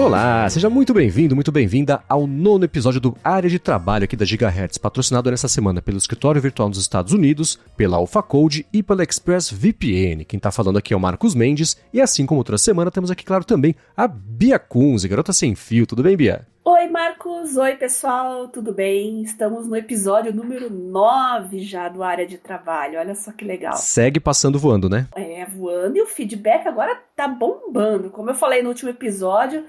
Olá, 0.00 0.48
seja 0.48 0.70
muito 0.70 0.94
bem-vindo, 0.94 1.34
muito 1.34 1.52
bem-vinda 1.52 2.02
ao 2.08 2.26
nono 2.26 2.64
episódio 2.64 2.98
do 2.98 3.14
Área 3.22 3.50
de 3.50 3.58
Trabalho 3.58 4.04
aqui 4.04 4.16
da 4.16 4.24
Gigahertz, 4.24 4.78
patrocinado 4.78 5.30
nessa 5.30 5.46
semana 5.46 5.82
pelo 5.82 5.98
Escritório 5.98 6.40
Virtual 6.40 6.70
nos 6.70 6.78
Estados 6.78 7.12
Unidos, 7.12 7.58
pela 7.76 7.98
AlphaCode 7.98 8.66
e 8.72 8.82
pela 8.82 9.02
ExpressVPN. 9.02 10.24
Quem 10.24 10.40
tá 10.40 10.50
falando 10.50 10.78
aqui 10.78 10.94
é 10.94 10.96
o 10.96 11.00
Marcos 11.00 11.34
Mendes, 11.34 11.76
e 11.92 12.00
assim 12.00 12.24
como 12.24 12.40
outra 12.40 12.56
semana, 12.56 12.90
temos 12.90 13.10
aqui, 13.10 13.26
claro, 13.26 13.44
também 13.44 13.76
a 13.94 14.08
Bia 14.08 14.58
Kunze, 14.58 15.06
garota 15.06 15.34
sem 15.34 15.54
fio. 15.54 15.86
Tudo 15.86 16.02
bem, 16.02 16.16
Bia? 16.16 16.46
Oi, 16.64 16.88
Marcos. 16.88 17.56
Oi, 17.56 17.74
pessoal. 17.76 18.48
Tudo 18.48 18.72
bem? 18.72 19.22
Estamos 19.22 19.66
no 19.66 19.76
episódio 19.76 20.32
número 20.32 20.70
9 20.70 21.60
já 21.62 21.88
do 21.88 22.02
Área 22.02 22.26
de 22.26 22.38
Trabalho. 22.38 22.98
Olha 22.98 23.14
só 23.14 23.32
que 23.32 23.44
legal. 23.44 23.76
Segue 23.76 24.20
passando 24.20 24.58
voando, 24.58 24.88
né? 24.88 25.08
É, 25.16 25.44
voando 25.46 25.96
e 25.96 26.02
o 26.02 26.06
feedback 26.06 26.66
agora 26.66 26.98
tá 27.16 27.26
bombando. 27.26 28.10
Como 28.10 28.30
eu 28.30 28.34
falei 28.34 28.62
no 28.62 28.68
último 28.68 28.90
episódio, 28.90 29.64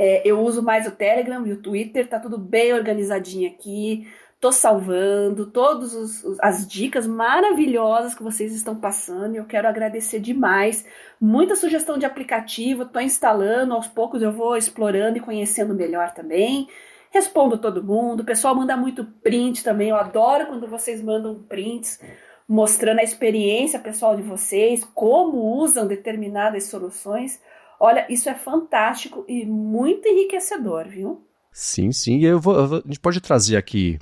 é, 0.00 0.22
eu 0.24 0.40
uso 0.40 0.62
mais 0.62 0.86
o 0.86 0.92
Telegram 0.92 1.44
e 1.44 1.52
o 1.52 1.60
Twitter, 1.60 2.08
tá 2.08 2.20
tudo 2.20 2.38
bem 2.38 2.72
organizadinho 2.72 3.50
aqui. 3.50 4.06
Tô 4.40 4.52
salvando 4.52 5.46
todas 5.46 6.24
as 6.40 6.64
dicas 6.68 7.04
maravilhosas 7.04 8.14
que 8.14 8.22
vocês 8.22 8.54
estão 8.54 8.76
passando 8.76 9.34
e 9.34 9.38
eu 9.38 9.44
quero 9.44 9.66
agradecer 9.66 10.20
demais. 10.20 10.86
Muita 11.20 11.56
sugestão 11.56 11.98
de 11.98 12.06
aplicativo, 12.06 12.84
tô 12.84 13.00
instalando, 13.00 13.74
aos 13.74 13.88
poucos 13.88 14.22
eu 14.22 14.30
vou 14.30 14.56
explorando 14.56 15.18
e 15.18 15.20
conhecendo 15.20 15.74
melhor 15.74 16.14
também. 16.14 16.68
Respondo 17.10 17.58
todo 17.58 17.82
mundo, 17.82 18.20
o 18.20 18.24
pessoal 18.24 18.54
manda 18.54 18.76
muito 18.76 19.04
print 19.04 19.64
também, 19.64 19.88
eu 19.88 19.96
adoro 19.96 20.46
quando 20.46 20.68
vocês 20.68 21.02
mandam 21.02 21.42
prints 21.42 22.00
mostrando 22.46 23.00
a 23.00 23.04
experiência 23.04 23.80
pessoal 23.80 24.14
de 24.14 24.22
vocês, 24.22 24.84
como 24.94 25.58
usam 25.60 25.88
determinadas 25.88 26.64
soluções. 26.64 27.42
Olha, 27.80 28.06
isso 28.08 28.28
é 28.28 28.34
fantástico 28.34 29.24
e 29.28 29.46
muito 29.46 30.08
enriquecedor, 30.08 30.88
viu? 30.88 31.24
Sim, 31.52 31.92
sim. 31.92 32.18
E 32.18 32.24
eu 32.24 32.40
vou, 32.40 32.56
eu 32.56 32.68
vou, 32.68 32.78
a 32.78 32.88
gente 32.88 33.00
pode 33.00 33.20
trazer 33.20 33.56
aqui, 33.56 33.98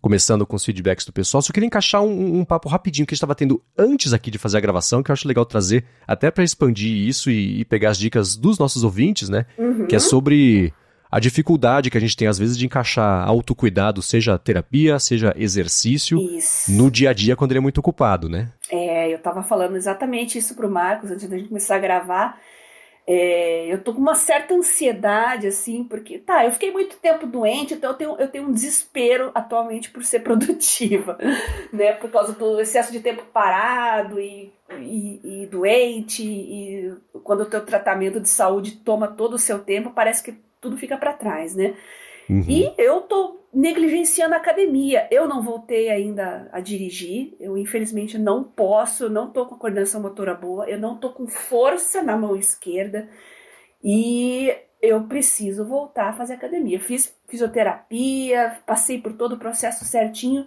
começando 0.00 0.46
com 0.46 0.54
os 0.54 0.64
feedbacks 0.64 1.04
do 1.04 1.12
pessoal. 1.12 1.42
Só 1.42 1.52
queria 1.52 1.66
encaixar 1.66 2.02
um, 2.02 2.40
um 2.40 2.44
papo 2.44 2.68
rapidinho 2.68 3.06
que 3.06 3.12
a 3.12 3.14
gente 3.14 3.18
estava 3.18 3.34
tendo 3.34 3.60
antes 3.76 4.12
aqui 4.12 4.30
de 4.30 4.38
fazer 4.38 4.58
a 4.58 4.60
gravação, 4.60 5.02
que 5.02 5.10
eu 5.10 5.12
acho 5.12 5.26
legal 5.26 5.44
trazer, 5.44 5.84
até 6.06 6.30
para 6.30 6.44
expandir 6.44 6.90
isso 6.90 7.30
e, 7.30 7.60
e, 7.60 7.64
pegar 7.64 7.90
as 7.90 7.98
dicas 7.98 8.36
dos 8.36 8.58
nossos 8.58 8.84
ouvintes, 8.84 9.28
né? 9.28 9.46
Uhum. 9.58 9.86
Que 9.86 9.96
é 9.96 9.98
sobre 9.98 10.72
a 11.10 11.18
dificuldade 11.18 11.90
que 11.90 11.96
a 11.96 12.00
gente 12.00 12.16
tem 12.16 12.28
às 12.28 12.38
vezes 12.38 12.56
de 12.56 12.66
encaixar 12.66 13.26
autocuidado, 13.26 14.02
seja 14.02 14.38
terapia, 14.38 14.98
seja 14.98 15.34
exercício, 15.36 16.18
isso. 16.36 16.70
no 16.72 16.90
dia 16.90 17.10
a 17.10 17.12
dia 17.12 17.36
quando 17.36 17.52
ele 17.52 17.58
é 17.58 17.62
muito 17.62 17.78
ocupado, 17.78 18.28
né? 18.28 18.52
É, 18.70 19.12
eu 19.12 19.16
estava 19.16 19.42
falando 19.42 19.76
exatamente 19.76 20.38
isso 20.38 20.54
pro 20.54 20.70
Marcos 20.70 21.10
antes 21.10 21.28
da 21.28 21.36
gente 21.36 21.48
começar 21.48 21.76
a 21.76 21.80
gravar 21.80 22.38
é, 23.06 23.72
eu 23.72 23.80
tô 23.84 23.94
com 23.94 24.00
uma 24.00 24.16
certa 24.16 24.52
ansiedade, 24.52 25.46
assim, 25.46 25.84
porque, 25.84 26.18
tá, 26.18 26.44
eu 26.44 26.50
fiquei 26.50 26.72
muito 26.72 26.96
tempo 26.96 27.24
doente, 27.24 27.74
então 27.74 27.92
eu 27.92 27.96
tenho, 27.96 28.16
eu 28.18 28.28
tenho 28.28 28.48
um 28.48 28.52
desespero 28.52 29.30
atualmente 29.32 29.90
por 29.90 30.02
ser 30.02 30.20
produtiva, 30.24 31.16
né? 31.72 31.92
Por 31.92 32.10
causa 32.10 32.32
do 32.32 32.60
excesso 32.60 32.90
de 32.90 32.98
tempo 32.98 33.22
parado 33.32 34.18
e, 34.18 34.52
e, 34.80 35.42
e 35.42 35.46
doente, 35.46 36.24
e 36.24 36.92
quando 37.22 37.42
o 37.42 37.46
teu 37.46 37.64
tratamento 37.64 38.20
de 38.20 38.28
saúde 38.28 38.78
toma 38.78 39.06
todo 39.06 39.34
o 39.34 39.38
seu 39.38 39.60
tempo, 39.60 39.90
parece 39.90 40.24
que 40.24 40.34
tudo 40.60 40.76
fica 40.76 40.96
para 40.96 41.12
trás, 41.12 41.54
né? 41.54 41.76
Uhum. 42.28 42.44
E 42.48 42.74
eu 42.76 43.02
tô 43.02 43.38
negligenciando 43.56 44.34
a 44.34 44.36
academia. 44.36 45.08
Eu 45.10 45.26
não 45.26 45.42
voltei 45.42 45.88
ainda 45.88 46.46
a 46.52 46.60
dirigir, 46.60 47.34
eu 47.40 47.56
infelizmente 47.56 48.18
não 48.18 48.44
posso, 48.44 49.04
eu 49.04 49.10
não 49.10 49.30
tô 49.30 49.46
com 49.46 49.54
a 49.54 49.58
coordenação 49.58 50.02
motora 50.02 50.34
boa, 50.34 50.68
eu 50.68 50.78
não 50.78 50.98
tô 50.98 51.08
com 51.08 51.26
força 51.26 52.02
na 52.02 52.18
mão 52.18 52.36
esquerda 52.36 53.08
e 53.82 54.54
eu 54.82 55.04
preciso 55.04 55.64
voltar 55.64 56.10
a 56.10 56.12
fazer 56.12 56.34
academia. 56.34 56.78
Fiz 56.78 57.16
fisioterapia, 57.26 58.58
passei 58.66 59.00
por 59.00 59.14
todo 59.14 59.36
o 59.36 59.38
processo 59.38 59.86
certinho, 59.86 60.46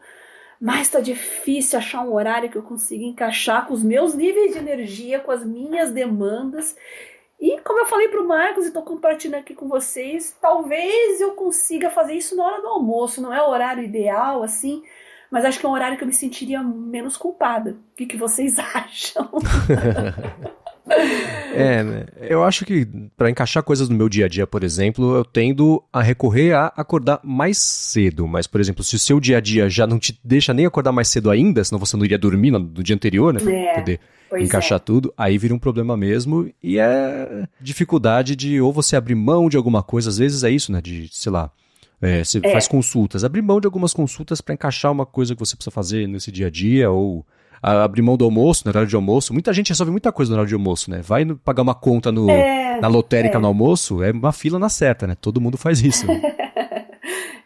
mas 0.61 0.91
tá 0.91 0.99
difícil 0.99 1.79
achar 1.79 2.01
um 2.01 2.13
horário 2.13 2.47
que 2.47 2.59
eu 2.59 2.63
consiga 2.63 3.03
encaixar 3.03 3.65
com 3.65 3.73
os 3.73 3.83
meus 3.83 4.13
níveis 4.13 4.51
de 4.51 4.59
energia, 4.59 5.19
com 5.19 5.31
as 5.31 5.43
minhas 5.43 5.91
demandas 5.91 6.77
e 7.39 7.59
como 7.61 7.79
eu 7.79 7.85
falei 7.85 8.09
para 8.09 8.21
o 8.21 8.27
Marcos 8.27 8.65
e 8.65 8.67
estou 8.67 8.83
compartilhando 8.83 9.39
aqui 9.39 9.53
com 9.55 9.69
vocês, 9.69 10.35
talvez 10.41 11.21
eu 11.21 11.31
consiga 11.31 11.89
fazer 11.89 12.13
isso 12.13 12.35
na 12.35 12.45
hora 12.45 12.61
do 12.61 12.67
almoço. 12.67 13.21
Não 13.21 13.33
é 13.33 13.41
o 13.41 13.49
horário 13.49 13.83
ideal, 13.83 14.43
assim, 14.43 14.83
mas 15.31 15.45
acho 15.45 15.57
que 15.57 15.65
é 15.65 15.69
um 15.69 15.73
horário 15.73 15.97
que 15.97 16.03
eu 16.03 16.07
me 16.07 16.13
sentiria 16.13 16.61
menos 16.61 17.15
culpada. 17.15 17.71
O 17.71 17.95
que, 17.95 18.05
que 18.05 18.17
vocês 18.17 18.59
acham? 18.75 19.29
é, 21.53 21.83
né? 21.83 22.05
Eu 22.21 22.43
acho 22.43 22.65
que 22.65 22.85
para 23.17 23.29
encaixar 23.29 23.63
coisas 23.63 23.89
no 23.89 23.95
meu 23.95 24.09
dia 24.09 24.25
a 24.25 24.29
dia, 24.29 24.47
por 24.47 24.63
exemplo, 24.63 25.15
eu 25.15 25.25
tendo 25.25 25.83
a 25.91 26.01
recorrer 26.01 26.53
a 26.53 26.67
acordar 26.75 27.19
mais 27.23 27.57
cedo. 27.57 28.27
Mas, 28.27 28.47
por 28.47 28.59
exemplo, 28.59 28.83
se 28.83 28.95
o 28.95 28.99
seu 28.99 29.19
dia 29.19 29.37
a 29.37 29.41
dia 29.41 29.69
já 29.69 29.85
não 29.85 29.99
te 29.99 30.19
deixa 30.23 30.53
nem 30.53 30.65
acordar 30.65 30.91
mais 30.91 31.07
cedo 31.07 31.29
ainda, 31.29 31.63
senão 31.63 31.79
você 31.79 31.95
não 31.95 32.05
iria 32.05 32.17
dormir 32.17 32.51
no, 32.51 32.59
no 32.59 32.83
dia 32.83 32.95
anterior, 32.95 33.33
né? 33.33 33.39
É. 33.43 33.75
Poder 33.75 33.99
encaixar 34.37 34.75
é. 34.75 34.79
tudo, 34.79 35.13
aí 35.17 35.37
vira 35.37 35.53
um 35.53 35.59
problema 35.59 35.97
mesmo 35.97 36.51
e 36.61 36.77
é 36.77 37.47
dificuldade 37.59 38.35
de 38.35 38.61
ou 38.61 38.71
você 38.71 38.95
abrir 38.95 39.15
mão 39.15 39.49
de 39.49 39.57
alguma 39.57 39.81
coisa, 39.81 40.09
às 40.09 40.17
vezes 40.17 40.43
é 40.43 40.51
isso, 40.51 40.71
né, 40.71 40.79
de, 40.81 41.09
sei 41.11 41.31
lá, 41.31 41.51
é, 42.01 42.23
você 42.23 42.39
é. 42.43 42.51
faz 42.51 42.67
consultas, 42.67 43.23
abrir 43.23 43.41
mão 43.41 43.59
de 43.59 43.65
algumas 43.65 43.93
consultas 43.93 44.39
para 44.39 44.53
encaixar 44.53 44.91
uma 44.91 45.05
coisa 45.05 45.33
que 45.33 45.39
você 45.39 45.55
precisa 45.55 45.71
fazer 45.71 46.07
nesse 46.07 46.31
dia 46.31 46.47
a 46.47 46.49
dia 46.49 46.89
ou 46.91 47.25
abrir 47.61 48.01
mão 48.01 48.17
do 48.17 48.25
almoço, 48.25 48.63
no 48.65 48.71
horário 48.71 48.87
de 48.87 48.95
almoço. 48.95 49.33
Muita 49.33 49.53
gente 49.53 49.69
resolve 49.69 49.91
muita 49.91 50.11
coisa 50.11 50.29
no 50.29 50.35
horário 50.35 50.49
de 50.49 50.55
almoço, 50.55 50.89
né? 50.89 51.01
Vai 51.01 51.25
pagar 51.25 51.61
uma 51.61 51.75
conta 51.75 52.11
no, 52.11 52.29
é, 52.29 52.79
na 52.79 52.87
lotérica 52.87 53.37
é. 53.37 53.41
no 53.41 53.47
almoço, 53.47 54.03
é 54.03 54.11
uma 54.11 54.31
fila 54.31 54.59
na 54.59 54.69
certa, 54.69 55.07
né? 55.07 55.15
Todo 55.19 55.41
mundo 55.41 55.57
faz 55.57 55.81
isso. 55.81 56.07
Né? 56.07 56.21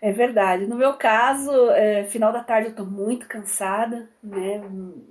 É 0.04 0.12
verdade. 0.12 0.68
No 0.68 0.76
meu 0.76 0.96
caso, 0.96 1.50
é, 1.72 2.04
final 2.04 2.34
da 2.34 2.44
tarde 2.44 2.68
eu 2.68 2.76
tô 2.76 2.84
muito 2.84 3.26
cansada, 3.26 4.10
né? 4.22 4.62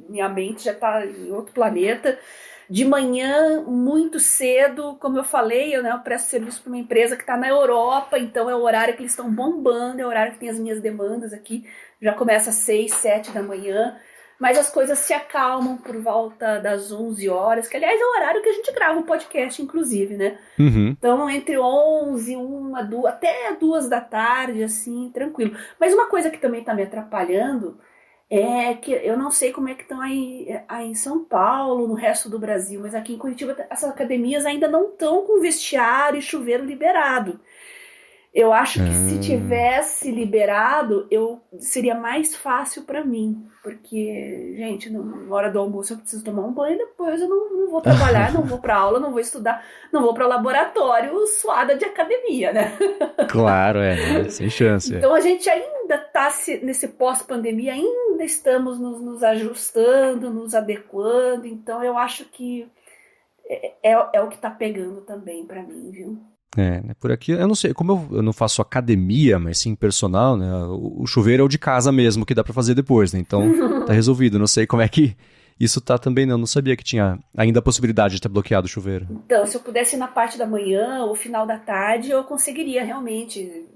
Minha 0.06 0.28
mente 0.28 0.64
já 0.64 0.74
tá 0.74 1.06
em 1.06 1.32
outro 1.32 1.54
planeta. 1.54 2.18
De 2.68 2.84
manhã, 2.84 3.62
muito 3.62 4.20
cedo, 4.20 4.96
como 5.00 5.16
eu 5.16 5.24
falei, 5.24 5.74
eu, 5.74 5.82
né, 5.82 5.92
eu 5.92 5.98
presto 6.00 6.28
serviço 6.28 6.62
para 6.62 6.70
uma 6.70 6.78
empresa 6.78 7.16
que 7.16 7.22
está 7.22 7.38
na 7.38 7.48
Europa, 7.48 8.18
então 8.18 8.50
é 8.50 8.54
o 8.54 8.62
horário 8.62 8.94
que 8.94 9.00
eles 9.00 9.12
estão 9.12 9.30
bombando, 9.30 10.02
é 10.02 10.04
o 10.04 10.08
horário 10.08 10.34
que 10.34 10.38
tem 10.38 10.50
as 10.50 10.58
minhas 10.58 10.78
demandas 10.78 11.32
aqui. 11.32 11.64
Já 12.00 12.12
começa 12.12 12.50
às 12.50 12.56
6, 12.56 12.92
7 12.92 13.30
da 13.30 13.42
manhã 13.42 13.96
mas 14.42 14.58
as 14.58 14.68
coisas 14.68 14.98
se 14.98 15.14
acalmam 15.14 15.76
por 15.76 15.96
volta 15.98 16.58
das 16.58 16.90
11 16.90 17.28
horas, 17.28 17.68
que 17.68 17.76
aliás 17.76 18.00
é 18.00 18.04
o 18.04 18.16
horário 18.16 18.42
que 18.42 18.48
a 18.48 18.52
gente 18.52 18.72
grava 18.72 18.98
o 18.98 19.04
podcast, 19.04 19.62
inclusive, 19.62 20.16
né? 20.16 20.36
Uhum. 20.58 20.88
Então, 20.98 21.30
entre 21.30 21.56
11, 21.56 22.36
1, 22.36 22.88
2, 22.90 23.04
até 23.04 23.54
2 23.54 23.88
da 23.88 24.00
tarde, 24.00 24.64
assim, 24.64 25.12
tranquilo. 25.14 25.56
Mas 25.78 25.94
uma 25.94 26.06
coisa 26.06 26.28
que 26.28 26.38
também 26.38 26.64
tá 26.64 26.74
me 26.74 26.82
atrapalhando 26.82 27.78
é 28.28 28.74
que 28.74 28.90
eu 28.90 29.16
não 29.16 29.30
sei 29.30 29.52
como 29.52 29.68
é 29.68 29.74
que 29.76 29.82
estão 29.82 30.00
aí, 30.00 30.60
aí 30.66 30.88
em 30.88 30.94
São 30.96 31.22
Paulo, 31.22 31.86
no 31.86 31.94
resto 31.94 32.28
do 32.28 32.36
Brasil, 32.36 32.80
mas 32.80 32.96
aqui 32.96 33.12
em 33.12 33.18
Curitiba 33.18 33.54
essas 33.70 33.90
academias 33.90 34.44
ainda 34.44 34.66
não 34.66 34.88
estão 34.88 35.24
com 35.24 35.40
vestiário 35.40 36.18
e 36.18 36.22
chuveiro 36.22 36.64
liberado. 36.64 37.38
Eu 38.34 38.50
acho 38.50 38.82
que 38.82 38.94
se 38.94 39.16
ah. 39.16 39.20
tivesse 39.20 40.10
liberado, 40.10 41.06
eu 41.10 41.42
seria 41.58 41.94
mais 41.94 42.34
fácil 42.34 42.84
para 42.84 43.04
mim, 43.04 43.46
porque 43.62 44.54
gente, 44.56 44.88
na 44.88 45.34
hora 45.34 45.50
do 45.50 45.58
almoço 45.58 45.92
eu 45.92 45.98
preciso 45.98 46.24
tomar 46.24 46.40
um 46.40 46.52
banho, 46.52 46.78
depois 46.78 47.20
eu 47.20 47.28
não, 47.28 47.50
não 47.50 47.70
vou 47.70 47.82
trabalhar, 47.82 48.32
não 48.32 48.42
vou 48.42 48.58
para 48.58 48.74
aula, 48.74 48.98
não 48.98 49.10
vou 49.10 49.20
estudar, 49.20 49.62
não 49.92 50.00
vou 50.00 50.14
para 50.14 50.26
laboratório 50.26 51.14
suada 51.26 51.76
de 51.76 51.84
academia, 51.84 52.52
né? 52.52 52.72
Claro, 53.28 53.78
é, 53.80 53.96
né? 53.96 54.28
sem 54.30 54.48
chance. 54.48 54.94
Então 54.94 55.14
a 55.14 55.20
gente 55.20 55.48
ainda 55.48 55.98
tá 55.98 56.30
nesse 56.62 56.88
pós-pandemia, 56.88 57.74
ainda 57.74 58.24
estamos 58.24 58.78
nos, 58.78 59.00
nos, 59.00 59.22
ajustando, 59.22 60.30
nos 60.30 60.54
adequando. 60.54 61.46
Então 61.46 61.82
eu 61.84 61.96
acho 61.96 62.24
que 62.26 62.66
é, 63.46 63.72
é, 63.82 64.08
é 64.14 64.20
o 64.20 64.28
que 64.28 64.38
tá 64.38 64.50
pegando 64.50 65.02
também 65.02 65.46
para 65.46 65.62
mim, 65.62 65.90
viu? 65.90 66.31
É, 66.56 66.82
né, 66.82 66.94
por 67.00 67.10
aqui, 67.10 67.32
eu 67.32 67.48
não 67.48 67.54
sei, 67.54 67.72
como 67.72 67.92
eu, 67.92 68.16
eu, 68.18 68.22
não 68.22 68.32
faço 68.32 68.60
academia, 68.60 69.38
mas 69.38 69.58
sim 69.58 69.74
personal, 69.74 70.36
né? 70.36 70.52
O, 70.66 71.02
o 71.02 71.06
chuveiro 71.06 71.42
é 71.42 71.46
o 71.46 71.48
de 71.48 71.58
casa 71.58 71.90
mesmo, 71.90 72.26
que 72.26 72.34
dá 72.34 72.44
para 72.44 72.52
fazer 72.52 72.74
depois, 72.74 73.12
né? 73.12 73.20
Então 73.20 73.42
tá 73.86 73.92
resolvido. 73.92 74.38
Não 74.38 74.46
sei 74.46 74.66
como 74.66 74.82
é 74.82 74.88
que 74.88 75.16
isso 75.58 75.80
tá 75.80 75.96
também, 75.96 76.26
não. 76.26 76.36
Não 76.36 76.46
sabia 76.46 76.76
que 76.76 76.84
tinha 76.84 77.18
ainda 77.36 77.60
a 77.60 77.62
possibilidade 77.62 78.16
de 78.16 78.20
ter 78.20 78.28
bloqueado 78.28 78.66
o 78.66 78.68
chuveiro. 78.68 79.06
Então, 79.10 79.46
se 79.46 79.56
eu 79.56 79.60
pudesse 79.60 79.96
ir 79.96 79.98
na 79.98 80.08
parte 80.08 80.36
da 80.36 80.46
manhã 80.46 81.04
ou 81.04 81.14
final 81.14 81.46
da 81.46 81.58
tarde, 81.58 82.10
eu 82.10 82.24
conseguiria 82.24 82.84
realmente. 82.84 83.66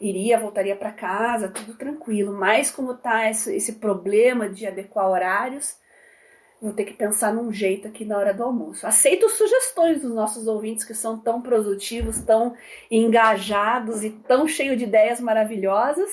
Iria, 0.00 0.38
voltaria 0.38 0.76
para 0.76 0.92
casa, 0.92 1.48
tudo 1.48 1.74
tranquilo. 1.74 2.32
Mas 2.32 2.70
como 2.70 2.94
tá 2.94 3.28
esse, 3.30 3.54
esse 3.54 3.74
problema 3.74 4.48
de 4.48 4.66
adequar 4.66 5.08
horários, 5.08 5.74
Vou 6.60 6.72
ter 6.72 6.84
que 6.84 6.92
pensar 6.92 7.32
num 7.32 7.50
jeito 7.50 7.88
aqui 7.88 8.04
na 8.04 8.18
hora 8.18 8.34
do 8.34 8.42
almoço. 8.42 8.86
Aceito 8.86 9.30
sugestões 9.30 10.02
dos 10.02 10.12
nossos 10.14 10.46
ouvintes 10.46 10.84
que 10.84 10.92
são 10.92 11.18
tão 11.18 11.40
produtivos, 11.40 12.18
tão 12.20 12.54
engajados 12.90 14.04
e 14.04 14.10
tão 14.10 14.46
cheios 14.46 14.76
de 14.76 14.84
ideias 14.84 15.20
maravilhosas. 15.20 16.10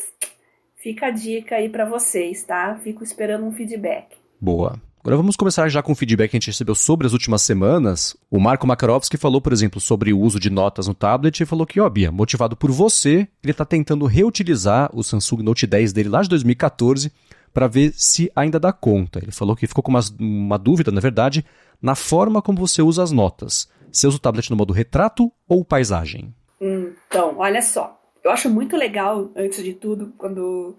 Fica 0.76 1.08
a 1.08 1.12
dica 1.12 1.56
aí 1.56 1.68
para 1.68 1.84
vocês, 1.84 2.44
tá? 2.44 2.80
Fico 2.82 3.04
esperando 3.04 3.46
um 3.46 3.52
feedback. 3.52 4.16
Boa. 4.40 4.80
Agora 5.02 5.18
vamos 5.18 5.36
começar 5.36 5.68
já 5.70 5.82
com 5.82 5.92
o 5.92 5.96
feedback 5.96 6.32
que 6.32 6.38
a 6.38 6.40
gente 6.40 6.48
recebeu 6.48 6.76
sobre 6.76 7.08
as 7.08 7.14
últimas 7.14 7.42
semanas. 7.42 8.16
O 8.30 8.40
Marco 8.40 8.68
Makarovski 8.68 9.18
falou, 9.18 9.42
por 9.42 9.54
exemplo, 9.54 9.80
sobre 9.80 10.12
o 10.12 10.20
uso 10.20 10.40
de 10.40 10.50
notas 10.50 10.88
no 10.88 10.94
tablet 10.94 11.40
e 11.42 11.46
falou 11.46 11.66
que, 11.66 11.80
ó, 11.80 11.90
Bia, 11.90 12.12
motivado 12.12 12.56
por 12.56 12.72
você, 12.72 13.28
ele 13.44 13.52
está 13.52 13.64
tentando 13.64 14.06
reutilizar 14.06 14.90
o 14.94 15.04
Samsung 15.04 15.44
Note 15.44 15.66
10 15.66 15.94
dele 15.94 16.10
lá 16.10 16.22
de 16.22 16.30
2014 16.30 17.12
para 17.54 17.68
ver 17.68 17.94
se 17.94 18.32
ainda 18.36 18.60
dá 18.60 18.72
conta. 18.72 19.20
Ele 19.20 19.32
falou 19.32 19.56
que 19.56 19.68
ficou 19.68 19.84
com 19.84 19.92
uma, 19.92 20.02
uma 20.20 20.58
dúvida, 20.58 20.92
na 20.92 21.02
verdade, 21.02 21.46
na 21.82 21.96
forma 21.96 22.42
como 22.42 22.60
você 22.60 22.82
usa 22.82 23.04
as 23.04 23.12
notas. 23.12 23.70
Você 23.92 24.08
usa 24.08 24.18
o 24.18 24.20
tablet 24.20 24.50
no 24.50 24.58
modo 24.58 24.74
retrato 24.74 25.32
ou 25.48 25.66
paisagem? 25.66 26.34
Então, 26.60 27.38
olha 27.38 27.62
só. 27.62 28.00
Eu 28.24 28.32
acho 28.32 28.50
muito 28.50 28.76
legal, 28.76 29.32
antes 29.36 29.64
de 29.64 29.74
tudo, 29.74 30.14
quando 30.18 30.76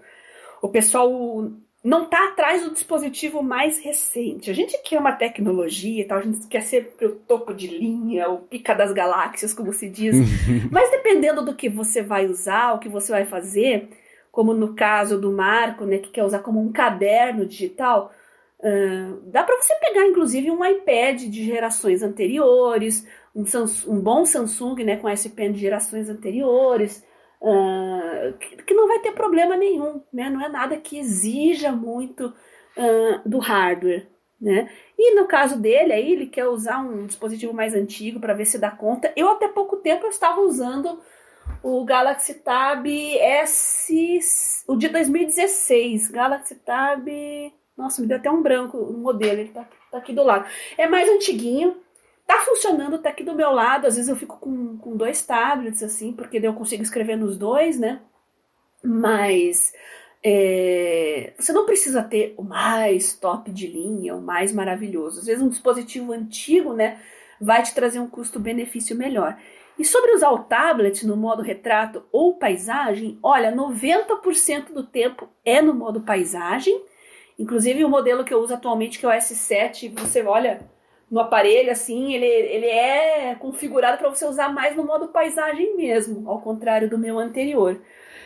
o 0.61 0.69
pessoal 0.69 1.11
não 1.83 2.05
está 2.05 2.29
atrás 2.29 2.63
do 2.63 2.73
dispositivo 2.73 3.43
mais 3.43 3.79
recente. 3.79 4.51
A 4.51 4.55
gente 4.55 4.77
quer 4.83 4.99
uma 4.99 5.13
tecnologia 5.13 6.03
e 6.03 6.05
tal, 6.05 6.19
a 6.19 6.23
gente 6.23 6.47
quer 6.47 6.63
ser 6.63 6.95
o 7.01 7.11
topo 7.11 7.55
de 7.55 7.69
linha, 7.69 8.29
o 8.29 8.39
pica 8.39 8.75
das 8.75 8.93
galáxias, 8.93 9.55
como 9.55 9.73
se 9.73 9.89
diz. 9.89 10.15
Mas 10.71 10.91
dependendo 10.91 11.45
do 11.45 11.55
que 11.55 11.69
você 11.69 12.03
vai 12.03 12.27
usar, 12.27 12.75
o 12.75 12.79
que 12.79 12.89
você 12.89 13.13
vai 13.13 13.25
fazer, 13.25 13.89
como 14.39 14.55
no 14.55 14.73
caso 14.73 15.21
do 15.21 15.33
Marco, 15.33 15.85
né, 15.85 15.99
que 15.99 16.11
quer 16.11 16.23
usar 16.23 16.39
como 16.39 16.61
um 16.61 16.71
caderno 16.71 17.45
digital, 17.45 18.13
uh, 18.61 19.21
dá 19.25 19.43
para 19.43 19.61
você 19.61 19.75
pegar 19.81 20.07
inclusive 20.07 20.49
um 20.49 20.65
iPad 20.65 21.23
de 21.23 21.45
gerações 21.45 22.05
anteriores, 22.05 23.05
um, 23.35 23.45
Samsung, 23.45 23.91
um 23.91 24.01
bom 24.01 24.25
Samsung 24.25 24.85
né, 24.85 24.97
com 24.97 25.09
S 25.09 25.29
Pen 25.31 25.51
de 25.51 25.59
gerações 25.59 26.09
anteriores. 26.09 27.05
Uh, 27.43 28.33
que, 28.39 28.63
que, 28.63 28.75
não 28.75 28.87
vai 28.87 29.01
ter 29.01 29.11
problema 29.11 29.57
nenhum, 29.57 30.01
né? 30.13 30.31
Não 30.31 30.41
é 30.41 30.49
nada 30.49 30.77
que 30.77 31.01
exija 31.01 31.73
muito 31.73 32.27
uh, 32.29 33.29
do 33.29 33.39
hardware, 33.39 34.09
né? 34.41 34.71
E 34.97 35.17
no 35.17 35.27
caso 35.27 35.61
dele, 35.61 35.93
aí 35.93 36.13
ele 36.13 36.27
quer 36.29 36.47
usar 36.47 36.79
um 36.79 37.07
dispositivo 37.07 37.53
mais 37.53 37.75
antigo 37.75 38.21
para 38.21 38.35
ver 38.35 38.45
se 38.45 38.57
dá 38.57 38.71
conta. 38.71 39.13
Eu 39.17 39.29
até 39.31 39.49
pouco 39.49 39.79
tempo 39.79 40.07
eu 40.07 40.11
estava 40.11 40.41
usando 40.41 41.01
o 41.63 41.85
Galaxy 41.85 42.35
Tab 42.35 42.87
S, 42.87 44.65
o 44.67 44.77
de 44.77 44.89
2016, 44.89 46.09
Galaxy 46.11 46.55
Tab, 46.57 47.07
nossa, 47.77 48.01
me 48.01 48.09
deu 48.09 48.17
até 48.17 48.31
um 48.31 48.43
branco 48.43 48.77
o 48.77 48.97
modelo, 48.99 49.41
ele 49.41 49.51
tá, 49.51 49.69
tá 49.91 49.99
aqui 49.99 50.13
do 50.13 50.23
lado. 50.23 50.47
É 50.77 50.87
mais 50.87 51.09
antiguinho, 51.09 51.77
Tá 52.29 52.41
funcionando, 52.41 52.99
tá 52.99 53.09
aqui 53.09 53.25
do 53.25 53.35
meu 53.35 53.51
lado. 53.51 53.87
Às 53.87 53.97
vezes 53.97 54.11
eu 54.11 54.15
fico 54.15 54.37
com, 54.37 54.77
com 54.77 54.95
dois 54.95 55.23
tablets, 55.23 55.83
assim, 55.83 56.13
porque 56.13 56.37
eu 56.37 56.53
consigo 56.53 56.83
escrever 56.83 57.17
nos 57.17 57.39
dois, 57.39 57.79
né? 57.79 58.03
Mas 58.85 59.73
é, 60.23 61.33
você 61.39 61.55
não 61.55 61.65
precisa 61.65 62.03
ter 62.03 62.35
o 62.37 62.43
mais 62.43 63.15
top 63.15 63.51
de 63.51 63.67
linha, 63.67 64.15
o 64.15 64.21
mais 64.21 64.53
maravilhoso. 64.53 65.21
Às 65.21 65.27
vezes 65.27 65.43
um 65.43 65.49
dispositivo 65.49 66.13
antigo, 66.13 66.75
né, 66.75 67.01
vai 67.41 67.63
te 67.63 67.75
trazer 67.75 67.99
um 67.99 68.11
custo-benefício 68.11 68.95
melhor. 68.95 69.39
E 69.79 69.85
sobre 69.85 70.13
usar 70.13 70.31
o 70.31 70.41
tablet 70.41 71.07
no 71.07 71.17
modo 71.17 71.43
retrato 71.43 72.03
ou 72.11 72.35
paisagem, 72.35 73.19
olha, 73.23 73.55
90% 73.55 74.73
do 74.73 74.83
tempo 74.83 75.29
é 75.45 75.63
no 75.63 75.73
modo 75.73 76.01
paisagem. 76.01 76.83
Inclusive 77.39 77.85
o 77.85 77.89
modelo 77.89 78.25
que 78.25 78.35
eu 78.35 78.41
uso 78.41 78.55
atualmente, 78.55 78.99
que 78.99 79.07
é 79.07 79.09
o 79.09 79.13
S7, 79.13 79.93
você 79.97 80.23
olha, 80.25 80.61
no 81.09 81.21
aparelho, 81.21 81.71
assim, 81.71 82.13
ele, 82.13 82.27
ele 82.27 82.67
é 82.67 83.37
configurado 83.37 83.99
para 83.99 84.09
você 84.09 84.27
usar 84.27 84.53
mais 84.53 84.77
no 84.77 84.85
modo 84.85 85.09
paisagem 85.09 85.77
mesmo, 85.77 86.29
ao 86.29 86.41
contrário 86.41 86.91
do 86.91 86.99
meu 86.99 87.19
anterior. 87.19 87.81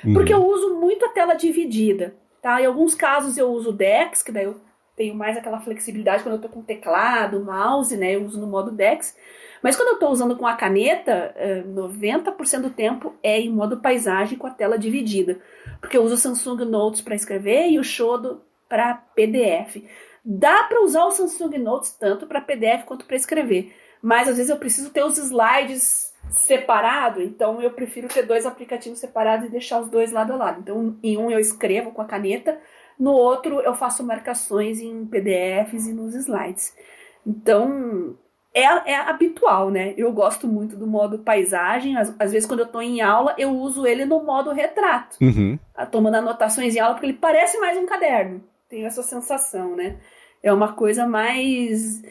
Uhum. 0.05 0.15
Porque 0.15 0.33
eu 0.33 0.45
uso 0.45 0.75
muito 0.75 1.05
a 1.05 1.11
tela 1.11 1.35
dividida, 1.35 2.15
tá? 2.41 2.61
Em 2.61 2.67
alguns 2.67 2.95
casos 2.95 3.37
eu 3.37 3.51
uso 3.53 3.71
o 3.71 3.73
DeX, 3.73 4.23
que 4.23 4.33
daí 4.33 4.45
eu 4.45 4.57
tenho 4.97 5.15
mais 5.15 5.37
aquela 5.37 5.61
flexibilidade 5.61 6.23
quando 6.23 6.37
eu 6.37 6.41
tô 6.41 6.49
com 6.49 6.63
teclado, 6.63 7.45
mouse, 7.45 7.97
né? 7.97 8.17
Eu 8.17 8.25
uso 8.25 8.41
no 8.41 8.47
modo 8.47 8.73
DeX. 8.73 9.17
Mas 9.63 9.77
quando 9.77 9.89
eu 9.89 9.95
estou 9.95 10.11
usando 10.11 10.37
com 10.37 10.47
a 10.47 10.55
caneta, 10.55 11.35
90% 11.73 12.55
eh, 12.55 12.59
do 12.59 12.71
tempo 12.71 13.15
é 13.23 13.41
em 13.41 13.51
modo 13.51 13.79
paisagem 13.79 14.37
com 14.37 14.47
a 14.47 14.51
tela 14.51 14.77
dividida. 14.77 15.39
Porque 15.81 15.97
eu 15.97 16.03
uso 16.03 16.15
o 16.15 16.19
Samsung 16.19 16.65
Notes 16.65 17.01
para 17.01 17.15
escrever 17.15 17.69
e 17.69 17.79
o 17.79 17.85
Shodo 17.85 18.43
para 18.69 18.95
PDF. 18.95 19.85
Dá 20.25 20.65
para 20.65 20.83
usar 20.83 21.05
o 21.05 21.11
Samsung 21.11 21.59
Notes 21.59 21.93
tanto 21.93 22.27
para 22.27 22.41
PDF 22.41 22.85
quanto 22.85 23.05
para 23.05 23.17
escrever, 23.17 23.75
mas 24.01 24.29
às 24.29 24.37
vezes 24.37 24.51
eu 24.51 24.57
preciso 24.57 24.91
ter 24.91 25.05
os 25.05 25.19
slides 25.19 26.13
separado, 26.31 27.21
então 27.21 27.61
eu 27.61 27.73
prefiro 27.73 28.09
ter 28.09 28.23
dois 28.23 28.47
aplicativos 28.47 29.01
separados 29.01 29.47
e 29.47 29.51
deixar 29.51 29.81
os 29.81 29.91
dois 29.91 30.13
lado 30.13 30.33
a 30.33 30.37
lado. 30.37 30.61
Então, 30.61 30.97
em 31.03 31.19
um 31.19 31.31
eu 31.31 31.41
escrevo 31.41 31.91
com 31.91 32.01
a 32.01 32.07
caneta, 32.07 32.59
no 32.99 33.13
outro 33.13 33.61
eu 33.61 33.75
faço 33.75 34.05
marcações 34.05 34.81
em 34.81 35.05
PDFs 35.05 35.87
e 35.89 35.93
nos 35.93 36.15
slides. 36.15 36.75
Então, 37.27 38.17
é, 38.55 38.63
é 38.63 38.97
habitual, 38.97 39.71
né? 39.71 39.95
Eu 39.97 40.13
gosto 40.13 40.47
muito 40.47 40.77
do 40.77 40.87
modo 40.87 41.21
paisagem. 41.21 41.97
Às, 41.97 42.15
às 42.19 42.33
vezes, 42.33 42.47
quando 42.47 42.61
eu 42.61 42.67
estou 42.67 42.83
em 42.83 43.01
aula, 43.01 43.35
eu 43.39 43.51
uso 43.51 43.87
ele 43.87 44.05
no 44.05 44.23
modo 44.23 44.51
retrato. 44.51 45.17
Uhum. 45.21 45.59
Tomando 45.91 46.17
anotações 46.17 46.75
em 46.75 46.81
aula, 46.81 46.95
porque 46.95 47.07
ele 47.07 47.19
parece 47.19 47.59
mais 47.59 47.79
um 47.79 47.87
caderno 47.87 48.43
tenho 48.73 48.87
essa 48.87 49.03
sensação, 49.03 49.77
né? 49.77 49.99
É 50.43 50.51
uma 50.51 50.73
coisa 50.73 51.07
mais. 51.07 52.03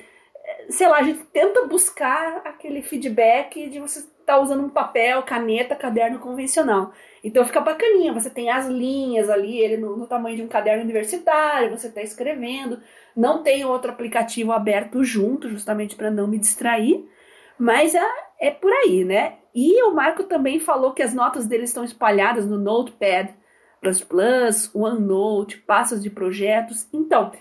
Sei 0.70 0.88
lá, 0.88 1.00
a 1.00 1.04
gente 1.04 1.24
tenta 1.34 1.66
buscar 1.66 2.44
aquele 2.46 2.84
feedback 2.84 3.68
de 3.68 3.80
você 3.80 4.06
tá 4.36 4.39
usando 4.39 4.63
um 4.63 4.69
papel, 4.69 5.22
caneta, 5.24 5.75
caderno 5.75 6.19
convencional. 6.19 6.92
Então 7.24 7.45
fica 7.45 7.62
bacaninha, 7.62 8.13
você 8.13 8.30
tem 8.30 8.50
as 8.50 8.68
linhas 8.68 9.30
ali, 9.30 9.60
ele 9.60 9.78
no, 9.78 9.98
no 9.98 10.07
tamanho 10.07 10.38
de 10.38 10.44
um 10.44 10.48
caderno 10.48 10.83
universitário, 10.83 11.69
você 11.69 11.88
está 11.88 12.01
escrevendo. 12.01 12.80
Não 13.16 13.44
tem 13.44 13.66
outro 13.66 13.92
aplicativo 13.92 14.51
aberto 14.51 15.04
junto, 15.04 15.50
justamente 15.50 15.95
para 15.95 16.10
não 16.10 16.28
me 16.28 16.39
distrair. 16.39 17.06
Mas 17.60 17.94
é, 17.94 18.06
é 18.39 18.51
por 18.51 18.72
aí, 18.72 19.04
né? 19.04 19.38
E 19.54 19.83
o 19.83 19.92
Marco 19.94 20.24
também 20.24 20.60
falou 20.60 20.94
que 20.94 21.04
as 21.04 21.13
notas 21.13 21.45
dele 21.45 21.66
estão 21.66 21.83
espalhadas 21.83 22.48
no 22.48 22.57
Notepad 22.57 23.36
OneNote, 24.74 25.57
passos 25.57 26.01
de 26.01 26.10
projetos. 26.10 26.88
Então, 26.94 27.31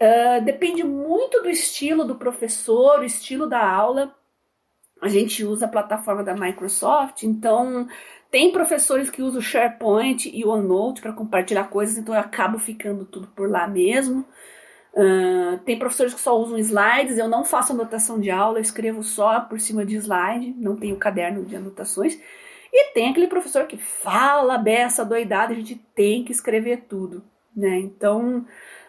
uh, 0.00 0.44
depende 0.44 0.84
muito 0.84 1.42
do 1.42 1.50
estilo 1.50 2.04
do 2.04 2.14
professor, 2.14 3.00
o 3.00 3.04
estilo 3.04 3.46
da 3.46 3.64
aula. 3.64 4.14
A 5.04 5.08
gente 5.08 5.44
usa 5.44 5.66
a 5.66 5.68
plataforma 5.68 6.24
da 6.24 6.32
Microsoft, 6.32 7.24
então 7.24 7.86
tem 8.30 8.50
professores 8.50 9.10
que 9.10 9.20
usam 9.20 9.38
o 9.38 9.42
SharePoint 9.42 10.30
e 10.32 10.42
o 10.46 10.48
OneNote 10.48 11.02
para 11.02 11.12
compartilhar 11.12 11.64
coisas, 11.64 11.98
então 11.98 12.14
eu 12.14 12.20
acabo 12.20 12.58
ficando 12.58 13.04
tudo 13.04 13.26
por 13.28 13.50
lá 13.50 13.68
mesmo. 13.68 14.24
Uh, 14.94 15.58
tem 15.66 15.78
professores 15.78 16.14
que 16.14 16.20
só 16.20 16.40
usam 16.40 16.56
slides, 16.56 17.18
eu 17.18 17.28
não 17.28 17.44
faço 17.44 17.74
anotação 17.74 18.18
de 18.18 18.30
aula, 18.30 18.56
eu 18.58 18.62
escrevo 18.62 19.02
só 19.02 19.40
por 19.40 19.60
cima 19.60 19.84
de 19.84 19.96
slide, 19.96 20.54
não 20.56 20.74
tenho 20.74 20.96
caderno 20.96 21.44
de 21.44 21.54
anotações. 21.54 22.18
E 22.72 22.92
tem 22.94 23.10
aquele 23.10 23.26
professor 23.26 23.66
que 23.66 23.76
fala 23.76 24.56
beça 24.56 25.04
doidada, 25.04 25.52
a 25.52 25.56
gente 25.56 25.76
tem 25.94 26.24
que 26.24 26.32
escrever 26.32 26.86
tudo, 26.88 27.22
né? 27.54 27.76
Então, 27.76 28.38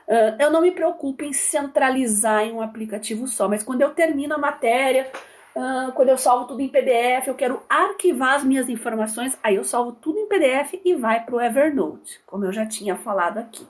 uh, 0.08 0.36
eu 0.39 0.50
não 0.50 0.62
me 0.62 0.72
preocupo 0.72 1.25
em 1.25 1.34
centralizar 1.34 2.46
em 2.46 2.54
um 2.54 2.62
aplicativo 2.62 3.28
só, 3.28 3.50
mas 3.50 3.63
quando 3.63 3.82
eu 3.82 3.89
termino 3.89 4.34
a 4.34 4.38
matéria, 4.38 5.12
uh, 5.56 5.92
quando 5.94 6.10
eu 6.10 6.18
salvo 6.18 6.46
tudo 6.46 6.62
em 6.62 6.68
PDF, 6.68 7.28
eu 7.28 7.36
quero 7.36 7.62
arquivar 7.70 8.36
as 8.36 8.44
minhas 8.44 8.70
informações, 8.70 9.38
aí 9.42 9.56
eu 9.56 9.64
salvo 9.64 9.94
tudo 9.94 10.20
em 10.20 10.28
PDF 10.28 10.80
e 10.84 10.96
vai 10.96 11.24
para 11.24 11.36
o 11.36 11.42
Evernote, 11.42 12.20
como 12.26 12.46
eu 12.46 12.52
já 12.52 12.66
tinha 12.66 12.96
falado 12.96 13.38
aqui. 13.38 13.66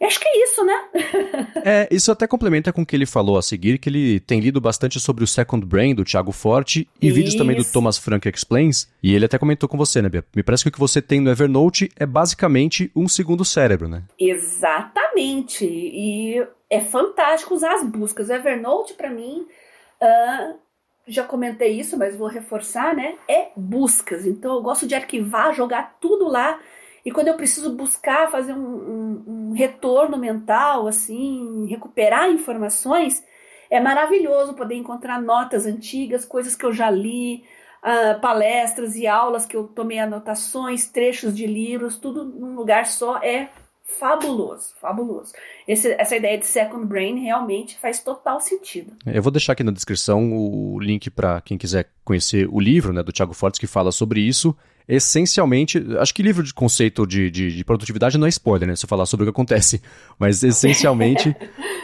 Acho 0.00 0.20
que 0.20 0.28
é 0.28 0.44
isso, 0.44 0.64
né? 0.64 0.84
é, 1.64 1.88
isso 1.90 2.12
até 2.12 2.24
complementa 2.26 2.72
com 2.72 2.82
o 2.82 2.86
que 2.86 2.94
ele 2.94 3.04
falou 3.04 3.36
a 3.36 3.42
seguir, 3.42 3.78
que 3.78 3.88
ele 3.88 4.20
tem 4.20 4.38
lido 4.38 4.60
bastante 4.60 5.00
sobre 5.00 5.24
o 5.24 5.26
Second 5.26 5.66
Brain 5.66 5.92
do 5.92 6.04
Thiago 6.04 6.30
Forte 6.30 6.88
e 7.02 7.08
isso. 7.08 7.16
vídeos 7.16 7.34
também 7.34 7.56
do 7.56 7.64
Thomas 7.64 7.98
Frank 7.98 8.28
Explains. 8.28 8.88
E 9.02 9.12
ele 9.12 9.24
até 9.24 9.36
comentou 9.38 9.68
com 9.68 9.76
você, 9.76 10.00
né, 10.00 10.08
Bia? 10.08 10.24
Me 10.36 10.44
parece 10.44 10.62
que 10.62 10.68
o 10.68 10.72
que 10.72 10.78
você 10.78 11.02
tem 11.02 11.20
no 11.20 11.30
Evernote 11.30 11.90
é 11.96 12.06
basicamente 12.06 12.92
um 12.94 13.08
segundo 13.08 13.44
cérebro, 13.44 13.88
né? 13.88 14.04
Exatamente. 14.16 15.66
E 15.66 16.46
é 16.70 16.80
fantástico 16.80 17.54
usar 17.54 17.74
as 17.74 17.84
buscas. 17.84 18.28
O 18.28 18.32
Evernote, 18.32 18.94
para 18.94 19.10
mim, 19.10 19.48
uh, 20.00 20.54
já 21.08 21.24
comentei 21.24 21.78
isso, 21.78 21.98
mas 21.98 22.16
vou 22.16 22.28
reforçar, 22.28 22.94
né? 22.94 23.16
É 23.28 23.48
buscas. 23.56 24.26
Então 24.26 24.54
eu 24.54 24.62
gosto 24.62 24.86
de 24.86 24.94
arquivar, 24.94 25.54
jogar 25.54 25.96
tudo 26.00 26.28
lá 26.28 26.58
e 27.08 27.10
quando 27.10 27.28
eu 27.28 27.36
preciso 27.36 27.74
buscar 27.74 28.30
fazer 28.30 28.52
um, 28.52 28.58
um, 28.58 29.24
um 29.26 29.52
retorno 29.52 30.18
mental, 30.18 30.86
assim, 30.86 31.66
recuperar 31.66 32.28
informações, 32.30 33.24
é 33.70 33.80
maravilhoso 33.80 34.52
poder 34.52 34.74
encontrar 34.74 35.18
notas 35.18 35.64
antigas, 35.64 36.26
coisas 36.26 36.54
que 36.54 36.66
eu 36.66 36.72
já 36.72 36.90
li, 36.90 37.44
uh, 37.82 38.20
palestras 38.20 38.94
e 38.94 39.06
aulas 39.06 39.46
que 39.46 39.56
eu 39.56 39.64
tomei 39.68 39.98
anotações, 39.98 40.86
trechos 40.90 41.34
de 41.34 41.46
livros, 41.46 41.98
tudo 41.98 42.24
num 42.24 42.54
lugar 42.54 42.84
só 42.84 43.16
é 43.22 43.48
fabuloso, 43.88 44.74
fabuloso. 44.80 45.32
Esse, 45.66 45.92
essa 45.92 46.14
ideia 46.14 46.38
de 46.38 46.46
second 46.46 46.86
brain 46.86 47.18
realmente 47.20 47.78
faz 47.78 48.00
total 48.00 48.40
sentido. 48.40 48.92
Eu 49.06 49.22
vou 49.22 49.32
deixar 49.32 49.54
aqui 49.54 49.64
na 49.64 49.72
descrição 49.72 50.32
o 50.32 50.78
link 50.78 51.10
para 51.10 51.40
quem 51.40 51.56
quiser 51.56 51.90
conhecer 52.04 52.46
o 52.50 52.60
livro 52.60 52.92
né, 52.92 53.02
do 53.02 53.12
Thiago 53.12 53.32
Fortes 53.32 53.58
que 53.58 53.66
fala 53.66 53.90
sobre 53.90 54.20
isso. 54.20 54.54
Essencialmente, 54.88 55.84
acho 55.98 56.14
que 56.14 56.22
livro 56.22 56.42
de 56.42 56.54
conceito 56.54 57.06
de, 57.06 57.30
de, 57.30 57.54
de, 57.54 57.64
produtividade 57.64 58.16
não 58.16 58.26
é 58.26 58.30
spoiler, 58.30 58.66
né? 58.66 58.74
Se 58.74 58.86
eu 58.86 58.88
falar 58.88 59.04
sobre 59.04 59.24
o 59.24 59.26
que 59.26 59.30
acontece, 59.30 59.82
mas 60.18 60.42
essencialmente 60.42 61.36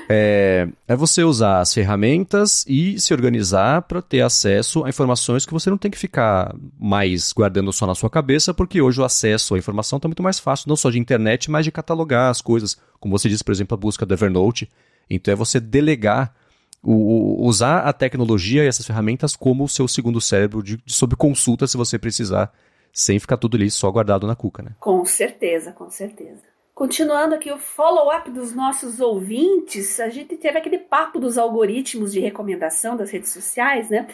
é, 0.08 0.66
é 0.88 0.96
você 0.96 1.22
usar 1.22 1.60
as 1.60 1.74
ferramentas 1.74 2.64
e 2.66 2.98
se 2.98 3.12
organizar 3.12 3.82
para 3.82 4.00
ter 4.00 4.22
acesso 4.22 4.84
a 4.84 4.88
informações 4.88 5.44
que 5.44 5.52
você 5.52 5.68
não 5.68 5.76
tem 5.76 5.90
que 5.90 5.98
ficar 5.98 6.54
mais 6.80 7.30
guardando 7.32 7.70
só 7.74 7.86
na 7.86 7.94
sua 7.94 8.08
cabeça, 8.08 8.54
porque 8.54 8.80
hoje 8.80 9.02
o 9.02 9.04
acesso 9.04 9.54
à 9.54 9.58
informação 9.58 9.98
está 9.98 10.08
muito 10.08 10.22
mais 10.22 10.38
fácil, 10.38 10.70
não 10.70 10.76
só 10.76 10.88
de 10.88 10.98
internet, 10.98 11.50
mas 11.50 11.66
de 11.66 11.70
catalogar 11.70 12.30
as 12.30 12.40
coisas. 12.40 12.78
Como 12.98 13.16
você 13.16 13.28
disse, 13.28 13.44
por 13.44 13.52
exemplo, 13.52 13.74
a 13.74 13.78
busca 13.78 14.06
do 14.06 14.14
Evernote. 14.14 14.70
Então 15.10 15.32
é 15.32 15.36
você 15.36 15.60
delegar 15.60 16.34
o, 16.82 17.42
o, 17.42 17.46
usar 17.46 17.80
a 17.80 17.92
tecnologia 17.92 18.64
e 18.64 18.66
essas 18.66 18.86
ferramentas 18.86 19.36
como 19.36 19.64
o 19.64 19.68
seu 19.68 19.86
segundo 19.86 20.22
cérebro 20.22 20.62
de, 20.62 20.78
de, 20.78 20.92
sob 20.92 21.16
consulta 21.16 21.66
se 21.66 21.76
você 21.76 21.98
precisar 21.98 22.50
sem 22.94 23.18
ficar 23.18 23.36
tudo 23.36 23.56
ali 23.56 23.68
só 23.68 23.90
guardado 23.90 24.26
na 24.26 24.36
cuca, 24.36 24.62
né? 24.62 24.70
Com 24.78 25.04
certeza, 25.04 25.72
com 25.72 25.90
certeza. 25.90 26.42
Continuando 26.72 27.34
aqui 27.34 27.52
o 27.52 27.58
follow-up 27.58 28.30
dos 28.30 28.54
nossos 28.54 29.00
ouvintes, 29.00 30.00
a 30.00 30.08
gente 30.08 30.36
teve 30.36 30.58
aquele 30.58 30.78
papo 30.78 31.18
dos 31.18 31.36
algoritmos 31.36 32.12
de 32.12 32.20
recomendação 32.20 32.96
das 32.96 33.10
redes 33.10 33.32
sociais, 33.32 33.90
né? 33.90 34.06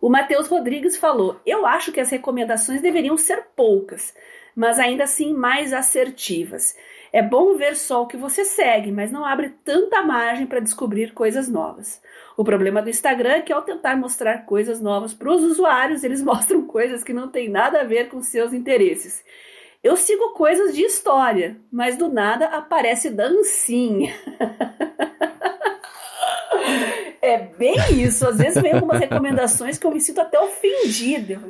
O 0.00 0.08
Matheus 0.08 0.46
Rodrigues 0.46 0.96
falou: 0.96 1.40
Eu 1.44 1.66
acho 1.66 1.92
que 1.92 2.00
as 2.00 2.10
recomendações 2.10 2.80
deveriam 2.80 3.16
ser 3.16 3.46
poucas, 3.56 4.14
mas 4.58 4.80
ainda 4.80 5.04
assim 5.04 5.32
mais 5.32 5.72
assertivas. 5.72 6.76
É 7.12 7.22
bom 7.22 7.54
ver 7.54 7.76
só 7.76 8.02
o 8.02 8.08
que 8.08 8.16
você 8.16 8.44
segue, 8.44 8.90
mas 8.90 9.12
não 9.12 9.24
abre 9.24 9.50
tanta 9.64 10.02
margem 10.02 10.48
para 10.48 10.58
descobrir 10.58 11.14
coisas 11.14 11.48
novas. 11.48 12.02
O 12.36 12.42
problema 12.42 12.82
do 12.82 12.90
Instagram 12.90 13.34
é 13.34 13.40
que 13.40 13.52
ao 13.52 13.62
tentar 13.62 13.96
mostrar 13.96 14.38
coisas 14.46 14.80
novas 14.80 15.14
para 15.14 15.30
os 15.30 15.44
usuários, 15.44 16.02
eles 16.02 16.20
mostram 16.26 16.66
coisas 16.66 17.04
que 17.04 17.12
não 17.12 17.28
têm 17.28 17.48
nada 17.48 17.82
a 17.82 17.84
ver 17.84 18.08
com 18.08 18.20
seus 18.20 18.52
interesses. 18.52 19.24
Eu 19.80 19.96
sigo 19.96 20.30
coisas 20.30 20.74
de 20.74 20.82
história, 20.82 21.56
mas 21.70 21.96
do 21.96 22.08
nada 22.08 22.46
aparece 22.46 23.10
dancinha. 23.10 24.12
é 27.22 27.38
bem 27.38 27.76
isso. 28.02 28.26
Às 28.26 28.38
vezes 28.38 28.60
vem 28.60 28.72
algumas 28.72 28.98
recomendações 28.98 29.78
que 29.78 29.86
eu 29.86 29.92
me 29.92 30.00
sinto 30.00 30.20
até 30.20 30.36
ofendida. 30.40 31.40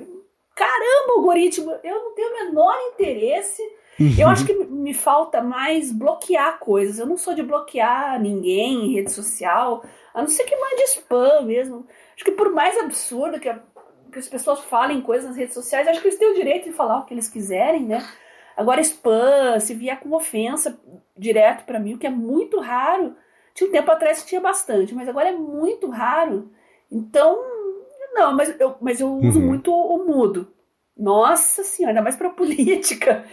Caramba, 0.59 1.13
algoritmo, 1.17 1.71
eu 1.85 1.95
não 1.95 2.15
tenho 2.15 2.31
o 2.31 2.45
menor 2.45 2.75
interesse 2.93 3.63
Uhum. 4.01 4.15
Eu 4.17 4.29
acho 4.29 4.47
que 4.47 4.55
me 4.55 4.95
falta 4.95 5.43
mais 5.43 5.91
bloquear 5.91 6.59
coisas. 6.61 6.99
Eu 6.99 7.07
não 7.07 7.17
sou 7.17 7.35
de 7.35 7.43
bloquear 7.43 8.21
ninguém 8.21 8.87
em 8.87 8.95
rede 8.95 9.11
social, 9.11 9.85
a 10.15 10.21
não 10.21 10.29
ser 10.29 10.45
que 10.45 10.57
mande 10.57 10.83
spam 10.85 11.43
mesmo. 11.43 11.85
Acho 12.15 12.25
que 12.25 12.31
por 12.31 12.53
mais 12.53 12.79
absurdo 12.79 13.41
que, 13.41 13.49
a, 13.49 13.59
que 14.13 14.19
as 14.19 14.29
pessoas 14.29 14.61
falem 14.61 15.01
coisas 15.01 15.29
nas 15.29 15.37
redes 15.37 15.55
sociais, 15.55 15.89
acho 15.89 16.01
que 16.01 16.07
eles 16.07 16.19
têm 16.19 16.31
o 16.31 16.35
direito 16.35 16.65
de 16.65 16.73
falar 16.73 17.01
o 17.01 17.05
que 17.05 17.15
eles 17.15 17.29
quiserem, 17.29 17.83
né? 17.83 18.07
Agora, 18.57 18.81
spam, 18.81 19.59
se 19.61 19.75
vier 19.75 19.99
com 20.01 20.15
ofensa 20.15 20.81
direto 21.17 21.65
para 21.65 21.81
mim, 21.81 21.95
o 21.95 21.99
que 21.99 22.07
é 22.07 22.11
muito 22.11 22.61
raro. 22.61 23.17
Tinha 23.53 23.69
um 23.69 23.73
tempo 23.73 23.91
atrás 23.91 24.23
que 24.23 24.29
tinha 24.29 24.41
bastante, 24.41 24.95
mas 24.95 25.09
agora 25.09 25.29
é 25.29 25.33
muito 25.33 25.89
raro. 25.91 26.53
Então, 26.91 27.37
não, 28.13 28.35
mas 28.35 28.59
eu, 28.59 28.77
mas 28.81 29.01
eu 29.01 29.13
uso 29.13 29.39
uhum. 29.41 29.47
muito 29.47 29.73
o 29.73 30.07
mudo. 30.07 30.49
Nossa 30.97 31.63
senhora, 31.63 31.93
ainda 31.93 32.03
mais 32.03 32.17
para 32.17 32.31
política. 32.31 33.25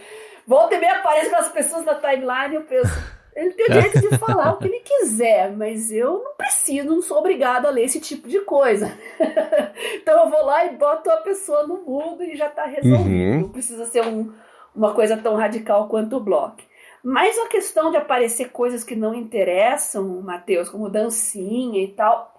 Volta 0.46 0.76
e 0.76 0.78
meia 0.78 0.98
aparece 0.98 1.34
as 1.34 1.48
pessoas 1.48 1.84
na 1.84 1.94
timeline 1.94 2.52
e 2.52 2.54
eu 2.54 2.62
penso, 2.62 2.92
ele 3.34 3.52
tem 3.52 3.66
o 3.66 3.72
direito 3.72 4.00
de 4.00 4.16
falar 4.16 4.52
o 4.52 4.58
que 4.58 4.66
ele 4.66 4.80
quiser, 4.80 5.50
mas 5.50 5.90
eu 5.90 6.22
não 6.22 6.34
preciso, 6.36 6.88
não 6.88 7.02
sou 7.02 7.18
obrigado 7.18 7.66
a 7.66 7.70
ler 7.70 7.84
esse 7.84 8.00
tipo 8.00 8.28
de 8.28 8.40
coisa. 8.40 8.96
então 9.96 10.24
eu 10.24 10.30
vou 10.30 10.44
lá 10.44 10.64
e 10.64 10.76
boto 10.76 11.10
a 11.10 11.18
pessoa 11.18 11.66
no 11.66 11.82
mundo 11.82 12.22
e 12.22 12.36
já 12.36 12.46
está 12.46 12.64
resolvido. 12.64 13.08
Uhum. 13.08 13.40
Não 13.40 13.48
precisa 13.48 13.84
ser 13.86 14.06
um, 14.06 14.32
uma 14.74 14.94
coisa 14.94 15.16
tão 15.16 15.34
radical 15.34 15.88
quanto 15.88 16.16
o 16.16 16.20
bloco. 16.20 16.62
Mas 17.02 17.38
a 17.38 17.46
questão 17.46 17.90
de 17.90 17.96
aparecer 17.96 18.50
coisas 18.50 18.82
que 18.82 18.96
não 18.96 19.14
interessam, 19.14 20.22
Matheus, 20.22 20.68
como 20.68 20.88
dancinha 20.88 21.82
e 21.82 21.88
tal, 21.88 22.35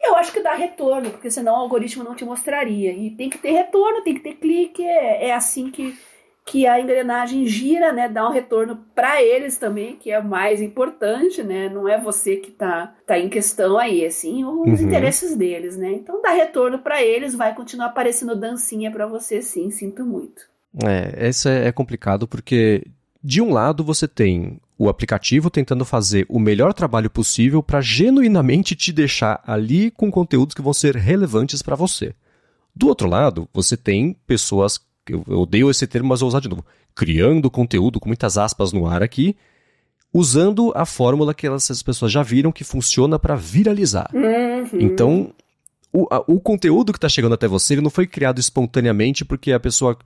eu 0.00 0.16
acho 0.16 0.32
que 0.32 0.40
dá 0.40 0.54
retorno, 0.54 1.10
porque 1.10 1.30
senão 1.30 1.54
o 1.54 1.56
algoritmo 1.56 2.04
não 2.04 2.14
te 2.14 2.24
mostraria. 2.24 2.92
E 2.92 3.10
tem 3.10 3.28
que 3.28 3.38
ter 3.38 3.52
retorno, 3.52 4.02
tem 4.02 4.14
que 4.14 4.20
ter 4.20 4.34
clique, 4.34 4.82
é, 4.84 5.28
é 5.28 5.34
assim 5.34 5.70
que 5.70 5.96
que 6.50 6.66
a 6.66 6.80
engrenagem 6.80 7.46
gira, 7.46 7.92
né, 7.92 8.08
dá 8.08 8.26
um 8.26 8.32
retorno 8.32 8.78
para 8.94 9.22
eles 9.22 9.58
também, 9.58 9.96
que 9.96 10.10
é 10.10 10.18
o 10.18 10.24
mais 10.24 10.62
importante, 10.62 11.42
né? 11.42 11.68
Não 11.68 11.86
é 11.86 12.00
você 12.00 12.36
que 12.36 12.50
tá, 12.50 12.94
tá 13.06 13.18
em 13.18 13.28
questão 13.28 13.76
aí, 13.76 14.04
assim, 14.04 14.44
os 14.44 14.80
uhum. 14.80 14.86
interesses 14.86 15.36
deles, 15.36 15.76
né? 15.76 15.92
Então 15.92 16.22
dá 16.22 16.30
retorno 16.30 16.78
para 16.78 17.02
eles, 17.02 17.34
vai 17.34 17.54
continuar 17.54 17.86
aparecendo 17.86 18.34
dancinha 18.34 18.90
para 18.90 19.06
você, 19.06 19.42
sim, 19.42 19.70
sinto 19.70 20.04
muito. 20.04 20.48
É, 20.82 21.28
isso 21.28 21.48
é 21.48 21.70
complicado 21.70 22.26
porque 22.26 22.82
de 23.22 23.42
um 23.42 23.52
lado 23.52 23.84
você 23.84 24.08
tem 24.08 24.58
o 24.78 24.88
aplicativo 24.88 25.50
tentando 25.50 25.84
fazer 25.84 26.24
o 26.28 26.38
melhor 26.38 26.72
trabalho 26.72 27.10
possível 27.10 27.62
para 27.62 27.80
genuinamente 27.80 28.76
te 28.76 28.92
deixar 28.92 29.42
ali 29.44 29.90
com 29.90 30.10
conteúdos 30.10 30.54
que 30.54 30.62
vão 30.62 30.72
ser 30.72 30.96
relevantes 30.96 31.62
para 31.62 31.74
você. 31.74 32.14
Do 32.74 32.86
outro 32.86 33.08
lado, 33.08 33.48
você 33.52 33.76
tem 33.76 34.16
pessoas 34.26 34.80
eu, 35.10 35.24
odeio 35.28 35.70
esse 35.70 35.86
termo, 35.86 36.08
mas 36.08 36.20
vou 36.20 36.28
usar 36.28 36.40
de 36.40 36.48
novo, 36.48 36.64
criando 36.94 37.50
conteúdo 37.50 37.98
com 37.98 38.08
muitas 38.08 38.38
aspas 38.38 38.72
no 38.72 38.86
ar 38.86 39.02
aqui, 39.02 39.36
usando 40.12 40.72
a 40.74 40.86
fórmula 40.86 41.34
que 41.34 41.46
essas 41.46 41.82
pessoas 41.82 42.12
já 42.12 42.22
viram 42.22 42.52
que 42.52 42.64
funciona 42.64 43.18
para 43.18 43.34
viralizar. 43.34 44.10
Uhum. 44.14 44.80
Então, 44.80 45.32
o, 45.92 46.06
a, 46.10 46.22
o 46.26 46.40
conteúdo 46.40 46.92
que 46.92 46.98
está 46.98 47.08
chegando 47.08 47.34
até 47.34 47.48
você 47.48 47.74
ele 47.74 47.80
não 47.80 47.90
foi 47.90 48.06
criado 48.06 48.38
espontaneamente 48.38 49.24
porque 49.24 49.52
a 49.52 49.60
pessoa 49.60 49.98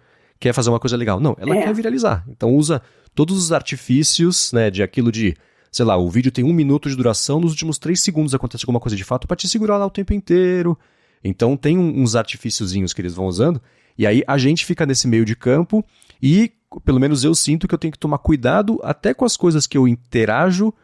quer 0.43 0.53
fazer 0.53 0.71
uma 0.71 0.81
coisa 0.81 0.97
legal. 0.97 1.21
Não, 1.21 1.37
ela 1.39 1.57
é. 1.57 1.63
quer 1.63 1.73
viralizar. 1.73 2.25
Então 2.29 2.53
usa 2.53 2.83
todos 3.15 3.39
os 3.39 3.53
artifícios, 3.53 4.53
né, 4.53 4.71
de 4.71 4.83
aquilo 4.83 5.13
de, 5.13 5.37
sei 5.71 5.85
lá, 5.85 5.97
o 5.97 6.11
vídeo 6.11 6.33
tem 6.33 6.45
um 6.45 6.53
minuto 6.53 6.89
de 6.89 6.97
duração, 6.97 7.39
nos 7.39 7.53
últimos 7.53 7.79
três 7.79 8.01
segundos 8.01 8.35
acontece 8.35 8.65
alguma 8.65 8.81
coisa 8.81 8.97
de 8.97 9.05
fato 9.05 9.29
para 9.29 9.37
te 9.37 9.49
segurar 9.49 9.79
lá 9.79 9.87
o 9.87 9.91
tempo 9.91 10.13
inteiro. 10.13 10.77
Então 11.23 11.57
tem 11.57 11.79
uns 11.79 12.17
artifíciozinhos 12.17 12.93
que 12.93 13.01
eles 13.01 13.15
vão 13.15 13.27
usando 13.27 13.63
e 13.97 14.05
aí 14.05 14.25
a 14.27 14.37
gente 14.37 14.67
fica 14.67 14.85
nesse 14.85 15.07
meio 15.07 15.25
de 15.25 15.37
campo 15.37 15.85
e, 16.21 16.51
pelo 16.85 16.99
menos 16.99 17.23
eu 17.23 17.37
sinto 17.37 17.69
que 17.69 17.75
eu 17.75 17.79
tenho 17.79 17.93
que 17.93 17.99
tomar 17.99 18.19
cuidado 18.19 18.81
até 18.83 19.15
com 19.15 19.25
as 19.25 19.37
coisas 19.37 19.65
que 19.65 19.79
eu 19.79 19.87
interajo, 19.87 20.75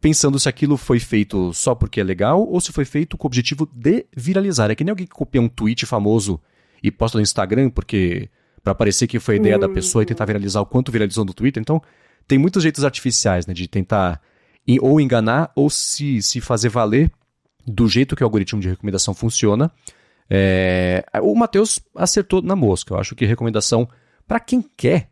pensando 0.00 0.40
se 0.40 0.48
aquilo 0.48 0.76
foi 0.76 0.98
feito 0.98 1.52
só 1.54 1.76
porque 1.76 2.00
é 2.00 2.04
legal 2.04 2.42
ou 2.42 2.60
se 2.60 2.72
foi 2.72 2.84
feito 2.84 3.16
com 3.16 3.26
o 3.26 3.28
objetivo 3.28 3.70
de 3.72 4.04
viralizar. 4.16 4.68
É 4.68 4.74
que 4.74 4.82
nem 4.82 4.90
alguém 4.90 5.06
que 5.06 5.14
copia 5.14 5.40
um 5.40 5.48
tweet 5.48 5.86
famoso 5.86 6.40
e 6.82 6.90
posta 6.90 7.18
no 7.18 7.22
Instagram 7.22 7.70
porque 7.70 8.28
para 8.66 8.74
parecer 8.74 9.06
que 9.06 9.20
foi 9.20 9.36
a 9.36 9.38
ideia 9.38 9.56
da 9.56 9.68
pessoa 9.68 10.02
e 10.02 10.06
tentar 10.06 10.24
viralizar 10.24 10.60
o 10.60 10.66
quanto 10.66 10.90
viralizou 10.90 11.24
no 11.24 11.32
Twitter. 11.32 11.60
Então, 11.60 11.80
tem 12.26 12.36
muitos 12.36 12.64
jeitos 12.64 12.82
artificiais, 12.82 13.46
né, 13.46 13.54
de 13.54 13.68
tentar 13.68 14.20
ou 14.80 15.00
enganar 15.00 15.52
ou 15.54 15.70
se, 15.70 16.20
se 16.20 16.40
fazer 16.40 16.68
valer 16.68 17.08
do 17.64 17.86
jeito 17.88 18.16
que 18.16 18.24
o 18.24 18.26
algoritmo 18.26 18.60
de 18.60 18.68
recomendação 18.68 19.14
funciona 19.14 19.70
é, 20.28 21.04
o 21.22 21.32
Matheus 21.36 21.78
acertou 21.94 22.42
na 22.42 22.56
mosca. 22.56 22.92
Eu 22.92 22.98
acho 22.98 23.14
que 23.14 23.24
recomendação 23.24 23.88
para 24.26 24.40
quem 24.40 24.60
quer 24.76 25.10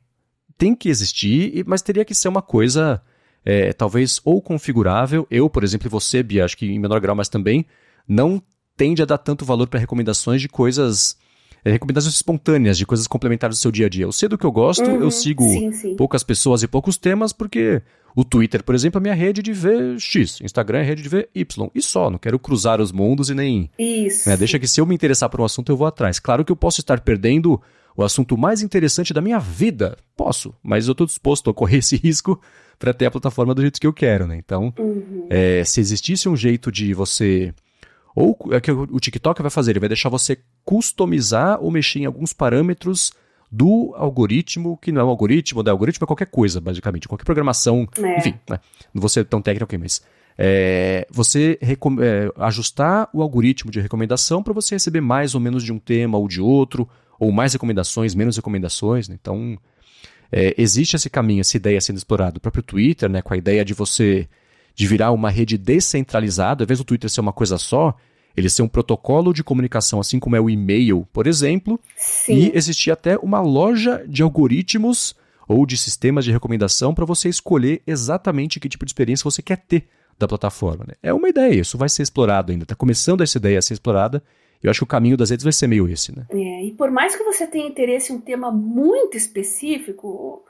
tem 0.58 0.75
que 0.75 0.88
existir, 0.88 1.64
mas 1.64 1.80
teria 1.80 2.04
que 2.04 2.12
ser 2.12 2.26
uma 2.26 2.42
coisa 2.42 3.00
é, 3.44 3.73
talvez 3.73 4.20
ou 4.25 4.42
configurável. 4.42 5.28
Eu, 5.30 5.49
por 5.49 5.62
exemplo, 5.62 5.87
e 5.87 5.90
você, 5.90 6.25
Bia, 6.25 6.44
acho 6.44 6.56
que 6.56 6.66
em 6.66 6.80
menor 6.80 7.00
grau, 7.00 7.14
mas 7.14 7.28
também 7.28 7.64
não 8.08 8.42
tende 8.76 9.00
a 9.00 9.06
dar 9.06 9.18
tanto 9.18 9.44
valor 9.44 9.68
para 9.68 9.78
recomendações 9.78 10.40
de 10.40 10.49
coisas. 10.49 11.16
É, 11.64 11.73
recomendações 11.73 12.14
espontâneas, 12.14 12.76
de 12.76 12.85
coisas 12.85 13.06
complementares 13.06 13.56
do 13.56 13.61
seu 13.61 13.71
dia 13.71 13.87
a 13.87 13.88
dia. 13.88 14.04
Eu 14.04 14.12
sei 14.12 14.28
do 14.28 14.37
que 14.37 14.44
eu 14.44 14.52
gosto, 14.52 14.85
uhum, 14.85 15.00
eu 15.00 15.11
sigo 15.11 15.49
sim, 15.49 15.73
sim. 15.73 15.97
poucas 15.97 16.23
pessoas 16.23 16.62
e 16.62 16.68
poucos 16.68 16.99
temas, 16.99 17.33
porque 17.33 17.80
o 18.14 18.25
Twitter, 18.25 18.62
por 18.62 18.75
exemplo, 18.75 18.99
é 18.99 19.02
minha 19.02 19.14
rede 19.14 19.42
de 19.42 19.52
ver 19.52 19.99
X, 19.99 20.40
Instagram 20.42 20.80
é 20.80 20.83
rede 20.83 21.02
de 21.02 21.09
ver 21.09 21.28
Y. 21.35 21.71
E 21.75 21.83
só, 21.83 22.11
não 22.11 22.18
quero 22.18 22.38
cruzar 22.38 22.80
os 22.80 22.92
mundos 22.92 23.30
e 23.30 23.35
nem. 23.35 23.71
Isso. 23.78 24.28
Né, 24.28 24.37
deixa 24.37 24.59
que 24.59 24.68
se 24.68 24.80
eu 24.80 24.87
me 24.87 24.94
interessar 24.94 25.28
por 25.28 25.40
um 25.40 25.44
assunto, 25.44 25.73
eu 25.73 25.76
vou 25.76 25.87
atrás. 25.87 26.18
Claro 26.21 26.44
que 26.44 26.52
eu 26.52 26.56
posso 26.56 26.80
estar 26.80 27.00
perdendo 27.00 27.61
o 27.97 28.02
assunto 28.02 28.37
mais 28.37 28.62
interessante 28.62 29.12
da 29.12 29.21
minha 29.21 29.38
vida. 29.38 29.97
Posso, 30.16 30.54
mas 30.62 30.87
eu 30.87 30.92
estou 30.92 31.06
disposto 31.06 31.50
a 31.50 31.54
correr 31.54 31.78
esse 31.83 31.97
risco 31.97 32.40
para 32.78 32.92
ter 32.92 33.06
a 33.06 33.11
plataforma 33.11 33.54
do 33.54 33.62
jeito 33.62 33.80
que 33.80 33.87
eu 33.87 33.92
quero, 33.92 34.26
né? 34.26 34.37
Então, 34.37 34.73
uhum. 34.78 35.26
é, 35.30 35.64
se 35.64 35.80
existisse 35.80 36.28
um 36.28 36.37
jeito 36.37 36.71
de 36.71 36.92
você. 36.94 37.52
Ou 38.14 38.38
é 38.52 38.61
que 38.61 38.71
o 38.71 39.00
TikTok 39.00 39.42
vai 39.42 39.50
fazer, 39.50 39.73
ele 39.73 39.80
vai 39.80 39.88
deixar 39.88 40.09
você 40.09 40.38
customizar 40.64 41.61
ou 41.61 41.71
mexer 41.71 42.00
em 42.00 42.04
alguns 42.04 42.33
parâmetros 42.33 43.12
do 43.50 43.92
algoritmo, 43.97 44.76
que 44.76 44.92
não 44.92 45.00
é 45.00 45.04
um 45.04 45.09
algoritmo, 45.09 45.62
da 45.62 45.71
algoritmo 45.71 46.04
é 46.04 46.06
qualquer 46.06 46.26
coisa, 46.26 46.61
basicamente, 46.61 47.09
qualquer 47.09 47.25
programação, 47.25 47.88
é. 47.99 48.18
enfim, 48.18 48.35
né? 48.49 48.59
não 48.92 49.00
vou 49.00 49.09
ser 49.09 49.25
tão 49.25 49.40
técnico 49.40 49.64
aqui, 49.64 49.78
mas 49.78 50.02
é, 50.37 51.06
você 51.11 51.59
é, 51.62 52.33
ajustar 52.44 53.09
o 53.12 53.23
algoritmo 53.23 53.71
de 53.71 53.80
recomendação 53.80 54.42
para 54.42 54.52
você 54.52 54.75
receber 54.75 55.00
mais 55.00 55.35
ou 55.35 55.40
menos 55.40 55.62
de 55.62 55.73
um 55.73 55.78
tema 55.78 56.18
ou 56.18 56.26
de 56.26 56.40
outro, 56.40 56.88
ou 57.18 57.30
mais 57.30 57.52
recomendações, 57.52 58.14
menos 58.14 58.37
recomendações, 58.37 59.09
né? 59.09 59.16
então 59.21 59.56
é, 60.33 60.54
existe 60.59 60.97
esse 60.97 61.09
caminho, 61.09 61.40
essa 61.40 61.56
ideia 61.56 61.80
sendo 61.80 61.97
explorado, 61.97 62.38
o 62.38 62.40
próprio 62.40 62.62
Twitter, 62.62 63.09
né, 63.09 63.23
com 63.23 63.35
a 63.35 63.37
ideia 63.37 63.64
de 63.64 63.73
você 63.73 64.28
de 64.74 64.86
virar 64.86 65.12
uma 65.12 65.30
rede 65.30 65.56
descentralizada, 65.56 66.62
ao 66.62 66.66
invés 66.66 66.78
do 66.78 66.84
Twitter 66.84 67.08
ser 67.08 67.20
uma 67.20 67.32
coisa 67.32 67.58
só, 67.58 67.96
ele 68.36 68.50
ser 68.50 68.62
um 68.62 68.68
protocolo 68.68 69.32
de 69.32 69.44
comunicação, 69.44 70.00
assim 70.00 70.18
como 70.18 70.34
é 70.34 70.40
o 70.40 70.50
e-mail, 70.50 71.06
por 71.12 71.26
exemplo. 71.26 71.78
Sim. 71.96 72.34
E 72.34 72.52
existia 72.54 72.92
até 72.94 73.16
uma 73.18 73.40
loja 73.40 74.04
de 74.06 74.22
algoritmos 74.22 75.14
ou 75.46 75.64
de 75.64 75.76
sistemas 75.76 76.24
de 76.24 76.32
recomendação 76.32 76.94
para 76.94 77.04
você 77.04 77.28
escolher 77.28 77.82
exatamente 77.86 78.58
que 78.58 78.68
tipo 78.68 78.84
de 78.84 78.90
experiência 78.90 79.24
você 79.24 79.42
quer 79.42 79.58
ter 79.58 79.86
da 80.18 80.26
plataforma. 80.26 80.84
Né? 80.88 80.94
É 81.02 81.12
uma 81.12 81.28
ideia, 81.28 81.60
isso 81.60 81.78
vai 81.78 81.88
ser 81.88 82.02
explorado 82.02 82.50
ainda. 82.50 82.64
Está 82.64 82.74
começando 82.74 83.22
essa 83.22 83.38
ideia 83.38 83.58
a 83.58 83.62
ser 83.62 83.74
explorada. 83.74 84.22
Eu 84.62 84.70
acho 84.70 84.80
que 84.80 84.84
o 84.84 84.86
caminho 84.86 85.16
das 85.16 85.30
redes 85.30 85.44
vai 85.44 85.52
ser 85.52 85.66
meio 85.66 85.86
esse, 85.86 86.16
né? 86.16 86.24
É, 86.30 86.64
e 86.64 86.72
por 86.72 86.90
mais 86.90 87.14
que 87.14 87.22
você 87.22 87.46
tenha 87.46 87.68
interesse 87.68 88.12
em 88.12 88.16
um 88.16 88.20
tema 88.20 88.50
muito 88.50 89.14
específico, 89.14 90.42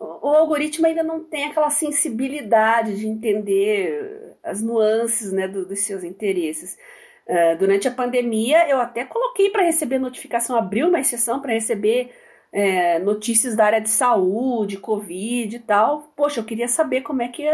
o, 0.00 0.28
algoritmo 0.28 0.86
ainda 0.86 1.02
não 1.02 1.22
tem 1.22 1.44
aquela 1.44 1.70
sensibilidade 1.70 2.98
de 2.98 3.06
entender 3.06 4.36
as 4.42 4.62
nuances 4.62 5.30
né, 5.30 5.46
do, 5.46 5.66
dos 5.66 5.80
seus 5.80 6.02
interesses. 6.02 6.78
Uh, 7.26 7.58
durante 7.58 7.86
a 7.86 7.90
pandemia, 7.90 8.66
eu 8.68 8.80
até 8.80 9.04
coloquei 9.04 9.50
para 9.50 9.62
receber 9.62 9.98
notificação, 9.98 10.56
abriu 10.56 10.88
uma 10.88 11.00
exceção 11.00 11.40
para 11.40 11.52
receber 11.52 12.10
é, 12.52 12.98
notícias 12.98 13.54
da 13.54 13.66
área 13.66 13.80
de 13.80 13.90
saúde, 13.90 14.78
Covid 14.78 15.54
e 15.54 15.60
tal. 15.60 16.12
Poxa, 16.16 16.40
eu 16.40 16.44
queria 16.44 16.66
saber 16.66 17.02
como 17.02 17.22
é 17.22 17.28
que 17.28 17.46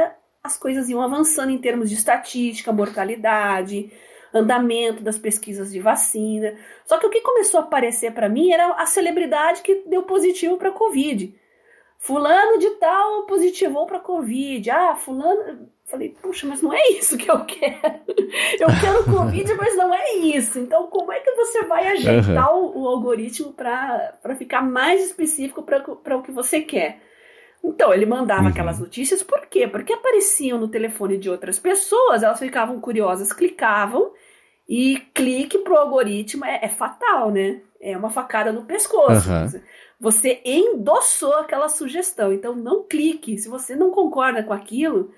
as 0.42 0.56
coisas 0.56 0.88
iam 0.88 1.02
avançando 1.02 1.50
em 1.50 1.58
termos 1.58 1.90
de 1.90 1.96
estatística, 1.96 2.72
mortalidade, 2.72 3.92
andamento 4.32 5.02
das 5.02 5.18
pesquisas 5.18 5.72
de 5.72 5.80
vacina. 5.80 6.54
Só 6.86 6.98
que 6.98 7.06
o 7.06 7.10
que 7.10 7.20
começou 7.20 7.60
a 7.60 7.64
aparecer 7.64 8.12
para 8.12 8.28
mim 8.28 8.52
era 8.52 8.72
a 8.74 8.86
celebridade 8.86 9.62
que 9.62 9.82
deu 9.86 10.04
positivo 10.04 10.56
para 10.56 10.70
Covid. 10.70 11.34
Fulano 12.06 12.56
de 12.60 12.70
tal 12.76 13.24
positivou 13.26 13.84
para 13.84 13.98
Covid. 13.98 14.70
Ah, 14.70 14.94
fulano. 14.94 15.68
Falei, 15.86 16.16
puxa, 16.22 16.46
mas 16.46 16.62
não 16.62 16.72
é 16.72 16.90
isso 16.90 17.18
que 17.18 17.28
eu 17.28 17.44
quero. 17.44 17.80
Eu 18.60 18.68
quero 18.80 19.04
Covid, 19.04 19.54
mas 19.54 19.76
não 19.76 19.92
é 19.92 20.14
isso. 20.14 20.58
Então, 20.58 20.86
como 20.86 21.12
é 21.12 21.18
que 21.18 21.32
você 21.32 21.64
vai 21.64 21.88
ajeitar 21.88 22.54
uhum. 22.54 22.66
o, 22.76 22.82
o, 22.82 22.88
algoritmo 22.88 23.52
para 23.52 24.36
ficar 24.38 24.62
mais 24.62 25.02
específico 25.04 25.62
para 25.62 26.16
o 26.16 26.22
que 26.22 26.30
você 26.30 26.60
quer? 26.60 27.00
Então, 27.62 27.92
ele 27.92 28.06
mandava 28.06 28.42
uhum. 28.42 28.48
aquelas 28.48 28.78
notícias, 28.78 29.22
por 29.22 29.46
quê? 29.46 29.66
Porque 29.66 29.92
apareciam 29.92 30.60
no 30.60 30.68
telefone 30.68 31.18
de 31.18 31.28
outras 31.28 31.58
pessoas, 31.58 32.22
elas 32.22 32.38
ficavam 32.38 32.80
curiosas, 32.80 33.32
clicavam, 33.32 34.12
e 34.68 34.98
clique 35.14 35.58
pro 35.58 35.76
algoritmo 35.76 36.44
é, 36.44 36.60
é 36.62 36.68
fatal, 36.68 37.30
né? 37.30 37.60
É 37.80 37.96
uma 37.96 38.10
facada 38.10 38.52
no 38.52 38.64
pescoço. 38.64 39.30
Uhum. 39.30 39.60
Você 39.98 40.42
endossou 40.44 41.34
aquela 41.36 41.68
sugestão, 41.68 42.32
então 42.32 42.54
não 42.54 42.82
clique. 42.82 43.38
Se 43.38 43.48
você 43.48 43.74
não 43.74 43.90
concorda 43.90 44.42
com 44.42 44.52
aquilo, 44.52 45.10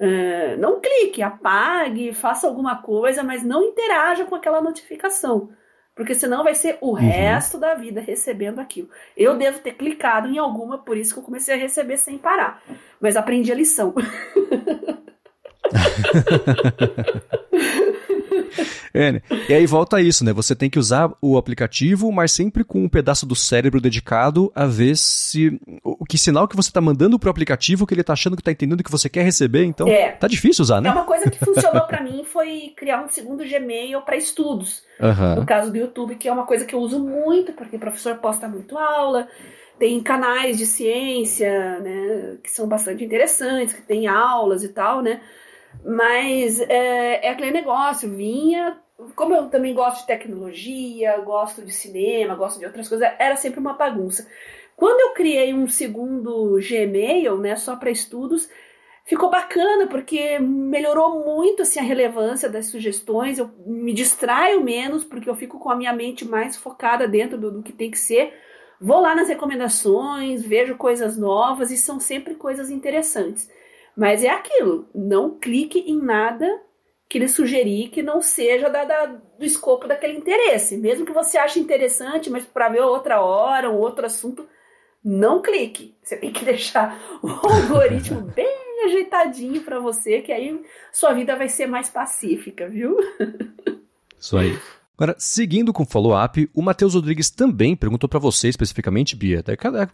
uh, 0.00 0.56
não 0.58 0.80
clique, 0.80 1.22
apague, 1.22 2.14
faça 2.14 2.46
alguma 2.46 2.80
coisa, 2.80 3.22
mas 3.22 3.42
não 3.42 3.62
interaja 3.62 4.24
com 4.24 4.34
aquela 4.34 4.62
notificação. 4.62 5.50
Porque 5.94 6.14
senão 6.14 6.42
vai 6.42 6.54
ser 6.54 6.78
o 6.80 6.88
uhum. 6.88 6.94
resto 6.94 7.58
da 7.58 7.74
vida 7.74 8.00
recebendo 8.00 8.58
aquilo. 8.58 8.88
Eu 9.14 9.36
devo 9.36 9.58
ter 9.58 9.74
clicado 9.74 10.28
em 10.28 10.38
alguma, 10.38 10.78
por 10.78 10.96
isso 10.96 11.12
que 11.12 11.20
eu 11.20 11.24
comecei 11.24 11.54
a 11.54 11.58
receber 11.58 11.98
sem 11.98 12.16
parar. 12.16 12.62
Mas 12.98 13.14
aprendi 13.14 13.52
a 13.52 13.54
lição. 13.54 13.94
É, 18.94 19.10
né? 19.10 19.22
E 19.48 19.54
aí 19.54 19.64
volta 19.64 20.02
isso, 20.02 20.22
né? 20.22 20.34
Você 20.34 20.54
tem 20.54 20.68
que 20.68 20.78
usar 20.78 21.10
o 21.22 21.38
aplicativo, 21.38 22.12
mas 22.12 22.30
sempre 22.30 22.62
com 22.62 22.84
um 22.84 22.88
pedaço 22.90 23.24
do 23.24 23.34
cérebro 23.34 23.80
dedicado 23.80 24.52
a 24.54 24.66
ver 24.66 24.98
se. 24.98 25.58
O 25.82 26.04
que 26.04 26.18
sinal 26.18 26.46
que 26.46 26.54
você 26.54 26.68
está 26.68 26.80
mandando 26.80 27.18
pro 27.18 27.30
aplicativo 27.30 27.86
que 27.86 27.94
ele 27.94 28.02
está 28.02 28.12
achando 28.12 28.36
que 28.36 28.42
está 28.42 28.52
entendendo 28.52 28.84
que 28.84 28.90
você 28.90 29.08
quer 29.08 29.22
receber. 29.22 29.64
Então, 29.64 29.88
é. 29.88 30.12
tá 30.12 30.28
difícil 30.28 30.62
usar, 30.62 30.82
né? 30.82 30.90
É 30.90 30.92
uma 30.92 31.04
coisa 31.04 31.30
que 31.30 31.42
funcionou 31.42 31.86
para 31.86 32.02
mim 32.04 32.22
foi 32.24 32.74
criar 32.76 33.02
um 33.02 33.08
segundo 33.08 33.42
Gmail 33.48 34.02
para 34.02 34.16
estudos. 34.16 34.82
Uhum. 35.00 35.36
No 35.36 35.46
caso 35.46 35.70
do 35.70 35.78
YouTube, 35.78 36.16
que 36.16 36.28
é 36.28 36.32
uma 36.32 36.44
coisa 36.44 36.66
que 36.66 36.74
eu 36.74 36.80
uso 36.80 36.98
muito, 37.00 37.54
porque 37.54 37.76
o 37.76 37.80
professor 37.80 38.16
posta 38.16 38.46
muito 38.46 38.76
aula 38.76 39.26
tem 39.78 40.00
canais 40.00 40.58
de 40.58 40.64
ciência, 40.64 41.80
né, 41.80 42.36
que 42.40 42.48
são 42.48 42.68
bastante 42.68 43.04
interessantes, 43.04 43.74
que 43.74 43.82
tem 43.82 44.06
aulas 44.06 44.62
e 44.62 44.68
tal, 44.68 45.02
né? 45.02 45.20
Mas 45.84 46.60
é, 46.60 47.26
é 47.26 47.30
aquele 47.30 47.50
negócio, 47.50 48.10
vinha. 48.10 48.78
Como 49.16 49.34
eu 49.34 49.48
também 49.48 49.74
gosto 49.74 50.02
de 50.02 50.06
tecnologia, 50.06 51.18
gosto 51.18 51.62
de 51.62 51.72
cinema, 51.72 52.34
gosto 52.34 52.58
de 52.58 52.66
outras 52.66 52.88
coisas, 52.88 53.08
era 53.18 53.36
sempre 53.36 53.58
uma 53.58 53.72
bagunça. 53.72 54.26
Quando 54.76 55.00
eu 55.00 55.14
criei 55.14 55.52
um 55.52 55.68
segundo 55.68 56.58
Gmail, 56.58 57.36
né, 57.38 57.56
só 57.56 57.76
para 57.76 57.90
estudos, 57.90 58.48
ficou 59.04 59.30
bacana 59.30 59.86
porque 59.86 60.38
melhorou 60.38 61.24
muito 61.24 61.62
assim, 61.62 61.80
a 61.80 61.82
relevância 61.82 62.48
das 62.48 62.66
sugestões. 62.66 63.38
Eu 63.38 63.50
me 63.66 63.92
distraio 63.92 64.62
menos 64.62 65.04
porque 65.04 65.28
eu 65.28 65.36
fico 65.36 65.58
com 65.58 65.70
a 65.70 65.76
minha 65.76 65.92
mente 65.92 66.24
mais 66.24 66.56
focada 66.56 67.08
dentro 67.08 67.38
do, 67.38 67.50
do 67.50 67.62
que 67.62 67.72
tem 67.72 67.90
que 67.90 67.98
ser. 67.98 68.34
Vou 68.80 69.00
lá 69.00 69.14
nas 69.14 69.28
recomendações, 69.28 70.42
vejo 70.44 70.76
coisas 70.76 71.16
novas 71.16 71.70
e 71.70 71.76
são 71.76 72.00
sempre 72.00 72.34
coisas 72.34 72.70
interessantes. 72.70 73.48
Mas 73.96 74.24
é 74.24 74.30
aquilo, 74.30 74.88
não 74.94 75.38
clique 75.38 75.78
em 75.80 76.00
nada 76.00 76.46
que 77.08 77.18
lhe 77.18 77.28
sugerir 77.28 77.90
que 77.90 78.02
não 78.02 78.22
seja 78.22 78.70
da, 78.70 78.84
da, 78.84 79.04
do 79.04 79.44
escopo 79.44 79.86
daquele 79.86 80.16
interesse. 80.16 80.78
Mesmo 80.78 81.04
que 81.04 81.12
você 81.12 81.36
ache 81.36 81.60
interessante, 81.60 82.30
mas 82.30 82.44
para 82.46 82.70
ver 82.70 82.80
outra 82.80 83.20
hora, 83.20 83.70
um 83.70 83.76
outro 83.76 84.06
assunto, 84.06 84.48
não 85.04 85.42
clique. 85.42 85.94
Você 86.02 86.16
tem 86.16 86.32
que 86.32 86.42
deixar 86.46 86.98
o 87.22 87.28
algoritmo 87.28 88.22
bem 88.34 88.62
ajeitadinho 88.86 89.62
para 89.62 89.78
você, 89.78 90.22
que 90.22 90.32
aí 90.32 90.58
sua 90.90 91.12
vida 91.12 91.36
vai 91.36 91.48
ser 91.48 91.66
mais 91.66 91.90
pacífica, 91.90 92.66
viu? 92.68 92.96
Isso 94.18 94.38
aí. 94.38 94.58
Agora, 94.96 95.16
seguindo 95.18 95.72
com 95.72 95.82
o 95.82 95.86
follow-up, 95.86 96.48
o 96.54 96.62
Matheus 96.62 96.94
Rodrigues 96.94 97.30
também 97.30 97.74
perguntou 97.74 98.08
para 98.08 98.18
você 98.18 98.48
especificamente, 98.48 99.16
Bia, 99.16 99.42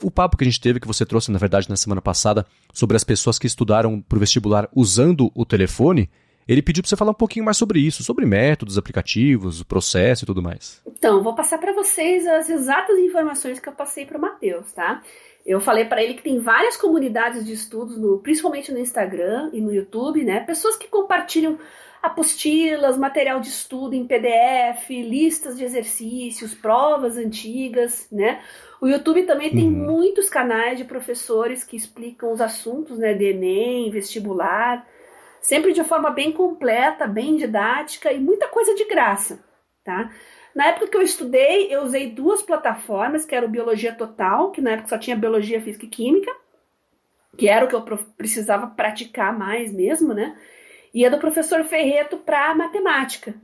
o 0.03 0.11
papo 0.11 0.37
que 0.37 0.45
a 0.45 0.47
gente 0.47 0.61
teve, 0.61 0.81
que 0.81 0.87
você 0.87 1.07
trouxe, 1.07 1.31
na 1.31 1.39
verdade, 1.39 1.69
na 1.71 1.77
semana 1.77 2.03
passada, 2.03 2.45
sobre 2.73 2.97
as 2.97 3.05
pessoas 3.05 3.39
que 3.39 3.47
estudaram 3.47 4.01
para 4.01 4.17
o 4.17 4.21
vestibular 4.21 4.69
usando 4.75 5.31
o 5.35 5.45
telefone, 5.47 6.11
ele 6.49 6.63
pediu 6.63 6.83
para 6.83 6.89
você 6.89 6.97
falar 6.97 7.11
um 7.11 7.15
pouquinho 7.15 7.45
mais 7.45 7.59
sobre 7.59 7.79
isso, 7.79 8.03
sobre 8.03 8.25
métodos, 8.25 8.79
aplicativos, 8.79 9.61
o 9.61 9.67
processo 9.67 10.25
e 10.25 10.27
tudo 10.27 10.43
mais. 10.43 10.81
Então, 10.87 11.23
vou 11.23 11.35
passar 11.35 11.59
para 11.59 11.73
vocês 11.73 12.27
as 12.27 12.49
exatas 12.49 12.99
informações 12.99 13.61
que 13.61 13.69
eu 13.69 13.75
passei 13.75 14.07
para 14.07 14.17
o 14.17 14.21
Matheus, 14.21 14.73
tá? 14.73 15.03
Eu 15.45 15.61
falei 15.61 15.85
para 15.85 16.03
ele 16.03 16.15
que 16.15 16.23
tem 16.23 16.41
várias 16.41 16.77
comunidades 16.77 17.45
de 17.45 17.53
estudos, 17.53 17.99
no, 17.99 18.19
principalmente 18.19 18.73
no 18.73 18.79
Instagram 18.79 19.51
e 19.53 19.61
no 19.61 19.73
YouTube, 19.73 20.25
né? 20.25 20.41
Pessoas 20.41 20.77
que 20.77 20.89
compartilham 20.89 21.59
apostilas, 22.03 22.97
material 22.97 23.41
de 23.41 23.49
estudo 23.49 23.95
em 23.95 24.07
PDF, 24.07 24.91
listas 24.91 25.57
de 25.57 25.65
exercícios, 25.65 26.55
provas 26.55 27.17
antigas, 27.17 28.07
né? 28.11 28.41
O 28.81 28.87
YouTube 28.87 29.25
também 29.25 29.51
tem 29.51 29.65
uhum. 29.65 29.87
muitos 29.87 30.29
canais 30.29 30.79
de 30.79 30.85
professores 30.85 31.65
que 31.65 31.77
explicam 31.77 32.33
os 32.33 32.41
assuntos, 32.41 32.99
né, 32.99 33.13
de 33.13 33.25
Enem, 33.25 33.91
vestibular, 33.91 34.87
sempre 35.41 35.73
de 35.73 35.83
forma 35.83 36.11
bem 36.11 36.31
completa, 36.31 37.07
bem 37.07 37.37
didática 37.37 38.13
e 38.13 38.21
muita 38.21 38.47
coisa 38.49 38.75
de 38.75 38.85
graça, 38.85 39.41
tá? 39.85 40.13
Na 40.55 40.67
época 40.67 40.89
que 40.89 40.97
eu 40.97 41.03
estudei, 41.03 41.73
eu 41.73 41.83
usei 41.83 42.11
duas 42.11 42.43
plataformas, 42.43 43.25
que 43.25 43.35
era 43.35 43.47
o 43.47 43.49
Biologia 43.49 43.95
Total, 43.95 44.51
que 44.51 44.61
na 44.61 44.73
época 44.73 44.89
só 44.89 44.99
tinha 44.99 45.17
Biologia, 45.17 45.61
Física 45.61 45.85
e 45.85 45.89
Química, 45.89 46.35
que 47.37 47.49
era 47.49 47.65
o 47.65 47.69
que 47.69 47.75
eu 47.75 47.85
precisava 48.17 48.67
praticar 48.67 49.37
mais 49.37 49.73
mesmo, 49.73 50.13
né? 50.13 50.37
E 50.93 51.05
a 51.05 51.09
do 51.09 51.19
professor 51.19 51.63
Ferreto 51.65 52.17
para 52.19 52.55
matemática. 52.55 53.35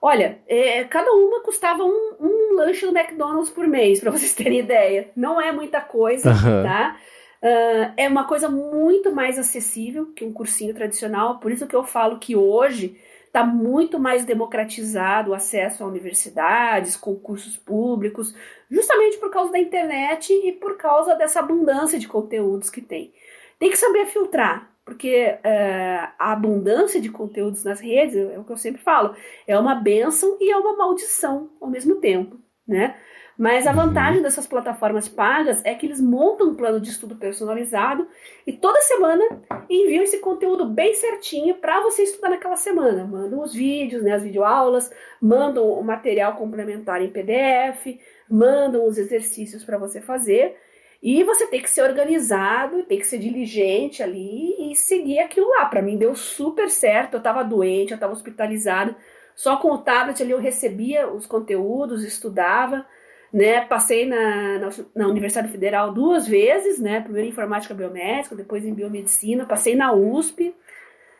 Olha, 0.00 0.40
é, 0.48 0.82
cada 0.84 1.12
uma 1.12 1.42
custava 1.42 1.84
um, 1.84 2.16
um, 2.18 2.54
lanche 2.56 2.84
do 2.84 2.96
McDonald's 2.96 3.50
por 3.50 3.68
mês, 3.68 4.00
para 4.00 4.10
vocês 4.10 4.34
terem 4.34 4.58
ideia. 4.58 5.10
Não 5.14 5.40
é 5.40 5.52
muita 5.52 5.80
coisa, 5.80 6.30
uhum. 6.30 6.62
tá? 6.64 6.96
Uh, 7.40 7.92
é 7.96 8.08
uma 8.08 8.24
coisa 8.24 8.48
muito 8.48 9.12
mais 9.12 9.38
acessível 9.38 10.06
que 10.06 10.24
um 10.24 10.32
cursinho 10.32 10.74
tradicional, 10.74 11.38
por 11.38 11.50
isso 11.50 11.66
que 11.66 11.74
eu 11.74 11.84
falo 11.84 12.18
que 12.18 12.36
hoje 12.36 12.96
está 13.26 13.44
muito 13.44 13.98
mais 13.98 14.24
democratizado 14.24 15.30
o 15.30 15.34
acesso 15.34 15.82
a 15.82 15.86
universidades, 15.86 16.96
concursos 16.96 17.56
públicos, 17.56 18.34
justamente 18.70 19.18
por 19.18 19.30
causa 19.30 19.52
da 19.52 19.58
internet 19.58 20.32
e 20.32 20.52
por 20.52 20.76
causa 20.76 21.14
dessa 21.14 21.40
abundância 21.40 21.98
de 21.98 22.06
conteúdos 22.06 22.68
que 22.68 22.82
tem. 22.82 23.12
Tem 23.58 23.70
que 23.70 23.78
saber 23.78 24.06
filtrar, 24.06 24.71
porque 24.84 25.38
é, 25.42 26.08
a 26.18 26.32
abundância 26.32 27.00
de 27.00 27.08
conteúdos 27.08 27.64
nas 27.64 27.80
redes, 27.80 28.16
é 28.16 28.38
o 28.38 28.44
que 28.44 28.52
eu 28.52 28.56
sempre 28.56 28.82
falo, 28.82 29.14
é 29.46 29.58
uma 29.58 29.74
benção 29.74 30.36
e 30.40 30.50
é 30.50 30.56
uma 30.56 30.76
maldição 30.76 31.50
ao 31.60 31.68
mesmo 31.68 31.96
tempo, 31.96 32.38
né? 32.66 32.96
Mas 33.36 33.66
a 33.66 33.70
uhum. 33.70 33.76
vantagem 33.76 34.22
dessas 34.22 34.46
plataformas 34.46 35.08
pagas 35.08 35.64
é 35.64 35.74
que 35.74 35.86
eles 35.86 36.00
montam 36.00 36.50
um 36.50 36.54
plano 36.54 36.80
de 36.80 36.90
estudo 36.90 37.16
personalizado 37.16 38.06
e 38.46 38.52
toda 38.52 38.80
semana 38.82 39.24
enviam 39.68 40.02
esse 40.02 40.18
conteúdo 40.18 40.66
bem 40.66 40.94
certinho 40.94 41.54
para 41.54 41.80
você 41.80 42.02
estudar 42.02 42.28
naquela 42.28 42.56
semana. 42.56 43.04
Mandam 43.04 43.40
os 43.40 43.54
vídeos, 43.54 44.02
né, 44.02 44.12
as 44.12 44.22
videoaulas, 44.22 44.92
mandam 45.20 45.66
o 45.72 45.82
material 45.82 46.36
complementar 46.36 47.00
em 47.02 47.10
PDF, 47.10 47.98
mandam 48.28 48.86
os 48.86 48.98
exercícios 48.98 49.64
para 49.64 49.78
você 49.78 50.00
fazer. 50.00 50.56
E 51.02 51.24
você 51.24 51.48
tem 51.48 51.60
que 51.60 51.68
ser 51.68 51.82
organizado, 51.82 52.84
tem 52.84 52.98
que 52.98 53.06
ser 53.06 53.18
diligente 53.18 54.02
ali 54.04 54.70
e 54.70 54.76
seguir 54.76 55.18
aquilo 55.18 55.48
lá. 55.50 55.66
Para 55.66 55.82
mim 55.82 55.98
deu 55.98 56.14
super 56.14 56.70
certo. 56.70 57.14
Eu 57.14 57.18
estava 57.18 57.42
doente, 57.42 57.90
eu 57.90 57.96
estava 57.96 58.12
hospitalizada. 58.12 58.94
Só 59.34 59.56
com 59.56 59.72
o 59.72 59.78
tablet 59.78 60.22
ali 60.22 60.30
eu 60.30 60.38
recebia 60.38 61.08
os 61.08 61.26
conteúdos, 61.26 62.04
estudava, 62.04 62.86
né? 63.32 63.62
Passei 63.62 64.06
na, 64.06 64.58
na, 64.58 64.68
na, 64.94 65.08
Universidade 65.08 65.48
Federal 65.48 65.92
duas 65.92 66.28
vezes, 66.28 66.78
né? 66.78 67.00
Primeiro 67.00 67.26
em 67.26 67.30
informática 67.30 67.74
biomédica, 67.74 68.36
depois 68.36 68.64
em 68.64 68.72
biomedicina. 68.72 69.44
Passei 69.44 69.74
na 69.74 69.92
USP, 69.92 70.54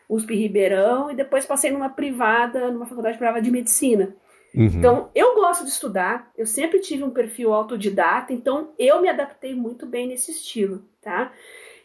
USP 0.08 0.36
Ribeirão, 0.36 1.10
e 1.10 1.16
depois 1.16 1.44
passei 1.44 1.72
numa 1.72 1.88
privada, 1.88 2.70
numa 2.70 2.86
faculdade 2.86 3.18
privada 3.18 3.42
de 3.42 3.50
medicina. 3.50 4.14
Uhum. 4.54 4.64
Então, 4.64 5.10
eu 5.14 5.34
gosto 5.34 5.64
de 5.64 5.70
estudar, 5.70 6.30
eu 6.36 6.46
sempre 6.46 6.78
tive 6.80 7.02
um 7.02 7.10
perfil 7.10 7.52
autodidata, 7.52 8.32
então 8.32 8.70
eu 8.78 9.00
me 9.00 9.08
adaptei 9.08 9.54
muito 9.54 9.86
bem 9.86 10.06
nesse 10.06 10.30
estilo, 10.30 10.82
tá? 11.00 11.32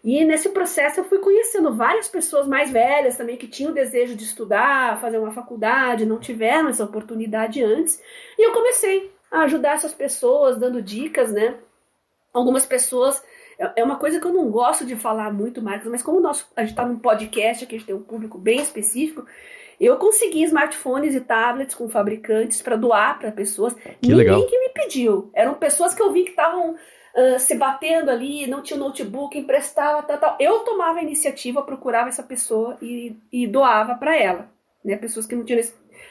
E 0.03 0.23
nesse 0.23 0.49
processo 0.49 0.99
eu 0.99 1.03
fui 1.03 1.19
conhecendo 1.19 1.73
várias 1.73 2.07
pessoas 2.07 2.47
mais 2.47 2.69
velhas 2.69 3.17
também 3.17 3.37
que 3.37 3.47
tinham 3.47 3.71
o 3.71 3.75
desejo 3.75 4.15
de 4.15 4.23
estudar, 4.23 4.99
fazer 5.01 5.17
uma 5.17 5.31
faculdade, 5.31 6.05
não 6.05 6.19
tiveram 6.19 6.69
essa 6.69 6.83
oportunidade 6.83 7.63
antes, 7.63 8.01
e 8.37 8.45
eu 8.45 8.53
comecei 8.53 9.11
a 9.31 9.41
ajudar 9.41 9.75
essas 9.75 9.93
pessoas, 9.93 10.57
dando 10.57 10.81
dicas, 10.81 11.31
né? 11.31 11.55
Algumas 12.33 12.65
pessoas. 12.65 13.23
É, 13.57 13.81
é 13.81 13.83
uma 13.83 13.97
coisa 13.97 14.19
que 14.19 14.25
eu 14.25 14.33
não 14.33 14.49
gosto 14.49 14.85
de 14.85 14.95
falar 14.95 15.33
muito, 15.33 15.61
Marcos, 15.61 15.89
mas 15.89 16.03
como 16.03 16.19
nosso, 16.19 16.47
a 16.55 16.61
gente 16.61 16.71
está 16.71 16.85
num 16.85 16.99
podcast 16.99 17.63
aqui, 17.63 17.75
a 17.75 17.77
gente 17.79 17.87
tem 17.87 17.95
um 17.95 18.03
público 18.03 18.37
bem 18.37 18.61
específico, 18.61 19.25
eu 19.85 19.97
consegui 19.97 20.43
smartphones 20.43 21.13
e 21.13 21.21
tablets 21.21 21.75
com 21.75 21.87
fabricantes 21.87 22.61
para 22.61 22.75
doar 22.75 23.19
para 23.19 23.31
pessoas. 23.31 23.73
Que 23.73 24.09
Ninguém 24.09 24.17
legal. 24.17 24.45
que 24.47 24.59
me 24.59 24.69
pediu. 24.69 25.29
Eram 25.33 25.53
pessoas 25.53 25.93
que 25.93 26.01
eu 26.01 26.11
vi 26.11 26.23
que 26.23 26.31
estavam 26.31 26.71
uh, 26.73 27.39
se 27.39 27.55
batendo 27.55 28.09
ali, 28.09 28.47
não 28.47 28.63
tinha 28.63 28.79
notebook, 28.79 29.37
emprestava, 29.37 30.01
tal, 30.01 30.17
tal. 30.17 30.37
Eu 30.39 30.59
tomava 30.59 30.99
a 30.99 31.03
iniciativa, 31.03 31.61
procurava 31.61 32.09
essa 32.09 32.23
pessoa 32.23 32.77
e, 32.81 33.15
e 33.31 33.45
doava 33.45 33.95
para 33.95 34.17
ela. 34.17 34.49
Né? 34.83 34.97
Pessoas 34.97 35.27
que 35.27 35.35
não 35.35 35.45
tinham 35.45 35.61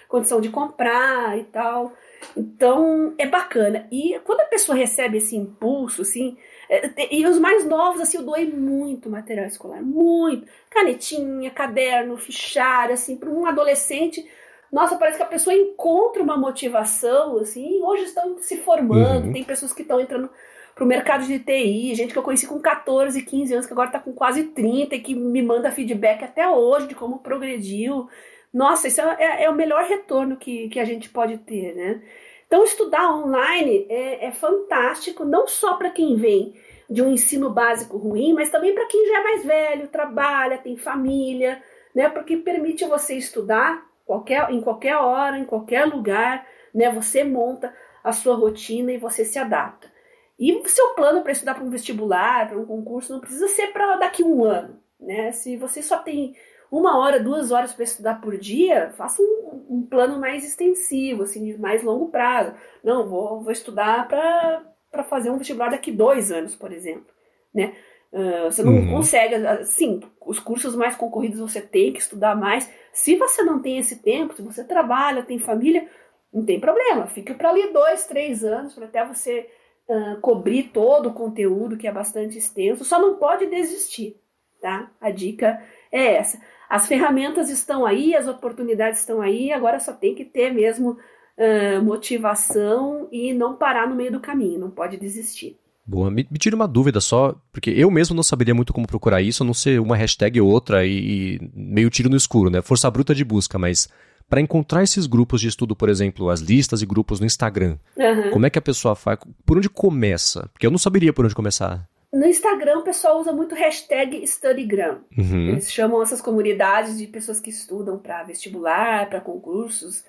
condição 0.08 0.40
de 0.40 0.48
comprar 0.48 1.36
e 1.36 1.44
tal. 1.44 1.92
Então, 2.34 3.14
é 3.18 3.26
bacana. 3.26 3.86
E 3.90 4.18
quando 4.24 4.40
a 4.40 4.46
pessoa 4.46 4.76
recebe 4.76 5.18
esse 5.18 5.36
impulso, 5.36 6.02
assim, 6.02 6.36
é, 6.68 7.14
e 7.14 7.26
os 7.26 7.38
mais 7.38 7.64
novos, 7.64 8.00
assim, 8.00 8.16
eu 8.18 8.24
doei 8.24 8.50
muito 8.50 9.10
material 9.10 9.46
escolar, 9.46 9.82
muito. 9.82 10.46
Canetinha, 10.70 11.50
caderno, 11.50 12.16
fichário, 12.16 12.94
assim, 12.94 13.16
para 13.16 13.30
um 13.30 13.46
adolescente. 13.46 14.26
Nossa, 14.72 14.96
parece 14.96 15.16
que 15.16 15.22
a 15.22 15.26
pessoa 15.26 15.54
encontra 15.54 16.22
uma 16.22 16.36
motivação, 16.36 17.38
assim, 17.38 17.80
hoje 17.82 18.04
estão 18.04 18.36
se 18.38 18.56
formando, 18.58 19.26
uhum. 19.26 19.32
tem 19.32 19.44
pessoas 19.44 19.72
que 19.72 19.82
estão 19.82 20.00
entrando 20.00 20.28
para 20.74 20.84
o 20.84 20.86
mercado 20.86 21.24
de 21.24 21.38
TI, 21.38 21.94
gente 21.94 22.12
que 22.12 22.18
eu 22.18 22.22
conheci 22.22 22.46
com 22.46 22.60
14, 22.60 23.22
15 23.22 23.54
anos, 23.54 23.66
que 23.66 23.72
agora 23.72 23.88
está 23.88 23.98
com 23.98 24.12
quase 24.12 24.44
30 24.44 24.94
e 24.94 25.00
que 25.00 25.14
me 25.14 25.40
manda 25.40 25.72
feedback 25.72 26.22
até 26.22 26.46
hoje 26.46 26.88
de 26.88 26.94
como 26.94 27.20
progrediu. 27.20 28.08
Nossa, 28.56 28.88
isso 28.88 29.02
é, 29.02 29.16
é, 29.18 29.44
é, 29.44 29.50
o 29.50 29.54
melhor 29.54 29.84
retorno 29.84 30.38
que, 30.38 30.70
que 30.70 30.80
a 30.80 30.84
gente 30.86 31.10
pode 31.10 31.36
ter, 31.36 31.74
né? 31.74 32.02
Então, 32.46 32.64
estudar 32.64 33.14
online 33.14 33.86
é, 33.90 34.28
é 34.28 34.32
fantástico, 34.32 35.26
não 35.26 35.46
só 35.46 35.74
para 35.74 35.90
quem 35.90 36.16
vem 36.16 36.54
de 36.88 37.02
um 37.02 37.12
ensino 37.12 37.50
básico 37.50 37.98
ruim, 37.98 38.32
mas 38.32 38.48
também 38.48 38.74
para 38.74 38.86
quem 38.86 39.08
já 39.08 39.20
é 39.20 39.22
mais 39.22 39.44
velho, 39.44 39.88
trabalha, 39.88 40.56
tem 40.56 40.74
família, 40.74 41.62
né? 41.94 42.08
Porque 42.08 42.34
permite 42.38 42.82
você 42.86 43.16
estudar 43.16 43.86
qualquer, 44.06 44.50
em 44.50 44.62
qualquer 44.62 44.96
hora, 44.96 45.38
em 45.38 45.44
qualquer 45.44 45.84
lugar, 45.84 46.46
né? 46.74 46.90
Você 46.92 47.22
monta 47.24 47.74
a 48.02 48.10
sua 48.10 48.36
rotina 48.36 48.90
e 48.90 48.96
você 48.96 49.22
se 49.22 49.38
adapta. 49.38 49.92
E 50.38 50.54
o 50.54 50.66
seu 50.66 50.94
plano 50.94 51.20
para 51.20 51.32
estudar 51.32 51.56
para 51.56 51.64
um 51.64 51.68
vestibular, 51.68 52.48
para 52.48 52.58
um 52.58 52.64
concurso, 52.64 53.12
não 53.12 53.20
precisa 53.20 53.48
ser 53.48 53.66
para 53.74 53.96
daqui 53.96 54.22
a 54.22 54.26
um 54.26 54.42
ano, 54.42 54.80
né? 54.98 55.30
Se 55.32 55.58
você 55.58 55.82
só 55.82 55.98
tem 55.98 56.34
uma 56.78 56.98
hora, 56.98 57.18
duas 57.20 57.50
horas 57.50 57.72
para 57.72 57.84
estudar 57.84 58.20
por 58.20 58.36
dia, 58.36 58.92
faça 58.96 59.22
um, 59.22 59.66
um, 59.70 59.86
plano 59.88 60.18
mais 60.18 60.44
extensivo, 60.44 61.22
assim, 61.22 61.44
de 61.44 61.58
mais 61.58 61.82
longo 61.82 62.08
prazo. 62.08 62.54
Não, 62.82 63.08
vou, 63.08 63.40
vou 63.40 63.52
estudar 63.52 64.08
para 64.08 65.04
fazer 65.04 65.30
um 65.30 65.38
vestibular 65.38 65.70
daqui 65.70 65.90
dois 65.90 66.30
anos, 66.30 66.54
por 66.54 66.72
exemplo, 66.72 67.06
né? 67.54 67.74
Uh, 68.12 68.44
você 68.44 68.62
não 68.62 68.72
uhum. 68.72 68.90
consegue, 68.92 69.34
sim, 69.64 70.00
os 70.24 70.38
cursos 70.38 70.74
mais 70.74 70.96
concorridos 70.96 71.40
você 71.40 71.60
tem 71.60 71.92
que 71.92 72.00
estudar 72.00 72.34
mais. 72.34 72.70
Se 72.92 73.16
você 73.16 73.42
não 73.42 73.60
tem 73.60 73.78
esse 73.78 73.96
tempo, 74.02 74.34
se 74.34 74.42
você 74.42 74.64
trabalha, 74.64 75.22
tem 75.22 75.38
família, 75.38 75.88
não 76.32 76.44
tem 76.44 76.60
problema. 76.60 77.06
Fica 77.08 77.34
para 77.34 77.50
ali 77.50 77.72
dois, 77.72 78.06
três 78.06 78.44
anos 78.44 78.74
para 78.74 78.86
até 78.86 79.04
você 79.04 79.50
uh, 79.88 80.20
cobrir 80.20 80.64
todo 80.64 81.08
o 81.08 81.14
conteúdo 81.14 81.76
que 81.76 81.86
é 81.86 81.92
bastante 81.92 82.38
extenso. 82.38 82.84
Só 82.84 82.98
não 82.98 83.16
pode 83.16 83.46
desistir, 83.46 84.20
tá? 84.60 84.90
A 85.00 85.10
dica 85.10 85.62
é 85.90 86.14
essa. 86.14 86.40
As 86.68 86.86
ferramentas 86.86 87.50
estão 87.50 87.86
aí, 87.86 88.14
as 88.14 88.26
oportunidades 88.26 89.00
estão 89.00 89.20
aí, 89.20 89.52
agora 89.52 89.78
só 89.78 89.92
tem 89.92 90.14
que 90.14 90.24
ter 90.24 90.52
mesmo 90.52 90.90
uh, 90.90 91.82
motivação 91.82 93.08
e 93.12 93.32
não 93.32 93.54
parar 93.54 93.88
no 93.88 93.94
meio 93.94 94.12
do 94.12 94.20
caminho, 94.20 94.58
não 94.58 94.70
pode 94.70 94.96
desistir. 94.96 95.58
Boa, 95.86 96.10
me, 96.10 96.26
me 96.28 96.38
tira 96.38 96.56
uma 96.56 96.66
dúvida 96.66 97.00
só, 97.00 97.36
porque 97.52 97.70
eu 97.70 97.88
mesmo 97.90 98.16
não 98.16 98.22
saberia 98.22 98.54
muito 98.54 98.72
como 98.72 98.88
procurar 98.88 99.22
isso, 99.22 99.44
a 99.44 99.46
não 99.46 99.54
ser 99.54 99.80
uma 99.80 99.96
hashtag 99.96 100.40
ou 100.40 100.50
outra 100.50 100.84
e, 100.84 101.36
e 101.36 101.50
meio 101.54 101.88
tiro 101.88 102.10
no 102.10 102.16
escuro, 102.16 102.50
né? 102.50 102.60
Força 102.60 102.90
bruta 102.90 103.14
de 103.14 103.24
busca, 103.24 103.56
mas 103.56 103.88
para 104.28 104.40
encontrar 104.40 104.82
esses 104.82 105.06
grupos 105.06 105.40
de 105.40 105.46
estudo, 105.46 105.76
por 105.76 105.88
exemplo, 105.88 106.28
as 106.28 106.40
listas 106.40 106.82
e 106.82 106.86
grupos 106.86 107.20
no 107.20 107.26
Instagram, 107.26 107.76
uhum. 107.96 108.30
como 108.32 108.46
é 108.46 108.50
que 108.50 108.58
a 108.58 108.62
pessoa 108.62 108.96
faz? 108.96 109.20
Por 109.44 109.58
onde 109.58 109.68
começa? 109.68 110.48
Porque 110.52 110.66
eu 110.66 110.72
não 110.72 110.78
saberia 110.78 111.12
por 111.12 111.24
onde 111.24 111.34
começar. 111.36 111.86
No 112.12 112.26
Instagram, 112.26 112.78
o 112.78 112.84
pessoal 112.84 113.18
usa 113.18 113.32
muito 113.32 113.54
hashtag 113.54 114.22
StudyGram. 114.22 115.00
Uhum. 115.16 115.50
Eles 115.50 115.70
chamam 115.70 116.02
essas 116.02 116.20
comunidades 116.20 116.98
de 116.98 117.06
pessoas 117.06 117.40
que 117.40 117.50
estudam 117.50 117.98
para 117.98 118.22
vestibular, 118.22 119.08
para 119.08 119.20
concursos, 119.20 120.04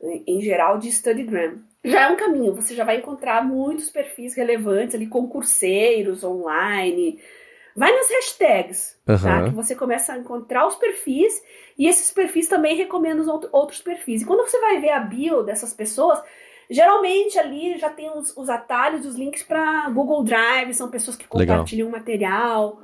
em 0.00 0.40
geral, 0.40 0.78
de 0.78 0.88
StudyGram. 0.88 1.58
Já 1.84 2.02
é 2.02 2.08
um 2.08 2.16
caminho, 2.16 2.54
você 2.54 2.74
já 2.74 2.84
vai 2.84 2.98
encontrar 2.98 3.44
muitos 3.44 3.90
perfis 3.90 4.34
relevantes 4.34 4.94
ali, 4.94 5.06
concurseiros 5.06 6.22
online. 6.22 7.18
Vai 7.74 7.92
nas 7.92 8.10
hashtags, 8.10 8.98
uhum. 9.08 9.18
tá? 9.18 9.44
Que 9.44 9.54
você 9.54 9.74
começa 9.74 10.12
a 10.12 10.18
encontrar 10.18 10.66
os 10.66 10.74
perfis 10.76 11.42
e 11.78 11.86
esses 11.86 12.10
perfis 12.10 12.48
também 12.48 12.76
recomendam 12.76 13.40
outros 13.52 13.80
perfis. 13.80 14.22
E 14.22 14.24
quando 14.24 14.48
você 14.48 14.60
vai 14.60 14.80
ver 14.80 14.90
a 14.90 15.00
bio 15.00 15.42
dessas 15.42 15.72
pessoas, 15.72 16.20
Geralmente 16.70 17.36
ali 17.36 17.76
já 17.78 17.90
tem 17.90 18.08
os, 18.16 18.36
os 18.36 18.48
atalhos, 18.48 19.04
os 19.04 19.16
links 19.16 19.42
para 19.42 19.90
Google 19.90 20.22
Drive, 20.22 20.72
são 20.72 20.88
pessoas 20.88 21.16
que 21.16 21.26
compartilham 21.26 21.88
Legal. 21.88 21.98
material. 21.98 22.82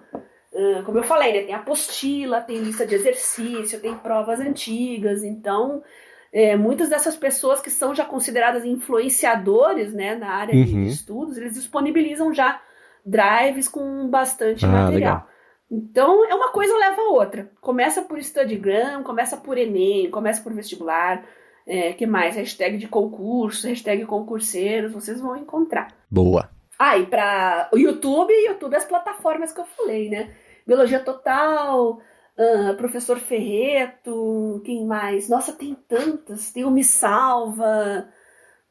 Uh, 0.52 0.82
como 0.84 0.98
eu 0.98 1.04
falei, 1.04 1.32
né, 1.32 1.42
tem 1.42 1.54
apostila, 1.54 2.40
tem 2.40 2.58
lista 2.58 2.84
de 2.84 2.96
exercício, 2.96 3.80
tem 3.80 3.94
provas 3.94 4.40
antigas. 4.40 5.22
Então, 5.22 5.84
é, 6.32 6.56
muitas 6.56 6.88
dessas 6.88 7.16
pessoas 7.16 7.60
que 7.60 7.70
são 7.70 7.94
já 7.94 8.04
consideradas 8.04 8.64
influenciadores 8.64 9.92
né, 9.94 10.16
na 10.16 10.30
área 10.30 10.54
uhum. 10.54 10.64
de 10.64 10.88
estudos, 10.88 11.36
eles 11.38 11.54
disponibilizam 11.54 12.34
já 12.34 12.60
drives 13.04 13.68
com 13.68 14.08
bastante 14.08 14.64
ah, 14.64 14.68
material. 14.68 15.14
Legal. 15.14 15.28
Então, 15.70 16.28
é 16.28 16.34
uma 16.34 16.50
coisa 16.50 16.76
leva 16.76 17.00
a 17.02 17.10
outra. 17.10 17.50
Começa 17.60 18.02
por 18.02 18.18
StudyGram, 18.18 19.04
começa 19.04 19.36
por 19.36 19.56
Enem, 19.56 20.10
começa 20.10 20.42
por 20.42 20.52
vestibular. 20.52 21.24
É, 21.66 21.92
que 21.92 22.06
mais? 22.06 22.36
Hashtag 22.36 22.78
de 22.78 22.86
concurso, 22.86 23.66
hashtag 23.66 24.04
concurseiros, 24.06 24.92
vocês 24.92 25.20
vão 25.20 25.36
encontrar. 25.36 25.88
Boa. 26.08 26.48
Ah, 26.78 26.96
e 26.96 27.06
para 27.06 27.68
o 27.72 27.78
YouTube, 27.78 28.32
YouTube 28.32 28.76
as 28.76 28.84
plataformas 28.84 29.52
que 29.52 29.60
eu 29.60 29.64
falei, 29.64 30.08
né? 30.08 30.30
Biologia 30.66 31.00
Total, 31.00 31.92
uh, 31.92 32.76
Professor 32.76 33.18
Ferreto, 33.18 34.62
quem 34.64 34.86
mais? 34.86 35.28
Nossa, 35.28 35.52
tem 35.52 35.74
tantas. 35.88 36.52
Tem 36.52 36.64
o 36.64 36.70
Me 36.70 36.84
Salva. 36.84 38.08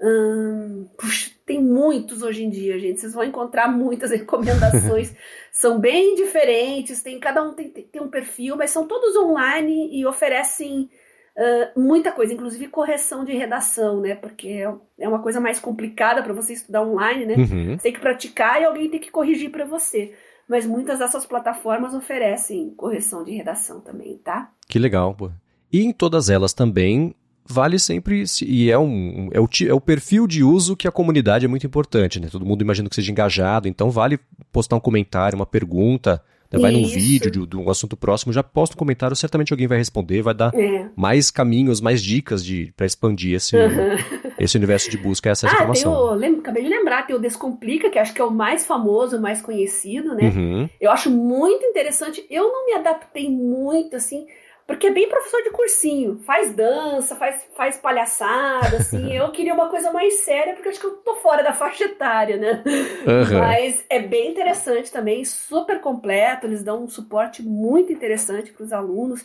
Hum, 0.01 0.89
puxa, 0.97 1.31
tem 1.45 1.61
muitos 1.61 2.21
hoje 2.21 2.43
em 2.43 2.49
dia, 2.49 2.77
gente. 2.77 2.99
Vocês 2.99 3.13
vão 3.13 3.23
encontrar 3.23 3.67
muitas 3.69 4.11
recomendações. 4.15 5.13
são 5.51 5.79
bem 5.79 6.15
diferentes. 6.15 7.01
Tem 7.01 7.19
cada 7.19 7.43
um 7.43 7.53
tem, 7.53 7.69
tem 7.69 8.01
um 8.01 8.09
perfil, 8.09 8.55
mas 8.55 8.71
são 8.71 8.87
todos 8.87 9.15
online 9.15 9.89
e 9.97 10.05
oferecem 10.05 10.89
uh, 11.37 11.79
muita 11.79 12.11
coisa, 12.11 12.33
inclusive 12.33 12.67
correção 12.67 13.23
de 13.23 13.33
redação, 13.33 14.01
né? 14.01 14.15
Porque 14.15 14.63
é 14.99 15.07
uma 15.07 15.19
coisa 15.19 15.39
mais 15.39 15.59
complicada 15.59 16.23
para 16.23 16.33
você 16.33 16.53
estudar 16.53 16.83
online, 16.83 17.25
né? 17.25 17.35
Uhum. 17.35 17.77
Você 17.77 17.83
tem 17.83 17.93
que 17.93 17.99
praticar 17.99 18.61
e 18.61 18.65
alguém 18.65 18.89
tem 18.89 18.99
que 18.99 19.11
corrigir 19.11 19.51
para 19.51 19.65
você. 19.65 20.13
Mas 20.47 20.65
muitas 20.65 20.99
dessas 20.99 21.25
plataformas 21.25 21.93
oferecem 21.93 22.69
correção 22.75 23.23
de 23.23 23.31
redação 23.31 23.79
também, 23.81 24.17
tá? 24.17 24.51
Que 24.67 24.77
legal, 24.77 25.13
pô. 25.15 25.31
E 25.71 25.83
em 25.83 25.91
todas 25.91 26.29
elas 26.29 26.53
também 26.53 27.15
vale 27.47 27.77
sempre 27.77 28.23
e 28.41 28.71
é 28.71 28.77
um 28.77 29.29
é 29.31 29.39
o, 29.39 29.47
é 29.67 29.73
o 29.73 29.79
perfil 29.79 30.25
de 30.25 30.43
uso 30.43 30.75
que 30.75 30.87
a 30.87 30.91
comunidade 30.91 31.45
é 31.45 31.47
muito 31.47 31.65
importante, 31.65 32.19
né? 32.19 32.27
Todo 32.31 32.45
mundo 32.45 32.61
imagina 32.61 32.89
que 32.89 32.95
seja 32.95 33.11
engajado, 33.11 33.67
então 33.67 33.91
vale 33.91 34.19
postar 34.51 34.75
um 34.75 34.79
comentário, 34.79 35.35
uma 35.35 35.45
pergunta, 35.45 36.23
né? 36.51 36.59
Vai 36.59 36.71
num 36.71 36.85
vídeo 36.85 37.31
de, 37.31 37.45
de, 37.45 37.57
um 37.57 37.69
assunto 37.69 37.97
próximo, 37.97 38.33
já 38.33 38.43
posta 38.43 38.75
um 38.75 38.79
comentário, 38.79 39.15
certamente 39.15 39.51
alguém 39.51 39.67
vai 39.67 39.77
responder, 39.77 40.21
vai 40.21 40.33
dar 40.33 40.53
é. 40.55 40.87
mais 40.95 41.31
caminhos, 41.31 41.81
mais 41.81 42.01
dicas 42.01 42.43
de 42.43 42.73
para 42.75 42.85
expandir 42.85 43.35
esse, 43.35 43.55
uhum. 43.55 44.31
esse 44.39 44.57
universo 44.57 44.89
de 44.89 44.97
busca, 44.97 45.29
essa 45.29 45.47
ah, 45.47 45.53
informação. 45.53 46.19
Tem 46.19 46.31
o, 46.31 46.39
acabei 46.39 46.63
de 46.63 46.69
lembrar, 46.69 47.05
tem 47.05 47.15
o 47.15 47.19
Descomplica, 47.19 47.89
que 47.89 47.99
acho 47.99 48.13
que 48.13 48.21
é 48.21 48.25
o 48.25 48.31
mais 48.31 48.65
famoso, 48.65 49.17
o 49.17 49.21
mais 49.21 49.41
conhecido, 49.41 50.15
né? 50.15 50.23
Uhum. 50.23 50.69
Eu 50.79 50.91
acho 50.91 51.09
muito 51.09 51.65
interessante. 51.65 52.25
Eu 52.29 52.43
não 52.43 52.65
me 52.65 52.73
adaptei 52.73 53.29
muito, 53.29 53.95
assim, 53.95 54.25
porque 54.67 54.87
é 54.87 54.91
bem 54.91 55.07
professor 55.07 55.43
de 55.43 55.51
cursinho, 55.51 56.19
faz 56.25 56.51
dança, 56.53 57.15
faz, 57.15 57.45
faz 57.55 57.77
palhaçada, 57.77 58.77
assim. 58.77 59.13
eu 59.13 59.31
queria 59.31 59.53
uma 59.53 59.69
coisa 59.69 59.91
mais 59.91 60.21
séria, 60.21 60.53
porque 60.53 60.69
acho 60.69 60.79
que 60.79 60.87
eu 60.87 60.97
tô 60.97 61.15
fora 61.17 61.43
da 61.43 61.53
faixa 61.53 61.85
etária, 61.85 62.35
né? 62.35 62.63
Uhum. 62.65 63.39
Mas 63.39 63.85
é 63.87 63.99
bem 63.99 64.31
interessante 64.31 64.91
também, 64.91 65.23
super 65.23 65.79
completo, 65.81 66.47
eles 66.47 66.63
dão 66.63 66.83
um 66.83 66.89
suporte 66.89 67.43
muito 67.43 67.93
interessante 67.93 68.51
para 68.51 68.63
os 68.63 68.73
alunos. 68.73 69.23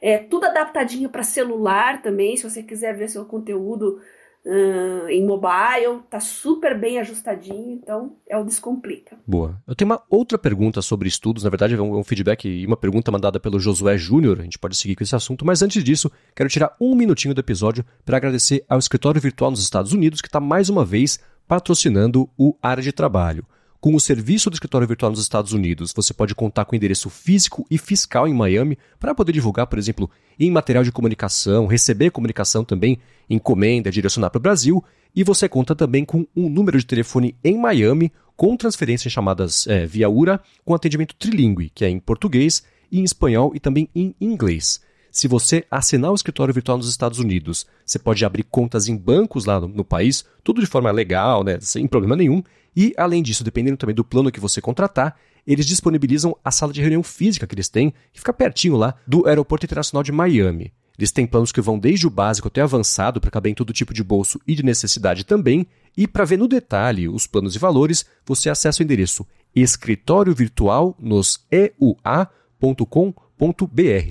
É 0.00 0.18
tudo 0.18 0.44
adaptadinho 0.44 1.08
para 1.08 1.22
celular 1.22 2.02
também, 2.02 2.36
se 2.36 2.48
você 2.48 2.62
quiser 2.62 2.94
ver 2.94 3.08
seu 3.08 3.24
conteúdo 3.24 4.00
Uh, 4.44 5.08
em 5.08 5.24
mobile, 5.24 6.02
tá 6.10 6.18
super 6.18 6.76
bem 6.76 6.98
ajustadinho, 6.98 7.78
então 7.80 8.16
é 8.28 8.36
o 8.36 8.44
Descomplica. 8.44 9.16
Boa. 9.24 9.56
Eu 9.68 9.76
tenho 9.76 9.90
uma 9.90 10.02
outra 10.10 10.36
pergunta 10.36 10.82
sobre 10.82 11.06
estudos, 11.06 11.44
na 11.44 11.50
verdade 11.50 11.74
é 11.74 11.80
um, 11.80 11.94
é 11.94 11.98
um 11.98 12.02
feedback 12.02 12.48
e 12.48 12.66
uma 12.66 12.76
pergunta 12.76 13.12
mandada 13.12 13.38
pelo 13.38 13.60
Josué 13.60 13.96
Júnior, 13.96 14.40
a 14.40 14.42
gente 14.42 14.58
pode 14.58 14.76
seguir 14.76 14.96
com 14.96 15.04
esse 15.04 15.14
assunto, 15.14 15.44
mas 15.44 15.62
antes 15.62 15.84
disso, 15.84 16.10
quero 16.34 16.48
tirar 16.48 16.74
um 16.80 16.96
minutinho 16.96 17.34
do 17.34 17.40
episódio 17.40 17.84
para 18.04 18.16
agradecer 18.16 18.64
ao 18.68 18.80
escritório 18.80 19.20
virtual 19.20 19.52
nos 19.52 19.60
Estados 19.60 19.92
Unidos, 19.92 20.20
que 20.20 20.26
está 20.26 20.40
mais 20.40 20.68
uma 20.68 20.84
vez 20.84 21.20
patrocinando 21.46 22.28
o 22.36 22.56
Área 22.60 22.82
de 22.82 22.90
Trabalho. 22.90 23.46
Com 23.82 23.96
o 23.96 24.00
serviço 24.00 24.48
do 24.48 24.54
escritório 24.54 24.86
virtual 24.86 25.10
nos 25.10 25.18
Estados 25.18 25.52
Unidos, 25.52 25.92
você 25.92 26.14
pode 26.14 26.36
contar 26.36 26.64
com 26.64 26.76
endereço 26.76 27.10
físico 27.10 27.66
e 27.68 27.76
fiscal 27.76 28.28
em 28.28 28.32
Miami 28.32 28.78
para 28.96 29.12
poder 29.12 29.32
divulgar, 29.32 29.66
por 29.66 29.76
exemplo, 29.76 30.08
em 30.38 30.52
material 30.52 30.84
de 30.84 30.92
comunicação, 30.92 31.66
receber 31.66 32.10
comunicação 32.10 32.64
também, 32.64 33.00
encomenda, 33.28 33.90
direcionar 33.90 34.30
para 34.30 34.38
o 34.38 34.40
Brasil. 34.40 34.84
E 35.12 35.24
você 35.24 35.48
conta 35.48 35.74
também 35.74 36.04
com 36.04 36.24
um 36.36 36.48
número 36.48 36.78
de 36.78 36.86
telefone 36.86 37.34
em 37.42 37.58
Miami 37.58 38.12
com 38.36 38.56
transferências 38.56 39.12
chamadas 39.12 39.66
é, 39.66 39.84
via 39.84 40.08
URA, 40.08 40.40
com 40.64 40.76
atendimento 40.76 41.16
trilingue, 41.16 41.72
que 41.74 41.84
é 41.84 41.88
em 41.88 41.98
português, 41.98 42.62
em 42.92 43.02
espanhol 43.02 43.50
e 43.52 43.58
também 43.58 43.88
em 43.96 44.14
inglês. 44.20 44.80
Se 45.10 45.26
você 45.26 45.66
assinar 45.68 46.12
o 46.12 46.14
escritório 46.14 46.54
virtual 46.54 46.78
nos 46.78 46.88
Estados 46.88 47.18
Unidos, 47.18 47.66
você 47.84 47.98
pode 47.98 48.24
abrir 48.24 48.44
contas 48.44 48.86
em 48.86 48.96
bancos 48.96 49.44
lá 49.44 49.60
no, 49.60 49.66
no 49.66 49.84
país, 49.84 50.24
tudo 50.44 50.60
de 50.60 50.68
forma 50.68 50.90
legal, 50.92 51.42
né, 51.42 51.58
sem 51.60 51.88
problema 51.88 52.14
nenhum. 52.14 52.44
E, 52.74 52.94
além 52.96 53.22
disso, 53.22 53.44
dependendo 53.44 53.76
também 53.76 53.94
do 53.94 54.04
plano 54.04 54.32
que 54.32 54.40
você 54.40 54.60
contratar, 54.60 55.16
eles 55.46 55.66
disponibilizam 55.66 56.36
a 56.44 56.50
sala 56.50 56.72
de 56.72 56.80
reunião 56.80 57.02
física 57.02 57.46
que 57.46 57.54
eles 57.54 57.68
têm, 57.68 57.92
que 58.12 58.20
fica 58.20 58.32
pertinho 58.32 58.76
lá 58.76 58.94
do 59.06 59.26
Aeroporto 59.26 59.66
Internacional 59.66 60.02
de 60.02 60.12
Miami. 60.12 60.72
Eles 60.98 61.10
têm 61.10 61.26
planos 61.26 61.50
que 61.50 61.60
vão 61.60 61.78
desde 61.78 62.06
o 62.06 62.10
básico 62.10 62.48
até 62.48 62.60
avançado 62.60 63.20
para 63.20 63.30
caber 63.30 63.50
em 63.50 63.54
todo 63.54 63.72
tipo 63.72 63.92
de 63.92 64.04
bolso 64.04 64.40
e 64.46 64.54
de 64.54 64.62
necessidade 64.62 65.24
também. 65.24 65.66
E 65.96 66.06
para 66.06 66.24
ver 66.24 66.38
no 66.38 66.46
detalhe 66.46 67.08
os 67.08 67.26
planos 67.26 67.56
e 67.56 67.58
valores, 67.58 68.04
você 68.24 68.48
acessa 68.48 68.82
o 68.82 68.84
endereço 68.84 69.26
escritório 69.54 70.34
virtual 70.34 70.96
nos 70.98 71.44
eua.com.br. 71.50 72.30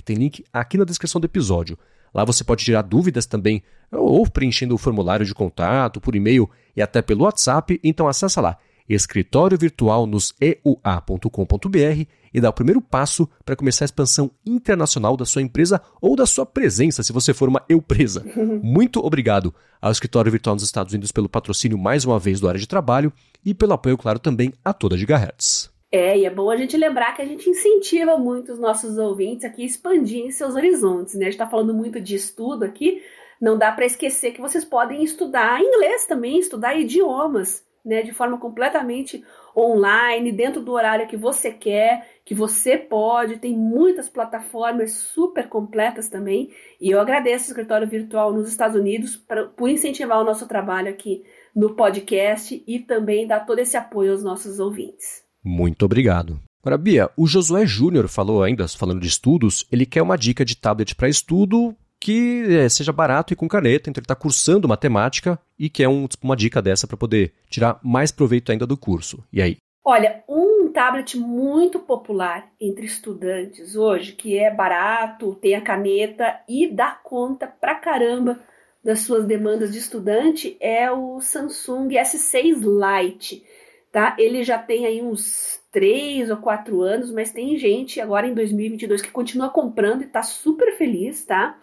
Tem 0.04 0.16
link 0.16 0.44
aqui 0.52 0.78
na 0.78 0.84
descrição 0.84 1.20
do 1.20 1.24
episódio. 1.24 1.78
Lá 2.14 2.24
você 2.24 2.44
pode 2.44 2.64
tirar 2.64 2.82
dúvidas 2.82 3.26
também, 3.26 3.62
ou 3.90 4.28
preenchendo 4.28 4.74
o 4.74 4.78
formulário 4.78 5.24
de 5.24 5.34
contato, 5.34 6.00
por 6.00 6.14
e-mail 6.14 6.48
e 6.76 6.82
até 6.82 7.00
pelo 7.02 7.24
WhatsApp. 7.24 7.80
Então 7.82 8.08
acessa 8.08 8.40
lá, 8.40 8.58
escritório 8.88 9.58
virtual 9.58 10.06
nos 10.06 10.34
eua.com.br 10.40 12.06
e 12.34 12.40
dá 12.40 12.48
o 12.48 12.52
primeiro 12.52 12.80
passo 12.80 13.28
para 13.44 13.56
começar 13.56 13.84
a 13.84 13.86
expansão 13.86 14.30
internacional 14.44 15.16
da 15.16 15.24
sua 15.24 15.42
empresa 15.42 15.80
ou 16.00 16.16
da 16.16 16.26
sua 16.26 16.46
presença, 16.46 17.02
se 17.02 17.12
você 17.12 17.34
for 17.34 17.48
uma 17.48 17.62
empresa. 17.68 18.24
Muito 18.62 19.04
obrigado 19.04 19.54
ao 19.80 19.92
Escritório 19.92 20.32
Virtual 20.32 20.54
nos 20.54 20.62
Estados 20.62 20.92
Unidos 20.92 21.12
pelo 21.12 21.28
patrocínio 21.28 21.78
mais 21.78 22.04
uma 22.04 22.18
vez 22.18 22.40
do 22.40 22.48
área 22.48 22.60
de 22.60 22.68
trabalho 22.68 23.12
e 23.44 23.52
pelo 23.52 23.72
apoio, 23.72 23.98
claro, 23.98 24.18
também 24.18 24.52
a 24.64 24.72
toda 24.72 24.96
Gigahertz. 24.96 25.71
É, 25.94 26.16
e 26.16 26.24
é 26.24 26.30
bom 26.30 26.50
a 26.50 26.56
gente 26.56 26.74
lembrar 26.74 27.14
que 27.14 27.20
a 27.20 27.24
gente 27.26 27.50
incentiva 27.50 28.16
muito 28.16 28.50
os 28.50 28.58
nossos 28.58 28.96
ouvintes 28.96 29.44
aqui 29.44 29.62
a 29.62 29.66
expandirem 29.66 30.30
seus 30.30 30.54
horizontes, 30.54 31.14
né? 31.14 31.20
A 31.20 31.24
gente 31.24 31.34
está 31.34 31.46
falando 31.46 31.74
muito 31.74 32.00
de 32.00 32.14
estudo 32.16 32.64
aqui, 32.64 33.02
não 33.38 33.58
dá 33.58 33.70
para 33.70 33.84
esquecer 33.84 34.32
que 34.32 34.40
vocês 34.40 34.64
podem 34.64 35.04
estudar 35.04 35.60
inglês 35.60 36.06
também, 36.06 36.38
estudar 36.38 36.74
idiomas, 36.74 37.62
né? 37.84 38.00
De 38.02 38.10
forma 38.10 38.38
completamente 38.38 39.22
online, 39.54 40.32
dentro 40.32 40.62
do 40.62 40.72
horário 40.72 41.06
que 41.06 41.16
você 41.16 41.52
quer, 41.52 42.08
que 42.24 42.34
você 42.34 42.78
pode. 42.78 43.38
Tem 43.38 43.54
muitas 43.54 44.08
plataformas 44.08 44.92
super 44.92 45.46
completas 45.46 46.08
também. 46.08 46.50
E 46.80 46.90
eu 46.90 47.00
agradeço 47.00 47.44
o 47.44 47.48
escritório 47.48 47.86
virtual 47.86 48.32
nos 48.32 48.48
Estados 48.48 48.76
Unidos 48.80 49.14
pra, 49.16 49.44
por 49.48 49.68
incentivar 49.68 50.18
o 50.20 50.24
nosso 50.24 50.48
trabalho 50.48 50.88
aqui 50.88 51.22
no 51.54 51.74
podcast 51.76 52.64
e 52.66 52.78
também 52.78 53.26
dar 53.26 53.40
todo 53.40 53.58
esse 53.58 53.76
apoio 53.76 54.12
aos 54.12 54.24
nossos 54.24 54.58
ouvintes. 54.58 55.21
Muito 55.44 55.84
obrigado. 55.84 56.40
Agora, 56.62 56.78
Bia, 56.78 57.10
o 57.16 57.26
Josué 57.26 57.66
Júnior 57.66 58.06
falou 58.06 58.42
ainda, 58.42 58.68
falando 58.68 59.00
de 59.00 59.08
estudos, 59.08 59.66
ele 59.70 59.84
quer 59.84 60.02
uma 60.02 60.16
dica 60.16 60.44
de 60.44 60.56
tablet 60.56 60.94
para 60.94 61.08
estudo 61.08 61.74
que 61.98 62.44
é, 62.48 62.68
seja 62.68 62.92
barato 62.92 63.32
e 63.32 63.36
com 63.36 63.46
caneta, 63.46 63.88
então 63.88 64.00
ele 64.00 64.04
está 64.04 64.16
cursando 64.16 64.68
matemática 64.68 65.38
e 65.56 65.68
quer 65.70 65.88
um, 65.88 66.08
tipo, 66.08 66.26
uma 66.26 66.36
dica 66.36 66.60
dessa 66.60 66.86
para 66.86 66.96
poder 66.96 67.32
tirar 67.48 67.78
mais 67.82 68.10
proveito 68.10 68.50
ainda 68.50 68.66
do 68.66 68.76
curso. 68.76 69.22
E 69.32 69.40
aí? 69.40 69.56
Olha, 69.84 70.22
um 70.28 70.70
tablet 70.72 71.16
muito 71.16 71.78
popular 71.78 72.48
entre 72.60 72.86
estudantes 72.86 73.76
hoje, 73.76 74.12
que 74.12 74.36
é 74.36 74.52
barato, 74.52 75.36
tem 75.36 75.54
a 75.54 75.60
caneta 75.60 76.40
e 76.48 76.68
dá 76.68 76.90
conta 76.90 77.46
pra 77.46 77.76
caramba 77.76 78.40
das 78.82 79.00
suas 79.00 79.24
demandas 79.24 79.72
de 79.72 79.78
estudante, 79.78 80.56
é 80.60 80.90
o 80.90 81.20
Samsung 81.20 81.88
S6 81.88 82.60
Lite 82.60 83.44
tá? 83.92 84.16
Ele 84.18 84.42
já 84.42 84.58
tem 84.58 84.86
aí 84.86 85.02
uns 85.02 85.62
três 85.70 86.30
ou 86.30 86.38
quatro 86.38 86.80
anos, 86.80 87.12
mas 87.12 87.30
tem 87.30 87.56
gente 87.58 88.00
agora 88.00 88.26
em 88.26 88.34
2022 88.34 89.02
que 89.02 89.10
continua 89.10 89.50
comprando 89.50 90.02
e 90.02 90.06
tá 90.06 90.22
super 90.22 90.76
feliz, 90.76 91.24
tá? 91.24 91.60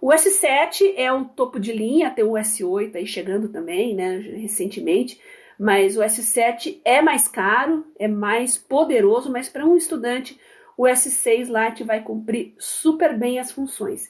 O 0.00 0.10
S7 0.10 0.94
é 0.96 1.12
o 1.12 1.26
topo 1.26 1.60
de 1.60 1.72
linha, 1.72 2.10
tem 2.10 2.24
o 2.24 2.32
S8 2.32 2.96
aí 2.96 3.06
chegando 3.06 3.48
também, 3.48 3.94
né, 3.94 4.16
recentemente, 4.16 5.20
mas 5.58 5.96
o 5.96 6.00
S7 6.00 6.80
é 6.84 7.02
mais 7.02 7.26
caro, 7.26 7.84
é 7.98 8.06
mais 8.06 8.56
poderoso, 8.56 9.30
mas 9.30 9.48
para 9.48 9.66
um 9.66 9.76
estudante 9.76 10.38
o 10.76 10.84
S6 10.84 11.48
Lite 11.48 11.82
vai 11.82 12.00
cumprir 12.00 12.54
super 12.56 13.18
bem 13.18 13.40
as 13.40 13.50
funções. 13.50 14.08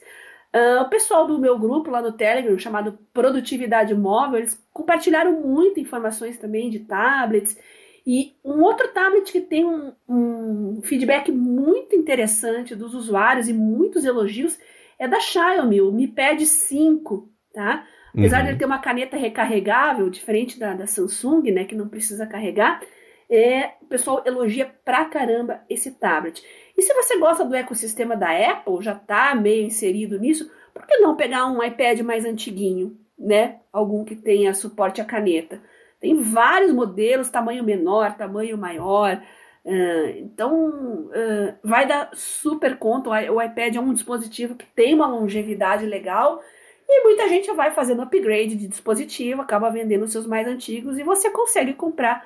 Uh, 0.55 0.81
o 0.81 0.89
pessoal 0.89 1.27
do 1.27 1.37
meu 1.37 1.59
grupo 1.59 1.91
lá 1.91 2.01
no 2.01 2.11
Telegram, 2.11 2.57
chamado 2.57 2.97
Produtividade 3.13 3.93
Móvel, 3.93 4.39
eles 4.39 4.59
compartilharam 4.73 5.41
muito 5.41 5.79
informações 5.79 6.37
também 6.37 6.69
de 6.69 6.79
tablets. 6.79 7.57
E 8.05 8.33
um 8.43 8.63
outro 8.63 8.87
tablet 8.87 9.31
que 9.31 9.41
tem 9.41 9.63
um, 9.63 9.93
um 10.07 10.81
feedback 10.81 11.31
muito 11.31 11.95
interessante 11.95 12.75
dos 12.75 12.95
usuários 12.95 13.47
e 13.47 13.53
muitos 13.53 14.03
elogios 14.03 14.57
é 14.97 15.07
da 15.07 15.19
Xiaomi, 15.19 15.81
o 15.81 15.91
Mi 15.91 16.07
Pad 16.07 16.43
5, 16.43 17.29
tá? 17.53 17.85
Apesar 18.11 18.39
uhum. 18.39 18.43
de 18.43 18.49
ele 18.49 18.57
ter 18.57 18.65
uma 18.65 18.79
caneta 18.79 19.15
recarregável, 19.15 20.09
diferente 20.09 20.59
da, 20.59 20.73
da 20.73 20.87
Samsung, 20.87 21.51
né, 21.51 21.63
que 21.65 21.75
não 21.75 21.87
precisa 21.87 22.25
carregar, 22.25 22.81
é, 23.29 23.73
o 23.81 23.85
pessoal 23.85 24.23
elogia 24.25 24.73
pra 24.83 25.05
caramba 25.05 25.61
esse 25.69 25.91
tablet. 25.91 26.43
E 26.79 26.81
se 26.81 26.93
você 26.93 27.19
gosta 27.19 27.43
do 27.43 27.53
ecossistema 27.53 28.15
da 28.15 28.31
Apple, 28.31 28.81
já 28.81 28.93
está 28.93 29.35
meio 29.35 29.65
inserido 29.65 30.17
nisso, 30.17 30.49
por 30.73 30.87
que 30.87 30.97
não 30.99 31.13
pegar 31.13 31.45
um 31.45 31.61
iPad 31.61 31.99
mais 31.99 32.23
antiguinho, 32.23 32.97
né? 33.17 33.59
Algum 33.69 34.05
que 34.05 34.15
tenha 34.15 34.53
suporte 34.53 35.01
à 35.01 35.03
caneta. 35.03 35.61
Tem 35.99 36.21
vários 36.21 36.71
modelos, 36.71 37.29
tamanho 37.29 37.65
menor, 37.65 38.15
tamanho 38.15 38.57
maior. 38.57 39.21
Uh, 39.65 40.19
então, 40.19 41.09
uh, 41.09 41.53
vai 41.61 41.85
dar 41.85 42.11
super 42.13 42.77
conta. 42.77 43.09
O 43.09 43.41
iPad 43.41 43.75
é 43.75 43.79
um 43.81 43.93
dispositivo 43.93 44.55
que 44.55 44.65
tem 44.67 44.93
uma 44.93 45.07
longevidade 45.07 45.85
legal 45.85 46.41
e 46.87 47.03
muita 47.03 47.27
gente 47.27 47.51
vai 47.51 47.71
fazendo 47.71 48.03
upgrade 48.03 48.55
de 48.55 48.69
dispositivo, 48.69 49.41
acaba 49.41 49.69
vendendo 49.69 50.05
os 50.05 50.13
seus 50.13 50.25
mais 50.25 50.47
antigos 50.47 50.97
e 50.97 51.03
você 51.03 51.29
consegue 51.29 51.73
comprar 51.73 52.25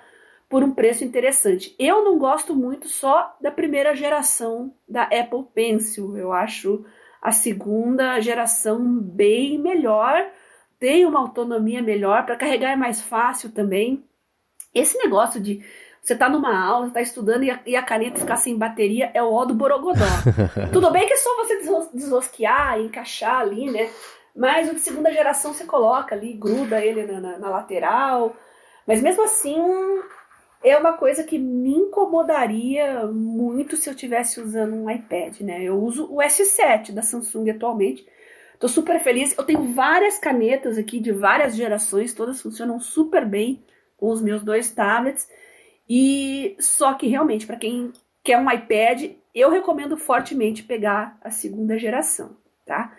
por 0.54 0.64
um 0.64 0.72
preço 0.72 1.04
interessante. 1.04 1.76
Eu 1.80 2.06
não 2.06 2.20
gosto 2.20 2.56
muito 2.56 2.88
só 2.88 3.36
da 3.42 3.50
primeira 3.50 3.96
geração 3.96 4.72
da 4.88 5.02
Apple 5.06 5.48
Pencil. 5.52 6.16
Eu 6.16 6.32
acho 6.32 6.86
a 7.20 7.32
segunda 7.32 8.20
geração 8.20 9.00
bem 9.00 9.58
melhor, 9.58 10.24
tem 10.80 11.08
uma 11.08 11.20
autonomia 11.20 11.82
melhor, 11.82 12.24
para 12.24 12.36
carregar 12.36 12.72
é 12.72 12.76
mais 12.76 13.02
fácil 13.02 13.52
também. 13.52 14.06
Esse 14.76 14.96
negócio 15.00 15.42
de 15.42 15.66
você 16.00 16.16
tá 16.16 16.30
numa 16.30 16.56
aula, 16.56 16.92
tá 16.92 17.02
estudando 17.02 17.44
e 17.44 17.50
a, 17.50 17.60
e 17.66 17.76
a, 17.76 17.82
caneta 17.82 18.20
ficar 18.20 18.38
sem 18.38 18.56
bateria 18.56 19.10
é 19.12 19.24
o 19.24 19.34
ó 19.34 19.46
do 19.46 19.56
Borogodó. 19.56 20.06
Tudo 20.72 20.92
bem 20.92 21.08
que 21.08 21.14
é 21.14 21.18
só 21.18 21.36
você 21.38 21.64
desrosquear, 21.96 22.80
encaixar 22.80 23.40
ali, 23.40 23.72
né? 23.72 23.90
Mas 24.36 24.70
o 24.70 24.76
de 24.76 24.82
segunda 24.82 25.12
geração 25.12 25.52
você 25.52 25.66
coloca 25.66 26.14
ali, 26.14 26.32
gruda 26.34 26.80
ele 26.80 27.08
na, 27.08 27.20
na, 27.20 27.40
na 27.40 27.50
lateral. 27.50 28.36
Mas 28.86 29.02
mesmo 29.02 29.24
assim, 29.24 29.58
é 30.64 30.78
uma 30.78 30.94
coisa 30.94 31.24
que 31.24 31.38
me 31.38 31.72
incomodaria 31.72 33.06
muito 33.08 33.76
se 33.76 33.90
eu 33.90 33.96
tivesse 33.96 34.40
usando 34.40 34.74
um 34.74 34.90
iPad, 34.90 35.42
né? 35.42 35.62
Eu 35.64 35.78
uso 35.78 36.06
o 36.06 36.18
S7 36.18 36.92
da 36.92 37.02
Samsung 37.02 37.50
atualmente. 37.50 38.08
Tô 38.60 38.70
super 38.70 39.00
feliz. 39.02 39.38
Eu 39.38 39.44
tenho 39.44 39.74
várias 39.74 40.18
canetas 40.18 40.78
aqui 40.78 41.00
de 41.02 41.12
várias 41.12 41.56
gerações, 41.56 42.14
todas 42.14 42.42
funcionam 42.42 42.80
super 42.80 43.26
bem 43.26 43.62
com 43.98 44.10
os 44.10 44.22
meus 44.22 44.42
dois 44.42 44.72
tablets. 44.72 45.28
E 45.90 46.56
só 46.60 46.94
que 46.94 47.08
realmente 47.08 47.46
para 47.46 47.58
quem 47.58 47.92
quer 48.24 48.40
um 48.40 48.50
iPad, 48.50 49.12
eu 49.36 49.50
recomendo 49.50 49.98
fortemente 49.98 50.64
pegar 50.64 51.18
a 51.22 51.30
segunda 51.30 51.78
geração, 51.78 52.38
tá? 52.66 52.96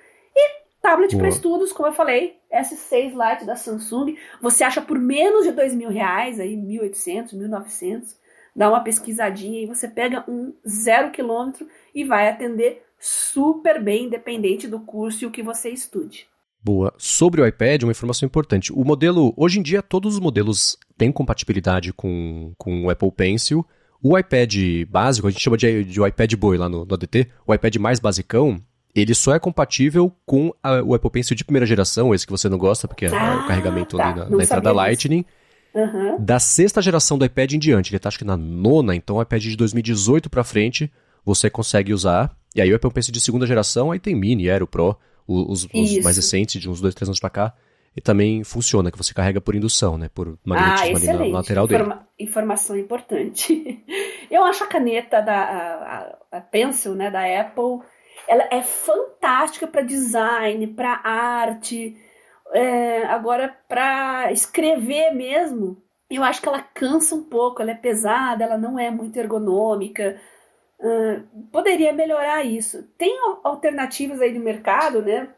Tablet 0.85 1.17
para 1.17 1.29
estudos, 1.29 1.73
como 1.73 1.89
eu 1.89 1.95
falei, 1.95 2.37
S6 2.53 3.13
Lite 3.13 3.47
da 3.47 3.57
Samsung, 3.57 4.19
você 4.39 4.63
acha 4.63 4.83
por 4.83 4.99
menos 4.99 5.47
de 5.47 5.53
dois 5.53 5.75
mil 5.75 5.89
reais, 5.89 6.39
aí 6.39 6.55
1.800, 6.55 7.33
1.900, 7.33 8.03
dá 8.55 8.69
uma 8.69 8.85
pesquisadinha 8.85 9.63
e 9.63 9.67
você 9.67 9.89
pega 9.89 10.23
um 10.29 10.53
zero 10.69 11.11
quilômetro 11.11 11.67
e 11.95 12.05
vai 12.05 12.29
atender 12.29 12.85
super 13.01 13.83
bem, 13.83 14.05
independente 14.05 14.69
do 14.69 14.79
curso 14.79 15.25
e 15.25 15.27
o 15.27 15.31
que 15.31 15.43
você 15.43 15.71
estude. 15.71 16.27
Boa. 16.63 16.93
Sobre 16.99 17.41
o 17.41 17.47
iPad, 17.47 17.85
uma 17.85 17.93
informação 17.93 18.27
importante. 18.27 18.71
O 18.71 18.85
modelo, 18.85 19.33
hoje 19.39 19.61
em 19.61 19.63
dia, 19.63 19.83
todos 19.83 20.15
os 20.15 20.21
modelos 20.21 20.77
têm 20.99 21.11
compatibilidade 21.11 21.95
com, 21.95 22.53
com 22.59 22.85
o 22.85 22.91
Apple 22.91 23.11
Pencil. 23.11 23.67
O 24.03 24.19
iPad 24.19 24.55
básico, 24.87 25.27
a 25.27 25.31
gente 25.31 25.43
chama 25.43 25.57
de, 25.57 25.83
de 25.83 26.07
iPad 26.07 26.35
Boy 26.35 26.59
lá 26.59 26.69
no, 26.69 26.85
no 26.85 26.95
ADT, 26.95 27.31
o 27.47 27.55
iPad 27.55 27.77
mais 27.77 27.99
basicão, 27.99 28.63
ele 28.95 29.15
só 29.15 29.35
é 29.35 29.39
compatível 29.39 30.13
com 30.25 30.55
a, 30.63 30.83
o 30.83 30.95
Apple 30.95 31.11
Pencil 31.11 31.35
de 31.35 31.45
primeira 31.45 31.67
geração, 31.67 32.15
esse 32.15 32.25
que 32.25 32.33
você 32.33 32.49
não 32.49 32.57
gosta, 32.57 32.87
porque 32.87 33.07
ah, 33.07 33.09
é 33.09 33.13
o 33.13 33.41
ah, 33.41 33.47
carregamento 33.47 33.97
tá. 33.97 34.09
ali 34.09 34.21
na, 34.21 34.29
na 34.31 34.43
entrada 34.43 34.73
Lightning. 34.73 35.25
Uhum. 35.75 36.25
Da 36.25 36.39
sexta 36.39 36.81
geração 36.81 37.19
do 37.19 37.25
iPad 37.25 37.55
em 37.55 37.59
diante, 37.59 37.91
ele 37.91 37.99
tá 37.99 38.09
acho 38.09 38.19
que 38.19 38.25
na 38.25 38.37
nona, 38.37 38.95
então 38.95 39.17
o 39.17 39.23
iPad 39.23 39.43
de 39.43 39.57
2018 39.57 40.31
para 40.31 40.45
frente 40.45 40.91
você 41.25 41.51
consegue 41.51 41.93
usar. 41.93 42.37
E 42.55 42.61
aí 42.61 42.73
o 42.73 42.77
Apple 42.77 42.93
Pencil 42.93 43.13
de 43.13 43.21
segunda 43.21 43.47
geração, 43.47 43.91
aí 43.91 43.99
tem 43.99 44.15
Mini, 44.15 44.49
Aero 44.49 44.69
Pro, 44.69 44.97
os, 45.27 45.67
os 45.75 45.99
mais 46.05 46.17
recentes, 46.17 46.61
de 46.61 46.71
uns 46.71 46.81
dois, 46.81 46.95
três 46.95 47.09
anos 47.09 47.19
para 47.19 47.31
cá, 47.31 47.55
e 47.97 48.01
também 48.01 48.45
funciona, 48.45 48.91
que 48.91 48.99
você 48.99 49.13
carrega 49.13 49.41
por 49.41 49.55
indução, 49.55 49.97
né? 49.97 50.09
Por 50.13 50.39
magnetismo 50.45 50.97
ah, 50.97 51.15
ali 51.15 51.31
na 51.31 51.39
lateral 51.39 51.65
Informa 51.65 51.95
dele. 51.95 52.07
Informação 52.19 52.77
importante. 52.77 53.85
Eu 54.31 54.45
acho 54.45 54.63
a 54.65 54.67
caneta 54.67 55.21
da 55.21 56.17
a, 56.31 56.39
a 56.39 56.41
Pencil, 56.41 56.95
né, 56.95 57.11
da 57.11 57.23
Apple, 57.41 57.81
ela 58.27 58.49
é 58.51 58.63
fantástica 58.63 59.67
para 59.67 59.83
design, 59.83 60.67
para 60.69 61.01
arte, 61.05 61.97
é, 62.53 63.05
agora 63.07 63.57
para 63.69 64.33
escrever 64.33 65.11
mesmo. 65.13 65.83
Eu 66.11 66.23
acho 66.23 66.41
que 66.41 66.49
ela 66.49 66.61
cansa 66.61 67.15
um 67.15 67.23
pouco, 67.23 67.61
ela 67.61 67.73
é 67.73 67.75
pesada, 67.75 68.45
ela 68.45 68.59
não 68.59 68.79
é 68.79 68.91
muito 68.91 69.17
ergonômica. 69.17 70.21
Uh, 70.79 71.47
poderia 71.51 71.93
melhorar 71.93 72.45
isso. 72.45 72.83
Tem 72.99 73.17
alternativas 73.43 74.21
aí 74.21 74.33
no 74.33 74.45
mercado, 74.45 75.03
né? 75.03 75.29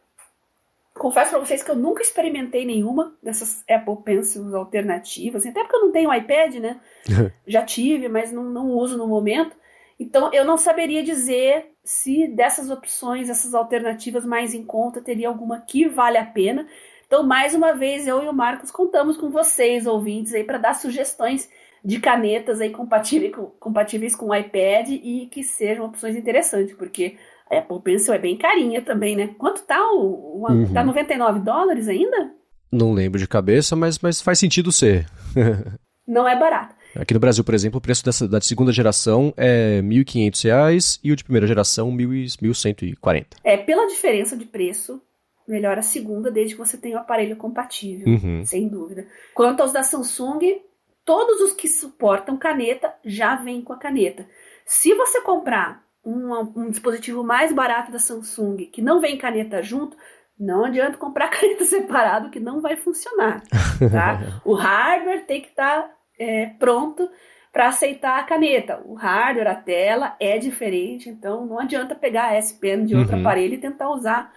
Confesso 0.94 1.30
para 1.30 1.40
vocês 1.40 1.62
que 1.62 1.70
eu 1.70 1.76
nunca 1.76 2.02
experimentei 2.02 2.64
nenhuma 2.64 3.14
dessas 3.22 3.62
Apple 3.68 3.98
Pencils 4.02 4.54
alternativas, 4.54 5.46
até 5.46 5.60
porque 5.60 5.76
eu 5.76 5.82
não 5.82 5.92
tenho 5.92 6.12
iPad, 6.12 6.54
né? 6.56 6.80
Já 7.46 7.62
tive, 7.62 8.08
mas 8.08 8.32
não, 8.32 8.44
não 8.44 8.70
uso 8.70 8.96
no 8.96 9.06
momento. 9.06 9.56
Então 9.98 10.32
eu 10.32 10.44
não 10.44 10.56
saberia 10.56 11.02
dizer 11.02 11.72
se 11.84 12.26
dessas 12.28 12.70
opções, 12.70 13.30
essas 13.30 13.54
alternativas 13.54 14.24
mais 14.24 14.52
em 14.52 14.64
conta, 14.64 15.00
teria 15.00 15.28
alguma 15.28 15.60
que 15.60 15.88
vale 15.88 16.18
a 16.18 16.24
pena. 16.24 16.66
Então, 17.06 17.22
mais 17.22 17.54
uma 17.54 17.72
vez, 17.72 18.06
eu 18.06 18.24
e 18.24 18.28
o 18.28 18.32
Marcos 18.32 18.70
contamos 18.72 19.16
com 19.16 19.30
vocês, 19.30 19.86
ouvintes, 19.86 20.34
aí, 20.34 20.42
para 20.42 20.58
dar 20.58 20.74
sugestões 20.74 21.48
de 21.84 22.00
canetas 22.00 22.60
aí 22.60 22.70
compatíveis 22.70 23.32
com, 23.32 23.46
compatíveis 23.60 24.16
com 24.16 24.26
o 24.26 24.34
iPad 24.34 24.88
e 24.88 25.28
que 25.30 25.44
sejam 25.44 25.86
opções 25.86 26.16
interessantes, 26.16 26.74
porque 26.74 27.16
a 27.48 27.58
Apple 27.58 27.80
Pencil 27.80 28.12
é 28.12 28.18
bem 28.18 28.36
carinha 28.36 28.82
também, 28.82 29.14
né? 29.14 29.30
Quanto 29.38 29.62
tá 29.62 29.80
o. 29.92 30.42
o 30.42 30.50
uhum. 30.50 30.72
Tá 30.72 30.82
99 30.82 31.40
dólares 31.40 31.86
ainda? 31.86 32.32
Não 32.72 32.92
lembro 32.92 33.20
de 33.20 33.28
cabeça, 33.28 33.76
mas, 33.76 34.00
mas 34.00 34.20
faz 34.20 34.40
sentido 34.40 34.72
ser. 34.72 35.06
Não 36.06 36.26
é 36.26 36.38
barato. 36.38 36.74
Aqui 37.00 37.14
no 37.14 37.20
Brasil, 37.20 37.44
por 37.44 37.54
exemplo, 37.54 37.78
o 37.78 37.80
preço 37.80 38.04
dessa, 38.04 38.26
da 38.28 38.40
segunda 38.40 38.72
geração 38.72 39.32
é 39.36 39.80
R$ 39.80 39.82
1.500 39.82 41.00
e 41.02 41.12
o 41.12 41.16
de 41.16 41.24
primeira 41.24 41.46
geração 41.46 41.90
R$ 41.90 42.04
1.140. 42.04 43.26
É, 43.44 43.56
pela 43.56 43.86
diferença 43.86 44.36
de 44.36 44.44
preço, 44.44 45.00
melhor 45.46 45.78
a 45.78 45.82
segunda, 45.82 46.30
desde 46.30 46.54
que 46.54 46.58
você 46.58 46.76
tenha 46.76 46.96
o 46.96 47.00
aparelho 47.00 47.36
compatível, 47.36 48.08
uhum. 48.08 48.44
sem 48.44 48.68
dúvida. 48.68 49.06
Quanto 49.34 49.60
aos 49.60 49.72
da 49.72 49.82
Samsung, 49.82 50.60
todos 51.04 51.40
os 51.40 51.52
que 51.52 51.68
suportam 51.68 52.36
caneta 52.36 52.92
já 53.04 53.36
vêm 53.36 53.62
com 53.62 53.72
a 53.72 53.78
caneta. 53.78 54.26
Se 54.64 54.92
você 54.94 55.20
comprar 55.20 55.84
um, 56.04 56.32
um 56.56 56.70
dispositivo 56.70 57.22
mais 57.22 57.52
barato 57.52 57.92
da 57.92 57.98
Samsung 57.98 58.66
que 58.66 58.82
não 58.82 59.00
vem 59.00 59.16
caneta 59.18 59.62
junto, 59.62 59.96
não 60.38 60.64
adianta 60.64 60.98
comprar 60.98 61.28
caneta 61.30 61.64
separado 61.64 62.30
que 62.30 62.40
não 62.40 62.60
vai 62.60 62.76
funcionar. 62.76 63.42
Tá? 63.90 64.40
o 64.44 64.54
hardware 64.54 65.26
tem 65.26 65.40
que 65.40 65.48
estar 65.48 65.82
tá, 65.82 65.90
é, 66.18 66.46
pronto 66.58 67.08
para 67.52 67.68
aceitar 67.68 68.18
a 68.18 68.24
caneta. 68.24 68.82
O 68.84 68.94
hardware, 68.94 69.48
a 69.48 69.54
tela 69.54 70.14
é 70.20 70.36
diferente, 70.38 71.08
então 71.08 71.46
não 71.46 71.58
adianta 71.58 71.94
pegar 71.94 72.26
a 72.26 72.34
S 72.34 72.54
Pen 72.54 72.84
de 72.84 72.94
outro 72.94 73.14
uhum. 73.14 73.20
aparelho 73.20 73.54
e 73.54 73.58
tentar 73.58 73.88
usar 73.90 74.32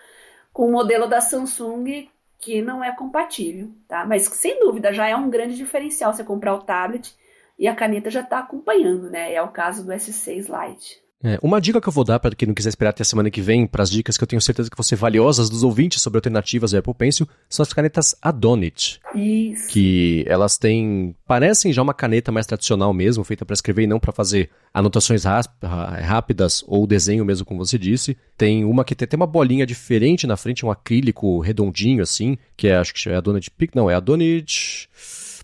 com 0.54 0.68
o 0.68 0.72
modelo 0.72 1.08
da 1.08 1.20
Samsung 1.20 2.10
que 2.40 2.62
não 2.62 2.82
é 2.82 2.96
compatível, 2.96 3.70
tá? 3.88 4.06
Mas 4.06 4.24
sem 4.24 4.60
dúvida 4.60 4.94
já 4.94 5.08
é 5.08 5.16
um 5.16 5.30
grande 5.30 5.58
diferencial 5.58 6.14
você 6.14 6.24
comprar 6.24 6.54
o 6.54 6.64
tablet 6.64 7.14
e 7.58 7.68
a 7.68 7.76
caneta 7.76 8.10
já 8.10 8.22
está 8.22 8.40
acompanhando, 8.40 9.10
né? 9.10 9.34
É 9.34 9.42
o 9.42 9.50
caso 9.50 9.86
do 9.86 9.92
S6 9.92 10.48
Lite. 10.48 11.04
É, 11.22 11.38
uma 11.42 11.60
dica 11.60 11.82
que 11.82 11.88
eu 11.90 11.92
vou 11.92 12.06
dar 12.06 12.18
para 12.18 12.34
quem 12.34 12.48
não 12.48 12.56
quiser 12.56 12.70
esperar 12.70 12.92
até 12.92 13.02
a 13.02 13.06
semana 13.06 13.30
que 13.30 13.42
vem, 13.42 13.68
para 13.68 13.84
as 13.84 13.90
dicas 13.90 14.18
que 14.18 14.24
eu 14.24 14.28
tenho 14.28 14.42
certeza 14.42 14.70
que 14.70 14.78
vão 14.78 14.84
ser 14.84 14.96
valiosas 14.96 15.50
dos 15.50 15.64
ouvintes 15.64 16.02
sobre 16.02 16.18
alternativas 16.18 16.72
do 16.72 16.78
Apple 16.78 16.94
Pencil, 16.94 17.28
são 17.50 17.62
as 17.62 17.74
canetas 17.74 18.16
Adonit. 18.22 19.02
Isso. 19.14 19.68
Que 19.68 20.24
elas 20.28 20.58
têm. 20.58 21.14
parecem 21.28 21.74
já 21.74 21.82
uma 21.82 21.94
caneta 21.94 22.32
mais 22.32 22.46
tradicional 22.46 22.94
mesmo, 22.94 23.24
feita 23.26 23.46
para 23.46 23.54
escrever 23.54 23.84
e 23.84 23.88
não 23.88 24.00
para 24.00 24.14
fazer 24.14 24.50
anotações 24.74 25.24
rápidas 25.26 26.64
ou 26.68 26.88
desenho 26.88 27.26
mesmo, 27.26 27.46
como 27.46 27.66
você 27.66 27.78
disse. 27.78 28.18
Tem 28.38 28.64
uma 28.64 28.86
que 28.86 28.96
tem, 28.96 29.08
tem 29.08 29.18
uma 29.18 29.28
bolinha 29.28 29.66
diferente 29.66 30.26
na 30.26 30.38
frente, 30.38 30.66
um 30.66 30.72
acrílico 30.72 31.40
redondinho 31.42 32.02
assim, 32.02 32.38
que 32.56 32.68
é, 32.68 32.78
acho 32.78 32.94
que 32.94 33.10
é 33.10 33.16
a 33.16 33.22
Donit 33.22 33.52
Pic, 33.52 33.76
não, 33.76 33.90
é 33.90 33.96
a 33.96 34.00
Donit 34.00 34.88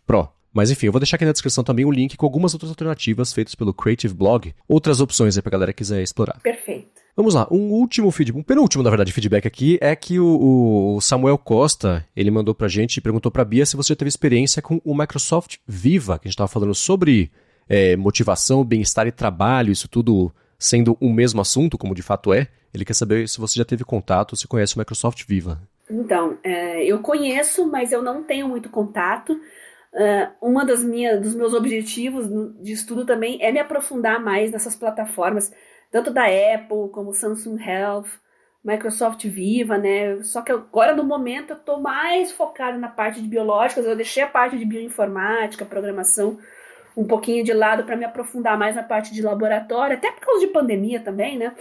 Pro. 0.08 0.35
Mas 0.56 0.72
enfim, 0.72 0.86
eu 0.86 0.92
vou 0.94 1.02
deixar 1.02 1.18
aqui 1.18 1.26
na 1.26 1.34
descrição 1.34 1.66
também 1.66 1.84
o 1.84 1.90
um 1.90 1.92
link 1.92 2.16
com 2.16 2.26
algumas 2.26 2.54
outras 2.54 2.70
alternativas 2.70 3.34
feitas 3.34 3.54
pelo 3.56 3.74
Creative 3.74 4.14
Blog, 4.14 4.56
outras 4.70 5.02
opções 5.02 5.36
aí 5.36 5.42
pra 5.42 5.52
galera 5.52 5.74
que 5.74 5.80
quiser 5.80 6.02
explorar. 6.02 6.40
Perfeito. 6.42 7.02
Vamos 7.14 7.34
lá, 7.34 7.46
um 7.52 7.72
último 7.72 8.10
feedback, 8.10 8.40
um 8.40 8.44
penúltimo, 8.44 8.82
na 8.82 8.90
verdade, 8.90 9.12
feedback 9.12 9.46
aqui 9.46 9.78
é 9.82 9.94
que 9.96 10.18
o, 10.18 10.96
o 10.96 11.02
Samuel 11.02 11.38
Costa, 11.38 12.06
ele 12.16 12.32
mandou 12.32 12.56
pra 12.56 12.70
gente 12.70 12.98
e 12.98 13.02
perguntou 13.02 13.30
pra 13.30 13.44
Bia 13.44 13.66
se 13.66 13.76
você 13.76 13.90
já 13.90 13.96
teve 13.98 14.08
experiência 14.08 14.62
com 14.62 14.80
o 14.84 14.98
Microsoft 14.98 15.58
Viva, 15.68 16.18
que 16.18 16.28
a 16.28 16.32
gente 16.32 16.38
tava 16.38 16.48
falando 16.48 16.74
sobre 16.74 17.32
é, 17.68 17.98
motivação, 17.98 18.64
bem-estar 18.64 19.08
e 19.08 19.12
trabalho, 19.12 19.74
isso 19.74 19.90
tudo 19.90 20.32
sendo 20.58 20.96
o 21.02 21.12
mesmo 21.12 21.42
assunto, 21.42 21.78
como 21.78 21.94
de 21.94 22.02
fato 22.02 22.34
é. 22.34 22.48
Ele 22.74 22.86
quer 22.86 22.94
saber 22.94 23.28
se 23.28 23.40
você 23.40 23.60
já 23.60 23.66
teve 23.66 23.84
contato, 23.84 24.36
se 24.38 24.48
conhece 24.48 24.76
o 24.76 24.80
Microsoft 24.80 25.26
Viva. 25.28 25.62
Então, 25.90 26.38
é, 26.44 26.84
eu 26.84 27.00
conheço, 27.00 27.68
mas 27.68 27.92
eu 27.92 28.02
não 28.02 28.24
tenho 28.24 28.48
muito 28.48 28.70
contato. 28.70 29.40
Uh, 29.96 30.30
uma 30.42 30.66
das 30.66 30.84
minhas, 30.84 31.22
dos 31.22 31.34
meus 31.34 31.54
objetivos 31.54 32.28
de 32.62 32.74
estudo 32.74 33.06
também 33.06 33.42
é 33.42 33.50
me 33.50 33.60
aprofundar 33.60 34.22
mais 34.22 34.52
nessas 34.52 34.76
plataformas, 34.76 35.54
tanto 35.90 36.12
da 36.12 36.26
Apple 36.26 36.90
como 36.92 37.14
Samsung 37.14 37.58
Health, 37.64 38.10
Microsoft 38.62 39.26
Viva, 39.26 39.78
né? 39.78 40.22
Só 40.24 40.42
que 40.42 40.52
agora 40.52 40.94
no 40.94 41.04
momento 41.04 41.52
eu 41.52 41.56
estou 41.56 41.80
mais 41.80 42.30
focado 42.32 42.78
na 42.78 42.90
parte 42.90 43.22
de 43.22 43.28
biológicas, 43.28 43.86
eu 43.86 43.96
deixei 43.96 44.24
a 44.24 44.28
parte 44.28 44.58
de 44.58 44.66
bioinformática, 44.66 45.64
programação 45.64 46.38
um 46.98 47.06
pouquinho 47.06 47.44
de 47.44 47.54
lado 47.54 47.86
para 47.86 47.96
me 47.96 48.04
aprofundar 48.04 48.58
mais 48.58 48.76
na 48.76 48.84
parte 48.84 49.14
de 49.14 49.22
laboratório, 49.22 49.96
até 49.96 50.12
por 50.12 50.22
causa 50.22 50.42
de 50.42 50.48
pandemia 50.48 51.00
também, 51.00 51.38
né? 51.38 51.54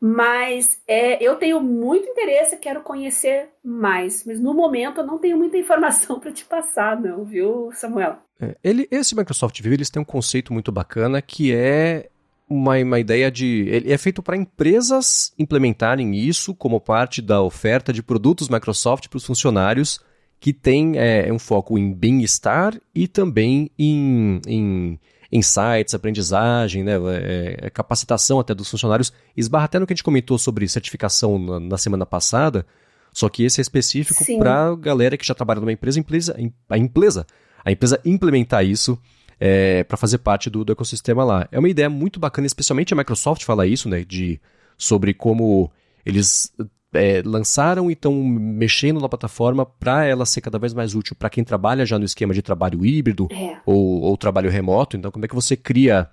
Mas 0.00 0.80
é, 0.88 1.22
eu 1.22 1.36
tenho 1.36 1.60
muito 1.60 2.08
interesse, 2.08 2.56
quero 2.56 2.80
conhecer 2.80 3.50
mais. 3.62 4.24
Mas 4.24 4.40
no 4.40 4.54
momento 4.54 5.00
eu 5.00 5.06
não 5.06 5.18
tenho 5.18 5.36
muita 5.36 5.58
informação 5.58 6.18
para 6.20 6.32
te 6.32 6.44
passar, 6.44 6.98
não, 6.98 7.24
viu, 7.24 7.70
Samuel? 7.74 8.16
É, 8.40 8.56
ele, 8.64 8.88
esse 8.90 9.14
Microsoft 9.14 9.60
Vive 9.60 9.76
eles 9.76 9.90
têm 9.90 10.00
um 10.00 10.04
conceito 10.04 10.52
muito 10.52 10.72
bacana 10.72 11.20
que 11.20 11.54
é 11.54 12.08
uma, 12.48 12.78
uma 12.78 12.98
ideia 12.98 13.30
de. 13.30 13.66
Ele 13.68 13.92
é 13.92 13.98
feito 13.98 14.22
para 14.22 14.36
empresas 14.36 15.34
implementarem 15.38 16.16
isso 16.16 16.54
como 16.54 16.80
parte 16.80 17.20
da 17.20 17.42
oferta 17.42 17.92
de 17.92 18.02
produtos 18.02 18.48
Microsoft 18.48 19.08
para 19.08 19.18
os 19.18 19.26
funcionários 19.26 20.00
que 20.40 20.54
tem 20.54 20.98
é, 20.98 21.30
um 21.30 21.38
foco 21.38 21.78
em 21.78 21.92
bem-estar 21.92 22.74
e 22.94 23.06
também 23.06 23.70
em, 23.78 24.40
em 24.48 24.98
insights, 25.32 25.94
aprendizagem, 25.94 26.82
né, 26.82 26.92
é, 26.94 27.66
é, 27.66 27.70
capacitação 27.70 28.40
até 28.40 28.54
dos 28.54 28.68
funcionários, 28.70 29.12
esbarra 29.36 29.66
até 29.66 29.78
no 29.78 29.86
que 29.86 29.92
a 29.92 29.96
gente 29.96 30.04
comentou 30.04 30.38
sobre 30.38 30.66
certificação 30.68 31.38
na, 31.38 31.60
na 31.60 31.78
semana 31.78 32.04
passada, 32.04 32.66
só 33.12 33.28
que 33.28 33.44
esse 33.44 33.60
é 33.60 33.62
específico 33.62 34.24
para 34.38 34.74
galera 34.76 35.16
que 35.16 35.26
já 35.26 35.34
trabalha 35.34 35.60
numa 35.60 35.72
empresa, 35.72 35.98
empresa, 35.98 36.36
a 36.68 36.78
empresa, 36.78 37.26
a 37.64 37.70
empresa 37.70 38.00
implementar 38.04 38.64
isso 38.64 38.98
é, 39.38 39.84
para 39.84 39.96
fazer 39.96 40.18
parte 40.18 40.50
do, 40.50 40.64
do, 40.64 40.72
ecossistema 40.72 41.24
lá. 41.24 41.48
É 41.50 41.58
uma 41.58 41.68
ideia 41.68 41.88
muito 41.88 42.20
bacana, 42.20 42.46
especialmente 42.46 42.92
a 42.92 42.96
Microsoft 42.96 43.44
fala 43.44 43.66
isso, 43.66 43.88
né, 43.88 44.04
de 44.04 44.40
sobre 44.76 45.14
como 45.14 45.70
eles 46.04 46.52
é, 46.92 47.22
lançaram 47.24 47.90
e 47.90 47.92
estão 47.92 48.12
mexendo 48.14 49.00
na 49.00 49.08
plataforma 49.08 49.64
para 49.64 50.04
ela 50.04 50.26
ser 50.26 50.40
cada 50.40 50.58
vez 50.58 50.74
mais 50.74 50.94
útil 50.94 51.14
para 51.16 51.30
quem 51.30 51.44
trabalha 51.44 51.86
já 51.86 51.98
no 51.98 52.04
esquema 52.04 52.34
de 52.34 52.42
trabalho 52.42 52.84
híbrido 52.84 53.28
é. 53.30 53.58
ou, 53.64 54.02
ou, 54.02 54.16
trabalho 54.16 54.50
remoto. 54.50 54.96
Então, 54.96 55.10
como 55.10 55.24
é 55.24 55.28
que 55.28 55.34
você 55.34 55.56
cria 55.56 56.08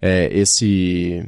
é, 0.00 0.28
esse 0.32 1.24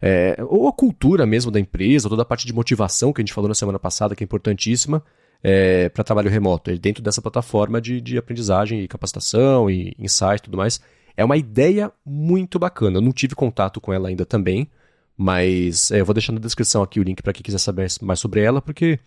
é, 0.00 0.36
ou 0.48 0.68
a 0.68 0.72
cultura 0.72 1.24
mesmo 1.24 1.50
da 1.50 1.60
empresa, 1.60 2.08
toda 2.08 2.22
a 2.22 2.24
parte 2.24 2.46
de 2.46 2.52
motivação 2.52 3.12
que 3.12 3.20
a 3.20 3.24
gente 3.24 3.32
falou 3.32 3.48
na 3.48 3.54
semana 3.54 3.78
passada, 3.78 4.14
que 4.14 4.22
é 4.22 4.26
importantíssima, 4.26 5.02
é, 5.42 5.88
para 5.88 6.04
trabalho 6.04 6.30
remoto, 6.30 6.70
é 6.70 6.76
dentro 6.76 7.02
dessa 7.02 7.22
plataforma 7.22 7.80
de, 7.80 8.00
de 8.00 8.18
aprendizagem 8.18 8.80
e 8.80 8.88
capacitação 8.88 9.70
e 9.70 9.94
insight 9.98 10.38
e 10.38 10.42
tudo 10.42 10.56
mais. 10.56 10.80
É 11.16 11.24
uma 11.24 11.36
ideia 11.36 11.90
muito 12.04 12.58
bacana. 12.58 12.98
Eu 12.98 13.02
não 13.02 13.12
tive 13.12 13.34
contato 13.34 13.80
com 13.80 13.92
ela 13.92 14.08
ainda 14.08 14.26
também, 14.26 14.68
mas 15.16 15.90
é, 15.90 16.00
eu 16.00 16.04
vou 16.04 16.12
deixar 16.12 16.32
na 16.32 16.38
descrição 16.38 16.82
aqui 16.82 17.00
o 17.00 17.02
link 17.02 17.22
para 17.22 17.32
quem 17.32 17.42
quiser 17.42 17.58
saber 17.58 17.88
mais 18.02 18.20
sobre 18.20 18.42
ela, 18.42 18.60
porque 18.60 18.98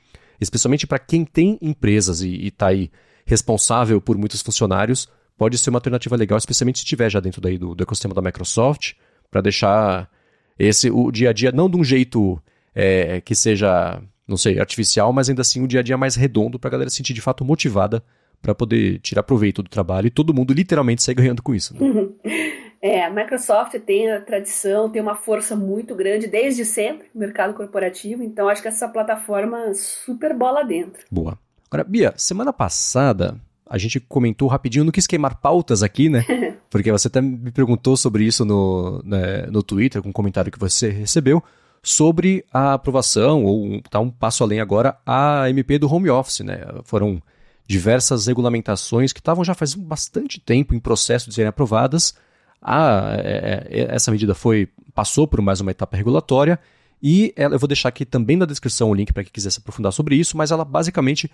especialmente 0.41 0.88
para 0.88 0.97
quem 0.97 1.24
tem 1.24 1.57
empresas 1.62 2.22
e 2.22 2.47
está 2.47 2.68
aí 2.68 2.89
responsável 3.26 4.01
por 4.01 4.18
muitos 4.18 4.41
funcionários, 4.41 5.07
pode 5.38 5.57
ser 5.57 5.70
uma 5.70 5.78
alternativa 5.78 6.16
legal, 6.16 6.38
especialmente 6.38 6.80
se 6.80 6.86
estiver 6.86 7.10
já 7.10 7.20
dentro 7.20 7.39
daí 7.39 7.57
do, 7.57 7.76
do 7.76 7.84
ecossistema 7.84 8.14
da 8.14 8.22
Microsoft, 8.22 8.93
para 9.30 9.41
deixar 9.41 10.10
esse 10.57 10.89
o 10.89 11.12
dia 11.12 11.30
a 11.30 11.34
dia 11.34 11.51
não 11.51 11.70
de 11.70 11.78
um 11.78 11.84
jeito 11.84 12.41
é, 12.74 13.22
que 13.22 13.36
seja, 13.36 14.01
não 14.28 14.36
sei, 14.36 14.60
artificial, 14.60 15.14
mas 15.14 15.30
ainda 15.30 15.41
assim 15.41 15.62
um 15.62 15.68
dia 15.68 15.82
a 15.82 15.84
dia 15.84 15.97
mais 15.97 16.16
redondo 16.16 16.57
para 16.57 16.70
a 16.70 16.72
galera 16.72 16.89
se 16.89 16.97
sentir 16.97 17.14
de 17.14 17.22
fato 17.22 17.45
motivada 17.45 18.03
para 18.41 18.55
poder 18.55 18.99
tirar 18.99 19.24
proveito 19.24 19.62
do 19.62 19.70
trabalho 19.70 20.07
e 20.07 20.12
todo 20.12 20.34
mundo 20.34 20.53
literalmente 20.53 21.03
sair 21.03 21.16
ganhando 21.16 21.43
com 21.43 21.53
isso. 21.53 21.74
Né? 21.74 21.80
É, 22.82 23.03
a 23.03 23.09
Microsoft 23.09 23.73
tem 23.80 24.09
a 24.09 24.21
tradição, 24.21 24.89
tem 24.89 25.01
uma 25.01 25.15
força 25.15 25.55
muito 25.55 25.93
grande 25.95 26.27
desde 26.27 26.63
sempre 26.63 27.07
no 27.13 27.19
mercado 27.19 27.53
corporativo, 27.53 28.23
então 28.23 28.47
acho 28.47 28.61
que 28.61 28.67
essa 28.67 28.88
plataforma 28.88 29.73
super 29.73 30.34
bola 30.34 30.63
dentro. 30.63 31.05
Boa. 31.11 31.38
Agora, 31.69 31.84
Bia, 31.84 32.13
semana 32.15 32.53
passada 32.53 33.39
a 33.69 33.77
gente 33.77 33.99
comentou 33.99 34.47
rapidinho, 34.47 34.86
não 34.86 34.91
quis 34.91 35.05
queimar 35.05 35.39
pautas 35.39 35.84
aqui, 35.84 36.09
né? 36.09 36.25
Porque 36.71 36.91
você 36.91 37.07
até 37.07 37.21
me 37.21 37.51
perguntou 37.51 37.95
sobre 37.95 38.23
isso 38.23 38.43
no, 38.43 39.01
né, 39.03 39.45
no 39.51 39.61
Twitter, 39.61 40.01
com 40.01 40.09
um 40.09 40.13
comentário 40.13 40.51
que 40.51 40.59
você 40.59 40.89
recebeu, 40.89 41.43
sobre 41.84 42.43
a 42.51 42.73
aprovação, 42.73 43.43
ou 43.43 43.80
tá 43.84 43.99
um 43.99 44.09
passo 44.09 44.43
além 44.43 44.59
agora, 44.59 44.97
a 45.05 45.49
MP 45.49 45.77
do 45.77 45.91
home 45.93 46.09
office, 46.09 46.39
né? 46.39 46.59
Foram 46.84 47.21
diversas 47.67 48.25
regulamentações 48.25 49.13
que 49.13 49.19
estavam 49.19 49.43
já 49.43 49.53
faz 49.53 49.75
bastante 49.75 50.39
tempo 50.39 50.73
em 50.73 50.80
processo 50.80 51.30
de 51.30 51.36
serem 51.36 51.49
aprovadas. 51.49 52.15
A, 52.62 53.16
é, 53.18 53.68
é, 53.70 53.95
essa 53.95 54.12
medida 54.12 54.36
foi 54.36 54.68
passou 54.93 55.28
por 55.28 55.41
mais 55.41 55.62
uma 55.62 55.72
etapa 55.72 55.95
regulatória 55.95 56.60
e 57.01 57.34
ela, 57.36 57.55
eu 57.55 57.60
vou 57.60 57.68
deixar 57.68 57.89
aqui 57.89 58.05
também 58.05 58.36
na 58.36 58.45
descrição 58.45 58.89
o 58.89 58.93
link 58.93 59.14
para 59.14 59.24
quem 59.24 59.32
quiser 59.32 59.49
se 59.49 59.60
aprofundar 59.60 59.93
sobre 59.93 60.16
isso, 60.16 60.36
mas 60.36 60.51
ela 60.51 60.66
basicamente 60.66 61.32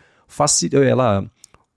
ela 0.87 1.25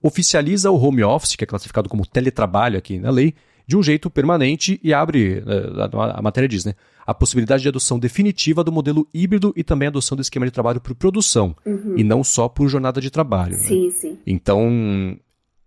oficializa 0.01 0.71
o 0.71 0.81
home 0.81 1.03
office, 1.03 1.35
que 1.35 1.43
é 1.43 1.47
classificado 1.47 1.89
como 1.89 2.05
teletrabalho 2.05 2.77
aqui 2.77 2.99
na 2.99 3.09
lei, 3.09 3.33
de 3.69 3.77
um 3.77 3.83
jeito 3.83 4.09
permanente 4.09 4.79
e 4.83 4.93
abre, 4.93 5.43
é, 5.45 6.15
a, 6.15 6.21
matéria 6.21 6.47
diz, 6.47 6.65
né, 6.65 6.73
a 7.05 7.13
possibilidade 7.13 7.61
de 7.61 7.69
adoção 7.69 7.99
definitiva 7.99 8.63
do 8.63 8.71
modelo 8.71 9.07
híbrido 9.13 9.53
e 9.55 9.63
também 9.63 9.87
a 9.87 9.89
adoção 9.89 10.15
do 10.15 10.21
esquema 10.21 10.45
de 10.45 10.51
trabalho 10.51 10.81
por 10.81 10.95
produção, 10.95 11.55
uhum. 11.65 11.95
e 11.95 12.03
não 12.03 12.23
só 12.23 12.49
por 12.49 12.67
jornada 12.67 12.99
de 12.99 13.11
trabalho. 13.11 13.55
Sim, 13.55 13.87
né? 13.87 13.91
sim. 13.91 14.17
Então, 14.25 15.15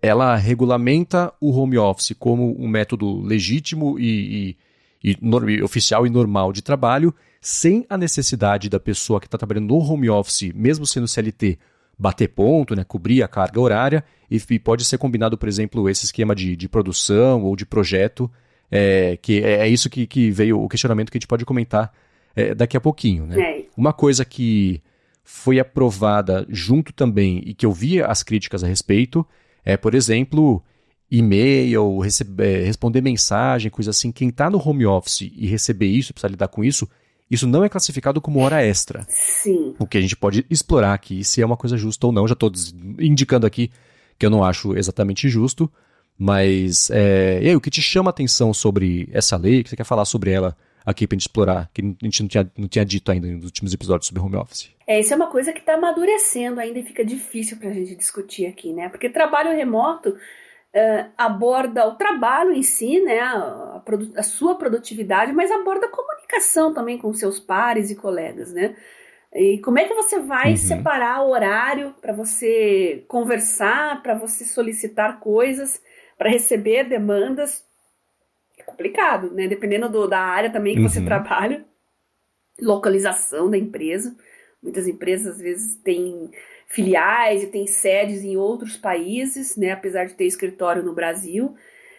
ela 0.02 0.34
regulamenta 0.34 1.32
o 1.40 1.52
home 1.52 1.78
office 1.78 2.12
como 2.18 2.60
um 2.60 2.66
método 2.66 3.22
legítimo 3.22 3.96
e, 4.00 4.56
e, 5.02 5.16
e, 5.20 5.62
oficial 5.62 6.04
e 6.04 6.10
normal 6.10 6.52
de 6.52 6.60
trabalho, 6.60 7.14
sem 7.40 7.86
a 7.88 7.96
necessidade 7.96 8.68
da 8.68 8.80
pessoa 8.80 9.20
que 9.20 9.28
está 9.28 9.38
trabalhando 9.38 9.68
no 9.68 9.78
home 9.78 10.10
office, 10.10 10.52
mesmo 10.52 10.84
sendo 10.84 11.06
CLT, 11.06 11.56
bater 11.96 12.28
ponto, 12.28 12.74
né, 12.74 12.82
cobrir 12.82 13.22
a 13.22 13.28
carga 13.28 13.60
horária, 13.60 14.04
e, 14.28 14.42
e 14.50 14.58
pode 14.58 14.84
ser 14.84 14.98
combinado, 14.98 15.38
por 15.38 15.48
exemplo, 15.48 15.88
esse 15.88 16.04
esquema 16.04 16.34
de, 16.34 16.56
de 16.56 16.68
produção 16.68 17.44
ou 17.44 17.54
de 17.54 17.64
projeto, 17.64 18.28
é, 18.70 19.16
que 19.22 19.40
é, 19.40 19.60
é 19.60 19.68
isso 19.68 19.88
que, 19.88 20.04
que, 20.06 20.32
veio 20.32 20.60
o 20.60 20.68
questionamento 20.68 21.12
que 21.12 21.16
a 21.18 21.20
gente 21.20 21.28
pode 21.28 21.44
comentar 21.44 21.92
é, 22.34 22.54
daqui 22.54 22.76
a 22.76 22.80
pouquinho. 22.80 23.26
Né? 23.26 23.40
É. 23.40 23.64
Uma 23.76 23.92
coisa 23.92 24.24
que 24.24 24.82
foi 25.22 25.60
aprovada 25.60 26.44
junto 26.48 26.92
também 26.92 27.40
e 27.46 27.54
que 27.54 27.64
eu 27.64 27.72
via 27.72 28.06
as 28.06 28.24
críticas 28.24 28.64
a 28.64 28.66
respeito 28.66 29.24
é, 29.64 29.76
por 29.76 29.94
exemplo, 29.94 30.62
e-mail, 31.10 31.98
receber, 31.98 32.64
responder 32.64 33.00
mensagem, 33.00 33.70
coisa 33.70 33.90
assim. 33.90 34.10
Quem 34.10 34.28
está 34.28 34.48
no 34.48 34.58
home 34.58 34.86
office 34.86 35.30
e 35.34 35.46
receber 35.46 35.86
isso, 35.86 36.12
precisa 36.12 36.30
lidar 36.30 36.48
com 36.48 36.64
isso, 36.64 36.88
isso 37.30 37.46
não 37.46 37.64
é 37.64 37.68
classificado 37.68 38.20
como 38.20 38.40
hora 38.40 38.62
extra. 38.62 39.06
Sim. 39.08 39.74
O 39.78 39.86
que 39.86 39.98
a 39.98 40.00
gente 40.00 40.16
pode 40.16 40.44
explorar 40.50 40.94
aqui, 40.94 41.24
se 41.24 41.40
é 41.40 41.46
uma 41.46 41.56
coisa 41.56 41.76
justa 41.76 42.06
ou 42.06 42.12
não. 42.12 42.28
Já 42.28 42.34
estou 42.34 42.50
indicando 42.98 43.46
aqui 43.46 43.70
que 44.18 44.26
eu 44.26 44.30
não 44.30 44.44
acho 44.44 44.76
exatamente 44.76 45.28
justo. 45.28 45.70
Mas, 46.18 46.90
é, 46.90 47.40
e 47.42 47.48
aí, 47.48 47.56
o 47.56 47.60
que 47.60 47.70
te 47.70 47.80
chama 47.82 48.10
a 48.10 48.12
atenção 48.12 48.52
sobre 48.52 49.08
essa 49.12 49.36
lei, 49.36 49.62
que 49.62 49.70
você 49.70 49.76
quer 49.76 49.84
falar 49.84 50.04
sobre 50.04 50.30
ela 50.30 50.56
aqui 50.84 51.06
para 51.06 51.16
gente 51.16 51.22
explorar, 51.22 51.70
que 51.72 51.80
a 51.80 52.04
gente 52.04 52.22
não 52.22 52.28
tinha, 52.28 52.52
não 52.56 52.68
tinha 52.68 52.84
dito 52.84 53.10
ainda 53.10 53.26
nos 53.28 53.44
últimos 53.44 53.72
episódios 53.72 54.08
sobre 54.08 54.22
home 54.22 54.36
office? 54.36 54.68
É, 54.92 55.00
isso 55.00 55.14
é 55.14 55.16
uma 55.16 55.30
coisa 55.30 55.54
que 55.54 55.60
está 55.60 55.72
amadurecendo 55.72 56.60
ainda 56.60 56.78
e 56.78 56.82
fica 56.82 57.02
difícil 57.02 57.56
para 57.56 57.70
a 57.70 57.72
gente 57.72 57.96
discutir 57.96 58.44
aqui, 58.44 58.74
né? 58.74 58.90
Porque 58.90 59.08
trabalho 59.08 59.56
remoto 59.56 60.10
uh, 60.10 61.10
aborda 61.16 61.88
o 61.88 61.94
trabalho 61.94 62.52
em 62.52 62.62
si, 62.62 63.00
né? 63.00 63.20
A, 63.20 63.82
a, 64.18 64.22
sua 64.22 64.54
produtividade, 64.54 65.32
mas 65.32 65.50
aborda 65.50 65.86
a 65.86 65.90
comunicação 65.90 66.74
também 66.74 66.98
com 66.98 67.10
seus 67.14 67.40
pares 67.40 67.90
e 67.90 67.96
colegas, 67.96 68.52
né? 68.52 68.76
E 69.32 69.56
como 69.60 69.78
é 69.78 69.88
que 69.88 69.94
você 69.94 70.18
vai 70.18 70.50
uhum. 70.50 70.56
separar 70.58 71.22
o 71.22 71.30
horário 71.30 71.94
para 71.98 72.12
você 72.12 73.02
conversar, 73.08 74.02
para 74.02 74.12
você 74.12 74.44
solicitar 74.44 75.20
coisas, 75.20 75.82
para 76.18 76.28
receber 76.28 76.84
demandas? 76.84 77.64
É 78.58 78.62
complicado, 78.62 79.30
né? 79.30 79.48
Dependendo 79.48 79.88
do, 79.88 80.06
da 80.06 80.20
área 80.20 80.50
também 80.50 80.74
que 80.74 80.82
uhum. 80.82 80.88
você 80.90 81.02
trabalha, 81.02 81.64
localização 82.60 83.50
da 83.50 83.56
empresa. 83.56 84.14
Muitas 84.62 84.86
empresas 84.86 85.34
às 85.34 85.40
vezes 85.40 85.74
têm 85.76 86.30
filiais 86.66 87.42
e 87.42 87.48
têm 87.48 87.66
sedes 87.66 88.22
em 88.22 88.36
outros 88.36 88.76
países, 88.76 89.56
né? 89.56 89.72
Apesar 89.72 90.04
de 90.06 90.14
ter 90.14 90.24
escritório 90.24 90.82
no 90.82 90.94
Brasil. 90.94 91.54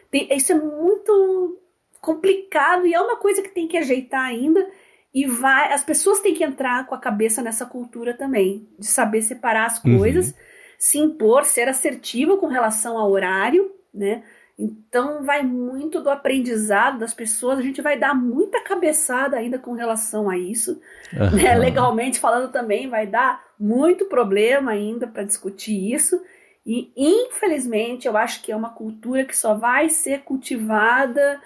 Tem, 0.09 0.27
isso 0.35 0.51
é 0.51 0.55
muito 0.55 1.61
complicado 1.99 2.87
e 2.87 2.93
é 2.93 3.01
uma 3.01 3.17
coisa 3.17 3.41
que 3.41 3.49
tem 3.49 3.67
que 3.67 3.77
ajeitar 3.77 4.25
ainda. 4.25 4.65
E 5.13 5.25
vai, 5.25 5.71
as 5.71 5.83
pessoas 5.83 6.19
têm 6.21 6.33
que 6.33 6.43
entrar 6.43 6.87
com 6.87 6.95
a 6.95 6.99
cabeça 6.99 7.41
nessa 7.41 7.65
cultura 7.65 8.15
também, 8.15 8.67
de 8.79 8.87
saber 8.87 9.21
separar 9.21 9.67
as 9.67 9.83
uhum. 9.83 9.99
coisas, 9.99 10.29
uhum. 10.29 10.33
se 10.79 10.97
impor, 10.97 11.45
ser 11.45 11.67
assertivo 11.69 12.37
com 12.37 12.47
relação 12.47 12.97
ao 12.97 13.11
horário, 13.11 13.71
né? 13.93 14.23
Então 14.57 15.23
vai 15.23 15.41
muito 15.41 15.99
do 15.99 16.09
aprendizado 16.09 16.99
das 16.99 17.13
pessoas, 17.13 17.57
a 17.57 17.61
gente 17.63 17.81
vai 17.81 17.97
dar 17.97 18.13
muita 18.13 18.61
cabeçada 18.61 19.37
ainda 19.37 19.57
com 19.57 19.73
relação 19.73 20.29
a 20.29 20.37
isso. 20.37 20.79
Uhum. 21.11 21.31
Né? 21.35 21.55
Legalmente 21.55 22.19
falando 22.19 22.51
também, 22.51 22.87
vai 22.87 23.07
dar 23.07 23.43
muito 23.59 24.05
problema 24.05 24.71
ainda 24.71 25.07
para 25.07 25.23
discutir 25.23 25.93
isso. 25.93 26.21
E 26.65 26.91
infelizmente 26.95 28.07
eu 28.07 28.15
acho 28.15 28.41
que 28.41 28.51
é 28.51 28.55
uma 28.55 28.69
cultura 28.69 29.25
que 29.25 29.35
só 29.35 29.53
vai 29.55 29.89
ser 29.89 30.21
cultivada 30.21 31.41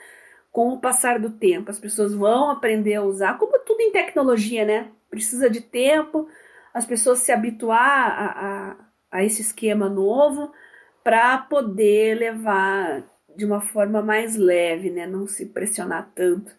com 0.52 0.70
o 0.70 0.80
passar 0.80 1.20
do 1.20 1.30
tempo. 1.30 1.72
As 1.72 1.80
pessoas 1.80 2.14
vão 2.14 2.52
aprender 2.52 2.96
a 2.96 3.04
usar, 3.04 3.38
como 3.38 3.58
tudo 3.60 3.82
em 3.82 3.92
tecnologia, 3.92 4.66
né? 4.66 4.90
Precisa 5.10 5.50
de 5.50 5.62
tempo, 5.62 6.28
as 6.74 6.86
pessoas 6.86 7.20
se 7.20 7.32
habituar 7.32 7.80
a, 7.80 8.26
a, 8.26 8.76
a 9.12 9.24
esse 9.24 9.42
esquema 9.42 9.88
novo 9.88 10.52
para 11.08 11.38
poder 11.38 12.16
levar 12.16 13.02
de 13.34 13.46
uma 13.46 13.62
forma 13.62 14.02
mais 14.02 14.36
leve, 14.36 14.90
né? 14.90 15.08
Não 15.08 15.26
se 15.26 15.46
pressionar 15.46 16.12
tanto. 16.14 16.52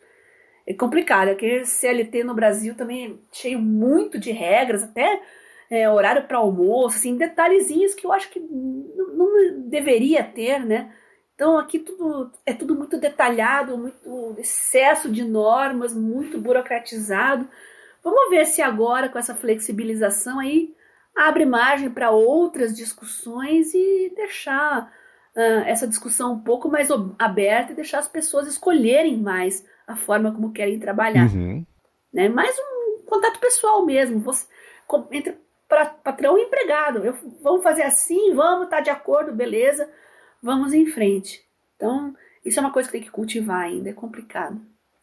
É 0.67 0.73
complicado, 0.73 1.29
aquele 1.29 1.67
CLT 1.67 2.25
no 2.25 2.33
Brasil 2.33 2.75
também 2.75 3.13
é 3.13 3.15
cheio 3.31 3.59
muito 3.59 4.19
de 4.19 4.33
regras, 4.33 4.83
até 4.83 5.21
é, 5.69 5.91
horário 5.91 6.27
para 6.27 6.39
almoço, 6.39 6.97
assim, 6.97 7.19
detalhezinhos 7.19 7.93
que 7.93 8.07
eu 8.07 8.11
acho 8.11 8.31
que 8.31 8.41
não, 8.41 9.13
não, 9.13 9.69
deveria 9.69 10.25
ter, 10.25 10.65
né? 10.65 10.95
Então 11.35 11.59
aqui 11.59 11.79
tudo 11.79 12.33
é 12.47 12.55
tudo 12.55 12.75
muito 12.75 12.97
detalhado, 12.99 13.77
muito 13.77 14.35
excesso 14.39 15.11
de 15.13 15.25
normas, 15.25 15.95
muito 15.95 16.41
burocratizado. 16.41 17.47
Vamos 18.03 18.31
ver 18.31 18.47
se 18.47 18.63
agora 18.63 19.11
com 19.11 19.19
essa 19.19 19.35
flexibilização 19.35 20.39
aí 20.39 20.75
abre 21.19 21.45
margem 21.45 21.91
para 21.91 22.13
outras 22.13 22.77
discussões 22.77 23.75
e 23.75 24.13
deixar 24.15 24.93
uh, 25.35 25.65
essa 25.67 25.89
discussão 25.89 26.35
um 26.35 26.41
pouco 26.41 26.69
mais 26.69 26.89
aberta 27.19 27.73
e 27.73 27.75
deixar 27.75 27.99
as 27.99 28.07
pessoas 28.07 28.47
escolherem 28.47 29.19
mais 29.19 29.67
a 29.85 29.97
forma 29.97 30.31
como 30.31 30.53
querem 30.53 30.79
trabalhar. 30.79 31.29
Uhum. 31.35 31.67
Né? 32.13 32.29
Mais 32.29 32.55
um 32.57 33.03
contato 33.05 33.41
pessoal 33.41 33.85
mesmo, 33.85 34.21
você, 34.21 34.47
entre 35.11 35.37
pra, 35.69 35.87
patrão 35.87 36.39
e 36.39 36.43
empregado. 36.43 37.05
Eu, 37.05 37.15
vamos 37.43 37.65
fazer 37.65 37.83
assim, 37.83 38.33
vamos, 38.33 38.67
estar 38.67 38.77
tá 38.77 38.83
de 38.83 38.91
acordo, 38.91 39.35
beleza, 39.35 39.91
vamos 40.41 40.73
em 40.73 40.87
frente. 40.87 41.45
Então, 41.75 42.15
isso 42.45 42.61
é 42.61 42.63
uma 42.63 42.73
coisa 42.73 42.89
que 42.89 42.93
tem 42.93 43.03
que 43.03 43.11
cultivar 43.11 43.63
ainda, 43.63 43.91
é 43.91 43.93
complicado. 43.93 44.61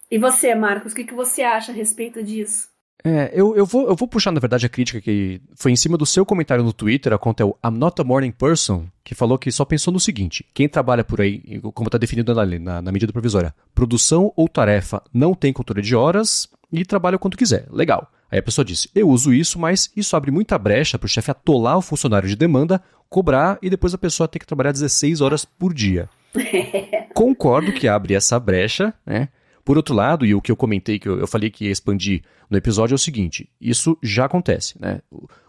E 0.09 0.17
você, 0.17 0.55
Marcos, 0.55 0.93
o 0.93 0.95
que, 0.95 1.03
que 1.03 1.13
você 1.13 1.41
acha 1.41 1.73
a 1.73 1.75
respeito 1.75 2.23
disso? 2.23 2.69
É, 3.07 3.29
eu, 3.35 3.55
eu, 3.55 3.67
vou, 3.67 3.87
eu 3.87 3.95
vou 3.95 4.07
puxar, 4.07 4.31
na 4.31 4.39
verdade, 4.39 4.65
a 4.65 4.69
crítica 4.69 4.99
que 4.99 5.39
foi 5.55 5.71
em 5.71 5.75
cima 5.75 5.95
do 5.95 6.07
seu 6.07 6.25
comentário 6.25 6.63
no 6.63 6.73
Twitter, 6.73 7.13
a 7.13 7.19
conta 7.19 7.43
é 7.43 7.45
o 7.45 7.55
I'm 7.63 7.77
Not 7.77 8.01
a 8.01 8.03
Morning 8.03 8.31
Person, 8.31 8.87
que 9.03 9.13
falou 9.13 9.37
que 9.37 9.51
só 9.51 9.63
pensou 9.63 9.93
no 9.93 9.99
seguinte: 9.99 10.43
quem 10.55 10.67
trabalha 10.67 11.03
por 11.03 11.21
aí, 11.21 11.61
como 11.75 11.87
está 11.87 11.99
definido 11.99 12.33
na, 12.33 12.43
na, 12.43 12.81
na 12.81 12.91
medida 12.91 13.13
provisória, 13.13 13.53
produção 13.75 14.33
ou 14.35 14.49
tarefa 14.49 15.03
não 15.13 15.35
tem 15.35 15.53
controle 15.53 15.83
de 15.83 15.95
horas 15.95 16.49
e 16.71 16.83
trabalha 16.83 17.19
quanto 17.19 17.37
quiser. 17.37 17.67
Legal. 17.69 18.11
Aí 18.31 18.39
a 18.39 18.43
pessoa 18.43 18.65
disse: 18.65 18.89
Eu 18.95 19.07
uso 19.07 19.31
isso, 19.31 19.59
mas 19.59 19.91
isso 19.95 20.15
abre 20.15 20.31
muita 20.31 20.57
brecha 20.57 20.97
para 20.97 21.05
o 21.05 21.09
chefe 21.09 21.29
atolar 21.29 21.77
o 21.77 21.83
funcionário 21.83 22.27
de 22.27 22.35
demanda, 22.35 22.81
cobrar 23.07 23.59
e 23.61 23.69
depois 23.69 23.93
a 23.93 23.99
pessoa 23.99 24.27
ter 24.27 24.39
que 24.39 24.47
trabalhar 24.47 24.71
16 24.71 25.21
horas 25.21 25.45
por 25.45 25.75
dia. 25.75 26.09
Concordo 27.13 27.71
que 27.71 27.87
abre 27.87 28.15
essa 28.15 28.39
brecha, 28.39 28.95
né? 29.05 29.29
Por 29.63 29.77
outro 29.77 29.93
lado, 29.93 30.25
e 30.25 30.33
o 30.33 30.41
que 30.41 30.51
eu 30.51 30.55
comentei, 30.55 30.97
que 30.97 31.07
eu, 31.07 31.19
eu 31.19 31.27
falei 31.27 31.51
que 31.51 31.65
ia 31.65 31.71
expandir 31.71 32.23
no 32.49 32.57
episódio, 32.57 32.93
é 32.93 32.95
o 32.95 32.99
seguinte: 32.99 33.49
isso 33.59 33.97
já 34.01 34.25
acontece. 34.25 34.75
Né? 34.79 35.01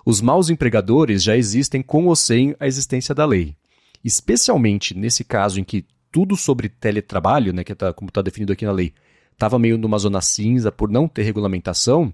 Os 0.04 0.20
maus 0.20 0.50
empregadores 0.50 1.22
já 1.22 1.36
existem 1.36 1.82
com 1.82 2.06
ou 2.06 2.16
sem 2.16 2.54
a 2.58 2.66
existência 2.66 3.14
da 3.14 3.24
lei. 3.24 3.56
Especialmente 4.04 4.96
nesse 4.96 5.24
caso 5.24 5.60
em 5.60 5.64
que 5.64 5.84
tudo 6.10 6.36
sobre 6.36 6.68
teletrabalho, 6.68 7.52
né, 7.52 7.64
que 7.64 7.74
tá, 7.74 7.92
como 7.92 8.08
está 8.08 8.22
definido 8.22 8.52
aqui 8.52 8.64
na 8.64 8.72
lei, 8.72 8.94
estava 9.32 9.58
meio 9.58 9.76
numa 9.76 9.98
zona 9.98 10.20
cinza 10.20 10.72
por 10.72 10.90
não 10.90 11.06
ter 11.06 11.22
regulamentação, 11.22 12.12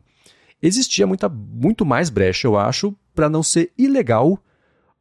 existia 0.61 1.07
muita, 1.07 1.29
muito 1.29 1.85
mais 1.85 2.11
brecha, 2.11 2.49
eu 2.49 2.57
acho, 2.57 2.95
para 3.15 3.29
não 3.29 3.43
ser 3.43 3.71
ilegal 3.79 4.43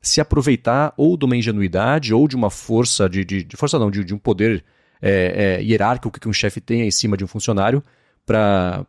se 0.02 0.20
aproveitar 0.20 0.94
ou 0.98 1.16
de 1.16 1.26
uma 1.26 1.38
ingenuidade 1.38 2.14
ou 2.14 2.28
de 2.28 2.36
uma 2.36 2.50
força, 2.50 3.08
de, 3.08 3.24
de, 3.24 3.44
de 3.44 3.56
força 3.56 3.80
não, 3.80 3.90
de, 3.90 4.04
de 4.04 4.14
um 4.14 4.18
poder 4.18 4.64
é, 5.02 5.58
é, 5.60 5.64
hierárquico 5.64 6.20
que 6.20 6.28
um 6.28 6.34
chefe 6.34 6.60
tenha 6.60 6.86
em 6.86 6.92
cima 6.92 7.16
de 7.16 7.24
um 7.24 7.28
funcionário 7.28 7.84
para 8.26 8.86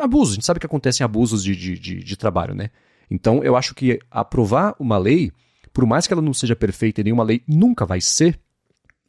abusos. 0.00 0.32
A 0.32 0.34
gente 0.36 0.46
sabe 0.46 0.60
que 0.60 0.66
acontecem 0.66 1.04
abusos 1.04 1.42
de, 1.42 1.54
de, 1.54 1.78
de, 1.78 2.04
de, 2.04 2.16
trabalho, 2.16 2.54
né? 2.54 2.70
Então, 3.10 3.42
eu 3.42 3.56
acho 3.56 3.74
que 3.74 3.98
aprovar 4.10 4.74
uma 4.78 4.98
lei, 4.98 5.32
por 5.72 5.86
mais 5.86 6.06
que 6.06 6.12
ela 6.12 6.22
não 6.22 6.34
seja 6.34 6.56
perfeita 6.56 7.00
e 7.00 7.04
nenhuma 7.04 7.24
lei 7.24 7.42
nunca 7.46 7.84
vai 7.84 8.00
ser, 8.00 8.38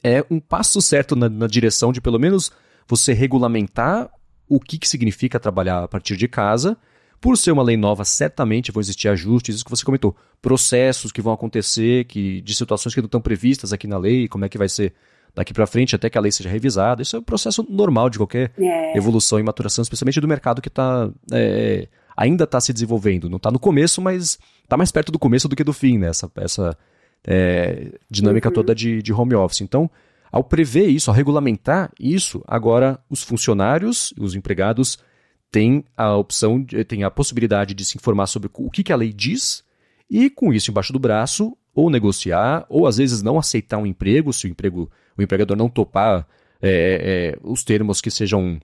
é 0.02 0.24
um 0.30 0.38
passo 0.38 0.80
certo 0.80 1.16
na, 1.16 1.28
na 1.28 1.46
direção 1.46 1.92
de 1.92 2.00
pelo 2.00 2.18
menos 2.18 2.52
você 2.86 3.12
regulamentar 3.12 4.10
o 4.48 4.58
que, 4.58 4.78
que 4.78 4.88
significa 4.88 5.38
trabalhar 5.38 5.84
a 5.84 5.88
partir 5.88 6.16
de 6.16 6.28
casa. 6.28 6.76
Por 7.20 7.36
ser 7.36 7.50
uma 7.50 7.64
lei 7.64 7.76
nova, 7.76 8.04
certamente 8.04 8.70
vão 8.70 8.80
existir 8.80 9.08
ajustes, 9.08 9.56
isso 9.56 9.64
que 9.64 9.70
você 9.70 9.84
comentou, 9.84 10.16
processos 10.40 11.10
que 11.10 11.20
vão 11.20 11.32
acontecer, 11.32 12.04
que 12.04 12.40
de 12.42 12.54
situações 12.54 12.94
que 12.94 13.00
não 13.00 13.06
estão 13.06 13.20
previstas 13.20 13.72
aqui 13.72 13.88
na 13.88 13.98
lei, 13.98 14.28
como 14.28 14.44
é 14.44 14.48
que 14.48 14.56
vai 14.56 14.68
ser 14.68 14.94
daqui 15.34 15.52
para 15.52 15.66
frente 15.66 15.94
até 15.94 16.10
que 16.10 16.18
a 16.18 16.20
lei 16.20 16.32
seja 16.32 16.48
revisada. 16.48 17.02
Isso 17.02 17.16
é 17.16 17.18
um 17.18 17.22
processo 17.22 17.66
normal 17.68 18.10
de 18.10 18.18
qualquer 18.18 18.52
é. 18.58 18.96
evolução 18.96 19.38
e 19.38 19.42
maturação, 19.42 19.82
especialmente 19.82 20.20
do 20.20 20.28
mercado 20.28 20.60
que 20.60 20.70
tá, 20.70 21.10
é, 21.32 21.88
ainda 22.16 22.44
está 22.44 22.60
se 22.60 22.72
desenvolvendo. 22.72 23.28
Não 23.28 23.36
está 23.36 23.50
no 23.50 23.58
começo, 23.58 24.00
mas 24.02 24.38
está 24.62 24.76
mais 24.76 24.90
perto 24.90 25.12
do 25.12 25.18
começo 25.18 25.48
do 25.48 25.56
que 25.56 25.64
do 25.64 25.72
fim, 25.72 25.98
né? 25.98 26.08
Essa, 26.08 26.30
essa 26.36 26.76
é, 27.26 27.92
dinâmica 28.10 28.48
uhum. 28.48 28.54
toda 28.54 28.74
de, 28.74 29.02
de 29.02 29.12
home 29.12 29.34
office. 29.34 29.60
Então, 29.60 29.90
ao 30.30 30.44
prever 30.44 30.88
isso, 30.88 31.10
ao 31.10 31.16
regulamentar 31.16 31.90
isso, 31.98 32.42
agora 32.46 32.98
os 33.08 33.22
funcionários, 33.22 34.12
os 34.18 34.34
empregados, 34.34 34.98
têm 35.50 35.84
a 35.96 36.14
opção, 36.16 36.64
têm 36.86 37.04
a 37.04 37.10
possibilidade 37.10 37.74
de 37.74 37.84
se 37.84 37.96
informar 37.96 38.26
sobre 38.26 38.50
o 38.52 38.70
que, 38.70 38.82
que 38.82 38.92
a 38.92 38.96
lei 38.96 39.12
diz 39.12 39.64
e, 40.10 40.28
com 40.28 40.52
isso 40.52 40.70
embaixo 40.70 40.92
do 40.92 40.98
braço, 40.98 41.56
ou 41.74 41.90
negociar, 41.90 42.66
ou 42.68 42.86
às 42.86 42.96
vezes 42.96 43.22
não 43.22 43.38
aceitar 43.38 43.78
um 43.78 43.86
emprego, 43.86 44.32
se 44.32 44.46
o 44.46 44.50
emprego 44.50 44.90
o 45.18 45.22
empregador 45.22 45.56
não 45.56 45.68
topar 45.68 46.26
é, 46.62 46.70
é, 46.70 46.70
é, 46.70 47.38
os 47.42 47.64
termos 47.64 48.00
que 48.00 48.10
sejam. 48.10 48.60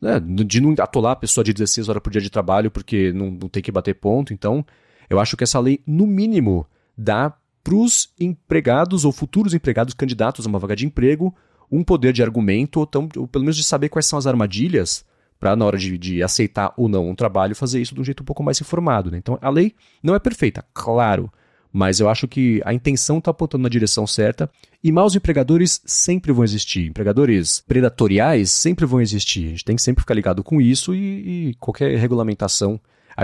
Né, 0.00 0.18
de 0.18 0.62
não 0.62 0.74
atolar 0.78 1.12
a 1.12 1.16
pessoa 1.16 1.44
de 1.44 1.52
16 1.52 1.90
horas 1.90 2.02
por 2.02 2.10
dia 2.10 2.22
de 2.22 2.30
trabalho 2.30 2.70
porque 2.70 3.12
não, 3.12 3.30
não 3.30 3.48
tem 3.50 3.62
que 3.62 3.70
bater 3.70 3.94
ponto. 3.94 4.32
Então, 4.32 4.64
eu 5.10 5.20
acho 5.20 5.36
que 5.36 5.44
essa 5.44 5.60
lei, 5.60 5.80
no 5.86 6.06
mínimo, 6.06 6.66
dá 6.96 7.34
para 7.62 7.74
os 7.74 8.08
empregados 8.18 9.04
ou 9.04 9.12
futuros 9.12 9.52
empregados 9.52 9.92
candidatos 9.92 10.46
a 10.46 10.48
uma 10.48 10.58
vaga 10.58 10.74
de 10.74 10.86
emprego 10.86 11.34
um 11.70 11.84
poder 11.84 12.12
de 12.12 12.22
argumento, 12.22 12.80
ou, 12.80 12.86
tão, 12.86 13.08
ou 13.16 13.28
pelo 13.28 13.44
menos 13.44 13.56
de 13.56 13.62
saber 13.62 13.88
quais 13.88 14.06
são 14.06 14.18
as 14.18 14.26
armadilhas 14.26 15.04
para, 15.38 15.54
na 15.54 15.64
hora 15.64 15.78
de, 15.78 15.96
de, 15.96 16.22
aceitar 16.22 16.74
ou 16.76 16.88
não 16.88 17.08
um 17.08 17.14
trabalho, 17.14 17.54
fazer 17.54 17.80
isso 17.80 17.94
de 17.94 18.00
um 18.00 18.04
jeito 18.04 18.22
um 18.22 18.26
pouco 18.26 18.42
mais 18.42 18.60
informado. 18.60 19.10
Né? 19.10 19.18
Então, 19.18 19.38
a 19.40 19.48
lei 19.48 19.74
não 20.02 20.14
é 20.14 20.18
perfeita, 20.18 20.64
claro. 20.74 21.32
Mas 21.72 22.00
eu 22.00 22.08
acho 22.08 22.26
que 22.26 22.60
a 22.64 22.74
intenção 22.74 23.18
está 23.18 23.30
apontando 23.30 23.62
na 23.62 23.68
direção 23.68 24.06
certa 24.06 24.50
e 24.82 24.90
maus 24.90 25.14
empregadores 25.14 25.80
sempre 25.84 26.32
vão 26.32 26.42
existir. 26.42 26.86
Empregadores 26.86 27.60
predatoriais 27.60 28.50
sempre 28.50 28.84
vão 28.84 29.00
existir. 29.00 29.46
A 29.46 29.50
gente 29.50 29.64
tem 29.64 29.76
que 29.76 29.82
sempre 29.82 30.02
ficar 30.02 30.14
ligado 30.14 30.42
com 30.42 30.60
isso 30.60 30.94
e, 30.94 31.50
e 31.50 31.54
qualquer 31.54 31.96
regulamentação. 31.96 32.80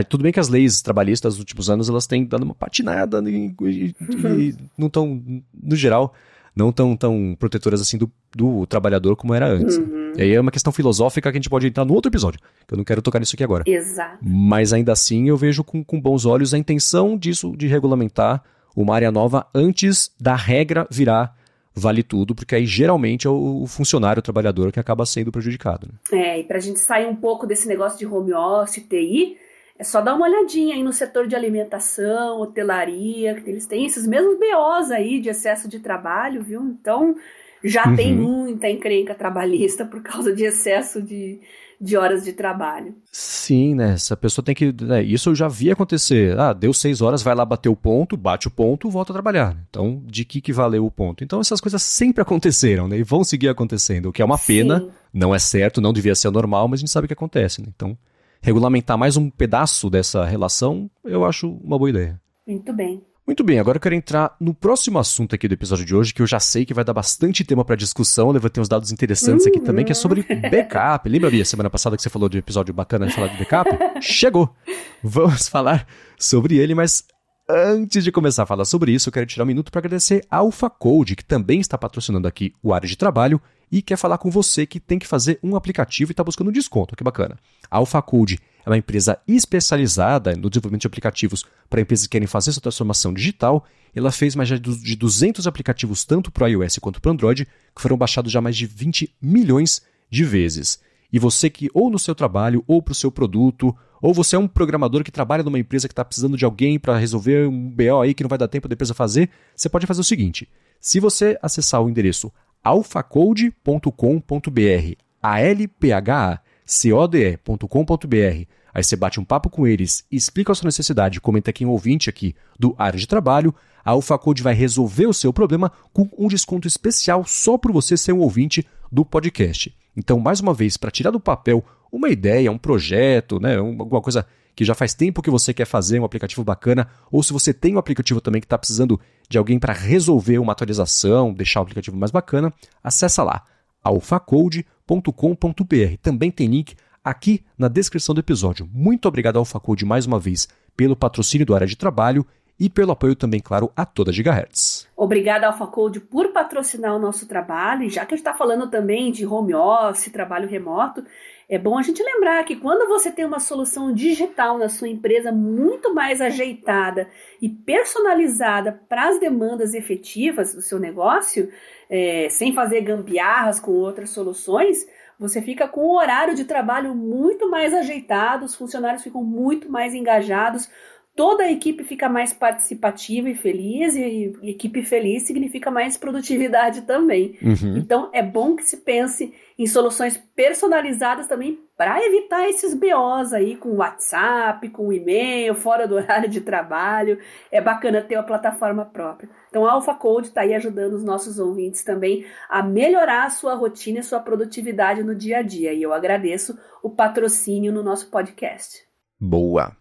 Tudo 0.08 0.22
bem 0.22 0.32
que 0.32 0.40
as 0.40 0.48
leis 0.48 0.82
trabalhistas 0.82 1.34
dos 1.34 1.40
últimos 1.40 1.70
anos 1.70 1.88
elas 1.88 2.06
têm 2.06 2.24
dado 2.26 2.42
uma 2.42 2.54
patinada 2.54 3.22
e, 3.28 3.54
e, 3.62 3.94
e 3.98 4.54
não 4.76 4.88
estão, 4.88 5.22
no 5.54 5.74
geral, 5.74 6.14
não 6.56 6.72
tão, 6.72 6.96
tão 6.96 7.36
protetoras 7.38 7.80
assim 7.82 7.98
do, 7.98 8.10
do 8.34 8.66
trabalhador 8.66 9.14
como 9.14 9.34
era 9.34 9.46
antes. 9.46 9.76
Uhum. 9.76 10.12
E 10.16 10.22
aí 10.22 10.32
é 10.32 10.40
uma 10.40 10.50
questão 10.50 10.72
filosófica 10.72 11.30
que 11.30 11.36
a 11.36 11.38
gente 11.38 11.50
pode 11.50 11.66
entrar 11.66 11.84
no 11.84 11.92
outro 11.92 12.10
episódio, 12.10 12.40
que 12.66 12.72
eu 12.72 12.78
não 12.78 12.84
quero 12.84 13.02
tocar 13.02 13.18
nisso 13.18 13.36
aqui 13.36 13.44
agora. 13.44 13.62
Exato. 13.66 14.18
Mas 14.22 14.72
ainda 14.72 14.92
assim 14.92 15.28
eu 15.28 15.36
vejo 15.36 15.62
com, 15.62 15.84
com 15.84 16.00
bons 16.00 16.24
olhos 16.24 16.54
a 16.54 16.58
intenção 16.58 17.18
disso 17.18 17.54
de 17.54 17.66
regulamentar 17.66 18.42
uma 18.74 18.94
área 18.94 19.12
nova 19.12 19.46
antes 19.54 20.10
da 20.18 20.34
regra 20.34 20.86
virar 20.90 21.36
vale 21.78 22.02
tudo, 22.02 22.34
porque 22.34 22.54
aí 22.54 22.64
geralmente 22.64 23.26
é 23.26 23.30
o 23.30 23.66
funcionário, 23.66 24.20
o 24.20 24.22
trabalhador 24.22 24.72
que 24.72 24.80
acaba 24.80 25.04
sendo 25.04 25.30
prejudicado. 25.30 25.86
Né? 25.86 26.18
É, 26.18 26.40
e 26.40 26.44
para 26.44 26.56
a 26.56 26.60
gente 26.60 26.80
sair 26.80 27.06
um 27.06 27.14
pouco 27.14 27.46
desse 27.46 27.68
negócio 27.68 27.98
de 27.98 28.06
home 28.06 28.32
office, 28.32 28.82
TI, 28.88 29.36
é 29.78 29.84
só 29.84 30.00
dar 30.00 30.14
uma 30.14 30.26
olhadinha 30.26 30.74
aí 30.74 30.82
no 30.82 30.92
setor 30.92 31.26
de 31.26 31.36
alimentação, 31.36 32.40
hotelaria, 32.40 33.34
que 33.34 33.50
eles 33.50 33.66
têm 33.66 33.84
esses 33.84 34.06
mesmos 34.06 34.38
BOs 34.38 34.90
aí 34.90 35.20
de 35.20 35.28
excesso 35.28 35.68
de 35.68 35.78
trabalho, 35.78 36.42
viu? 36.42 36.62
Então, 36.62 37.14
já 37.62 37.86
uhum. 37.86 37.96
tem 37.96 38.14
muita 38.14 38.70
encrenca 38.70 39.14
trabalhista 39.14 39.84
por 39.84 40.02
causa 40.02 40.34
de 40.34 40.44
excesso 40.44 41.02
de, 41.02 41.40
de 41.78 41.94
horas 41.94 42.24
de 42.24 42.32
trabalho. 42.32 42.94
Sim, 43.12 43.74
né? 43.74 43.92
Essa 43.92 44.16
pessoa 44.16 44.42
tem 44.42 44.54
que. 44.54 44.72
Né, 44.82 45.02
isso 45.02 45.30
eu 45.30 45.34
já 45.34 45.46
vi 45.46 45.70
acontecer. 45.70 46.38
Ah, 46.38 46.54
deu 46.54 46.72
seis 46.72 47.02
horas, 47.02 47.22
vai 47.22 47.34
lá 47.34 47.44
bater 47.44 47.68
o 47.68 47.76
ponto, 47.76 48.16
bate 48.16 48.48
o 48.48 48.50
ponto, 48.50 48.88
volta 48.88 49.12
a 49.12 49.14
trabalhar. 49.14 49.54
Então, 49.68 50.02
de 50.06 50.24
que, 50.24 50.40
que 50.40 50.54
valeu 50.54 50.86
o 50.86 50.90
ponto? 50.90 51.22
Então, 51.22 51.38
essas 51.38 51.60
coisas 51.60 51.82
sempre 51.82 52.22
aconteceram, 52.22 52.88
né? 52.88 52.98
E 52.98 53.02
vão 53.02 53.22
seguir 53.22 53.48
acontecendo, 53.48 54.08
o 54.08 54.12
que 54.12 54.22
é 54.22 54.24
uma 54.24 54.38
Sim. 54.38 54.46
pena, 54.46 54.88
não 55.12 55.34
é 55.34 55.38
certo, 55.38 55.82
não 55.82 55.92
devia 55.92 56.14
ser 56.14 56.30
normal, 56.30 56.66
mas 56.66 56.78
a 56.78 56.82
gente 56.82 56.90
sabe 56.90 57.06
que 57.06 57.12
acontece, 57.12 57.60
né? 57.60 57.68
Então 57.74 57.96
regulamentar 58.40 58.96
mais 58.96 59.16
um 59.16 59.30
pedaço 59.30 59.90
dessa 59.90 60.24
relação, 60.24 60.90
eu 61.04 61.24
acho 61.24 61.50
uma 61.50 61.78
boa 61.78 61.90
ideia. 61.90 62.20
Muito 62.46 62.72
bem. 62.72 63.02
Muito 63.26 63.42
bem, 63.42 63.58
agora 63.58 63.76
eu 63.76 63.80
quero 63.80 63.94
entrar 63.96 64.36
no 64.40 64.54
próximo 64.54 65.00
assunto 65.00 65.34
aqui 65.34 65.48
do 65.48 65.54
episódio 65.54 65.84
de 65.84 65.96
hoje, 65.96 66.14
que 66.14 66.22
eu 66.22 66.26
já 66.28 66.38
sei 66.38 66.64
que 66.64 66.72
vai 66.72 66.84
dar 66.84 66.92
bastante 66.92 67.42
tema 67.44 67.64
para 67.64 67.74
discussão. 67.74 68.30
Levantei 68.30 68.62
uns 68.62 68.68
dados 68.68 68.92
interessantes 68.92 69.44
uhum. 69.44 69.50
aqui 69.50 69.60
também, 69.60 69.84
que 69.84 69.90
é 69.90 69.96
sobre 69.96 70.22
backup. 70.22 71.08
Lembra, 71.08 71.28
Bia, 71.28 71.44
semana 71.44 71.68
passada 71.68 71.96
que 71.96 72.02
você 72.02 72.08
falou 72.08 72.28
de 72.28 72.36
um 72.36 72.38
episódio 72.38 72.72
bacana 72.72 73.08
de 73.08 73.12
falar 73.12 73.26
de 73.26 73.36
backup? 73.36 73.68
Chegou! 74.00 74.54
Vamos 75.02 75.48
falar 75.48 75.88
sobre 76.16 76.56
ele, 76.56 76.72
mas 76.72 77.04
Antes 77.48 78.02
de 78.02 78.10
começar 78.10 78.42
a 78.42 78.46
falar 78.46 78.64
sobre 78.64 78.90
isso, 78.90 79.08
eu 79.08 79.12
quero 79.12 79.24
tirar 79.24 79.44
um 79.44 79.46
minuto 79.46 79.70
para 79.70 79.78
agradecer 79.78 80.26
a 80.28 80.38
Alpha 80.38 80.68
Code, 80.68 81.14
que 81.14 81.24
também 81.24 81.60
está 81.60 81.78
patrocinando 81.78 82.26
aqui 82.26 82.52
o 82.60 82.74
área 82.74 82.88
de 82.88 82.96
trabalho 82.96 83.40
e 83.70 83.82
quer 83.82 83.96
falar 83.96 84.18
com 84.18 84.30
você 84.30 84.66
que 84.66 84.78
tem 84.78 84.98
que 84.98 85.06
fazer 85.06 85.38
um 85.42 85.56
aplicativo 85.56 86.10
e 86.10 86.12
está 86.12 86.22
buscando 86.22 86.52
desconto. 86.52 86.94
Que 86.94 87.04
bacana. 87.04 87.38
A 87.70 87.78
Alpha 87.78 88.00
Code 88.00 88.38
é 88.64 88.70
uma 88.70 88.76
empresa 88.76 89.18
especializada 89.26 90.34
no 90.34 90.48
desenvolvimento 90.50 90.82
de 90.82 90.86
aplicativos 90.86 91.44
para 91.68 91.80
empresas 91.80 92.06
que 92.06 92.12
querem 92.12 92.26
fazer 92.26 92.50
essa 92.50 92.60
transformação 92.60 93.12
digital. 93.12 93.64
Ela 93.94 94.12
fez 94.12 94.34
mais 94.34 94.48
de 94.48 94.96
200 94.96 95.46
aplicativos 95.46 96.04
tanto 96.04 96.30
para 96.30 96.44
o 96.44 96.48
iOS 96.48 96.78
quanto 96.78 97.00
para 97.00 97.10
o 97.10 97.12
Android, 97.12 97.44
que 97.44 97.82
foram 97.82 97.96
baixados 97.96 98.30
já 98.30 98.40
mais 98.40 98.56
de 98.56 98.66
20 98.66 99.14
milhões 99.20 99.82
de 100.10 100.24
vezes. 100.24 100.80
E 101.12 101.18
você 101.18 101.48
que, 101.48 101.70
ou 101.72 101.90
no 101.90 101.98
seu 101.98 102.14
trabalho, 102.14 102.64
ou 102.66 102.82
para 102.82 102.92
o 102.92 102.94
seu 102.94 103.10
produto, 103.10 103.74
ou 104.02 104.12
você 104.12 104.36
é 104.36 104.38
um 104.38 104.48
programador 104.48 105.02
que 105.02 105.10
trabalha 105.10 105.42
numa 105.42 105.58
empresa 105.58 105.88
que 105.88 105.92
está 105.92 106.04
precisando 106.04 106.36
de 106.36 106.44
alguém 106.44 106.78
para 106.78 106.98
resolver 106.98 107.48
um 107.48 107.70
BO 107.70 108.00
aí 108.02 108.14
que 108.14 108.22
não 108.22 108.28
vai 108.28 108.38
dar 108.38 108.48
tempo 108.48 108.68
da 108.68 108.74
empresa 108.74 108.94
fazer, 108.94 109.30
você 109.54 109.68
pode 109.68 109.86
fazer 109.86 110.00
o 110.00 110.04
seguinte: 110.04 110.48
se 110.80 111.00
você 111.00 111.38
acessar 111.40 111.82
o 111.82 111.88
endereço 111.88 112.32
alphacode.com.br, 112.66 114.96
a 115.22 115.40
l 115.40 115.68
p 115.68 115.92
h 115.92 116.40
c 116.64 116.92
o 116.92 117.06
d 117.06 117.30
e.com.br, 117.30 118.44
aí 118.74 118.82
você 118.82 118.96
bate 118.96 119.20
um 119.20 119.24
papo 119.24 119.48
com 119.48 119.66
eles, 119.66 120.04
explica 120.10 120.50
a 120.50 120.54
sua 120.54 120.66
necessidade, 120.66 121.20
comenta 121.20 121.50
aqui 121.50 121.64
um 121.64 121.70
ouvinte 121.70 122.10
aqui 122.10 122.34
do 122.58 122.74
área 122.76 122.98
de 122.98 123.06
trabalho, 123.06 123.54
a 123.84 123.92
AlphaCode 123.92 124.42
vai 124.42 124.52
resolver 124.52 125.06
o 125.06 125.14
seu 125.14 125.32
problema 125.32 125.70
com 125.92 126.10
um 126.18 126.26
desconto 126.26 126.66
especial 126.66 127.24
só 127.24 127.56
por 127.56 127.70
você 127.70 127.96
ser 127.96 128.12
um 128.12 128.18
ouvinte 128.18 128.66
do 128.90 129.04
podcast. 129.04 129.72
Então, 129.96 130.18
mais 130.18 130.40
uma 130.40 130.52
vez, 130.52 130.76
para 130.76 130.90
tirar 130.90 131.12
do 131.12 131.20
papel 131.20 131.64
uma 131.92 132.08
ideia, 132.08 132.50
um 132.50 132.58
projeto, 132.58 133.38
né, 133.38 133.58
alguma 133.58 134.02
coisa 134.02 134.26
que 134.56 134.64
já 134.64 134.74
faz 134.74 134.94
tempo 134.94 135.20
que 135.20 135.30
você 135.30 135.52
quer 135.52 135.66
fazer, 135.66 136.00
um 136.00 136.04
aplicativo 136.04 136.42
bacana, 136.42 136.88
ou 137.12 137.22
se 137.22 137.32
você 137.32 137.52
tem 137.52 137.76
um 137.76 137.78
aplicativo 137.78 138.22
também 138.22 138.40
que 138.40 138.46
está 138.46 138.56
precisando 138.56 138.98
de 139.28 139.36
alguém 139.36 139.58
para 139.58 139.74
resolver 139.74 140.38
uma 140.38 140.52
atualização, 140.52 141.34
deixar 141.34 141.60
o 141.60 141.64
aplicativo 141.64 141.96
mais 141.96 142.10
bacana, 142.10 142.52
acessa 142.82 143.22
lá 143.22 143.44
alfacode.com.br. 143.84 145.96
Também 146.02 146.30
tem 146.30 146.48
link 146.48 146.74
aqui 147.04 147.44
na 147.56 147.68
descrição 147.68 148.14
do 148.14 148.20
episódio. 148.20 148.68
Muito 148.72 149.06
obrigado 149.06 149.38
ao 149.38 149.44
Facode 149.44 149.84
mais 149.84 150.06
uma 150.06 150.18
vez 150.18 150.48
pelo 150.74 150.96
patrocínio 150.96 151.46
do 151.46 151.54
Área 151.54 151.66
de 151.66 151.76
Trabalho 151.76 152.26
e 152.58 152.70
pelo 152.70 152.92
apoio 152.92 153.14
também, 153.14 153.38
claro, 153.38 153.70
a 153.76 153.84
toda 153.84 154.10
Gigahertz. 154.10 154.88
Obrigada 154.96 155.46
ao 155.46 155.56
Facode 155.56 156.00
por 156.00 156.32
patrocinar 156.32 156.96
o 156.96 156.98
nosso 156.98 157.28
trabalho, 157.28 157.82
e 157.82 157.90
já 157.90 158.06
que 158.06 158.14
a 158.14 158.16
gente 158.16 158.26
está 158.26 158.36
falando 158.36 158.70
também 158.70 159.12
de 159.12 159.26
home 159.26 159.54
office, 159.54 160.10
trabalho 160.10 160.48
remoto, 160.48 161.04
é 161.48 161.58
bom 161.58 161.78
a 161.78 161.82
gente 161.82 162.02
lembrar 162.02 162.42
que 162.44 162.56
quando 162.56 162.88
você 162.88 163.10
tem 163.10 163.24
uma 163.24 163.38
solução 163.38 163.92
digital 163.92 164.58
na 164.58 164.68
sua 164.68 164.88
empresa 164.88 165.30
muito 165.30 165.94
mais 165.94 166.20
ajeitada 166.20 167.08
e 167.40 167.48
personalizada 167.48 168.80
para 168.88 169.08
as 169.08 169.20
demandas 169.20 169.72
efetivas 169.72 170.52
do 170.54 170.60
seu 170.60 170.80
negócio, 170.80 171.48
é, 171.88 172.28
sem 172.30 172.52
fazer 172.52 172.80
gambiarras 172.80 173.60
com 173.60 173.70
outras 173.70 174.10
soluções, 174.10 174.86
você 175.18 175.40
fica 175.40 175.68
com 175.68 175.86
um 175.86 175.96
horário 175.96 176.34
de 176.34 176.44
trabalho 176.44 176.94
muito 176.96 177.48
mais 177.48 177.72
ajeitado, 177.72 178.44
os 178.44 178.56
funcionários 178.56 179.04
ficam 179.04 179.22
muito 179.22 179.70
mais 179.70 179.94
engajados, 179.94 180.68
toda 181.16 181.44
a 181.44 181.50
equipe 181.50 181.82
fica 181.82 182.10
mais 182.10 182.34
participativa 182.34 183.30
e 183.30 183.34
feliz, 183.34 183.96
e, 183.96 184.36
equipe 184.42 184.82
feliz 184.82 185.22
significa 185.22 185.70
mais 185.70 185.96
produtividade 185.96 186.82
também. 186.82 187.38
Uhum. 187.42 187.78
Então 187.78 188.10
é 188.12 188.22
bom 188.22 188.54
que 188.54 188.62
se 188.62 188.76
pense 188.76 189.32
em 189.58 189.66
soluções 189.66 190.22
personalizadas 190.36 191.26
também 191.26 191.58
para 191.74 192.04
evitar 192.04 192.46
esses 192.48 192.74
BOs 192.74 193.32
aí 193.32 193.56
com 193.56 193.76
WhatsApp, 193.76 194.68
com 194.68 194.92
e-mail, 194.92 195.54
fora 195.54 195.88
do 195.88 195.94
horário 195.96 196.28
de 196.28 196.42
trabalho. 196.42 197.18
É 197.50 197.62
bacana 197.62 198.02
ter 198.02 198.16
uma 198.16 198.22
plataforma 198.22 198.84
própria. 198.84 199.30
Então 199.48 199.66
a 199.66 199.72
Alpha 199.72 199.94
Code 199.94 200.28
está 200.28 200.42
aí 200.42 200.54
ajudando 200.54 200.92
os 200.92 201.04
nossos 201.04 201.38
ouvintes 201.38 201.82
também 201.82 202.26
a 202.46 202.62
melhorar 202.62 203.24
a 203.24 203.30
sua 203.30 203.54
rotina 203.54 204.00
e 204.00 204.02
sua 204.02 204.20
produtividade 204.20 205.02
no 205.02 205.14
dia 205.14 205.38
a 205.38 205.42
dia. 205.42 205.72
E 205.72 205.82
eu 205.82 205.94
agradeço 205.94 206.58
o 206.82 206.90
patrocínio 206.90 207.72
no 207.72 207.82
nosso 207.82 208.10
podcast. 208.10 208.84
Boa! 209.18 209.74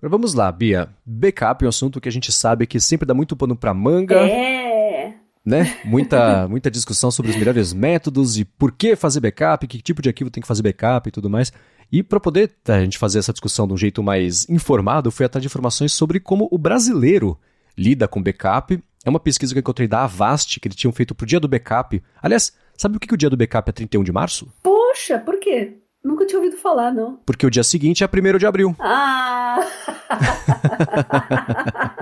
Agora 0.00 0.12
vamos 0.12 0.32
lá, 0.32 0.50
Bia. 0.50 0.88
Backup 1.04 1.62
é 1.62 1.66
um 1.66 1.68
assunto 1.68 2.00
que 2.00 2.08
a 2.08 2.12
gente 2.12 2.32
sabe 2.32 2.66
que 2.66 2.80
sempre 2.80 3.06
dá 3.06 3.12
muito 3.12 3.36
pano 3.36 3.54
pra 3.54 3.74
manga. 3.74 4.16
É. 4.16 5.12
Né? 5.44 5.78
Muita, 5.84 6.48
muita 6.48 6.70
discussão 6.70 7.10
sobre 7.10 7.30
os 7.30 7.36
melhores 7.36 7.72
métodos 7.72 8.38
e 8.38 8.44
por 8.44 8.72
que 8.72 8.94
fazer 8.96 9.20
backup, 9.20 9.66
que 9.66 9.80
tipo 9.80 10.00
de 10.00 10.08
arquivo 10.08 10.30
tem 10.30 10.40
que 10.40 10.46
fazer 10.46 10.62
backup 10.62 11.08
e 11.08 11.12
tudo 11.12 11.28
mais. 11.28 11.52
E 11.92 12.02
para 12.02 12.20
poder 12.20 12.48
tá, 12.62 12.76
a 12.76 12.80
gente 12.80 12.96
fazer 12.96 13.18
essa 13.18 13.32
discussão 13.32 13.66
de 13.66 13.74
um 13.74 13.76
jeito 13.76 14.02
mais 14.02 14.48
informado, 14.48 15.10
fui 15.10 15.26
atrás 15.26 15.42
de 15.42 15.48
informações 15.48 15.92
sobre 15.92 16.18
como 16.18 16.48
o 16.50 16.56
brasileiro 16.56 17.38
lida 17.76 18.08
com 18.08 18.22
backup. 18.22 18.82
É 19.04 19.10
uma 19.10 19.20
pesquisa 19.20 19.52
que 19.52 19.58
eu 19.58 19.60
encontrei 19.60 19.88
da 19.88 20.04
Avast, 20.04 20.60
que 20.60 20.68
eles 20.68 20.76
tinham 20.76 20.92
feito 20.92 21.14
pro 21.14 21.26
dia 21.26 21.40
do 21.40 21.48
backup. 21.48 22.02
Aliás, 22.22 22.52
sabe 22.76 22.96
o 22.96 23.00
que, 23.00 23.06
que 23.06 23.14
o 23.14 23.18
dia 23.18 23.30
do 23.30 23.36
backup 23.36 23.68
é 23.68 23.72
31 23.72 24.04
de 24.04 24.12
março? 24.12 24.50
Poxa, 24.62 25.18
por 25.18 25.38
quê? 25.40 25.78
Nunca 26.02 26.24
tinha 26.24 26.38
ouvido 26.38 26.56
falar, 26.56 26.92
não. 26.92 27.16
Porque 27.26 27.46
o 27.46 27.50
dia 27.50 27.62
seguinte 27.62 28.02
é 28.02 28.06
1 28.06 28.38
de 28.38 28.46
abril. 28.46 28.74
Ah! 28.78 29.60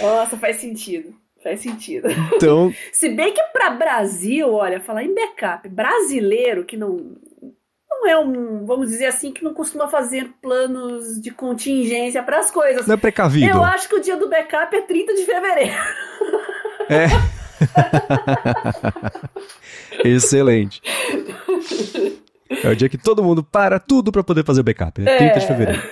Nossa, 0.00 0.36
faz 0.36 0.56
sentido. 0.56 1.14
Faz 1.42 1.60
sentido. 1.60 2.08
Então. 2.34 2.72
Se 2.92 3.08
bem 3.08 3.32
que 3.32 3.42
para 3.52 3.70
Brasil, 3.70 4.52
olha, 4.52 4.80
falar 4.80 5.04
em 5.04 5.14
backup, 5.14 5.68
brasileiro 5.68 6.64
que 6.64 6.76
não. 6.76 7.16
Não 7.88 8.08
é 8.08 8.18
um, 8.18 8.66
vamos 8.66 8.90
dizer 8.90 9.06
assim, 9.06 9.32
que 9.32 9.42
não 9.42 9.54
costuma 9.54 9.88
fazer 9.88 10.30
planos 10.42 11.20
de 11.20 11.30
contingência 11.30 12.22
para 12.22 12.38
as 12.38 12.50
coisas. 12.50 12.86
Não 12.86 12.94
é 12.94 12.98
precavido. 12.98 13.56
Eu 13.56 13.64
acho 13.64 13.88
que 13.88 13.96
o 13.96 14.00
dia 14.00 14.16
do 14.16 14.28
backup 14.28 14.76
é 14.76 14.82
30 14.82 15.14
de 15.14 15.24
fevereiro. 15.24 15.74
É. 16.88 17.06
Excelente. 20.04 20.80
É 22.62 22.70
o 22.70 22.76
dia 22.76 22.88
que 22.88 22.98
todo 22.98 23.22
mundo 23.22 23.42
para 23.42 23.78
tudo 23.78 24.12
para 24.12 24.22
poder 24.22 24.44
fazer 24.44 24.60
o 24.60 24.64
backup, 24.64 25.00
né? 25.00 25.16
30 25.16 25.38
de 25.38 25.44
é. 25.44 25.46
fevereiro. 25.46 25.82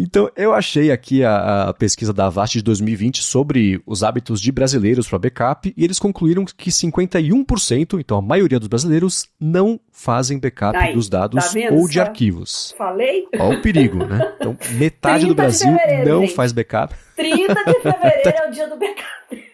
Então, 0.00 0.30
eu 0.36 0.54
achei 0.54 0.92
aqui 0.92 1.24
a, 1.24 1.64
a, 1.64 1.74
pesquisa 1.74 2.12
da 2.12 2.26
Avast 2.26 2.56
de 2.56 2.62
2020 2.62 3.20
sobre 3.20 3.82
os 3.84 4.04
hábitos 4.04 4.40
de 4.40 4.52
brasileiros 4.52 5.08
para 5.08 5.18
backup 5.18 5.74
e 5.76 5.84
eles 5.84 5.98
concluíram 5.98 6.44
que 6.44 6.70
51%, 6.70 7.98
então 7.98 8.16
a 8.16 8.22
maioria 8.22 8.60
dos 8.60 8.68
brasileiros, 8.68 9.28
não 9.40 9.80
fazem 9.90 10.38
backup 10.38 10.76
Aí, 10.76 10.94
dos 10.94 11.08
dados 11.08 11.52
tá 11.52 11.58
ou 11.72 11.88
de 11.88 11.98
arquivos. 11.98 12.72
Falei? 12.78 13.26
Olha 13.36 13.58
o 13.58 13.62
perigo, 13.62 14.04
né? 14.04 14.34
Então, 14.36 14.56
metade 14.74 15.26
do 15.26 15.34
Brasil 15.34 15.76
não 16.06 16.28
faz 16.28 16.52
backup. 16.52 16.94
30 17.16 17.54
de 17.54 17.74
fevereiro 17.82 18.38
é 18.38 18.48
o 18.48 18.52
dia 18.52 18.68
do 18.68 18.76
backup. 18.76 19.47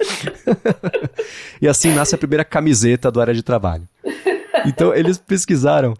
e 1.60 1.68
assim 1.68 1.92
nasce 1.92 2.14
a 2.14 2.18
primeira 2.18 2.44
camiseta 2.44 3.10
do 3.10 3.20
área 3.20 3.34
de 3.34 3.42
trabalho. 3.42 3.88
Então 4.66 4.94
eles 4.94 5.18
pesquisaram, 5.18 5.94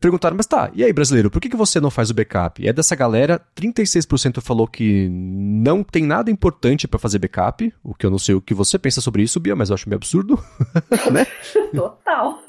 perguntaram, 0.00 0.36
mas 0.36 0.46
tá, 0.46 0.70
e 0.74 0.82
aí 0.84 0.92
brasileiro, 0.92 1.30
por 1.30 1.40
que, 1.40 1.48
que 1.48 1.56
você 1.56 1.80
não 1.80 1.90
faz 1.90 2.10
o 2.10 2.14
backup? 2.14 2.62
E 2.62 2.68
é 2.68 2.72
dessa 2.72 2.94
galera, 2.94 3.40
36% 3.56 4.40
falou 4.40 4.66
que 4.66 5.08
não 5.10 5.82
tem 5.82 6.04
nada 6.04 6.30
importante 6.30 6.88
para 6.88 6.98
fazer 6.98 7.18
backup, 7.18 7.72
o 7.82 7.94
que 7.94 8.06
eu 8.06 8.10
não 8.10 8.18
sei 8.18 8.34
o 8.34 8.40
que 8.40 8.54
você 8.54 8.78
pensa 8.78 9.00
sobre 9.00 9.22
isso, 9.22 9.40
Bia, 9.40 9.56
mas 9.56 9.70
eu 9.70 9.74
acho 9.74 9.88
meio 9.88 9.96
absurdo, 9.96 10.42
né? 11.12 11.26
Total. 11.74 12.42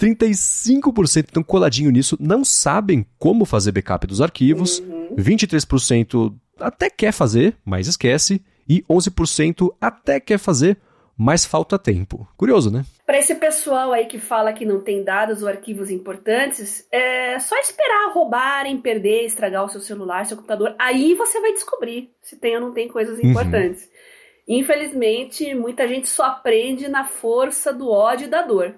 35% 0.00 1.24
estão 1.24 1.42
coladinho 1.42 1.90
nisso, 1.90 2.16
não 2.18 2.44
sabem 2.44 3.06
como 3.18 3.44
fazer 3.44 3.72
backup 3.72 4.06
dos 4.06 4.20
arquivos, 4.20 4.80
uhum. 4.80 5.16
23% 5.16 6.34
até 6.58 6.90
quer 6.90 7.12
fazer, 7.12 7.56
mas 7.64 7.86
esquece, 7.86 8.42
e 8.68 8.82
11% 8.82 9.74
até 9.80 10.20
quer 10.20 10.38
fazer, 10.38 10.78
mas 11.16 11.44
falta 11.44 11.78
tempo. 11.78 12.26
Curioso, 12.36 12.70
né? 12.70 12.84
Para 13.06 13.18
esse 13.18 13.34
pessoal 13.34 13.92
aí 13.92 14.06
que 14.06 14.18
fala 14.18 14.52
que 14.52 14.64
não 14.64 14.80
tem 14.80 15.04
dados 15.04 15.42
ou 15.42 15.48
arquivos 15.48 15.90
importantes, 15.90 16.86
é 16.90 17.38
só 17.38 17.56
esperar 17.58 18.12
roubarem, 18.12 18.80
perder, 18.80 19.26
estragar 19.26 19.64
o 19.64 19.68
seu 19.68 19.80
celular, 19.80 20.26
seu 20.26 20.36
computador. 20.36 20.74
Aí 20.78 21.14
você 21.14 21.40
vai 21.40 21.52
descobrir 21.52 22.10
se 22.22 22.36
tem 22.36 22.54
ou 22.56 22.60
não 22.60 22.72
tem 22.72 22.88
coisas 22.88 23.18
uhum. 23.18 23.30
importantes. 23.30 23.84
Uhum. 23.84 24.58
Infelizmente, 24.58 25.54
muita 25.54 25.86
gente 25.86 26.08
só 26.08 26.24
aprende 26.24 26.88
na 26.88 27.04
força 27.04 27.72
do 27.72 27.88
ódio 27.88 28.26
e 28.26 28.30
da 28.30 28.42
dor. 28.42 28.74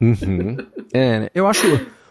Uhum. 0.00 0.56
É, 0.94 1.30
eu 1.34 1.46
acho. 1.46 1.66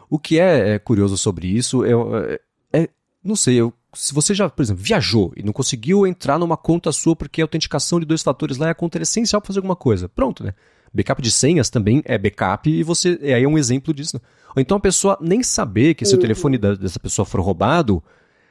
O 0.09 0.17
que 0.17 0.39
é, 0.39 0.75
é 0.75 0.79
curioso 0.79 1.17
sobre 1.17 1.47
isso 1.47 1.85
é, 1.85 2.39
é, 2.73 2.89
não 3.23 3.35
sei, 3.35 3.59
eu 3.61 3.73
se 3.93 4.13
você 4.13 4.33
já, 4.33 4.49
por 4.49 4.61
exemplo, 4.61 4.83
viajou 4.83 5.33
e 5.35 5.43
não 5.43 5.51
conseguiu 5.51 6.05
entrar 6.05 6.37
numa 6.37 6.55
conta 6.57 6.91
sua 6.91 7.15
porque 7.15 7.41
a 7.41 7.43
autenticação 7.43 7.99
de 7.99 8.05
dois 8.05 8.21
fatores 8.21 8.57
lá 8.57 8.67
é 8.67 8.71
a 8.71 8.75
conta 8.75 9.01
essencial 9.01 9.41
para 9.41 9.47
fazer 9.47 9.59
alguma 9.59 9.75
coisa. 9.75 10.07
Pronto, 10.07 10.43
né? 10.43 10.53
Backup 10.93 11.21
de 11.21 11.31
senhas 11.31 11.69
também 11.69 12.01
é 12.05 12.17
backup 12.17 12.69
e 12.69 12.83
você 12.83 13.19
é 13.21 13.33
aí 13.33 13.43
é 13.43 13.47
um 13.47 13.57
exemplo 13.57 13.93
disso. 13.93 14.19
Ou 14.55 14.61
então 14.61 14.77
a 14.77 14.79
pessoa 14.79 15.17
nem 15.21 15.43
saber 15.43 15.93
que 15.93 16.05
se 16.05 16.13
uhum. 16.13 16.17
o 16.17 16.21
telefone 16.21 16.57
da, 16.57 16.75
dessa 16.75 16.99
pessoa 16.99 17.25
for 17.25 17.41
roubado, 17.41 18.03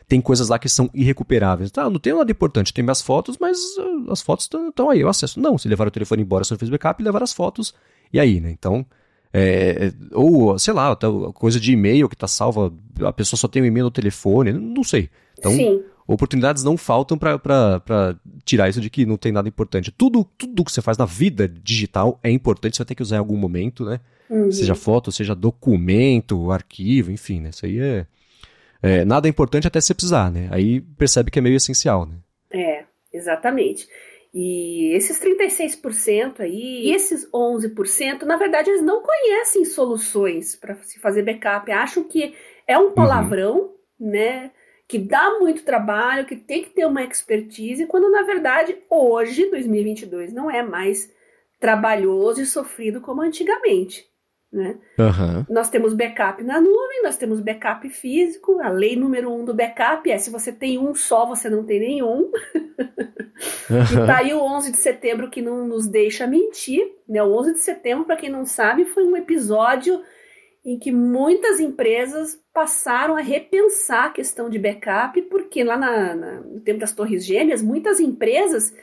tem 0.08 0.20
coisas 0.20 0.48
lá 0.48 0.58
que 0.58 0.68
são 0.68 0.88
irrecuperáveis. 0.94 1.70
Tá, 1.70 1.88
não 1.88 1.98
tem 1.98 2.14
nada 2.14 2.30
importante, 2.30 2.72
tem 2.72 2.82
minhas 2.82 3.02
fotos, 3.02 3.36
mas 3.38 3.58
uh, 3.76 4.10
as 4.10 4.22
fotos 4.22 4.48
estão 4.52 4.90
aí, 4.90 5.00
eu 5.00 5.08
acesso. 5.08 5.38
Não, 5.38 5.58
se 5.58 5.68
levar 5.68 5.86
o 5.86 5.90
telefone 5.90 6.22
embora, 6.22 6.44
você 6.44 6.54
não 6.54 6.58
fez 6.58 6.70
backup, 6.70 7.02
levar 7.02 7.22
as 7.22 7.32
fotos, 7.32 7.74
e 8.12 8.18
aí, 8.18 8.40
né? 8.40 8.50
Então, 8.50 8.86
é, 9.32 9.92
ou, 10.12 10.58
sei 10.58 10.72
lá, 10.72 10.96
coisa 11.34 11.60
de 11.60 11.72
e-mail 11.72 12.08
que 12.08 12.14
está 12.14 12.26
salva, 12.26 12.72
a 13.02 13.12
pessoa 13.12 13.38
só 13.38 13.46
tem 13.46 13.62
o 13.62 13.64
um 13.64 13.68
e-mail 13.68 13.84
no 13.84 13.90
telefone, 13.90 14.52
não 14.52 14.82
sei. 14.82 15.10
Então, 15.38 15.52
Sim. 15.52 15.82
oportunidades 16.06 16.64
não 16.64 16.76
faltam 16.76 17.16
para 17.16 18.16
tirar 18.44 18.68
isso 18.68 18.80
de 18.80 18.90
que 18.90 19.06
não 19.06 19.16
tem 19.16 19.32
nada 19.32 19.48
importante. 19.48 19.92
Tudo, 19.92 20.24
tudo 20.24 20.64
que 20.64 20.72
você 20.72 20.82
faz 20.82 20.96
na 20.96 21.04
vida 21.04 21.48
digital 21.48 22.18
é 22.22 22.30
importante, 22.30 22.76
você 22.76 22.82
vai 22.82 22.88
ter 22.88 22.94
que 22.94 23.02
usar 23.02 23.16
em 23.16 23.20
algum 23.20 23.36
momento, 23.36 23.84
né? 23.84 24.00
Uhum. 24.28 24.50
Seja 24.50 24.74
foto, 24.74 25.10
seja 25.12 25.34
documento, 25.34 26.50
arquivo, 26.50 27.10
enfim, 27.10 27.40
né? 27.40 27.50
Isso 27.50 27.64
aí 27.64 27.78
é, 27.78 28.06
é, 28.82 29.04
Nada 29.04 29.28
é 29.28 29.30
importante 29.30 29.66
até 29.66 29.80
você 29.80 29.94
precisar, 29.94 30.30
né? 30.30 30.48
Aí 30.50 30.80
percebe 30.80 31.30
que 31.30 31.38
é 31.38 31.42
meio 31.42 31.56
essencial, 31.56 32.06
né? 32.06 32.16
É, 32.50 32.84
exatamente. 33.12 33.86
E 34.32 34.92
esses 34.94 35.18
36% 35.18 36.40
aí, 36.40 36.86
e 36.86 36.94
esses 36.94 37.28
11%, 37.30 38.22
na 38.22 38.36
verdade, 38.36 38.70
eles 38.70 38.82
não 38.82 39.02
conhecem 39.02 39.64
soluções 39.64 40.54
para 40.54 40.74
se 40.82 40.98
fazer 41.00 41.22
backup. 41.22 41.70
Acham 41.72 42.04
que 42.04 42.34
é 42.66 42.78
um 42.78 42.88
uhum. 42.88 42.92
palavrão, 42.94 43.72
uhum. 43.98 44.10
né? 44.10 44.50
que 44.88 44.98
dá 44.98 45.38
muito 45.38 45.64
trabalho, 45.64 46.24
que 46.24 46.34
tem 46.34 46.62
que 46.64 46.70
ter 46.70 46.86
uma 46.86 47.04
expertise, 47.04 47.86
quando 47.86 48.10
na 48.10 48.22
verdade 48.22 48.74
hoje, 48.88 49.50
2022, 49.50 50.32
não 50.32 50.50
é 50.50 50.62
mais 50.62 51.12
trabalhoso 51.60 52.40
e 52.40 52.46
sofrido 52.46 52.98
como 52.98 53.20
antigamente. 53.20 54.07
Né? 54.50 54.78
Uhum. 54.98 55.44
Nós 55.50 55.68
temos 55.68 55.92
backup 55.92 56.42
na 56.42 56.58
nuvem, 56.58 57.02
nós 57.02 57.18
temos 57.18 57.38
backup 57.40 57.88
físico. 57.90 58.60
A 58.60 58.70
lei 58.70 58.96
número 58.96 59.30
um 59.30 59.44
do 59.44 59.52
backup 59.52 60.10
é: 60.10 60.16
se 60.16 60.30
você 60.30 60.50
tem 60.50 60.78
um 60.78 60.94
só, 60.94 61.26
você 61.26 61.50
não 61.50 61.64
tem 61.64 61.80
nenhum. 61.80 62.30
Uhum. 63.70 64.02
e 64.02 64.06
tá 64.06 64.18
aí 64.18 64.32
o 64.32 64.40
11 64.40 64.72
de 64.72 64.78
setembro 64.78 65.28
que 65.28 65.42
não 65.42 65.66
nos 65.66 65.86
deixa 65.86 66.26
mentir. 66.26 66.80
Né? 67.06 67.22
O 67.22 67.32
11 67.38 67.52
de 67.52 67.58
setembro, 67.60 68.06
para 68.06 68.16
quem 68.16 68.30
não 68.30 68.46
sabe, 68.46 68.86
foi 68.86 69.04
um 69.04 69.16
episódio 69.16 70.02
em 70.64 70.78
que 70.78 70.90
muitas 70.90 71.60
empresas 71.60 72.40
passaram 72.52 73.16
a 73.16 73.20
repensar 73.20 74.06
a 74.06 74.10
questão 74.10 74.50
de 74.50 74.58
backup, 74.58 75.20
porque 75.22 75.62
lá 75.62 75.76
na, 75.76 76.14
na, 76.14 76.40
no 76.40 76.60
tempo 76.60 76.80
das 76.80 76.92
Torres 76.92 77.24
Gêmeas, 77.24 77.62
muitas 77.62 78.00
empresas 78.00 78.74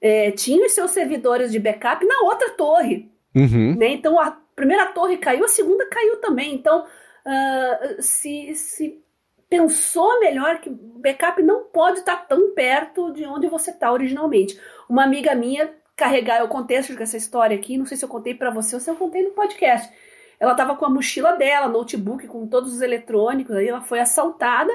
é, 0.00 0.30
tinham 0.30 0.68
seus 0.68 0.92
servidores 0.92 1.50
de 1.50 1.58
backup 1.58 2.04
na 2.06 2.20
outra 2.20 2.50
torre. 2.50 3.10
Uhum. 3.34 3.76
Né? 3.76 3.88
Então 3.88 4.18
a 4.20 4.40
primeira 4.56 4.86
torre 4.86 5.18
caiu, 5.18 5.44
a 5.44 5.48
segunda 5.48 5.86
caiu 5.86 6.16
também. 6.16 6.54
Então 6.54 6.84
uh, 6.84 8.02
se, 8.02 8.54
se 8.54 9.04
pensou 9.48 10.18
melhor 10.18 10.58
que 10.58 10.68
o 10.68 10.98
backup 10.98 11.40
não 11.42 11.64
pode 11.64 12.00
estar 12.00 12.16
tão 12.26 12.54
perto 12.54 13.12
de 13.12 13.24
onde 13.24 13.46
você 13.46 13.70
está 13.70 13.92
originalmente. 13.92 14.60
Uma 14.88 15.04
amiga 15.04 15.34
minha 15.34 15.72
carregar, 15.94 16.40
eu 16.40 16.48
contei 16.48 16.76
essa 16.76 17.16
história 17.16 17.56
aqui, 17.56 17.78
não 17.78 17.86
sei 17.86 17.96
se 17.96 18.04
eu 18.04 18.08
contei 18.08 18.34
para 18.34 18.50
você 18.50 18.74
ou 18.74 18.80
se 18.80 18.90
eu 18.90 18.96
contei 18.96 19.22
no 19.22 19.30
podcast. 19.30 19.90
Ela 20.38 20.52
estava 20.52 20.76
com 20.76 20.84
a 20.84 20.90
mochila 20.90 21.32
dela, 21.32 21.68
notebook 21.68 22.26
com 22.26 22.46
todos 22.46 22.74
os 22.74 22.82
eletrônicos, 22.82 23.56
aí 23.56 23.68
ela 23.68 23.80
foi 23.80 24.00
assaltada 24.00 24.70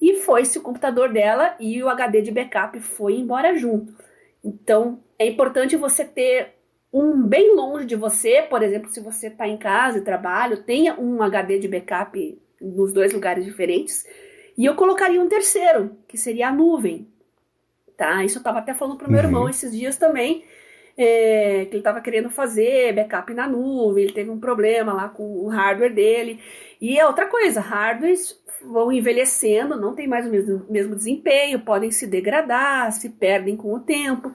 e 0.00 0.16
foi-se 0.16 0.58
o 0.58 0.62
computador 0.62 1.10
dela 1.10 1.56
e 1.58 1.82
o 1.82 1.88
HD 1.88 2.22
de 2.22 2.30
backup 2.30 2.78
foi 2.80 3.14
embora 3.14 3.56
junto. 3.56 3.94
Então, 4.44 5.02
é 5.18 5.26
importante 5.26 5.76
você 5.76 6.04
ter 6.04 6.57
um 6.92 7.22
bem 7.22 7.54
longe 7.54 7.84
de 7.84 7.96
você, 7.96 8.42
por 8.42 8.62
exemplo, 8.62 8.90
se 8.90 9.00
você 9.00 9.28
está 9.28 9.46
em 9.46 9.56
casa 9.56 9.98
e 9.98 10.02
trabalha, 10.02 10.56
tenha 10.56 10.98
um 10.98 11.22
HD 11.22 11.58
de 11.58 11.68
backup 11.68 12.40
nos 12.60 12.92
dois 12.92 13.12
lugares 13.12 13.44
diferentes. 13.44 14.06
E 14.56 14.64
eu 14.64 14.74
colocaria 14.74 15.20
um 15.20 15.28
terceiro, 15.28 15.96
que 16.08 16.16
seria 16.16 16.48
a 16.48 16.52
nuvem. 16.52 17.06
Tá? 17.96 18.24
Isso 18.24 18.38
eu 18.38 18.40
estava 18.40 18.58
até 18.58 18.74
falando 18.74 18.96
para 18.96 19.08
o 19.08 19.10
meu 19.10 19.20
uhum. 19.20 19.26
irmão 19.26 19.48
esses 19.48 19.72
dias 19.72 19.96
também, 19.96 20.44
é, 20.96 21.64
que 21.66 21.72
ele 21.72 21.78
estava 21.78 22.00
querendo 22.00 22.30
fazer 22.30 22.92
backup 22.94 23.32
na 23.34 23.48
nuvem, 23.48 24.04
ele 24.04 24.12
teve 24.12 24.30
um 24.30 24.40
problema 24.40 24.92
lá 24.92 25.08
com 25.08 25.24
o 25.44 25.48
hardware 25.48 25.94
dele. 25.94 26.40
E 26.80 26.98
é 26.98 27.06
outra 27.06 27.26
coisa, 27.26 27.60
hardwares 27.60 28.36
vão 28.62 28.90
envelhecendo, 28.90 29.80
não 29.80 29.94
tem 29.94 30.08
mais 30.08 30.26
o 30.26 30.30
mesmo, 30.30 30.66
mesmo 30.68 30.96
desempenho, 30.96 31.60
podem 31.60 31.90
se 31.90 32.06
degradar, 32.06 32.90
se 32.92 33.10
perdem 33.10 33.56
com 33.56 33.72
o 33.72 33.80
tempo. 33.80 34.32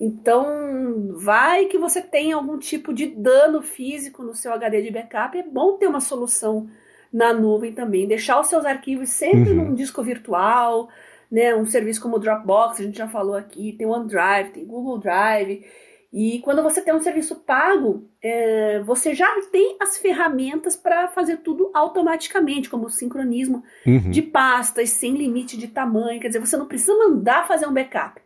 Então, 0.00 1.12
vai 1.12 1.66
que 1.66 1.76
você 1.76 2.00
tem 2.00 2.32
algum 2.32 2.58
tipo 2.58 2.92
de 2.92 3.06
dano 3.06 3.60
físico 3.60 4.22
no 4.22 4.34
seu 4.34 4.52
HD 4.54 4.82
de 4.82 4.90
backup, 4.90 5.36
é 5.36 5.42
bom 5.42 5.76
ter 5.76 5.86
uma 5.86 6.00
solução 6.00 6.68
na 7.12 7.34
nuvem 7.34 7.72
também, 7.72 8.08
deixar 8.08 8.40
os 8.40 8.46
seus 8.46 8.64
arquivos 8.64 9.10
sempre 9.10 9.50
uhum. 9.50 9.56
num 9.56 9.74
disco 9.74 10.02
virtual, 10.02 10.88
né, 11.30 11.54
um 11.54 11.66
serviço 11.66 12.00
como 12.00 12.16
o 12.16 12.18
Dropbox, 12.18 12.80
a 12.80 12.84
gente 12.84 12.96
já 12.96 13.08
falou 13.08 13.36
aqui, 13.36 13.74
tem 13.76 13.86
o 13.86 13.90
OneDrive, 13.90 14.52
tem 14.52 14.64
Google 14.64 14.98
Drive, 14.98 15.64
e 16.12 16.40
quando 16.40 16.62
você 16.62 16.82
tem 16.82 16.92
um 16.92 17.00
serviço 17.00 17.36
pago, 17.36 18.08
é, 18.22 18.80
você 18.80 19.14
já 19.14 19.28
tem 19.52 19.76
as 19.78 19.96
ferramentas 19.96 20.74
para 20.74 21.06
fazer 21.08 21.38
tudo 21.38 21.70
automaticamente, 21.72 22.68
como 22.68 22.86
o 22.86 22.90
sincronismo 22.90 23.62
uhum. 23.86 24.10
de 24.10 24.20
pastas, 24.20 24.90
sem 24.90 25.14
limite 25.14 25.56
de 25.56 25.68
tamanho. 25.68 26.20
Quer 26.20 26.28
dizer, 26.28 26.40
você 26.40 26.56
não 26.56 26.66
precisa 26.66 26.96
mandar 26.98 27.46
fazer 27.46 27.66
um 27.66 27.72
backup. 27.72 28.20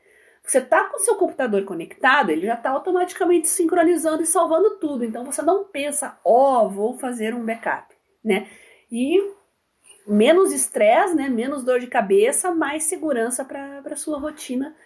Você 0.44 0.58
está 0.58 0.84
com 0.84 0.96
o 0.96 1.00
seu 1.00 1.16
computador 1.16 1.64
conectado, 1.64 2.30
ele 2.30 2.46
já 2.46 2.54
está 2.54 2.70
automaticamente 2.70 3.48
sincronizando 3.48 4.22
e 4.22 4.26
salvando 4.26 4.76
tudo. 4.76 5.02
Então 5.02 5.24
você 5.24 5.40
não 5.40 5.64
pensa, 5.64 6.18
ó, 6.22 6.64
oh, 6.64 6.68
vou 6.68 6.98
fazer 6.98 7.34
um 7.34 7.44
backup, 7.44 7.94
né? 8.22 8.46
E 8.92 9.18
menos 10.06 10.52
estresse, 10.52 11.14
né? 11.14 11.30
Menos 11.30 11.64
dor 11.64 11.80
de 11.80 11.86
cabeça, 11.86 12.54
mais 12.54 12.84
segurança 12.84 13.42
para 13.42 13.96
sua 13.96 14.18
rotina 14.18 14.76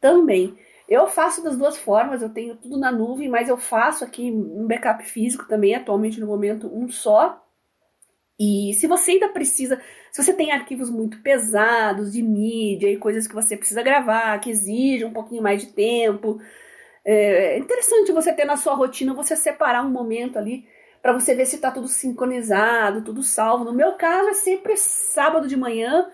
também. 0.00 0.58
Eu 0.88 1.06
faço 1.06 1.42
das 1.42 1.56
duas 1.56 1.78
formas, 1.78 2.20
eu 2.20 2.28
tenho 2.28 2.56
tudo 2.56 2.76
na 2.76 2.90
nuvem, 2.90 3.28
mas 3.28 3.48
eu 3.48 3.56
faço 3.56 4.04
aqui 4.04 4.30
um 4.32 4.66
backup 4.66 5.04
físico 5.04 5.46
também, 5.46 5.76
atualmente 5.76 6.20
no 6.20 6.26
momento 6.26 6.66
um 6.66 6.88
só. 6.88 7.40
E 8.38 8.74
se 8.74 8.88
você 8.88 9.12
ainda 9.12 9.28
precisa, 9.28 9.80
se 10.14 10.22
você 10.22 10.32
tem 10.32 10.52
arquivos 10.52 10.90
muito 10.90 11.18
pesados 11.22 12.12
de 12.12 12.22
mídia 12.22 12.88
e 12.88 12.96
coisas 12.96 13.26
que 13.26 13.34
você 13.34 13.56
precisa 13.56 13.82
gravar, 13.82 14.38
que 14.38 14.48
exigem 14.48 15.04
um 15.04 15.12
pouquinho 15.12 15.42
mais 15.42 15.60
de 15.60 15.72
tempo, 15.72 16.40
é 17.04 17.58
interessante 17.58 18.12
você 18.12 18.32
ter 18.32 18.44
na 18.44 18.56
sua 18.56 18.74
rotina, 18.74 19.12
você 19.12 19.34
separar 19.34 19.84
um 19.84 19.90
momento 19.90 20.38
ali 20.38 20.68
para 21.02 21.12
você 21.12 21.34
ver 21.34 21.46
se 21.46 21.56
está 21.56 21.72
tudo 21.72 21.88
sincronizado, 21.88 23.02
tudo 23.02 23.24
salvo. 23.24 23.64
No 23.64 23.72
meu 23.72 23.94
caso 23.94 24.28
é 24.28 24.34
sempre 24.34 24.76
sábado 24.76 25.48
de 25.48 25.56
manhã, 25.56 26.08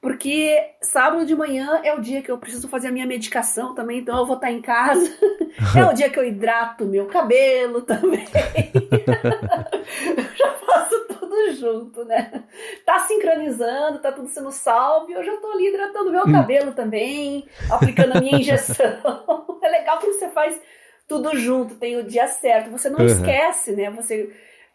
porque 0.00 0.58
sábado 0.80 1.26
de 1.26 1.36
manhã 1.36 1.82
é 1.84 1.92
o 1.92 2.00
dia 2.00 2.22
que 2.22 2.30
eu 2.30 2.38
preciso 2.38 2.66
fazer 2.66 2.88
a 2.88 2.92
minha 2.92 3.06
medicação 3.06 3.74
também, 3.74 3.98
então 3.98 4.18
eu 4.18 4.24
vou 4.24 4.36
estar 4.36 4.50
em 4.50 4.62
casa. 4.62 5.06
é 5.76 5.84
o 5.84 5.92
dia 5.92 6.08
que 6.08 6.18
eu 6.18 6.24
hidrato 6.24 6.86
meu 6.86 7.08
cabelo 7.08 7.82
também. 7.82 8.24
já 10.34 10.53
faço 10.74 11.06
tudo 11.06 11.52
junto, 11.52 12.04
né? 12.04 12.44
Tá 12.84 13.00
sincronizando, 13.00 14.00
tá 14.00 14.10
tudo 14.10 14.28
sendo 14.28 14.50
salvo, 14.50 15.10
e 15.10 15.14
eu 15.14 15.24
já 15.24 15.36
tô 15.36 15.50
ali 15.52 15.68
hidratando 15.68 16.10
meu 16.10 16.24
hum. 16.26 16.32
cabelo 16.32 16.72
também, 16.72 17.46
aplicando 17.70 18.16
a 18.16 18.20
minha 18.20 18.38
injeção. 18.40 19.58
é 19.62 19.68
legal 19.68 19.98
que 19.98 20.06
você 20.06 20.28
faz 20.30 20.60
tudo 21.06 21.36
junto, 21.36 21.76
tem 21.76 21.96
o 21.96 22.04
dia 22.04 22.26
certo. 22.26 22.70
Você 22.70 22.88
não 22.90 23.00
uhum. 23.00 23.06
esquece, 23.06 23.72
né? 23.72 23.90
Você 23.90 24.30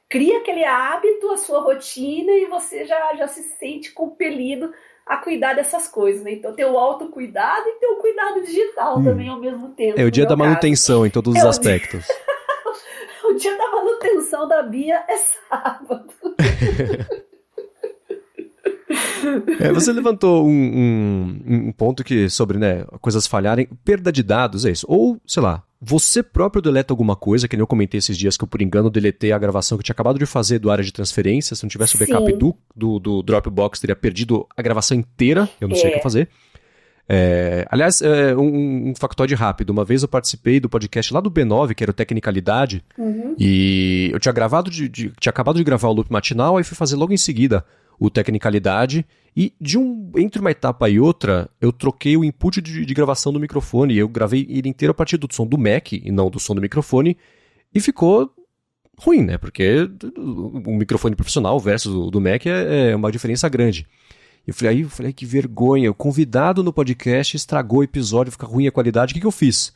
cria 0.07 0.39
aquele 0.39 0.63
hábito, 0.63 1.29
a 1.31 1.37
sua 1.37 1.59
rotina, 1.59 2.31
e 2.31 2.45
você 2.45 2.85
já, 2.85 3.15
já 3.15 3.27
se 3.27 3.43
sente 3.43 3.91
compelido 3.91 4.73
a 5.05 5.17
cuidar 5.17 5.53
dessas 5.55 5.87
coisas, 5.87 6.23
né? 6.23 6.33
Então 6.33 6.53
tem 6.53 6.65
o 6.65 6.77
autocuidado 6.77 7.67
e 7.67 7.79
tem 7.79 7.91
o 7.91 7.97
cuidado 7.97 8.41
digital 8.41 8.99
hum. 8.99 9.03
também 9.03 9.27
ao 9.27 9.39
mesmo 9.39 9.69
tempo. 9.69 9.99
É 9.99 10.03
o 10.03 10.11
dia 10.11 10.25
da 10.25 10.35
manutenção 10.35 10.97
caso. 10.97 11.07
em 11.07 11.09
todos 11.09 11.35
os 11.35 11.43
é 11.43 11.47
aspectos. 11.47 12.07
O 13.29 13.35
dia... 13.35 13.57
da 13.57 13.71
manutenção 13.71 14.47
da 14.47 14.63
Bia 14.63 15.03
é 15.07 15.17
sábado. 15.17 16.13
É, 19.59 19.71
você 19.71 19.91
levantou 19.91 20.47
um, 20.47 20.49
um, 20.49 21.41
um, 21.67 21.71
ponto 21.71 22.03
que 22.03 22.29
sobre 22.29 22.57
né, 22.57 22.85
coisas 23.01 23.27
falharem, 23.27 23.67
perda 23.83 24.11
de 24.11 24.23
dados, 24.23 24.65
é 24.65 24.71
isso. 24.71 24.85
Ou, 24.89 25.19
sei 25.27 25.43
lá, 25.43 25.63
você 25.79 26.23
próprio 26.23 26.61
deleta 26.61 26.91
alguma 26.91 27.15
coisa, 27.15 27.47
que 27.47 27.55
nem 27.55 27.61
eu 27.61 27.67
comentei 27.67 27.99
esses 27.99 28.17
dias 28.17 28.35
que 28.35 28.43
eu, 28.43 28.47
por 28.47 28.61
engano, 28.61 28.89
deletei 28.89 29.31
a 29.31 29.37
gravação 29.37 29.77
que 29.77 29.81
eu 29.81 29.85
tinha 29.85 29.93
acabado 29.93 30.17
de 30.17 30.25
fazer 30.25 30.59
do 30.59 30.71
área 30.71 30.83
de 30.83 30.91
transferência. 30.91 31.55
Se 31.55 31.63
não 31.63 31.69
tivesse 31.69 31.95
o 31.95 31.99
backup 31.99 32.33
do, 32.33 32.55
do, 32.75 32.99
do, 32.99 33.23
Dropbox, 33.23 33.79
teria 33.79 33.95
perdido 33.95 34.47
a 34.57 34.61
gravação 34.61 34.97
inteira. 34.97 35.47
Eu 35.61 35.67
não 35.67 35.75
é. 35.75 35.79
sei 35.79 35.89
o 35.89 35.93
que 35.93 35.99
é. 35.99 36.03
fazer. 36.03 36.29
É, 37.11 37.65
aliás, 37.71 38.03
é, 38.03 38.35
um, 38.35 38.89
um, 38.89 38.93
factoide 38.95 39.33
rápido. 39.33 39.71
Uma 39.71 39.83
vez 39.83 40.03
eu 40.03 40.07
participei 40.07 40.59
do 40.59 40.69
podcast 40.69 41.11
lá 41.11 41.19
do 41.19 41.31
B9, 41.31 41.73
que 41.73 41.83
era 41.83 41.89
o 41.89 41.93
Tecnicalidade, 41.93 42.85
uhum. 42.95 43.35
e 43.39 44.11
eu 44.13 44.19
tinha 44.19 44.31
gravado 44.31 44.69
de, 44.69 44.87
de, 44.87 45.11
tinha 45.19 45.31
acabado 45.31 45.55
de 45.55 45.63
gravar 45.63 45.87
o 45.87 45.93
loop 45.93 46.11
matinal, 46.11 46.57
aí 46.57 46.63
fui 46.63 46.77
fazer 46.77 46.95
logo 46.95 47.11
em 47.11 47.17
seguida 47.17 47.65
o 47.99 48.11
Tecnicalidade. 48.11 49.05
E 49.35 49.53
de 49.59 49.77
um 49.77 50.11
entre 50.17 50.39
uma 50.39 50.51
etapa 50.51 50.87
e 50.89 50.99
outra, 50.99 51.49
eu 51.59 51.71
troquei 51.71 52.15
o 52.15 52.23
input 52.23 52.61
de, 52.61 52.85
de 52.85 52.93
gravação 52.93 53.33
do 53.33 53.39
microfone. 53.39 53.97
Eu 53.97 54.07
gravei 54.07 54.45
ele 54.49 54.69
inteiro 54.69 54.91
a 54.91 54.95
partir 54.95 55.17
do 55.17 55.27
som 55.31 55.47
do 55.47 55.57
Mac 55.57 55.93
e 55.93 56.11
não 56.11 56.29
do 56.29 56.39
som 56.39 56.53
do 56.53 56.61
microfone. 56.61 57.17
E 57.73 57.79
ficou 57.79 58.31
ruim, 58.99 59.23
né? 59.23 59.37
Porque 59.37 59.89
o 60.17 60.75
microfone 60.75 61.15
profissional 61.15 61.59
versus 61.59 61.93
o 61.93 62.11
do 62.11 62.19
Mac 62.19 62.45
é, 62.45 62.91
é 62.91 62.95
uma 62.95 63.11
diferença 63.11 63.47
grande. 63.47 63.87
Eu 64.47 64.53
falei, 64.53 64.75
aí 64.75 64.81
eu 64.81 64.89
falei, 64.89 65.13
que 65.13 65.25
vergonha, 65.25 65.91
o 65.91 65.93
convidado 65.93 66.63
no 66.63 66.73
podcast 66.73 67.35
estragou 67.35 67.79
o 67.79 67.83
episódio, 67.83 68.31
fica 68.31 68.45
ruim 68.45 68.67
a 68.67 68.71
qualidade. 68.71 69.11
O 69.11 69.13
que, 69.13 69.19
que 69.21 69.27
eu 69.27 69.31
fiz? 69.31 69.73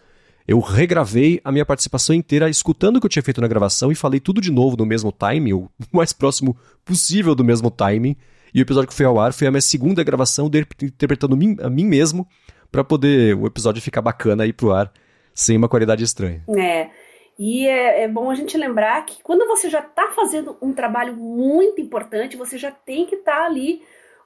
Eu 0.47 0.59
regravei 0.59 1.39
a 1.43 1.51
minha 1.51 1.65
participação 1.65 2.15
inteira, 2.15 2.49
escutando 2.49 2.97
o 2.97 2.99
que 2.99 3.05
eu 3.05 3.09
tinha 3.09 3.23
feito 3.23 3.39
na 3.39 3.47
gravação 3.47 3.91
e 3.91 3.95
falei 3.95 4.19
tudo 4.19 4.41
de 4.41 4.51
novo 4.51 4.75
no 4.75 4.85
mesmo 4.85 5.11
timing, 5.11 5.53
o 5.53 5.69
mais 5.91 6.11
próximo 6.11 6.57
possível 6.83 7.33
do 7.33 7.43
mesmo 7.43 7.71
timing. 7.71 8.15
E 8.53 8.59
o 8.59 8.63
episódio 8.63 8.89
que 8.89 8.95
foi 8.95 9.05
ao 9.05 9.19
ar 9.19 9.33
foi 9.33 9.47
a 9.47 9.51
minha 9.51 9.61
segunda 9.61 10.03
gravação 10.03 10.49
de 10.49 10.65
interpretando 10.81 11.37
a 11.61 11.69
mim 11.69 11.85
mesmo 11.85 12.27
para 12.71 12.83
poder 12.83 13.35
o 13.35 13.47
episódio 13.47 13.81
ficar 13.81 14.01
bacana 14.01 14.43
aí 14.43 14.53
pro 14.53 14.71
ar 14.71 14.91
sem 15.33 15.57
uma 15.57 15.69
qualidade 15.69 16.03
estranha. 16.03 16.43
É. 16.55 16.89
E 17.37 17.67
é, 17.67 18.03
é, 18.03 18.07
bom 18.07 18.29
a 18.29 18.35
gente 18.35 18.55
lembrar 18.57 19.03
que 19.05 19.21
quando 19.23 19.47
você 19.47 19.69
já 19.69 19.79
está 19.79 20.11
fazendo 20.11 20.55
um 20.61 20.71
trabalho 20.71 21.15
muito 21.15 21.81
importante, 21.81 22.37
você 22.37 22.57
já 22.57 22.69
tem 22.69 23.05
que 23.05 23.15
estar 23.15 23.39
tá 23.39 23.45
ali 23.45 23.81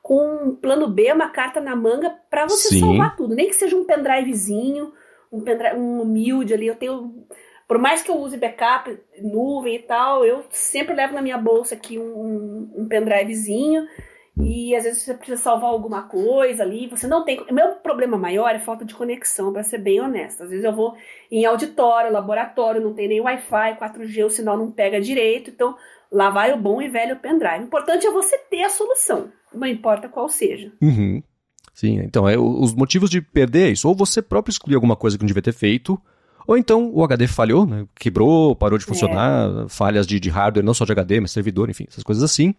com 0.07 0.45
um 0.45 0.55
plano 0.55 0.87
B, 0.87 1.11
uma 1.11 1.27
carta 1.27 1.59
na 1.59 1.75
manga, 1.75 2.09
para 2.29 2.45
você 2.45 2.69
Sim. 2.69 2.79
salvar 2.79 3.17
tudo. 3.17 3.35
Nem 3.35 3.49
que 3.49 3.55
seja 3.55 3.75
um 3.75 3.83
pendrivezinho, 3.83 4.93
um, 5.29 5.41
pendrive, 5.41 5.75
um 5.75 6.01
humilde 6.01 6.53
ali. 6.53 6.65
Eu 6.65 6.75
tenho. 6.75 7.27
Por 7.67 7.77
mais 7.77 8.01
que 8.01 8.09
eu 8.09 8.15
use 8.15 8.37
backup, 8.37 8.97
nuvem 9.21 9.75
e 9.75 9.79
tal, 9.79 10.23
eu 10.23 10.45
sempre 10.49 10.95
levo 10.95 11.13
na 11.13 11.21
minha 11.21 11.37
bolsa 11.37 11.75
aqui 11.75 11.99
um, 11.99 12.71
um 12.73 12.87
pendrivezinho. 12.87 13.85
E 14.39 14.73
às 14.77 14.85
vezes 14.85 15.01
você 15.01 15.13
precisa 15.13 15.41
salvar 15.41 15.71
alguma 15.71 16.03
coisa 16.03 16.63
ali, 16.63 16.87
você 16.87 17.05
não 17.05 17.25
tem. 17.25 17.41
O 17.41 17.53
meu 17.53 17.71
problema 17.75 18.17
maior 18.17 18.55
é 18.55 18.59
falta 18.59 18.85
de 18.85 18.95
conexão, 18.95 19.51
para 19.51 19.63
ser 19.63 19.79
bem 19.79 19.99
honesto. 19.99 20.43
Às 20.43 20.49
vezes 20.49 20.63
eu 20.63 20.71
vou 20.71 20.95
em 21.29 21.43
auditório, 21.43 22.13
laboratório, 22.13 22.79
não 22.79 22.93
tem 22.93 23.09
nem 23.09 23.19
Wi-Fi, 23.19 23.77
4G, 23.77 24.25
o 24.25 24.29
sinal 24.29 24.57
não 24.57 24.71
pega 24.71 25.01
direito. 25.01 25.49
Então, 25.49 25.75
lá 26.09 26.29
vai 26.29 26.53
o 26.53 26.57
bom 26.57 26.81
e 26.81 26.87
velho 26.87 27.17
pendrive. 27.17 27.63
O 27.63 27.63
importante 27.63 28.07
é 28.07 28.11
você 28.11 28.37
ter 28.37 28.63
a 28.63 28.69
solução, 28.69 29.31
não 29.57 29.67
importa 29.67 30.07
qual 30.07 30.29
seja. 30.29 30.71
Uhum. 30.81 31.21
Sim, 31.73 31.99
então, 31.99 32.27
é, 32.27 32.37
os 32.37 32.73
motivos 32.73 33.09
de 33.09 33.21
perder 33.21 33.67
é 33.67 33.71
isso. 33.71 33.87
Ou 33.87 33.95
você 33.95 34.21
próprio 34.21 34.51
excluiu 34.51 34.77
alguma 34.77 34.95
coisa 34.95 35.17
que 35.17 35.23
não 35.23 35.27
devia 35.27 35.43
ter 35.43 35.53
feito, 35.53 35.99
ou 36.47 36.57
então 36.57 36.89
o 36.93 37.03
HD 37.03 37.27
falhou, 37.27 37.65
né? 37.65 37.85
quebrou, 37.99 38.55
parou 38.55 38.79
de 38.79 38.85
é. 38.85 38.87
funcionar, 38.87 39.65
é. 39.65 39.69
falhas 39.69 40.07
de, 40.07 40.19
de, 40.19 40.29
hardware, 40.29 40.65
não 40.65 40.73
só 40.73 40.85
de 40.85 40.91
HD, 40.91 41.19
mas 41.19 41.31
servidor, 41.31 41.69
enfim, 41.69 41.85
essas 41.87 42.03
coisas 42.03 42.23
assim. 42.23 42.55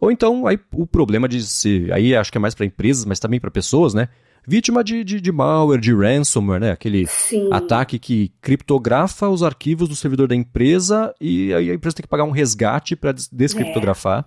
Ou 0.00 0.10
então 0.10 0.46
aí, 0.46 0.58
o 0.72 0.86
problema 0.86 1.28
de 1.28 1.42
se. 1.42 1.88
Aí 1.92 2.14
acho 2.14 2.30
que 2.30 2.38
é 2.38 2.40
mais 2.40 2.54
para 2.54 2.64
empresas, 2.64 3.04
mas 3.04 3.18
também 3.18 3.40
para 3.40 3.50
pessoas, 3.50 3.92
né? 3.92 4.08
vítima 4.46 4.82
de, 4.82 5.04
de, 5.04 5.20
de 5.20 5.32
malware, 5.32 5.80
de 5.80 5.94
ransomware, 5.94 6.60
né? 6.60 6.70
Aquele 6.70 7.06
Sim. 7.06 7.48
ataque 7.52 7.98
que 7.98 8.32
criptografa 8.40 9.28
os 9.28 9.42
arquivos 9.42 9.88
do 9.88 9.96
servidor 9.96 10.28
da 10.28 10.34
empresa 10.34 11.14
e 11.20 11.52
aí 11.52 11.70
a 11.70 11.74
empresa 11.74 11.96
tem 11.96 12.02
que 12.02 12.08
pagar 12.08 12.24
um 12.24 12.30
resgate 12.30 12.96
para 12.96 13.12
descriptografar. 13.12 14.26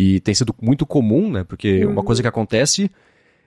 E 0.00 0.20
tem 0.20 0.32
sido 0.32 0.54
muito 0.62 0.86
comum, 0.86 1.28
né? 1.28 1.42
Porque 1.42 1.84
Uhum. 1.84 1.92
uma 1.94 2.04
coisa 2.04 2.22
que 2.22 2.28
acontece 2.28 2.88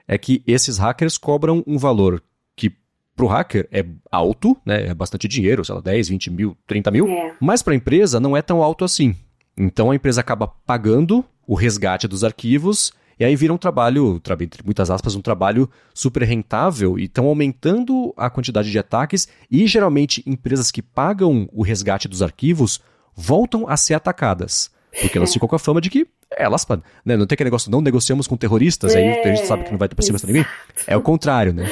é 0.06 0.18
que 0.18 0.44
esses 0.46 0.78
hackers 0.78 1.18
cobram 1.18 1.64
um 1.66 1.78
valor 1.78 2.22
que 2.58 2.70
pro 3.16 3.28
hacker 3.28 3.70
é 3.72 3.86
alto, 4.12 4.58
né? 4.66 4.88
É 4.88 4.94
bastante 4.94 5.30
dinheiro, 5.30 5.64
sei 5.64 5.76
lá, 5.76 5.80
10, 5.82 6.10
20 6.10 6.30
mil, 6.30 6.58
30 6.68 6.92
mil. 6.92 7.08
É. 7.08 7.34
Mas 7.40 7.62
para 7.62 7.72
a 7.72 7.76
empresa 7.78 8.20
não 8.20 8.36
é 8.36 8.42
tão 8.42 8.62
alto 8.62 8.84
assim. 8.84 9.16
Então 9.58 9.92
a 9.92 9.96
empresa 9.96 10.20
acaba 10.20 10.46
pagando 10.48 11.24
o 11.48 11.56
resgate 11.56 12.06
dos 12.08 12.24
arquivos 12.24 12.92
e 13.20 13.24
aí 13.24 13.36
vira 13.36 13.54
um 13.54 13.58
trabalho, 13.58 14.20
tra- 14.20 14.36
entre 14.42 14.62
muitas 14.66 14.90
aspas, 14.90 15.16
um 15.16 15.22
trabalho 15.22 15.70
super 15.94 16.24
rentável 16.24 16.98
e 17.00 17.04
estão 17.06 17.28
aumentando 17.28 18.14
a 18.18 18.30
quantidade 18.30 18.70
de 18.72 18.80
ataques 18.80 19.28
e 19.50 19.68
geralmente 19.68 20.22
empresas 20.26 20.70
que 20.72 20.82
pagam 20.82 21.48
o 21.54 21.62
resgate 21.64 22.08
dos 22.10 22.22
arquivos 22.22 22.82
voltam 23.16 23.68
a 23.70 23.78
ser 23.78 23.94
atacadas. 23.94 24.70
Porque 25.00 25.18
elas 25.18 25.32
ficam 25.32 25.48
com 25.48 25.56
a 25.56 25.60
fama 25.60 25.80
de 25.80 25.90
que 25.90 26.06
elas, 26.30 26.68
né, 27.06 27.16
não 27.16 27.26
tem 27.26 27.36
aquele 27.36 27.48
negócio, 27.48 27.72
não 27.72 27.82
negociamos 27.82 28.28
com 28.28 28.36
terroristas, 28.36 28.96
aí 28.96 29.04
É, 29.04 29.30
a 29.30 29.36
gente 29.36 29.48
sabe 29.48 29.64
que 29.64 29.72
não 29.72 29.78
vai 29.78 29.88
ter 29.88 29.96
por 29.96 30.04
cima 30.04 30.18
de 30.18 30.28
ninguém. 30.28 30.46
É 30.86 30.98
o 30.98 31.02
contrário, 31.02 31.54
né? 31.54 31.72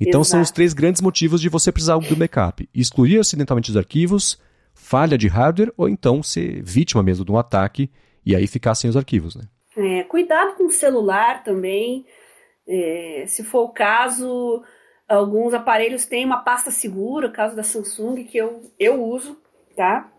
Então 0.00 0.22
são 0.22 0.40
os 0.40 0.46
Exato. 0.46 0.54
três 0.54 0.72
grandes 0.72 1.00
motivos 1.00 1.40
de 1.40 1.48
você 1.48 1.72
precisar 1.72 1.98
do 1.98 2.16
backup: 2.16 2.68
excluir 2.74 3.18
acidentalmente 3.18 3.70
os 3.70 3.76
arquivos, 3.76 4.38
falha 4.74 5.18
de 5.18 5.28
hardware 5.28 5.72
ou 5.76 5.88
então 5.88 6.22
ser 6.22 6.62
vítima 6.62 7.02
mesmo 7.02 7.24
de 7.24 7.32
um 7.32 7.38
ataque 7.38 7.90
e 8.24 8.36
aí 8.36 8.46
ficar 8.46 8.74
sem 8.74 8.88
os 8.88 8.96
arquivos, 8.96 9.34
né? 9.34 9.44
É, 9.76 10.04
cuidado 10.04 10.56
com 10.56 10.66
o 10.66 10.70
celular 10.70 11.42
também. 11.42 12.04
É, 12.66 13.24
se 13.26 13.42
for 13.42 13.62
o 13.62 13.68
caso, 13.70 14.62
alguns 15.08 15.54
aparelhos 15.54 16.04
têm 16.04 16.24
uma 16.24 16.38
pasta 16.38 16.70
segura, 16.70 17.28
o 17.28 17.32
caso 17.32 17.56
da 17.56 17.62
Samsung, 17.62 18.24
que 18.24 18.36
eu, 18.36 18.60
eu 18.78 19.02
uso, 19.02 19.38
tá? 19.76 20.12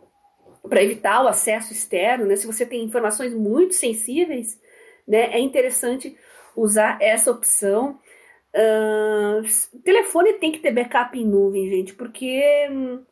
Para 0.68 0.84
evitar 0.84 1.24
o 1.24 1.28
acesso 1.28 1.72
externo, 1.72 2.26
né? 2.26 2.36
Se 2.36 2.48
você 2.48 2.66
tem 2.66 2.84
informações 2.84 3.34
muito 3.34 3.76
sensíveis, 3.76 4.60
né? 5.08 5.34
É 5.34 5.40
interessante 5.40 6.18
usar 6.56 6.98
essa 7.02 7.32
opção. 7.32 8.00
Ahn, 8.56 9.44
telefone 9.84 10.34
tem 10.34 10.52
que 10.52 10.60
ter 10.60 10.72
backup 10.72 11.18
em 11.18 11.26
nuvem, 11.26 11.70
gente, 11.70 11.94
porque 11.94 12.68
hum, 12.72 13.04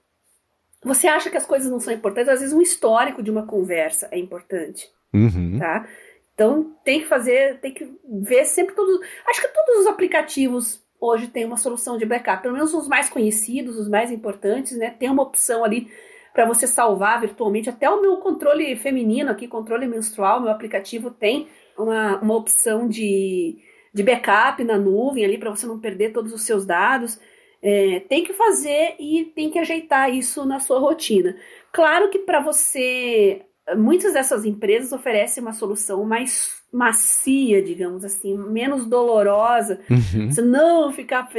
você 0.83 1.07
acha 1.07 1.29
que 1.29 1.37
as 1.37 1.45
coisas 1.45 1.69
não 1.71 1.79
são 1.79 1.93
importantes, 1.93 2.29
às 2.29 2.39
vezes 2.39 2.55
um 2.55 2.61
histórico 2.61 3.21
de 3.21 3.29
uma 3.29 3.45
conversa 3.45 4.07
é 4.11 4.17
importante 4.17 4.89
Uhum. 5.13 5.57
tá? 5.59 5.87
Então 6.33 6.75
tem 6.83 7.01
que 7.01 7.07
fazer, 7.07 7.59
tem 7.59 7.73
que 7.73 7.91
ver 8.21 8.45
sempre 8.45 8.75
todos. 8.75 8.99
Acho 9.27 9.41
que 9.41 9.47
todos 9.47 9.81
os 9.81 9.87
aplicativos 9.87 10.83
hoje 10.99 11.27
têm 11.27 11.45
uma 11.45 11.57
solução 11.57 11.97
de 11.97 12.05
backup, 12.05 12.41
pelo 12.41 12.53
menos 12.53 12.73
os 12.73 12.87
mais 12.87 13.09
conhecidos, 13.09 13.77
os 13.77 13.87
mais 13.87 14.11
importantes, 14.11 14.77
né? 14.77 14.91
Tem 14.91 15.09
uma 15.09 15.23
opção 15.23 15.63
ali 15.63 15.91
para 16.38 16.45
você 16.45 16.67
salvar 16.67 17.19
virtualmente. 17.19 17.67
Até 17.67 17.89
o 17.89 17.99
meu 17.99 18.17
controle 18.17 18.75
feminino 18.75 19.31
aqui, 19.31 19.47
controle 19.47 19.88
menstrual, 19.88 20.39
meu 20.39 20.51
aplicativo 20.51 21.09
tem 21.09 21.47
uma, 21.75 22.19
uma 22.19 22.35
opção 22.35 22.88
de, 22.88 23.57
de 23.91 24.03
backup 24.03 24.63
na 24.63 24.77
nuvem 24.77 25.25
ali 25.25 25.39
para 25.39 25.49
você 25.49 25.65
não 25.65 25.79
perder 25.79 26.13
todos 26.13 26.31
os 26.31 26.43
seus 26.43 26.63
dados. 26.63 27.19
É, 27.59 28.01
tem 28.01 28.23
que 28.23 28.33
fazer 28.33 28.97
e 28.99 29.25
tem 29.33 29.49
que 29.49 29.57
ajeitar 29.57 30.13
isso 30.13 30.45
na 30.45 30.59
sua 30.59 30.77
rotina. 30.77 31.35
Claro 31.71 32.11
que 32.11 32.19
para 32.19 32.39
você 32.39 33.41
muitas 33.75 34.13
dessas 34.13 34.45
empresas 34.45 34.91
oferecem 34.91 35.41
uma 35.41 35.53
solução 35.53 36.03
mais 36.05 36.56
macia, 36.72 37.61
digamos 37.61 38.03
assim, 38.03 38.38
menos 38.38 38.86
dolorosa. 38.86 39.80
Uhum. 39.89 40.30
Você 40.30 40.41
não 40.41 40.91
ficar 40.91 41.30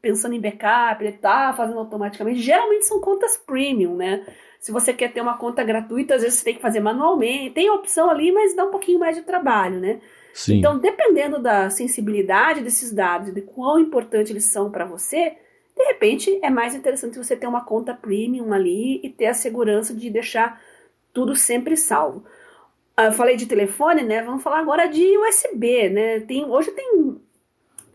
pensando, 0.00 0.34
em 0.34 0.40
backup, 0.40 1.02
ele 1.02 1.12
tá 1.12 1.52
fazendo 1.56 1.78
automaticamente. 1.78 2.40
Geralmente 2.40 2.86
são 2.86 3.00
contas 3.00 3.36
premium, 3.36 3.96
né? 3.96 4.24
Se 4.60 4.72
você 4.72 4.92
quer 4.92 5.12
ter 5.12 5.20
uma 5.20 5.36
conta 5.36 5.62
gratuita, 5.62 6.14
às 6.14 6.22
vezes 6.22 6.38
você 6.38 6.44
tem 6.44 6.54
que 6.54 6.62
fazer 6.62 6.80
manualmente. 6.80 7.54
Tem 7.54 7.68
a 7.68 7.74
opção 7.74 8.10
ali, 8.10 8.32
mas 8.32 8.54
dá 8.54 8.64
um 8.64 8.70
pouquinho 8.70 8.98
mais 8.98 9.16
de 9.16 9.22
trabalho, 9.22 9.80
né? 9.80 10.00
Sim. 10.32 10.58
Então, 10.58 10.78
dependendo 10.78 11.38
da 11.38 11.70
sensibilidade 11.70 12.60
desses 12.60 12.92
dados, 12.92 13.32
de 13.32 13.40
quão 13.40 13.78
importante 13.78 14.32
eles 14.32 14.44
são 14.44 14.70
para 14.70 14.84
você, 14.84 15.34
de 15.76 15.84
repente 15.84 16.40
é 16.42 16.50
mais 16.50 16.74
interessante 16.74 17.18
você 17.18 17.36
ter 17.36 17.46
uma 17.46 17.64
conta 17.64 17.94
premium 17.94 18.52
ali 18.52 19.00
e 19.02 19.08
ter 19.08 19.26
a 19.26 19.34
segurança 19.34 19.94
de 19.94 20.10
deixar 20.10 20.60
tudo 21.12 21.36
sempre 21.36 21.76
salvo. 21.76 22.24
Ah, 22.96 23.06
Eu 23.06 23.12
falei 23.12 23.36
de 23.36 23.46
telefone, 23.46 24.02
né? 24.02 24.22
Vamos 24.22 24.42
falar 24.42 24.60
agora 24.60 24.86
de 24.88 25.02
USB, 25.18 25.88
né? 25.90 26.20
Tem, 26.20 26.44
hoje 26.44 26.70
tem 26.72 27.20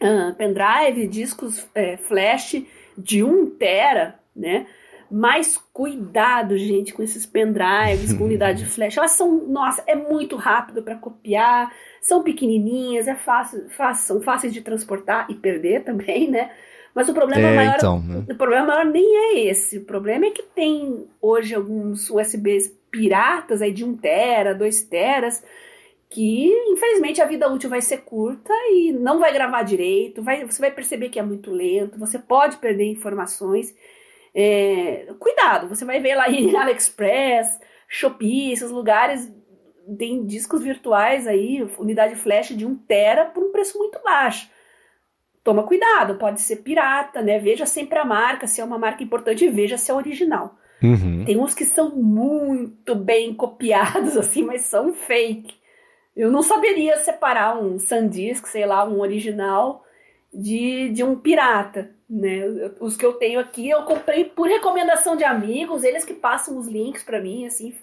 ah, 0.02 0.34
pendrive, 0.38 1.08
discos 1.08 1.68
é, 1.76 1.98
flash 1.98 2.64
de 2.98 3.24
1 3.24 3.52
tera, 3.58 4.20
né? 4.36 4.68
Mas 5.12 5.58
cuidado, 5.74 6.56
gente, 6.58 6.94
com 6.94 7.02
esses 7.02 7.26
pendrives, 7.26 8.14
com 8.14 8.26
unidade 8.26 8.64
de 8.64 8.66
flash. 8.72 8.98
Elas 8.98 9.12
são, 9.12 9.48
nossa, 9.48 9.84
é 9.88 9.96
muito 9.96 10.36
rápido 10.36 10.84
para 10.84 10.96
copiar, 10.96 11.74
são 12.02 12.24
pequenininhas, 12.24 13.08
é 13.08 13.16
fácil, 13.16 13.70
fácil, 13.72 14.06
são 14.06 14.22
fáceis 14.22 14.54
de 14.54 14.62
transportar 14.62 15.26
e 15.30 15.36
perder 15.36 15.84
também, 15.86 16.30
né? 16.30 16.52
Mas 16.94 17.10
o 17.10 17.14
problema 17.14 17.50
É, 17.50 17.52
maior, 17.52 17.78
então, 17.78 18.02
né? 18.02 18.28
o 18.30 18.36
problema 18.36 18.68
maior 18.68 18.86
nem 18.86 19.06
é 19.36 19.40
esse. 19.50 19.78
O 19.80 19.86
problema 19.86 20.26
é 20.26 20.32
que 20.32 20.44
tem 20.44 21.08
hoje 21.22 21.56
alguns 21.56 22.10
USBs 22.10 22.79
piratas 22.92 23.62
aí 23.62 23.72
de 23.72 23.84
1 23.86 23.98
tera, 23.98 24.56
2 24.56 24.84
teras, 24.84 25.44
que 26.10 26.50
infelizmente 26.68 27.22
a 27.22 27.26
vida 27.26 27.48
útil 27.52 27.70
vai 27.70 27.82
ser 27.82 28.00
curta 28.00 28.54
e 28.72 28.92
não 28.92 29.20
vai 29.20 29.34
gravar 29.34 29.64
direito, 29.64 30.24
vai, 30.24 30.44
você 30.46 30.60
vai 30.60 30.72
perceber 30.72 31.10
que 31.10 31.20
é 31.20 31.24
muito 31.24 31.52
lento, 31.52 32.00
você 32.00 32.18
pode 32.18 32.58
perder 32.58 32.86
informações. 32.86 33.76
É, 34.34 35.08
cuidado, 35.20 35.68
você 35.68 35.86
vai 35.86 36.00
ver 36.00 36.16
lá 36.16 36.30
em 36.30 36.54
AliExpress, 36.58 37.60
Shopee, 37.88 38.52
esses 38.52 38.72
lugares 38.72 39.32
tem 39.98 40.26
discos 40.26 40.62
virtuais 40.62 41.26
aí, 41.26 41.64
unidade 41.78 42.16
flash 42.16 42.50
de 42.50 42.66
1 42.66 42.76
tera 42.76 43.26
por 43.26 43.44
um 43.44 43.52
preço 43.52 43.78
muito 43.78 44.00
baixo. 44.04 44.50
Toma 45.44 45.64
cuidado, 45.64 46.16
pode 46.16 46.42
ser 46.42 46.58
pirata, 46.58 47.22
né? 47.22 47.40
Veja 47.40 47.66
sempre 47.66 47.98
a 47.98 48.06
marca, 48.06 48.46
se 48.46 48.62
é 48.62 48.64
uma 48.64 48.78
marca 48.78 49.04
importante, 49.04 49.48
veja 49.50 49.78
se 49.78 49.90
é 49.90 49.94
original. 49.94 50.59
Uhum. 50.82 51.26
Tem 51.26 51.38
uns 51.38 51.54
que 51.54 51.66
são 51.66 51.96
muito 51.96 52.96
bem 52.96 53.34
copiados, 53.34 54.16
assim, 54.18 54.44
mas 54.44 54.64
são 54.64 54.94
fake. 54.94 55.56
Eu 56.16 56.32
não 56.32 56.42
saberia 56.42 56.98
separar 56.98 57.62
um 57.62 57.78
SanDisk, 57.80 58.48
sei 58.48 58.66
lá, 58.66 58.88
um 58.88 59.00
original, 59.00 59.84
de, 60.34 60.90
de 60.90 61.04
um 61.04 61.16
pirata, 61.16 61.92
né? 62.10 62.42
Os 62.80 62.96
que 62.96 63.06
eu 63.06 63.14
tenho 63.14 63.40
aqui 63.40 63.70
eu 63.70 63.84
comprei 63.84 64.26
por 64.26 64.48
recomendação 64.48 65.16
de 65.16 65.24
amigos, 65.24 65.84
eles 65.84 66.06
que 66.06 66.14
passam 66.14 66.58
os 66.58 66.68
links 66.68 67.04
para 67.04 67.22
mim, 67.22 67.46
assim, 67.46 67.74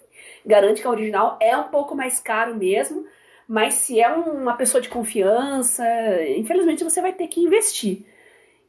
garante 0.45 0.81
que 0.81 0.87
é 0.87 0.89
original. 0.89 1.37
É 1.41 1.57
um 1.57 1.69
pouco 1.69 1.95
mais 1.95 2.19
caro 2.19 2.55
mesmo, 2.55 3.05
mas 3.47 3.75
se 3.75 3.99
é 3.99 4.09
uma 4.09 4.53
pessoa 4.55 4.81
de 4.81 4.89
confiança, 4.89 5.83
infelizmente 6.37 6.83
você 6.83 7.01
vai 7.01 7.13
ter 7.13 7.27
que 7.27 7.41
investir. 7.41 8.05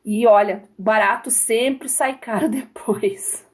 E 0.04 0.26
olha, 0.26 0.62
barato 0.78 1.30
sempre 1.30 1.88
sai 1.88 2.16
caro 2.18 2.48
depois. 2.50 3.47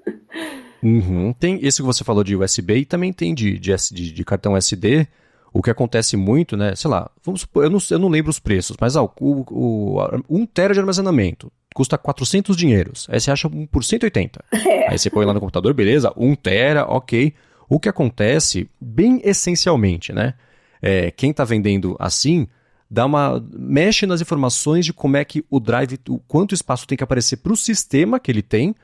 Uhum. 0.82 1.32
Tem 1.32 1.58
esse 1.62 1.78
que 1.78 1.86
você 1.86 2.04
falou 2.04 2.22
de 2.22 2.36
USB 2.36 2.76
e 2.76 2.84
também 2.84 3.12
tem 3.12 3.34
de, 3.34 3.58
de, 3.58 3.74
de, 3.92 4.12
de 4.12 4.24
cartão 4.24 4.56
SD. 4.56 5.06
O 5.52 5.62
que 5.62 5.70
acontece 5.70 6.16
muito, 6.16 6.56
né? 6.56 6.74
Sei 6.74 6.90
lá, 6.90 7.10
vamos 7.24 7.42
supor, 7.42 7.64
eu 7.64 7.70
não, 7.70 7.78
eu 7.90 7.98
não 7.98 8.08
lembro 8.08 8.30
os 8.30 8.38
preços, 8.38 8.76
mas 8.78 8.96
ó, 8.96 9.10
o, 9.20 9.44
o, 9.50 9.98
1 10.28 10.46
tera 10.46 10.74
de 10.74 10.80
armazenamento 10.80 11.50
custa 11.74 11.96
400 11.96 12.56
dinheiros. 12.56 13.06
Aí 13.10 13.20
você 13.20 13.30
acha 13.30 13.48
um 13.48 13.66
por 13.66 13.82
180. 13.82 14.44
É. 14.52 14.90
Aí 14.90 14.98
você 14.98 15.08
põe 15.10 15.24
lá 15.24 15.32
no 15.32 15.40
computador, 15.40 15.72
beleza, 15.72 16.12
1 16.16 16.34
tera, 16.36 16.86
ok. 16.86 17.32
O 17.68 17.80
que 17.80 17.88
acontece, 17.88 18.68
bem 18.80 19.20
essencialmente, 19.24 20.12
né? 20.12 20.34
É, 20.82 21.10
quem 21.10 21.30
está 21.30 21.44
vendendo 21.44 21.96
assim, 21.98 22.46
dá 22.90 23.06
uma 23.06 23.44
mexe 23.52 24.06
nas 24.06 24.20
informações 24.20 24.84
de 24.84 24.92
como 24.92 25.16
é 25.16 25.24
que 25.24 25.44
o 25.50 25.58
drive, 25.58 25.98
o 26.08 26.18
quanto 26.18 26.54
espaço 26.54 26.86
tem 26.86 26.96
que 26.96 27.04
aparecer 27.04 27.38
para 27.38 27.52
o 27.52 27.56
sistema 27.56 28.20
que 28.20 28.30
ele 28.30 28.42
tem, 28.42 28.74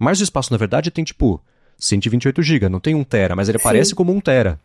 mas 0.00 0.18
o 0.18 0.24
espaço 0.24 0.50
na 0.52 0.56
verdade 0.58 0.90
tem 0.90 1.04
tipo 1.04 1.40
128 1.78 2.42
GB, 2.42 2.68
não 2.68 2.80
tem 2.80 2.94
1 2.94 3.04
tera, 3.04 3.36
mas 3.36 3.48
ele 3.48 3.58
Sim. 3.58 3.62
aparece 3.62 3.94
como 3.94 4.12
1 4.12 4.20
tera. 4.20 4.58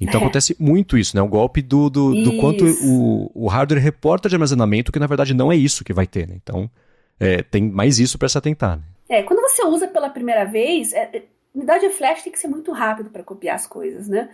Então 0.00 0.20
É. 0.20 0.22
acontece 0.22 0.56
muito 0.58 0.96
isso, 0.96 1.16
né? 1.16 1.20
O 1.20 1.28
golpe 1.28 1.60
do, 1.60 1.90
do, 1.90 2.14
do 2.22 2.36
quanto 2.38 2.64
o, 2.64 3.30
o 3.34 3.48
hardware 3.48 3.82
reporta 3.82 4.28
de 4.28 4.36
armazenamento, 4.36 4.92
que 4.92 4.98
na 4.98 5.06
verdade 5.08 5.34
não 5.34 5.50
é 5.52 5.56
isso 5.56 5.84
que 5.84 5.92
vai 5.92 6.06
ter, 6.06 6.28
né? 6.28 6.34
Então 6.42 6.70
é, 7.18 7.42
tem 7.42 7.68
mais 7.68 7.98
isso 7.98 8.16
para 8.16 8.28
se 8.28 8.38
atentar. 8.38 8.76
Né? 8.78 8.82
É, 9.08 9.22
quando 9.24 9.40
você 9.40 9.64
usa 9.64 9.88
pela 9.88 10.08
primeira 10.08 10.44
vez, 10.44 10.92
é, 10.92 11.10
é, 11.12 11.22
unidade 11.52 11.88
flash 11.90 12.22
tem 12.22 12.32
que 12.32 12.38
ser 12.38 12.46
muito 12.48 12.70
rápido 12.70 13.10
para 13.10 13.24
copiar 13.24 13.56
as 13.56 13.66
coisas, 13.66 14.06
né? 14.06 14.28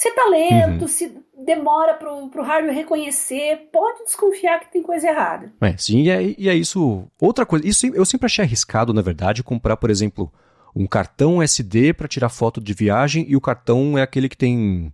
Se 0.00 0.10
tá 0.12 0.24
lento, 0.30 0.80
Uhum. 0.80 0.88
se 0.88 1.12
demora 1.44 1.92
pro, 1.92 2.26
pro 2.30 2.42
hardware 2.42 2.74
reconhecer, 2.74 3.68
pode 3.70 4.02
desconfiar 4.04 4.58
que 4.58 4.72
tem 4.72 4.82
coisa 4.82 5.06
errada. 5.06 5.52
É, 5.60 5.76
sim, 5.76 6.04
e 6.04 6.08
é, 6.08 6.34
e 6.38 6.48
é 6.48 6.54
isso. 6.54 7.04
Outra 7.20 7.44
coisa, 7.44 7.68
isso 7.68 7.86
eu 7.86 8.06
sempre 8.06 8.24
achei 8.24 8.42
arriscado, 8.42 8.94
na 8.94 9.02
verdade, 9.02 9.42
comprar, 9.42 9.76
por 9.76 9.90
exemplo, 9.90 10.32
um 10.74 10.86
cartão 10.86 11.42
SD 11.42 11.92
para 11.92 12.08
tirar 12.08 12.30
foto 12.30 12.62
de 12.62 12.72
viagem 12.72 13.26
e 13.28 13.36
o 13.36 13.42
cartão 13.42 13.98
é 13.98 14.00
aquele 14.00 14.30
que 14.30 14.38
tem, 14.38 14.90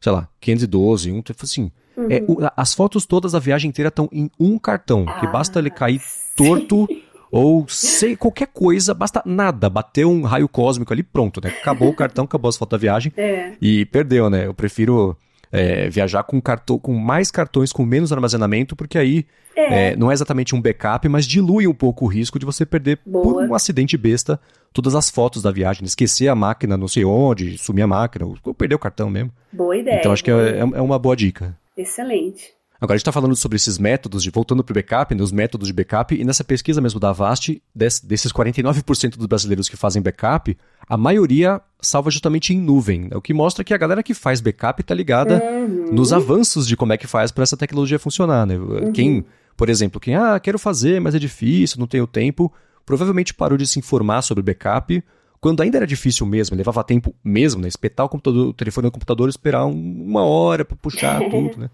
sei 0.00 0.10
lá, 0.10 0.28
512, 0.40 1.12
um, 1.12 1.22
assim. 1.40 1.70
Uhum. 1.96 2.08
É, 2.10 2.20
as 2.56 2.74
fotos 2.74 3.06
todas 3.06 3.30
da 3.30 3.38
viagem 3.38 3.68
inteira 3.68 3.90
estão 3.90 4.08
em 4.10 4.28
um 4.40 4.58
cartão, 4.58 5.04
ah, 5.06 5.20
que 5.20 5.26
basta 5.28 5.60
ele 5.60 5.70
cair 5.70 6.02
torto 6.36 6.88
ou 7.30 7.66
sei 7.68 8.16
qualquer 8.16 8.48
coisa, 8.48 8.94
basta 8.94 9.22
nada, 9.24 9.68
bater 9.68 10.06
um 10.06 10.22
raio 10.22 10.48
cósmico 10.48 10.92
ali, 10.92 11.02
pronto, 11.02 11.40
né? 11.42 11.50
Acabou 11.60 11.88
o 11.88 11.94
cartão, 11.94 12.24
acabou 12.24 12.48
as 12.48 12.56
fotos 12.56 12.78
da 12.78 12.80
viagem 12.80 13.12
é. 13.16 13.52
e 13.60 13.84
perdeu, 13.86 14.30
né? 14.30 14.46
Eu 14.46 14.54
prefiro 14.54 15.16
é, 15.52 15.88
viajar 15.88 16.22
com, 16.22 16.40
cartão, 16.40 16.78
com 16.78 16.94
mais 16.94 17.30
cartões, 17.30 17.72
com 17.72 17.84
menos 17.84 18.12
armazenamento, 18.12 18.76
porque 18.76 18.98
aí 18.98 19.26
é. 19.56 19.90
É, 19.90 19.96
não 19.96 20.10
é 20.10 20.14
exatamente 20.14 20.54
um 20.54 20.60
backup, 20.60 21.08
mas 21.08 21.26
dilui 21.26 21.66
um 21.66 21.74
pouco 21.74 22.04
o 22.04 22.08
risco 22.08 22.38
de 22.38 22.46
você 22.46 22.64
perder 22.64 23.00
Boa. 23.04 23.24
por 23.24 23.42
um 23.42 23.54
acidente 23.54 23.96
besta 23.96 24.40
todas 24.72 24.94
as 24.94 25.10
fotos 25.10 25.42
da 25.42 25.50
viagem, 25.50 25.84
esquecer 25.84 26.28
a 26.28 26.34
máquina 26.34 26.76
não 26.76 26.86
sei 26.86 27.04
onde, 27.04 27.58
sumir 27.58 27.82
a 27.82 27.86
máquina, 27.86 28.26
ou 28.26 28.54
perder 28.54 28.76
o 28.76 28.78
cartão 28.78 29.10
mesmo. 29.10 29.32
Boa 29.52 29.76
ideia. 29.76 29.98
Então 29.98 30.12
acho 30.12 30.22
que 30.22 30.30
é, 30.30 30.34
é, 30.34 30.60
é 30.60 30.80
uma 30.80 30.98
boa 30.98 31.16
dica. 31.16 31.56
Excelente. 31.76 32.57
Agora 32.80 32.94
a 32.94 32.96
gente 32.96 33.02
está 33.02 33.12
falando 33.12 33.34
sobre 33.34 33.56
esses 33.56 33.76
métodos, 33.76 34.22
de 34.22 34.30
voltando 34.30 34.62
para 34.62 34.72
o 34.72 34.74
backup, 34.74 35.12
né, 35.12 35.22
os 35.22 35.32
métodos 35.32 35.66
de 35.66 35.72
backup, 35.72 36.14
e 36.14 36.22
nessa 36.22 36.44
pesquisa 36.44 36.80
mesmo 36.80 37.00
da 37.00 37.10
Avast, 37.10 37.60
des, 37.74 37.98
desses 37.98 38.32
49% 38.32 39.16
dos 39.16 39.26
brasileiros 39.26 39.68
que 39.68 39.76
fazem 39.76 40.00
backup, 40.00 40.56
a 40.88 40.96
maioria 40.96 41.60
salva 41.80 42.08
justamente 42.08 42.54
em 42.54 42.60
nuvem, 42.60 43.08
o 43.12 43.20
que 43.20 43.34
mostra 43.34 43.64
que 43.64 43.74
a 43.74 43.76
galera 43.76 44.00
que 44.00 44.14
faz 44.14 44.40
backup 44.40 44.80
está 44.80 44.94
ligada 44.94 45.42
uhum. 45.42 45.92
nos 45.92 46.12
avanços 46.12 46.68
de 46.68 46.76
como 46.76 46.92
é 46.92 46.96
que 46.96 47.08
faz 47.08 47.32
para 47.32 47.42
essa 47.42 47.56
tecnologia 47.56 47.98
funcionar. 47.98 48.46
Né? 48.46 48.56
Uhum. 48.56 48.92
Quem, 48.92 49.24
por 49.56 49.68
exemplo, 49.68 50.00
quem, 50.00 50.14
ah, 50.14 50.38
quero 50.38 50.58
fazer, 50.58 51.00
mas 51.00 51.16
é 51.16 51.18
difícil, 51.18 51.80
não 51.80 51.86
tenho 51.88 52.06
tempo, 52.06 52.52
provavelmente 52.86 53.34
parou 53.34 53.58
de 53.58 53.66
se 53.66 53.80
informar 53.80 54.22
sobre 54.22 54.42
backup 54.42 55.02
quando 55.40 55.62
ainda 55.62 55.78
era 55.78 55.86
difícil 55.86 56.26
mesmo, 56.26 56.56
levava 56.56 56.82
tempo 56.82 57.14
mesmo, 57.22 57.60
né? 57.60 57.68
Espetar 57.68 58.06
o, 58.06 58.08
computador, 58.08 58.48
o 58.48 58.52
telefone 58.52 58.86
no 58.86 58.90
computador, 58.90 59.28
esperar 59.28 59.66
uma 59.66 60.24
hora 60.24 60.64
para 60.64 60.76
puxar 60.76 61.20
tudo, 61.30 61.58
né? 61.58 61.70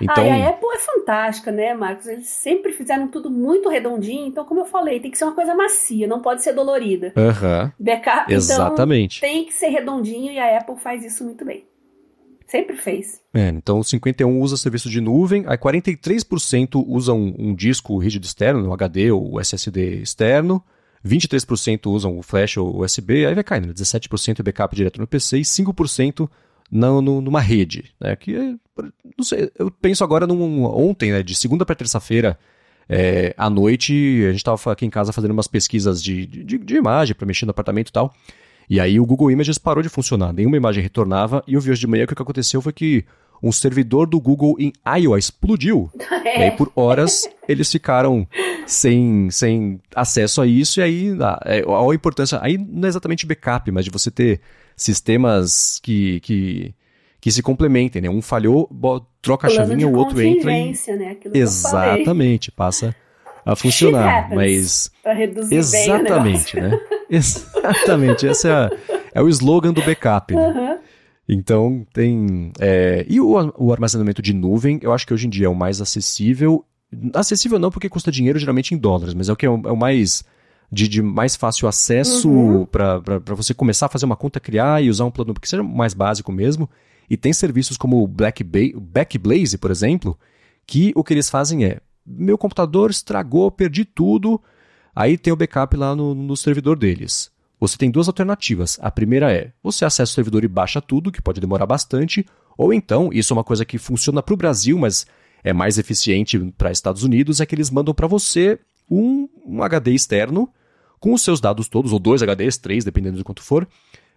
Então... 0.00 0.24
Ah, 0.30 0.34
a 0.34 0.48
Apple 0.48 0.68
é 0.74 0.78
fantástica, 0.78 1.52
né, 1.52 1.74
Marcos? 1.74 2.06
Eles 2.06 2.28
sempre 2.28 2.72
fizeram 2.72 3.08
tudo 3.08 3.30
muito 3.30 3.68
redondinho, 3.68 4.26
então, 4.26 4.44
como 4.44 4.60
eu 4.60 4.66
falei, 4.66 5.00
tem 5.00 5.10
que 5.10 5.18
ser 5.18 5.24
uma 5.24 5.34
coisa 5.34 5.54
macia, 5.54 6.06
não 6.06 6.20
pode 6.20 6.42
ser 6.42 6.52
dolorida. 6.52 7.12
Uhum. 7.16 7.70
Backup, 7.78 8.32
Exatamente. 8.32 9.18
Então, 9.18 9.28
tem 9.28 9.44
que 9.44 9.54
ser 9.54 9.68
redondinho 9.68 10.32
e 10.32 10.38
a 10.38 10.58
Apple 10.58 10.76
faz 10.76 11.04
isso 11.04 11.24
muito 11.24 11.44
bem. 11.44 11.64
Sempre 12.46 12.76
fez. 12.76 13.20
É, 13.32 13.48
então 13.48 13.82
51 13.82 14.40
usa 14.40 14.56
serviço 14.56 14.88
de 14.88 15.00
nuvem, 15.00 15.44
aí 15.46 15.56
43% 15.56 16.84
usam 16.86 17.18
um, 17.18 17.34
um 17.50 17.54
disco 17.54 17.98
rígido 17.98 18.24
externo, 18.24 18.68
um 18.68 18.72
HD 18.72 19.10
ou 19.10 19.40
SSD 19.40 20.02
externo, 20.02 20.62
23% 21.04 21.86
usam 21.86 22.18
o 22.18 22.22
flash 22.22 22.56
ou 22.56 22.80
USB, 22.82 23.26
aí 23.26 23.34
vai 23.34 23.44
caindo, 23.44 23.74
17% 23.74 24.40
é 24.40 24.42
backup 24.42 24.74
direto 24.74 25.00
no 25.00 25.06
PC 25.06 25.38
e 25.38 25.42
5% 25.42 26.28
não, 26.70 27.02
no, 27.02 27.20
numa 27.20 27.40
rede, 27.40 27.94
né? 28.00 28.16
Que 28.16 28.36
é, 28.36 28.54
não 28.76 29.24
sei, 29.24 29.50
eu 29.58 29.70
penso 29.70 30.02
agora 30.02 30.26
num, 30.26 30.64
ontem, 30.64 31.12
né, 31.12 31.22
de 31.22 31.34
segunda 31.34 31.64
para 31.64 31.74
terça-feira 31.74 32.38
é, 32.88 33.34
à 33.36 33.48
noite, 33.48 33.92
a 34.24 34.30
gente 34.30 34.38
estava 34.38 34.72
aqui 34.72 34.84
em 34.84 34.90
casa 34.90 35.12
fazendo 35.12 35.30
umas 35.30 35.46
pesquisas 35.46 36.02
de, 36.02 36.26
de, 36.26 36.58
de 36.58 36.76
imagem 36.76 37.14
para 37.14 37.26
mexer 37.26 37.46
no 37.46 37.50
apartamento 37.50 37.88
e 37.88 37.92
tal. 37.92 38.14
E 38.68 38.80
aí 38.80 38.98
o 38.98 39.06
Google 39.06 39.30
Images 39.30 39.58
parou 39.58 39.82
de 39.82 39.88
funcionar, 39.88 40.32
nenhuma 40.32 40.56
imagem 40.56 40.82
retornava, 40.82 41.42
e 41.46 41.54
eu 41.54 41.60
vi 41.60 41.70
hoje 41.70 41.80
de 41.80 41.86
manhã 41.86 42.06
que 42.06 42.12
o 42.12 42.16
que 42.16 42.22
aconteceu 42.22 42.62
foi 42.62 42.72
que 42.72 43.04
um 43.42 43.52
servidor 43.52 44.06
do 44.06 44.18
Google 44.18 44.56
em 44.58 44.72
Iowa 44.98 45.18
explodiu. 45.18 45.90
É. 46.24 46.38
E 46.38 46.42
aí 46.44 46.50
por 46.52 46.72
horas 46.74 47.28
eles 47.46 47.70
ficaram 47.70 48.26
sem, 48.66 49.30
sem 49.30 49.78
acesso 49.94 50.40
a 50.40 50.46
isso, 50.46 50.80
e 50.80 50.82
aí 50.82 51.16
a, 51.20 51.38
é, 51.44 51.58
a 51.60 51.94
importância, 51.94 52.38
aí 52.40 52.56
não 52.56 52.86
é 52.86 52.88
exatamente 52.88 53.26
backup, 53.26 53.70
mas 53.70 53.84
de 53.84 53.90
você 53.90 54.10
ter 54.10 54.40
sistemas 54.74 55.78
que, 55.82 56.20
que, 56.20 56.74
que 57.24 57.32
se 57.32 57.42
complementem, 57.42 58.02
né? 58.02 58.10
Um 58.10 58.20
falhou, 58.20 58.68
troca 59.22 59.46
a 59.46 59.50
chavinha, 59.50 59.88
o 59.88 59.94
outro 59.96 60.20
entra 60.20 60.52
e... 60.52 60.72
Né? 60.98 61.16
Exatamente, 61.32 62.52
passa 62.52 62.94
a 63.46 63.56
funcionar, 63.56 64.28
mas... 64.28 64.90
Exatamente, 65.50 66.60
né? 66.60 66.78
Exatamente, 67.08 68.26
esse 68.26 68.46
é, 68.46 68.68
é 69.14 69.22
o 69.22 69.28
slogan 69.30 69.72
do 69.72 69.80
backup, 69.80 70.34
né? 70.34 70.48
Uhum. 70.48 70.78
Então 71.26 71.86
tem. 71.94 72.52
É... 72.60 73.06
E 73.08 73.18
o, 73.18 73.32
o, 73.56 73.72
armazenamento 73.72 74.20
de 74.20 74.34
nuvem, 74.34 74.78
eu 74.82 74.92
acho 74.92 75.06
que 75.06 75.14
hoje 75.14 75.26
em 75.26 75.30
dia 75.30 75.46
é 75.46 75.48
o 75.48 75.54
mais 75.54 75.80
acessível. 75.80 76.62
Acessível 77.14 77.58
não 77.58 77.70
porque 77.70 77.88
custa 77.88 78.12
dinheiro 78.12 78.38
geralmente 78.38 78.74
em 78.74 78.76
dólares, 78.76 79.14
mas 79.14 79.30
é 79.30 79.32
o 79.32 79.36
que 79.36 79.46
é 79.46 79.48
o, 79.48 79.62
é 79.64 79.72
o 79.72 79.76
mais 79.76 80.22
de, 80.70 80.86
de 80.86 81.00
mais 81.00 81.36
fácil 81.36 81.68
acesso 81.68 82.28
uhum. 82.28 82.66
para 82.66 83.00
você 83.34 83.54
começar 83.54 83.86
a 83.86 83.88
fazer 83.88 84.04
uma 84.04 84.14
conta, 84.14 84.38
criar 84.38 84.82
e 84.82 84.90
usar 84.90 85.06
um 85.06 85.10
plano 85.10 85.32
que 85.32 85.48
seja 85.48 85.62
mais 85.62 85.94
básico 85.94 86.30
mesmo. 86.30 86.68
E 87.08 87.16
tem 87.16 87.32
serviços 87.32 87.76
como 87.76 88.02
o 88.02 88.08
Black 88.08 88.42
Backblaze, 88.42 89.58
por 89.58 89.70
exemplo, 89.70 90.18
que 90.66 90.92
o 90.94 91.04
que 91.04 91.14
eles 91.14 91.30
fazem 91.30 91.64
é: 91.64 91.80
meu 92.06 92.38
computador 92.38 92.90
estragou, 92.90 93.50
perdi 93.50 93.84
tudo, 93.84 94.40
aí 94.94 95.16
tem 95.18 95.32
o 95.32 95.36
backup 95.36 95.76
lá 95.76 95.94
no, 95.94 96.14
no 96.14 96.36
servidor 96.36 96.78
deles. 96.78 97.30
Você 97.60 97.76
tem 97.76 97.90
duas 97.90 98.08
alternativas. 98.08 98.78
A 98.80 98.90
primeira 98.90 99.32
é: 99.32 99.52
você 99.62 99.84
acessa 99.84 100.12
o 100.12 100.14
servidor 100.14 100.44
e 100.44 100.48
baixa 100.48 100.80
tudo, 100.80 101.12
que 101.12 101.22
pode 101.22 101.40
demorar 101.40 101.66
bastante, 101.66 102.26
ou 102.56 102.72
então, 102.72 103.10
isso 103.12 103.32
é 103.32 103.36
uma 103.36 103.44
coisa 103.44 103.64
que 103.64 103.78
funciona 103.78 104.22
para 104.22 104.34
o 104.34 104.36
Brasil, 104.36 104.78
mas 104.78 105.06
é 105.42 105.52
mais 105.52 105.78
eficiente 105.78 106.38
para 106.56 106.70
Estados 106.70 107.02
Unidos, 107.02 107.40
é 107.40 107.46
que 107.46 107.54
eles 107.54 107.70
mandam 107.70 107.94
para 107.94 108.06
você 108.06 108.58
um, 108.90 109.28
um 109.44 109.62
HD 109.62 109.92
externo 109.92 110.48
com 111.00 111.12
os 111.12 111.22
seus 111.22 111.40
dados 111.40 111.68
todos, 111.68 111.92
ou 111.92 111.98
dois 111.98 112.22
HDs, 112.22 112.56
três, 112.56 112.84
dependendo 112.84 113.18
de 113.18 113.24
quanto 113.24 113.42
for. 113.42 113.68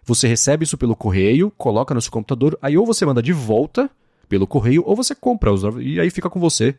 Você 0.08 0.26
recebe 0.26 0.64
isso 0.64 0.78
pelo 0.78 0.96
correio, 0.96 1.52
coloca 1.56 1.94
no 1.94 2.00
seu 2.00 2.10
computador, 2.10 2.58
aí 2.62 2.78
ou 2.78 2.86
você 2.86 3.04
manda 3.04 3.22
de 3.22 3.32
volta 3.32 3.90
pelo 4.26 4.46
correio, 4.46 4.82
ou 4.86 4.96
você 4.96 5.14
compra, 5.14 5.50
e 5.80 6.00
aí 6.00 6.10
fica 6.10 6.30
com 6.30 6.40
você. 6.40 6.74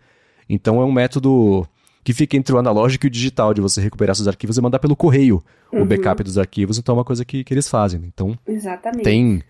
Então 0.49 0.81
é 0.81 0.85
um 0.85 0.91
método 0.91 1.67
que 2.03 2.11
fica 2.11 2.35
entre 2.35 2.55
o 2.55 2.57
analógico 2.57 3.05
e 3.05 3.07
o 3.07 3.11
digital, 3.11 3.53
de 3.53 3.61
você 3.61 3.79
recuperar 3.81 4.15
seus 4.15 4.27
arquivos 4.27 4.57
e 4.57 4.61
mandar 4.61 4.79
pelo 4.79 4.95
correio 4.95 5.43
uhum. 5.71 5.83
o 5.83 5.85
backup 5.85 6.23
dos 6.23 6.39
arquivos. 6.39 6.79
Então 6.79 6.95
é 6.95 6.97
uma 6.97 7.05
coisa 7.05 7.23
que, 7.23 7.43
que 7.43 7.53
eles 7.53 7.69
fazem. 7.69 8.01
Então 8.03 8.35
Exatamente. 8.47 9.03
tem. 9.03 9.43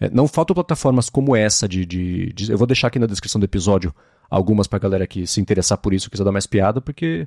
É, 0.00 0.08
não 0.08 0.28
faltam 0.28 0.54
plataformas 0.54 1.10
como 1.10 1.34
essa 1.34 1.66
de, 1.66 1.84
de, 1.84 2.32
de, 2.32 2.52
Eu 2.52 2.58
vou 2.58 2.66
deixar 2.66 2.88
aqui 2.88 2.98
na 3.00 3.06
descrição 3.06 3.40
do 3.40 3.44
episódio 3.44 3.92
algumas 4.30 4.68
pra 4.68 4.78
galera 4.78 5.06
que 5.06 5.26
se 5.26 5.40
interessar 5.40 5.78
por 5.78 5.92
isso, 5.92 6.08
quiser 6.08 6.22
dar 6.22 6.30
mais 6.32 6.46
piada, 6.46 6.80
porque 6.80 7.26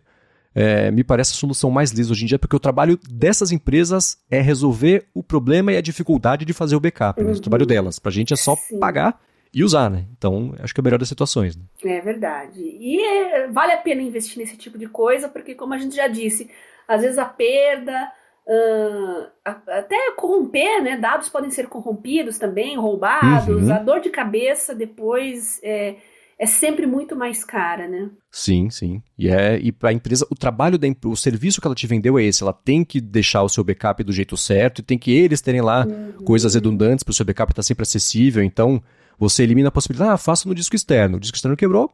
é, 0.53 0.89
me 0.91 1.03
parece 1.03 1.33
a 1.33 1.35
solução 1.35 1.69
mais 1.69 1.91
lisa 1.91 2.11
hoje 2.11 2.23
em 2.23 2.27
dia, 2.27 2.39
porque 2.39 2.55
o 2.55 2.59
trabalho 2.59 2.99
dessas 3.09 3.51
empresas 3.51 4.17
é 4.29 4.41
resolver 4.41 5.07
o 5.13 5.23
problema 5.23 5.71
e 5.71 5.77
a 5.77 5.81
dificuldade 5.81 6.45
de 6.45 6.53
fazer 6.53 6.75
o 6.75 6.79
backup. 6.79 7.21
Uhum. 7.21 7.27
Né? 7.27 7.33
O 7.33 7.39
trabalho 7.39 7.63
uhum. 7.63 7.67
delas. 7.67 7.99
Pra 7.99 8.11
gente 8.11 8.33
é 8.33 8.37
só 8.37 8.55
Sim. 8.55 8.79
pagar 8.79 9.19
e 9.53 9.63
usar, 9.63 9.89
né? 9.89 10.05
Então, 10.17 10.53
acho 10.59 10.73
que 10.73 10.79
é 10.79 10.81
a 10.81 10.85
melhor 10.85 10.99
das 10.99 11.07
situações. 11.07 11.55
Né? 11.55 11.63
É 11.85 12.01
verdade. 12.01 12.59
E 12.59 12.99
é, 13.01 13.47
vale 13.47 13.73
a 13.73 13.77
pena 13.77 14.01
investir 14.01 14.37
nesse 14.37 14.57
tipo 14.57 14.77
de 14.77 14.87
coisa, 14.87 15.27
porque, 15.27 15.55
como 15.55 15.73
a 15.73 15.77
gente 15.77 15.95
já 15.95 16.07
disse, 16.07 16.49
às 16.87 17.01
vezes 17.01 17.17
a 17.17 17.25
perda. 17.25 18.11
Uh, 18.51 19.27
até 19.67 20.11
corromper, 20.17 20.81
né? 20.81 20.97
Dados 20.97 21.29
podem 21.29 21.51
ser 21.51 21.67
corrompidos 21.67 22.39
também, 22.39 22.75
roubados. 22.75 23.47
Uhum. 23.47 23.71
A 23.71 23.77
dor 23.77 23.99
de 23.99 24.09
cabeça 24.09 24.73
depois 24.73 25.59
é, 25.61 25.97
é 26.39 26.45
sempre 26.45 26.87
muito 26.87 27.17
mais 27.17 27.43
cara, 27.43 27.85
né? 27.85 28.09
Sim, 28.31 28.69
sim. 28.69 29.03
E 29.17 29.27
é 29.27 29.59
e 29.59 29.75
a 29.83 29.91
empresa, 29.91 30.25
o 30.29 30.35
trabalho 30.35 30.77
da 30.77 30.87
o 31.05 31.15
serviço 31.15 31.59
que 31.59 31.67
ela 31.67 31.75
te 31.75 31.85
vendeu 31.85 32.17
é 32.17 32.23
esse. 32.23 32.41
Ela 32.41 32.53
tem 32.53 32.85
que 32.85 33.01
deixar 33.01 33.43
o 33.43 33.49
seu 33.49 33.61
backup 33.61 34.01
do 34.05 34.13
jeito 34.13 34.37
certo 34.37 34.79
e 34.79 34.81
tem 34.81 34.97
que 34.97 35.11
eles 35.11 35.41
terem 35.41 35.61
lá 35.61 35.85
uhum. 35.85 36.23
coisas 36.23 36.55
redundantes 36.55 37.03
para 37.03 37.11
o 37.11 37.13
seu 37.13 37.25
backup 37.25 37.51
estar 37.51 37.61
tá 37.61 37.63
sempre 37.63 37.83
acessível. 37.83 38.41
Então 38.41 38.81
você 39.17 39.43
elimina 39.43 39.67
a 39.67 39.71
possibilidade, 39.71 40.13
ah, 40.13 40.17
faça 40.17 40.47
no 40.47 40.55
disco 40.55 40.77
externo. 40.77 41.17
O 41.17 41.19
disco 41.19 41.35
externo 41.35 41.57
quebrou, 41.57 41.91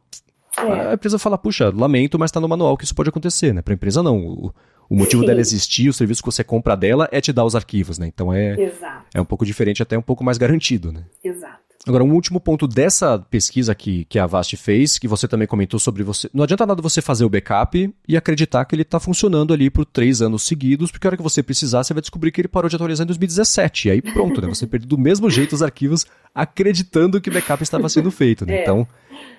é. 0.56 0.90
a 0.90 0.94
empresa 0.94 1.18
fala, 1.18 1.36
puxa, 1.36 1.72
lamento, 1.74 2.16
mas 2.16 2.28
está 2.28 2.38
no 2.38 2.48
manual 2.48 2.76
que 2.76 2.84
isso 2.84 2.94
pode 2.94 3.08
acontecer, 3.08 3.52
né? 3.52 3.62
Para 3.62 3.74
a 3.74 3.76
empresa 3.76 4.00
não. 4.00 4.18
O, 4.24 4.54
o 4.88 4.94
motivo 4.94 5.22
Sim. 5.22 5.26
dela 5.26 5.40
existir, 5.40 5.88
o 5.88 5.92
serviço 5.92 6.22
que 6.22 6.30
você 6.30 6.44
compra 6.44 6.76
dela 6.76 7.08
é 7.10 7.20
te 7.20 7.32
dar 7.32 7.44
os 7.44 7.56
arquivos, 7.56 7.98
né? 7.98 8.06
Então 8.06 8.32
é, 8.32 8.54
Exato. 8.54 9.06
é 9.12 9.20
um 9.20 9.24
pouco 9.24 9.44
diferente, 9.44 9.82
até 9.82 9.98
um 9.98 10.02
pouco 10.02 10.22
mais 10.22 10.38
garantido, 10.38 10.92
né? 10.92 11.04
Exato. 11.24 11.65
Agora, 11.86 12.02
um 12.02 12.12
último 12.12 12.40
ponto 12.40 12.66
dessa 12.66 13.16
pesquisa 13.30 13.72
que, 13.72 14.04
que 14.06 14.18
a 14.18 14.24
Avast 14.24 14.56
fez, 14.56 14.98
que 14.98 15.06
você 15.06 15.28
também 15.28 15.46
comentou 15.46 15.78
sobre 15.78 16.02
você. 16.02 16.28
Não 16.34 16.42
adianta 16.42 16.66
nada 16.66 16.82
você 16.82 17.00
fazer 17.00 17.24
o 17.24 17.28
backup 17.28 17.94
e 18.08 18.16
acreditar 18.16 18.64
que 18.64 18.74
ele 18.74 18.82
está 18.82 18.98
funcionando 18.98 19.54
ali 19.54 19.70
por 19.70 19.86
três 19.86 20.20
anos 20.20 20.42
seguidos, 20.42 20.90
porque 20.90 21.06
a 21.06 21.10
hora 21.10 21.16
que 21.16 21.22
você 21.22 21.44
precisar, 21.44 21.84
você 21.84 21.94
vai 21.94 22.00
descobrir 22.00 22.32
que 22.32 22.40
ele 22.40 22.48
parou 22.48 22.68
de 22.68 22.74
atualizar 22.74 23.04
em 23.04 23.06
2017. 23.06 23.86
E 23.86 23.90
aí 23.92 24.02
pronto, 24.02 24.42
né? 24.42 24.48
Você 24.48 24.66
perdeu 24.66 24.88
do 24.88 24.98
mesmo 24.98 25.30
jeito 25.30 25.52
os 25.52 25.62
arquivos, 25.62 26.04
acreditando 26.34 27.20
que 27.20 27.30
o 27.30 27.32
backup 27.32 27.62
estava 27.62 27.88
sendo 27.88 28.10
feito. 28.10 28.44
Né? 28.44 28.56
É. 28.56 28.62
Então, 28.62 28.88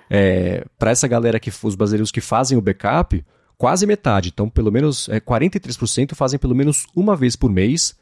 é, 0.10 0.64
para 0.80 0.92
essa 0.92 1.08
galera 1.08 1.42
que 1.42 1.52
os 1.62 1.76
brasileiros 1.76 2.12
que 2.12 2.22
fazem 2.22 2.58
o 2.58 2.62
backup, 2.62 3.26
quase 3.58 3.86
metade, 3.86 4.30
então 4.30 4.50
pelo 4.50 4.72
menos 4.72 5.10
é, 5.10 5.20
43% 5.20 6.16
fazem 6.16 6.40
pelo 6.40 6.56
menos 6.56 6.88
uma 6.96 7.14
vez 7.14 7.36
por 7.36 7.52
mês. 7.52 7.94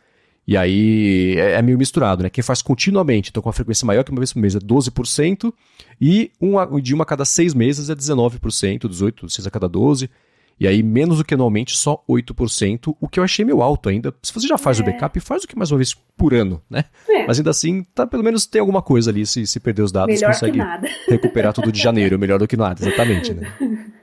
E 0.47 0.55
aí 0.55 1.35
é, 1.37 1.53
é, 1.53 1.61
meio 1.61 1.77
misturado, 1.77 2.21
né? 2.23 2.29
Quem 2.29 2.43
faz 2.43 2.61
continuamente, 2.61 3.29
então 3.31 3.41
com 3.41 3.49
uma 3.49 3.53
frequência 3.53 3.85
maior 3.85 4.03
que 4.03 4.11
uma 4.11 4.19
vez 4.19 4.31
por 4.31 4.39
mês 4.39 4.55
é 4.55 4.59
12%, 4.59 5.51
e 5.99 6.31
uma, 6.39 6.81
de 6.81 6.93
uma 6.93 7.03
a 7.03 7.05
cada 7.05 7.25
seis 7.25 7.53
meses 7.53 7.89
é 7.89 7.95
19%, 7.95 8.39
18%, 8.87 9.29
6 9.29 9.47
a 9.47 9.51
cada 9.51 9.69
12%. 9.69 10.09
E 10.57 10.65
aí, 10.65 10.81
menos 10.81 11.17
do 11.17 11.25
que 11.25 11.33
anualmente, 11.33 11.75
só 11.75 12.01
8%, 12.09 12.95
o 13.01 13.09
que 13.09 13.19
eu 13.19 13.23
achei 13.25 13.43
meio 13.43 13.61
alto 13.61 13.89
ainda. 13.89 14.13
Se 14.23 14.33
você 14.33 14.47
já 14.47 14.57
faz 14.57 14.79
É. 14.79 14.81
o 14.81 14.85
backup, 14.85 15.19
faz 15.19 15.43
o 15.43 15.47
que 15.49 15.57
mais 15.57 15.69
uma 15.69 15.77
vez 15.77 15.93
por 16.15 16.33
ano, 16.33 16.61
né? 16.69 16.85
É. 17.09 17.27
Mas 17.27 17.37
ainda 17.37 17.49
assim, 17.49 17.83
tá, 17.93 18.07
pelo 18.07 18.23
menos 18.23 18.45
tem 18.45 18.61
alguma 18.61 18.81
coisa 18.81 19.11
ali. 19.11 19.25
Se, 19.25 19.45
se 19.45 19.59
perder 19.59 19.81
os 19.81 19.91
dados, 19.91 20.15
Melhor 20.15 20.31
consegue 20.31 20.59
recuperar 21.09 21.51
tudo 21.51 21.73
de 21.73 21.81
janeiro. 21.81 22.17
Melhor 22.17 22.39
do 22.39 22.47
que 22.47 22.55
nada, 22.55 22.81
exatamente, 22.81 23.33
né? 23.33 23.51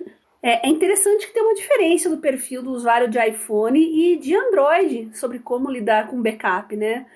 É, 0.43 0.67
é 0.67 0.71
interessante 0.71 1.27
que 1.27 1.33
tem 1.33 1.43
uma 1.43 1.55
diferença 1.55 2.11
do 2.11 2.19
perfil 2.19 2.63
do 2.63 2.73
usuário 2.73 3.09
de 3.09 3.19
iPhone 3.19 3.79
e 3.81 4.17
de 4.17 4.35
Android 4.35 5.17
sobre 5.17 5.39
como 5.39 5.71
lidar 5.71 6.09
com 6.09 6.21
backup, 6.21 6.77
né? 6.77 7.07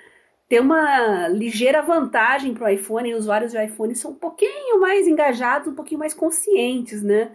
Tem 0.49 0.61
uma 0.61 1.29
ligeira 1.29 1.83
vantagem 1.83 2.55
para 2.55 2.67
o 2.67 2.69
iPhone, 2.71 3.11
e 3.11 3.15
os 3.15 3.23
usuários 3.23 3.53
de 3.53 3.65
iPhone 3.65 3.95
são 3.97 4.13
um 4.13 4.15
pouquinho 4.15 4.81
mais 4.81 5.09
engajados, 5.09 5.69
um 5.69 5.75
pouquinho 5.75 5.99
mais 5.99 6.15
conscientes, 6.15 7.03
né? 7.03 7.33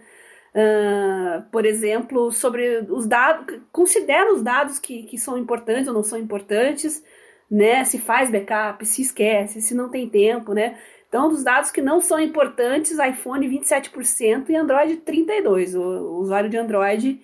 Ah, 0.54 1.44
por 1.52 1.64
exemplo, 1.66 2.30
sobre 2.32 2.86
os 2.90 3.06
dados, 3.06 3.60
considera 3.72 4.32
os 4.32 4.42
dados 4.42 4.78
que, 4.78 5.04
que 5.04 5.18
são 5.18 5.38
importantes 5.38 5.88
ou 5.88 5.94
não 5.94 6.02
são 6.02 6.18
importantes, 6.18 7.02
né? 7.50 7.84
Se 7.84 7.98
faz 7.98 8.30
backup, 8.30 8.84
se 8.86 9.02
esquece, 9.02 9.60
se 9.62 9.74
não 9.74 9.90
tem 9.90 10.08
tempo, 10.08 10.54
né? 10.54 10.78
Então, 11.12 11.28
dos 11.28 11.44
dados 11.44 11.70
que 11.70 11.82
não 11.82 12.00
são 12.00 12.18
importantes, 12.18 12.98
iPhone 12.98 13.46
27% 13.46 14.48
e 14.48 14.56
Android 14.56 14.96
32%. 15.06 15.74
O, 15.76 16.20
usuário 16.20 16.48
de 16.48 16.56
Android 16.56 17.20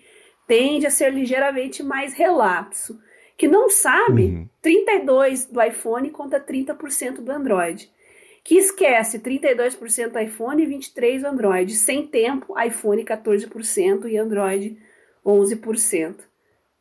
tende 0.47 0.87
a 0.87 0.91
ser 0.91 1.11
ligeiramente 1.11 1.83
mais 1.83 2.13
relapso. 2.13 3.01
Que 3.35 3.49
não 3.49 3.71
sabe, 3.71 4.25
Uhum. 4.25 4.49
32% 4.63 5.51
do 5.51 5.63
iPhone 5.63 6.11
contra 6.11 6.39
30% 6.39 7.23
do 7.23 7.33
Android. 7.33 7.91
Que 8.45 8.57
esquece 8.57 9.21
32% 9.21 10.23
iPhone 10.23 10.63
e 10.63 10.67
23% 10.67 11.25
Android. 11.25 11.75
Sem 11.75 12.07
tempo, 12.07 12.61
iPhone 12.61 13.03
14% 13.07 14.07
e 14.07 14.19
Android 14.19 14.77
11%. 15.25 16.15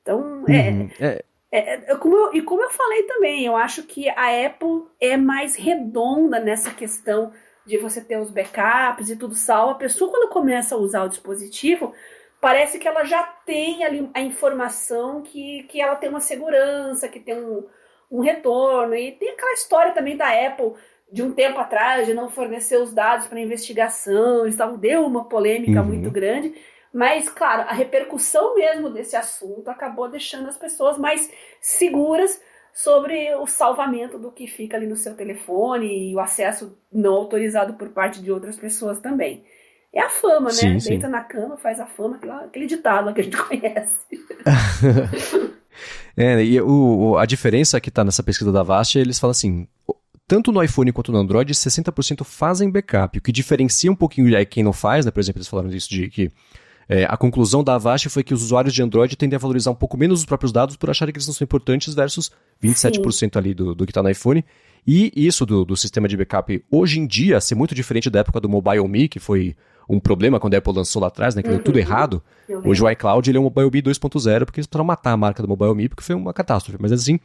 Então, 0.01 0.43
é, 0.49 0.69
Uhum. 0.71 0.89
É, 0.99 1.23
é, 1.51 1.91
é, 1.91 1.95
como 1.95 2.15
eu- 2.15 2.33
e 2.33 2.41
como 2.41 2.61
eu 2.63 2.69
falei 2.69 3.03
também, 3.03 3.45
eu 3.45 3.55
acho 3.55 3.83
que 3.83 4.09
a 4.09 4.45
Apple 4.47 4.83
é 4.99 5.15
mais 5.17 5.55
redonda 5.55 6.39
nessa 6.39 6.71
questão 6.73 7.31
de 7.65 7.77
você 7.77 8.01
ter 8.01 8.17
os 8.19 8.31
backups 8.31 9.09
e 9.09 9.15
tudo 9.17 9.35
salvo. 9.35 9.71
A 9.71 9.75
pessoa, 9.75 10.11
quando 10.11 10.29
começa 10.29 10.75
a 10.75 10.77
usar 10.77 11.03
o 11.03 11.09
dispositivo, 11.09 11.93
parece 12.39 12.79
que 12.79 12.87
ela 12.87 13.03
já 13.05 13.23
tem 13.45 13.83
ali 13.83 14.09
a 14.13 14.21
informação 14.21 15.21
que, 15.21 15.63
que 15.63 15.81
ela 15.81 15.95
tem 15.95 16.09
uma 16.09 16.21
segurança, 16.21 17.07
que 17.09 17.19
tem 17.19 17.35
um, 17.35 17.65
um 18.11 18.21
retorno. 18.21 18.95
E 18.95 19.11
tem 19.13 19.29
aquela 19.31 19.53
história 19.53 19.93
também 19.93 20.15
da 20.17 20.27
Apple 20.29 20.73
de 21.11 21.23
um 21.23 21.31
tempo 21.33 21.59
atrás 21.59 22.05
de 22.05 22.13
não 22.13 22.29
fornecer 22.29 22.77
os 22.77 22.93
dados 22.93 23.27
para 23.27 23.39
investigação. 23.39 24.41
Eles 24.41 24.53
estavam, 24.53 24.77
deu 24.77 25.05
uma 25.05 25.25
polêmica 25.25 25.81
Uhum. 25.81 25.87
muito 25.87 26.11
grande. 26.11 26.53
Mas, 26.93 27.29
claro, 27.29 27.63
a 27.63 27.73
repercussão 27.73 28.55
mesmo 28.55 28.89
desse 28.89 29.15
assunto 29.15 29.69
acabou 29.69 30.09
deixando 30.09 30.47
as 30.47 30.57
pessoas 30.57 30.97
mais 30.97 31.29
seguras 31.61 32.41
sobre 32.73 33.33
o 33.35 33.47
salvamento 33.47 34.19
do 34.19 34.31
que 34.31 34.47
fica 34.47 34.77
ali 34.77 34.85
no 34.85 34.95
seu 34.95 35.15
telefone 35.15 36.09
e 36.09 36.15
o 36.15 36.19
acesso 36.19 36.77
não 36.91 37.15
autorizado 37.15 37.73
por 37.73 37.89
parte 37.89 38.21
de 38.21 38.31
outras 38.31 38.55
pessoas 38.55 38.99
também. 38.99 39.43
É 39.91 40.01
a 40.01 40.09
fama, 40.09 40.49
né? 40.49 40.55
Sim, 40.55 40.79
sim. 40.79 40.89
Deita 40.89 41.07
na 41.07 41.23
cama, 41.23 41.57
faz 41.57 41.79
a 41.79 41.87
fama, 41.87 42.19
aquele, 42.45 42.67
ditado 42.67 43.13
que 43.13 43.21
a 43.21 43.23
gente 43.23 43.37
conhece. 43.41 44.05
É, 46.19 46.43
e 46.43 46.59
o, 46.59 47.15
a 47.19 47.27
diferença 47.27 47.79
que 47.79 47.89
está 47.89 48.03
nessa 48.03 48.23
pesquisa 48.23 48.51
da 48.51 48.63
Vast, 48.63 48.97
eles 48.97 49.19
falam 49.19 49.29
assim, 49.29 49.67
tanto 50.27 50.51
no 50.51 50.63
iPhone 50.63 50.91
quanto 50.91 51.11
no 51.11 51.19
Android, 51.19 51.53
60% 51.53 52.23
fazem 52.23 52.71
backup, 52.71 53.17
o 53.17 53.21
que 53.21 53.31
diferencia 53.31 53.91
um 53.91 53.95
pouquinho 53.95 54.27
de 54.27 54.45
quem 54.47 54.63
não 54.63 54.73
faz, 54.73 55.05
né? 55.05 55.11
Por 55.11 55.19
exemplo, 55.19 55.37
eles 55.37 55.47
falaram 55.47 55.69
disso 55.69 55.87
de 55.89 56.09
que 56.09 56.31
é, 56.89 57.05
a 57.05 57.17
conclusão 57.17 57.63
da 57.63 57.75
Avast 57.75 58.07
foi 58.09 58.23
que 58.23 58.33
os 58.33 58.43
usuários 58.43 58.73
de 58.73 58.81
Android 58.81 59.15
tendem 59.15 59.35
a 59.35 59.39
valorizar 59.39 59.71
um 59.71 59.75
pouco 59.75 59.97
menos 59.97 60.19
os 60.19 60.25
próprios 60.25 60.51
dados 60.51 60.75
por 60.77 60.89
acharem 60.89 61.11
que 61.11 61.17
eles 61.17 61.27
não 61.27 61.33
são 61.33 61.43
importantes 61.43 61.93
versus 61.93 62.31
27% 62.63 63.35
ali 63.35 63.53
do, 63.53 63.75
do 63.75 63.85
que 63.85 63.91
está 63.91 64.01
no 64.01 64.09
iPhone. 64.09 64.43
E 64.85 65.11
isso 65.15 65.45
do, 65.45 65.65
do 65.65 65.75
sistema 65.75 66.07
de 66.07 66.15
backup 66.15 66.63
hoje 66.71 66.99
em 66.99 67.05
dia 67.05 67.41
ser 67.41 67.55
muito 67.55 67.75
diferente 67.75 68.09
da 68.09 68.19
época 68.19 68.39
do 68.39 68.47
Mobile 68.47 68.87
Me, 68.87 69.09
que 69.09 69.19
foi 69.19 69.53
um 69.89 69.99
problema 69.99 70.39
quando 70.39 70.53
a 70.53 70.57
Apple 70.57 70.73
lançou 70.73 71.01
lá 71.01 71.09
atrás, 71.09 71.35
né? 71.35 71.43
Que 71.43 71.49
deu 71.49 71.59
tudo 71.59 71.77
errado. 71.77 72.23
Eu 72.47 72.61
Hoje 72.65 72.81
o 72.81 72.89
iCloud 72.89 73.29
ele 73.29 73.37
é 73.37 73.41
um 73.41 73.43
Mobile 73.43 73.69
Me 73.71 73.81
2.0, 73.81 74.45
porque 74.45 74.59
eles 74.59 74.67
precisaram 74.67 74.85
matar 74.85 75.11
a 75.11 75.17
marca 75.17 75.41
do 75.41 75.47
Mobile 75.47 75.75
Me, 75.75 75.89
porque 75.89 76.03
foi 76.03 76.15
uma 76.15 76.33
catástrofe. 76.33 76.77
Mas 76.81 76.93
assim, 76.93 77.19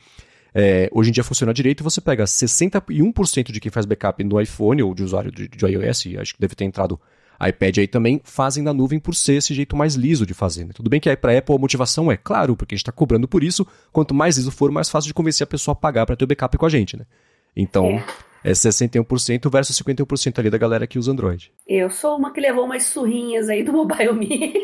é, 0.54 0.88
hoje 0.92 1.10
em 1.10 1.12
dia 1.12 1.22
funciona 1.22 1.54
direito 1.54 1.80
e 1.80 1.84
você 1.84 2.00
pega 2.00 2.24
61% 2.24 3.52
de 3.52 3.60
quem 3.60 3.70
faz 3.70 3.86
backup 3.86 4.22
no 4.24 4.40
iPhone 4.40 4.82
ou 4.82 4.94
de 4.94 5.02
usuário 5.02 5.30
de, 5.30 5.48
de 5.48 5.66
iOS, 5.66 6.06
acho 6.20 6.34
que 6.34 6.40
deve 6.40 6.54
ter 6.54 6.64
entrado 6.64 7.00
iPad 7.48 7.78
aí 7.78 7.86
também, 7.86 8.20
fazem 8.24 8.62
na 8.62 8.72
nuvem 8.72 8.98
por 8.98 9.14
ser 9.14 9.34
esse 9.34 9.52
jeito 9.54 9.76
mais 9.76 9.94
liso 9.94 10.24
de 10.24 10.34
fazer. 10.34 10.64
Né? 10.64 10.70
Tudo 10.74 10.88
bem 10.88 11.00
que 11.00 11.08
aí 11.08 11.16
para 11.16 11.36
Apple 11.36 11.54
a 11.54 11.58
motivação 11.58 12.10
é, 12.10 12.16
claro, 12.16 12.56
porque 12.56 12.74
a 12.74 12.76
gente 12.76 12.82
está 12.82 12.92
cobrando 12.92 13.26
por 13.26 13.42
isso, 13.42 13.66
quanto 13.92 14.14
mais 14.14 14.36
liso 14.36 14.50
for, 14.50 14.70
mais 14.70 14.88
fácil 14.88 15.08
de 15.08 15.14
convencer 15.14 15.44
a 15.44 15.46
pessoa 15.46 15.72
a 15.72 15.76
pagar 15.76 16.06
para 16.06 16.16
ter 16.16 16.24
o 16.24 16.28
backup 16.28 16.56
com 16.56 16.66
a 16.66 16.68
gente, 16.68 16.96
né? 16.96 17.04
Então, 17.54 18.02
é, 18.44 18.52
61% 18.52 19.50
versus 19.50 19.78
51% 19.80 20.38
ali 20.38 20.50
da 20.50 20.58
galera 20.58 20.86
que 20.86 20.98
usa 20.98 21.12
Android. 21.12 21.52
Eu 21.66 21.90
sou 21.90 22.16
uma 22.16 22.32
que 22.32 22.40
levou 22.40 22.64
umas 22.64 22.84
surrinhas 22.84 23.48
aí 23.48 23.62
do 23.62 23.72
Mobile 23.72 24.12
Me. 24.14 24.54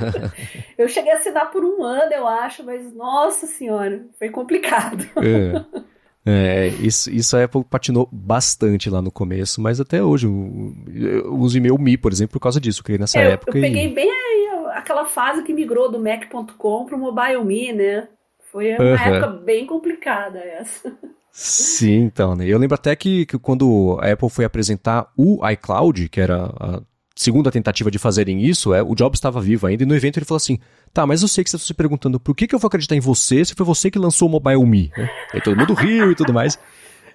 eu 0.76 0.88
cheguei 0.88 1.12
a 1.12 1.16
assinar 1.16 1.50
por 1.50 1.64
um 1.64 1.84
ano, 1.84 2.12
eu 2.12 2.26
acho, 2.26 2.64
mas 2.64 2.92
nossa 2.94 3.46
senhora, 3.46 4.06
foi 4.18 4.30
complicado. 4.30 5.04
É. 5.16 5.82
É, 6.26 6.66
isso, 6.80 7.08
isso 7.10 7.36
a 7.36 7.44
Apple 7.44 7.62
patinou 7.64 8.08
bastante 8.10 8.90
lá 8.90 9.00
no 9.00 9.12
começo, 9.12 9.60
mas 9.60 9.80
até 9.80 10.02
hoje 10.02 10.26
eu, 10.26 10.74
eu 10.92 11.34
uso 11.36 11.56
e-mail 11.56 11.78
Mi, 11.78 11.96
por 11.96 12.12
exemplo, 12.12 12.32
por 12.32 12.40
causa 12.40 12.60
disso, 12.60 12.82
criei 12.82 12.98
nessa 12.98 13.20
É, 13.20 13.26
eu, 13.26 13.30
época. 13.32 13.56
eu 13.58 13.64
e- 13.64 13.66
peguei 13.66 13.94
bem 13.94 14.10
aí 14.10 14.48
aquela 14.74 15.04
fase 15.04 15.42
que 15.44 15.52
migrou 15.54 15.90
do 15.90 16.00
Mac.com 16.00 16.86
para 16.86 16.96
o 16.96 16.98
Mobile 16.98 17.44
Me, 17.44 17.72
né? 17.72 18.08
Foi 18.50 18.72
uma 18.76 19.00
época 19.00 19.26
bem 19.28 19.66
complicada 19.66 20.38
essa. 20.40 20.92
Sim, 21.30 22.04
então, 22.04 22.34
né? 22.34 22.46
Eu 22.46 22.58
lembro 22.58 22.74
até 22.74 22.96
que, 22.96 23.26
que 23.26 23.38
quando 23.38 23.98
a 24.00 24.10
Apple 24.12 24.30
foi 24.30 24.44
apresentar 24.44 25.12
o 25.16 25.46
iCloud, 25.50 26.08
que 26.08 26.20
era 26.20 26.46
a 26.46 26.82
segunda 27.16 27.50
tentativa 27.50 27.90
de 27.90 27.98
fazerem 27.98 28.44
isso, 28.44 28.74
é, 28.74 28.82
o 28.82 28.94
Jobs 28.94 29.16
estava 29.16 29.40
vivo 29.40 29.66
ainda, 29.66 29.82
e 29.82 29.86
no 29.86 29.96
evento 29.96 30.18
ele 30.18 30.26
falou 30.26 30.36
assim: 30.36 30.58
tá, 30.92 31.06
mas 31.06 31.22
eu 31.22 31.28
sei 31.28 31.42
que 31.42 31.50
você 31.50 31.56
está 31.56 31.66
se 31.66 31.74
perguntando 31.74 32.20
por 32.20 32.36
que, 32.36 32.46
que 32.46 32.54
eu 32.54 32.58
vou 32.58 32.68
acreditar 32.68 32.94
em 32.94 33.00
você 33.00 33.44
se 33.44 33.54
foi 33.54 33.64
você 33.64 33.90
que 33.90 33.98
lançou 33.98 34.28
o 34.28 34.30
Mobile 34.30 34.64
Me. 34.66 34.92
né? 34.96 35.10
Aí 35.32 35.40
todo 35.40 35.56
mundo 35.56 35.72
riu 35.72 36.12
e 36.12 36.14
tudo 36.14 36.32
mais. 36.32 36.58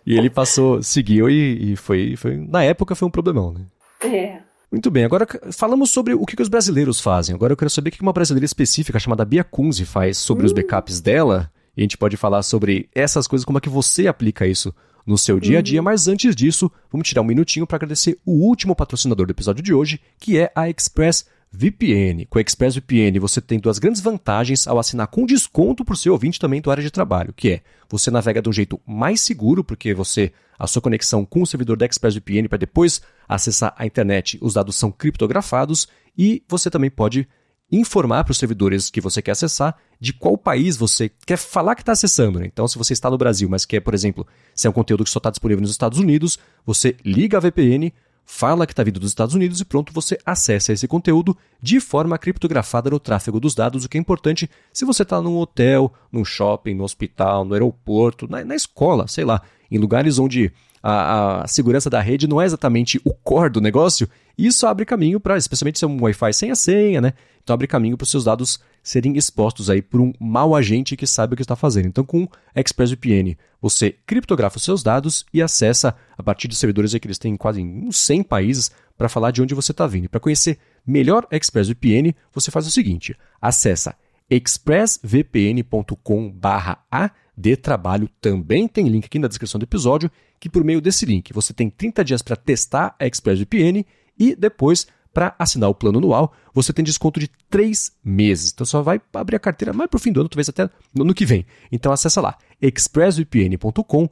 E 0.04 0.18
ele 0.18 0.32
passou, 0.32 0.82
seguiu 0.82 1.30
e, 1.30 1.74
e 1.74 1.76
foi, 1.76 2.16
foi. 2.16 2.36
Na 2.36 2.64
época 2.64 2.96
foi 2.96 3.08
um 3.08 3.12
problemão, 3.12 3.54
né? 3.54 3.62
É. 4.04 4.40
Muito 4.72 4.90
bem, 4.90 5.04
agora 5.04 5.28
falamos 5.52 5.92
sobre 5.92 6.14
o 6.14 6.26
que, 6.26 6.36
que 6.36 6.42
os 6.42 6.48
brasileiros 6.48 7.00
fazem. 7.00 7.36
Agora 7.36 7.54
eu 7.54 7.58
quero 7.58 7.70
saber 7.70 7.90
o 7.90 7.92
que 7.92 8.02
uma 8.02 8.14
brasileira 8.14 8.46
específica 8.46 8.98
chamada 8.98 9.26
Bia 9.26 9.44
Kunze 9.44 9.86
faz 9.86 10.18
sobre 10.18 10.46
os 10.46 10.54
backups 10.54 11.02
dela. 11.02 11.52
E 11.76 11.82
a 11.82 11.84
gente 11.84 11.98
pode 11.98 12.18
falar 12.18 12.42
sobre 12.42 12.90
essas 12.96 13.28
coisas, 13.28 13.46
como 13.46 13.58
é 13.58 13.62
que 13.62 13.70
você 13.70 14.08
aplica 14.08 14.48
isso 14.48 14.74
no 15.06 15.18
seu 15.18 15.40
dia 15.40 15.60
a 15.60 15.62
dia. 15.62 15.82
Mas 15.82 16.08
antes 16.08 16.36
disso, 16.36 16.72
vamos 16.92 17.08
tirar 17.08 17.22
um 17.22 17.26
minutinho 17.26 17.68
para 17.68 17.78
agradecer 17.78 18.18
o 18.26 18.32
último 18.32 18.76
patrocinador 18.76 19.26
do 19.26 19.32
episódio 19.32 19.64
de 19.64 19.74
hoje, 19.74 20.00
que 20.20 20.38
é 20.38 20.52
a 20.56 20.70
ExpressVPN. 20.70 22.26
Com 22.30 22.38
a 22.38 22.42
ExpressVPN 22.42 23.20
você 23.20 23.42
tem 23.42 23.60
duas 23.60 23.80
grandes 23.80 24.02
vantagens 24.02 24.68
ao 24.68 24.80
assinar 24.80 25.08
com 25.08 25.26
desconto 25.26 25.84
para 25.84 25.94
o 25.94 25.98
seu 25.98 26.14
ouvinte 26.14 26.40
também 26.40 26.62
do 26.62 26.72
área 26.72 26.84
de 26.84 26.92
trabalho, 26.92 27.34
que 27.34 27.50
é 27.50 27.62
você 27.90 28.10
navega 28.10 28.42
de 28.42 28.50
um 28.50 28.54
jeito 28.54 28.80
mais 28.86 29.22
seguro, 29.22 29.64
porque 29.64 29.94
você 29.94 30.32
a 30.58 30.68
sua 30.68 30.82
conexão 30.82 31.26
com 31.26 31.42
o 31.42 31.48
servidor 31.48 31.76
da 31.76 31.86
ExpressVPN 31.86 32.48
para 32.48 32.60
depois 32.60 33.02
acessar 33.28 33.74
a 33.76 33.86
internet, 33.86 34.38
os 34.42 34.54
dados 34.54 34.76
são 34.76 34.92
criptografados 34.92 35.88
e 36.16 36.44
você 36.48 36.70
também 36.70 36.90
pode 36.92 37.28
informar 37.72 38.24
para 38.24 38.32
os 38.32 38.38
servidores 38.38 38.90
que 38.90 39.00
você 39.00 39.22
quer 39.22 39.32
acessar 39.32 39.78
de 40.00 40.12
qual 40.12 40.38
país 40.38 40.76
você 40.76 41.10
quer 41.26 41.38
falar 41.38 41.76
que 41.76 41.82
está 41.82 41.94
acessando. 41.94 42.40
Né? 42.40 42.48
Então, 42.48 42.68
se 42.68 42.78
você 42.78 42.94
está 42.94 43.10
no 43.10 43.18
Brasil, 43.18 43.48
mas 43.50 43.66
quer, 43.66 43.80
por 43.80 43.94
exemplo, 43.94 44.28
se 44.54 44.68
é 44.68 44.70
um 44.70 44.74
conteúdo 44.74 45.04
que 45.04 45.10
só 45.10 45.20
está 45.20 45.30
disponível 45.30 45.62
nos 45.62 45.72
Estados 45.72 46.00
Unidos, 46.00 46.38
você 46.66 46.96
liga 47.06 47.38
a 47.38 47.40
VPN, 47.40 47.94
fala 48.26 48.66
que 48.66 48.74
está 48.74 48.84
vindo 48.84 49.00
dos 49.00 49.10
Estados 49.10 49.36
Unidos 49.36 49.62
e 49.62 49.66
pronto, 49.66 49.94
você 49.94 50.18
acessa 50.26 50.74
esse 50.74 50.88
conteúdo 50.88 51.38
de 51.62 51.80
forma 51.80 52.18
criptografada 52.18 52.90
no 52.90 53.00
tráfego 53.00 53.40
dos 53.40 53.56
dados, 53.56 53.86
o 53.86 53.90
que 53.90 53.98
é 53.98 54.02
importante 54.02 54.50
se 54.74 54.86
você 54.86 55.04
está 55.04 55.22
num 55.22 55.38
hotel, 55.38 55.94
num 56.12 56.26
shopping, 56.26 56.74
no 56.74 56.84
hospital, 56.84 57.46
no 57.46 57.54
aeroporto, 57.54 58.28
na, 58.30 58.44
na 58.44 58.56
escola, 58.56 59.08
sei 59.08 59.24
lá, 59.26 59.42
em 59.70 59.78
lugares 59.78 60.20
onde 60.20 60.52
a, 60.82 61.44
a 61.44 61.48
segurança 61.48 61.90
da 61.90 62.02
rede 62.02 62.28
não 62.28 62.42
é 62.42 62.46
exatamente 62.46 63.00
o 63.04 63.14
core 63.14 63.52
do 63.52 63.62
negócio, 63.62 64.08
isso 64.38 64.66
abre 64.66 64.86
caminho 64.86 65.20
para, 65.20 65.38
especialmente 65.38 65.80
se 65.80 65.86
é 65.86 65.88
um 65.88 66.02
Wi-Fi 66.02 66.34
sem 66.34 66.52
a 66.52 66.56
senha, 66.56 67.02
né? 67.02 67.14
Então 67.44 67.54
abre 67.54 67.68
caminho 67.68 67.98
para 67.98 68.04
os 68.04 68.12
seus 68.12 68.24
dados 68.24 68.60
serem 68.84 69.18
expostos 69.18 69.70
aí 69.70 69.82
por 69.82 70.00
um 70.00 70.14
mau 70.20 70.56
agente 70.56 70.96
que 70.96 71.06
sabe 71.06 71.34
o 71.34 71.36
que 71.36 71.42
está 71.42 71.56
fazendo. 71.56 71.88
Então 71.88 72.04
com 72.04 72.28
ExpressVPN 72.56 73.38
você 73.62 73.96
criptografa 74.06 74.58
os 74.58 74.64
seus 74.64 74.82
dados 74.82 75.26
e 75.34 75.42
acessa 75.42 75.96
a 76.18 76.24
partir 76.24 76.48
de 76.48 76.56
servidores 76.56 76.94
que 76.94 77.06
eles 77.06 77.20
têm 77.20 77.38
quase 77.38 77.62
uns 77.62 77.98
100 77.98 78.24
países 78.24 78.72
para 78.98 79.10
falar 79.10 79.32
de 79.32 79.42
onde 79.42 79.56
você 79.56 79.72
está 79.72 79.88
vindo. 79.88 80.10
Para 80.10 80.20
conhecer 80.20 80.60
melhor 80.86 81.26
ExpressVPN, 81.32 82.14
você 82.34 82.52
faz 82.52 82.68
o 82.68 82.72
seguinte: 82.72 83.16
acessa 83.42 83.96
expressvpn.com/a 84.30 87.12
de 87.42 87.58
trabalho. 87.58 88.08
Também 88.22 88.68
tem 88.68 88.88
link 88.88 89.06
aqui 89.06 89.20
na 89.20 89.28
descrição 89.28 89.60
do 89.60 89.64
episódio, 89.64 90.10
que 90.40 90.50
por 90.50 90.64
meio 90.64 90.80
desse 90.80 91.06
link 91.06 91.34
você 91.34 91.54
tem 91.54 91.70
30 91.70 92.04
dias 92.06 92.22
para 92.22 92.36
testar 92.36 92.96
a 93.00 93.06
ExpressVPN 93.06 93.86
e 94.18 94.36
depois 94.36 94.88
Para 95.14 95.36
assinar 95.38 95.70
o 95.70 95.76
plano 95.76 95.98
anual, 95.98 96.34
você 96.54 96.72
tem 96.72 96.86
desconto 96.86 97.20
de 97.20 97.28
3 97.50 97.92
meses. 98.02 98.52
Então 98.54 98.66
só 98.66 98.82
vai 98.82 99.02
abrir 99.14 99.36
a 99.36 99.40
carteira 99.40 99.74
mais 99.74 99.90
pro 99.90 100.00
fim 100.00 100.10
do 100.10 100.22
ano, 100.22 100.30
talvez 100.30 100.48
até 100.48 100.70
no 100.96 101.04
ano 101.04 101.14
que 101.14 101.26
vem. 101.26 101.46
Então 101.70 101.92
acessa 101.92 102.22
lá, 102.22 102.38
expressvpn.com 102.62 104.10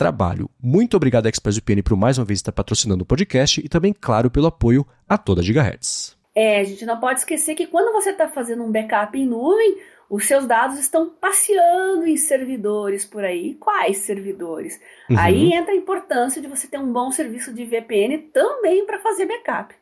adtrabalho. 0.00 0.48
Muito 0.60 0.96
obrigado, 0.96 1.26
ExpressVPN, 1.26 1.82
por 1.82 1.96
mais 1.96 2.16
uma 2.16 2.24
vez 2.24 2.38
estar 2.38 2.52
patrocinando 2.52 3.02
o 3.02 3.06
podcast 3.06 3.60
e 3.62 3.68
também, 3.68 3.92
claro, 3.92 4.30
pelo 4.30 4.46
apoio 4.46 4.86
a 5.06 5.18
toda 5.18 5.42
a 5.42 5.44
Gigahertz. 5.44 6.16
É, 6.34 6.60
a 6.60 6.64
gente 6.64 6.86
não 6.86 6.98
pode 6.98 7.20
esquecer 7.20 7.54
que 7.54 7.66
quando 7.66 7.92
você 7.92 8.10
está 8.10 8.26
fazendo 8.28 8.62
um 8.64 8.72
backup 8.72 9.18
em 9.18 9.26
nuvem, 9.26 9.78
os 10.10 10.26
seus 10.26 10.44
dados 10.44 10.76
estão 10.76 11.08
passeando 11.08 12.04
em 12.04 12.16
servidores 12.16 13.04
por 13.04 13.22
aí. 13.24 13.54
Quais 13.54 13.98
servidores? 13.98 14.80
Uhum. 15.08 15.16
Aí 15.16 15.52
entra 15.52 15.72
a 15.72 15.76
importância 15.76 16.42
de 16.42 16.48
você 16.48 16.66
ter 16.66 16.78
um 16.78 16.92
bom 16.92 17.12
serviço 17.12 17.54
de 17.54 17.64
VPN 17.64 18.18
também 18.32 18.84
para 18.84 18.98
fazer 18.98 19.26
backup. 19.26 19.72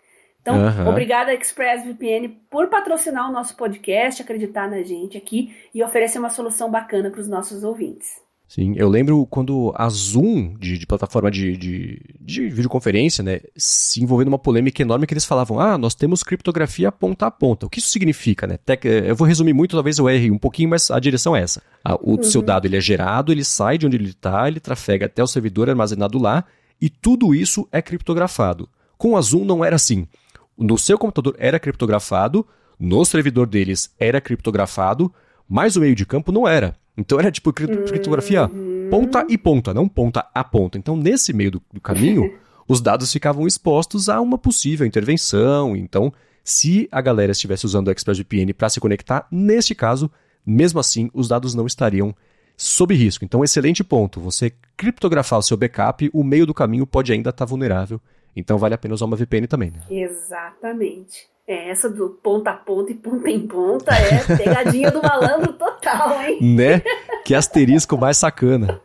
Então, 0.43 0.57
uhum. 0.57 0.89
obrigada 0.89 1.33
ExpressVPN 1.33 2.29
por 2.51 2.69
patrocinar 2.69 3.29
o 3.29 3.33
nosso 3.33 3.57
podcast, 3.57 4.21
acreditar 4.21 4.69
na 4.71 4.83
gente 4.83 5.17
aqui 5.17 5.57
e 5.75 5.83
oferecer 5.83 6.19
uma 6.19 6.31
solução 6.31 6.71
bacana 6.71 7.11
para 7.11 7.21
os 7.21 7.29
nossos 7.29 7.65
ouvintes. 7.65 8.21
Sim, 8.49 8.73
eu 8.77 8.89
lembro 8.89 9.27
quando 9.27 9.75
a 9.77 9.87
Zoom, 9.91 10.55
de, 10.59 10.79
de 10.79 10.87
plataforma 10.87 11.31
de, 11.31 11.55
de, 11.55 12.01
de, 12.19 12.49
videoconferência, 12.49 13.23
né, 13.23 13.41
se 13.55 14.03
envolveu 14.03 14.25
numa 14.25 14.39
polêmica 14.39 14.81
enorme 14.81 15.07
que 15.07 15.13
eles 15.13 15.27
falavam, 15.27 15.61
ah, 15.61 15.77
nós 15.77 15.95
temos 15.95 16.23
criptografia 16.23 16.91
ponta 16.91 17.27
a 17.27 17.31
ponta. 17.31 17.67
O 17.67 17.69
que 17.69 17.79
isso 17.79 17.91
significa, 17.91 18.47
né? 18.47 18.57
Tec 18.57 18.87
eu 18.87 19.15
vou 19.15 19.29
resumir 19.29 19.53
muito, 19.53 19.77
talvez 19.77 19.99
eu 19.99 20.09
erre 20.09 20.31
um 20.31 20.39
pouquinho, 20.39 20.71
mas 20.71 20.91
a 20.91 20.99
direção 20.99 21.37
é 21.37 21.43
essa. 21.43 21.63
o 22.01 22.17
uhum. 22.17 22.23
seu 22.23 22.41
dado 22.41 22.67
ele 22.67 22.79
é 22.79 22.81
gerado, 22.81 23.31
ele 23.31 23.45
sai 23.45 23.77
de 23.77 23.87
onde 23.87 23.99
ele 23.99 24.09
está, 24.09 24.49
ele 24.49 24.61
trafega 24.61 25.05
até 25.05 25.23
o 25.23 25.27
servidor 25.27 25.69
armazenado 25.69 26.19
lá, 26.19 26.43
e 26.81 26.89
tudo 26.89 27.35
isso 27.35 27.69
é 27.71 27.83
criptografado. 27.83 28.67
Com 28.97 29.15
a 29.15 29.21
Zoom 29.21 29.45
não 29.45 29.63
era 29.63 29.77
assim. 29.77 30.09
No 30.57 30.79
seu 30.79 30.97
computador 30.97 31.37
era 31.39 31.61
criptografado, 31.61 32.47
no 32.81 33.05
servidor 33.05 33.47
deles 33.47 33.95
era 34.01 34.23
criptografado, 34.23 35.13
mas 35.47 35.77
o 35.77 35.81
meio 35.81 35.95
de 35.95 36.07
campo 36.07 36.33
não 36.33 36.49
era. 36.49 36.75
Então 36.99 37.19
era 37.19 37.31
tipo 37.31 37.53
criptografia 37.53 38.47
uhum. 38.47 38.89
ponta 38.91 39.25
e 39.29 39.39
ponta, 39.39 39.73
não 39.73 39.89
ponta 39.89 40.29
a 40.35 40.43
ponta. 40.43 40.77
Então 40.77 40.97
nesse 40.97 41.33
meio 41.33 41.53
do, 41.53 41.63
do 41.73 41.81
caminho, 41.81 42.37
os 42.69 42.81
dados 42.81 43.11
ficavam 43.13 43.47
expostos 43.47 44.09
a 44.09 44.21
uma 44.21 44.37
possível 44.37 44.87
intervenção. 44.87 45.75
Então, 45.77 46.13
se 46.45 46.89
a 46.91 47.01
galera 47.01 47.33
estivesse 47.33 47.65
usando 47.65 47.89
o 47.89 47.91
ExpressVPN 47.91 48.53
para 48.53 48.69
se 48.69 48.81
conectar, 48.81 49.27
neste 49.31 49.75
caso, 49.75 50.11
mesmo 50.45 50.81
assim, 50.81 51.11
os 51.15 51.29
dados 51.29 51.55
não 51.55 51.67
estariam 51.67 52.15
sob 52.57 52.95
risco. 52.95 53.25
Então, 53.25 53.45
excelente 53.45 53.85
ponto. 53.85 54.21
Você 54.21 54.53
criptografar 54.77 55.39
o 55.39 55.43
seu 55.43 55.57
backup, 55.57 56.11
o 56.13 56.25
meio 56.25 56.45
do 56.45 56.53
caminho 56.53 56.87
pode 56.87 57.13
ainda 57.13 57.31
estar 57.31 57.45
tá 57.45 57.49
vulnerável. 57.49 58.01
Então, 58.37 58.59
vale 58.59 58.75
a 58.75 58.79
pena 58.79 58.95
usar 58.95 59.07
uma 59.07 59.17
VPN 59.17 59.47
também. 59.47 59.71
Né? 59.71 59.81
Exatamente. 59.91 61.29
É, 61.49 61.71
essa 61.71 61.89
do 61.89 62.11
ponta 62.11 62.51
a 62.51 62.55
ponta 62.55 62.93
e 62.93 62.95
ponta 62.95 63.31
em 63.31 63.47
ponta 63.47 63.95
é 63.95 64.37
pegadinha 64.37 64.91
do 64.91 65.01
malandro 65.01 65.55
total, 65.55 66.23
hein? 66.23 66.39
Né? 66.43 66.83
Que 67.25 67.35
asterisco 67.35 67.97
mais 67.97 68.19
sacana. 68.19 68.79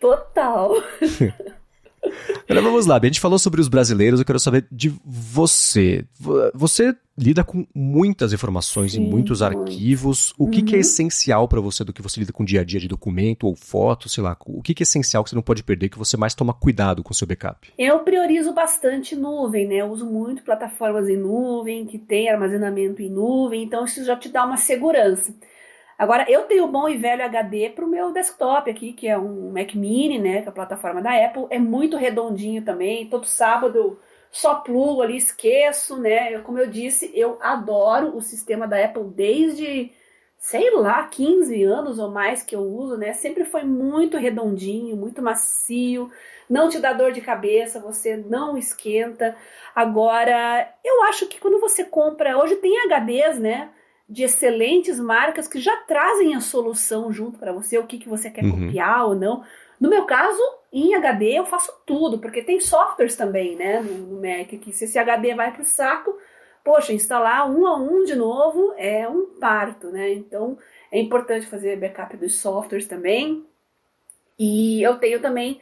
Total. 0.00 0.70
Agora 2.48 2.62
vamos 2.62 2.86
lá, 2.86 2.96
a 2.96 3.04
gente 3.04 3.20
falou 3.20 3.40
sobre 3.40 3.60
os 3.60 3.66
brasileiros, 3.66 4.20
eu 4.20 4.26
quero 4.26 4.38
saber 4.38 4.66
de 4.70 4.94
você. 5.04 6.04
Você 6.54 6.94
lida 7.16 7.44
com 7.44 7.66
muitas 7.74 8.32
informações 8.32 8.92
Sim, 8.92 9.02
em 9.02 9.10
muitos 9.10 9.42
arquivos. 9.42 10.32
O 10.38 10.48
que, 10.48 10.60
uhum. 10.60 10.64
que 10.64 10.74
é 10.74 10.76
uhum. 10.76 10.80
essencial 10.80 11.48
para 11.48 11.60
você 11.60 11.84
do 11.84 11.92
que 11.92 12.02
você 12.02 12.20
lida 12.20 12.32
com 12.32 12.44
dia 12.44 12.60
a 12.60 12.64
dia 12.64 12.80
de 12.80 12.88
documento 12.88 13.46
ou 13.46 13.54
foto, 13.54 14.08
sei 14.08 14.22
lá? 14.22 14.36
O 14.46 14.62
que, 14.62 14.74
que 14.74 14.82
é 14.82 14.84
essencial 14.84 15.22
que 15.22 15.30
você 15.30 15.36
não 15.36 15.42
pode 15.42 15.62
perder, 15.62 15.88
que 15.88 15.98
você 15.98 16.16
mais 16.16 16.34
toma 16.34 16.52
cuidado 16.52 17.02
com 17.02 17.12
o 17.12 17.14
seu 17.14 17.26
backup? 17.26 17.72
Eu 17.78 18.00
priorizo 18.00 18.52
bastante 18.52 19.14
nuvem, 19.14 19.66
né? 19.66 19.76
Eu 19.76 19.86
uso 19.86 20.06
muito 20.06 20.42
plataformas 20.42 21.08
em 21.08 21.16
nuvem, 21.16 21.86
que 21.86 21.98
tem 21.98 22.28
armazenamento 22.28 23.00
em 23.00 23.10
nuvem, 23.10 23.62
então 23.62 23.84
isso 23.84 24.04
já 24.04 24.16
te 24.16 24.28
dá 24.28 24.44
uma 24.44 24.56
segurança. 24.56 25.32
Agora, 25.96 26.26
eu 26.28 26.42
tenho 26.42 26.64
o 26.64 26.72
bom 26.72 26.88
e 26.88 26.96
velho 26.96 27.24
HD 27.24 27.70
para 27.70 27.84
o 27.84 27.88
meu 27.88 28.12
desktop 28.12 28.68
aqui, 28.68 28.92
que 28.92 29.06
é 29.06 29.16
um 29.16 29.52
Mac 29.52 29.74
Mini, 29.74 30.18
né? 30.18 30.42
Que 30.42 30.48
é 30.48 30.50
a 30.50 30.52
plataforma 30.52 31.00
da 31.00 31.12
Apple. 31.24 31.46
É 31.50 31.58
muito 31.58 31.96
redondinho 31.96 32.62
também. 32.62 33.06
Todo 33.06 33.26
sábado 33.26 33.78
eu 33.78 33.98
só 34.34 34.56
plugo 34.56 35.00
ali, 35.00 35.16
esqueço, 35.16 35.96
né? 35.96 36.40
Como 36.40 36.58
eu 36.58 36.66
disse, 36.66 37.08
eu 37.14 37.38
adoro 37.40 38.16
o 38.16 38.20
sistema 38.20 38.66
da 38.66 38.84
Apple 38.84 39.04
desde, 39.04 39.92
sei 40.36 40.72
lá, 40.72 41.06
15 41.06 41.62
anos 41.62 42.00
ou 42.00 42.10
mais 42.10 42.42
que 42.42 42.56
eu 42.56 42.62
uso, 42.62 42.96
né? 42.96 43.12
Sempre 43.12 43.44
foi 43.44 43.62
muito 43.62 44.16
redondinho, 44.16 44.96
muito 44.96 45.22
macio. 45.22 46.10
Não 46.50 46.68
te 46.68 46.80
dá 46.80 46.92
dor 46.92 47.12
de 47.12 47.20
cabeça, 47.20 47.78
você 47.78 48.16
não 48.16 48.58
esquenta. 48.58 49.36
Agora, 49.72 50.68
eu 50.84 51.04
acho 51.04 51.26
que 51.28 51.38
quando 51.40 51.60
você 51.60 51.84
compra. 51.84 52.36
Hoje 52.36 52.56
tem 52.56 52.76
HDs, 52.88 53.38
né? 53.38 53.70
de 54.08 54.22
excelentes 54.22 55.00
marcas 55.00 55.48
que 55.48 55.58
já 55.58 55.76
trazem 55.78 56.34
a 56.34 56.40
solução 56.40 57.10
junto 57.10 57.38
para 57.38 57.52
você, 57.52 57.78
o 57.78 57.86
que, 57.86 57.98
que 57.98 58.08
você 58.08 58.30
quer 58.30 58.44
uhum. 58.44 58.66
copiar 58.66 59.06
ou 59.06 59.14
não. 59.14 59.42
No 59.80 59.88
meu 59.88 60.04
caso, 60.04 60.40
em 60.72 60.94
HD 60.94 61.38
eu 61.38 61.44
faço 61.44 61.72
tudo, 61.86 62.18
porque 62.18 62.42
tem 62.42 62.60
softwares 62.60 63.16
também, 63.16 63.56
né, 63.56 63.80
no, 63.80 63.92
no 63.92 64.20
Mac, 64.20 64.48
que 64.48 64.72
se 64.72 64.84
esse 64.84 64.98
HD 64.98 65.34
vai 65.34 65.52
para 65.52 65.62
o 65.62 65.66
saco, 65.66 66.16
poxa, 66.64 66.92
instalar 66.92 67.50
um 67.50 67.66
a 67.66 67.76
um 67.76 68.04
de 68.04 68.14
novo 68.14 68.74
é 68.76 69.08
um 69.08 69.38
parto, 69.38 69.88
né? 69.88 70.12
Então 70.12 70.56
é 70.90 70.98
importante 70.98 71.46
fazer 71.46 71.76
backup 71.76 72.16
dos 72.16 72.38
softwares 72.38 72.86
também. 72.86 73.44
E 74.38 74.82
eu 74.82 74.98
tenho 74.98 75.20
também 75.20 75.60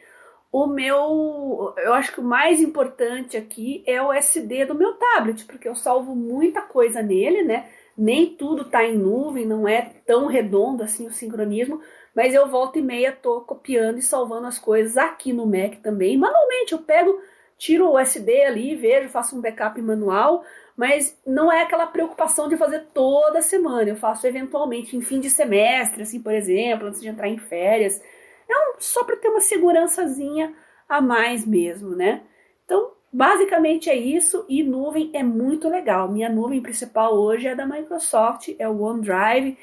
o 0.51 0.67
meu, 0.67 1.73
eu 1.77 1.93
acho 1.93 2.13
que 2.13 2.19
o 2.19 2.23
mais 2.23 2.61
importante 2.61 3.35
aqui 3.35 3.83
é 3.85 4.01
o 4.01 4.13
SD 4.13 4.65
do 4.65 4.75
meu 4.75 4.93
tablet, 4.93 5.45
porque 5.45 5.67
eu 5.67 5.75
salvo 5.75 6.15
muita 6.15 6.61
coisa 6.61 7.01
nele, 7.01 7.43
né? 7.43 7.69
nem 7.97 8.35
tudo 8.35 8.63
está 8.63 8.83
em 8.83 8.97
nuvem, 8.97 9.45
não 9.45 9.67
é 9.67 9.81
tão 10.05 10.25
redondo 10.25 10.83
assim 10.83 11.07
o 11.07 11.13
sincronismo, 11.13 11.81
mas 12.15 12.33
eu 12.33 12.47
volto 12.47 12.77
e 12.77 12.81
meia 12.81 13.11
tô 13.11 13.41
copiando 13.41 13.97
e 13.97 14.01
salvando 14.01 14.47
as 14.47 14.59
coisas 14.59 14.97
aqui 14.97 15.33
no 15.33 15.45
Mac 15.45 15.75
também. 15.81 16.17
Manualmente 16.17 16.73
eu 16.73 16.79
pego, 16.79 17.19
tiro 17.57 17.89
o 17.89 17.99
SD 17.99 18.43
ali, 18.43 18.75
vejo, 18.75 19.09
faço 19.09 19.37
um 19.37 19.41
backup 19.41 19.81
manual, 19.81 20.43
mas 20.75 21.19
não 21.25 21.51
é 21.51 21.61
aquela 21.63 21.87
preocupação 21.87 22.47
de 22.47 22.57
fazer 22.57 22.87
toda 22.93 23.41
semana. 23.41 23.89
Eu 23.89 23.95
faço 23.95 24.27
eventualmente 24.27 24.95
em 24.95 25.01
fim 25.01 25.19
de 25.19 25.29
semestre, 25.29 26.03
assim, 26.03 26.21
por 26.21 26.33
exemplo, 26.33 26.87
antes 26.87 27.01
de 27.01 27.07
entrar 27.07 27.27
em 27.27 27.37
férias. 27.37 28.01
É 28.49 28.53
só 28.79 29.03
para 29.03 29.17
ter 29.17 29.29
uma 29.29 29.41
segurançazinha 29.41 30.53
a 30.87 31.01
mais 31.01 31.45
mesmo, 31.45 31.95
né? 31.95 32.23
Então, 32.65 32.91
Basicamente 33.15 33.91
é 33.91 33.95
isso 33.95 34.43
e 34.49 34.63
nuvem 34.63 35.11
é 35.13 35.21
muito 35.21 35.69
legal. 35.69 36.11
Minha 36.11 36.29
nuvem 36.29 36.59
principal 36.59 37.13
hoje 37.13 37.47
é 37.47 37.53
da 37.53 37.63
Microsoft, 37.63 38.49
é 38.57 38.67
o 38.67 38.81
OneDrive. 38.81 39.55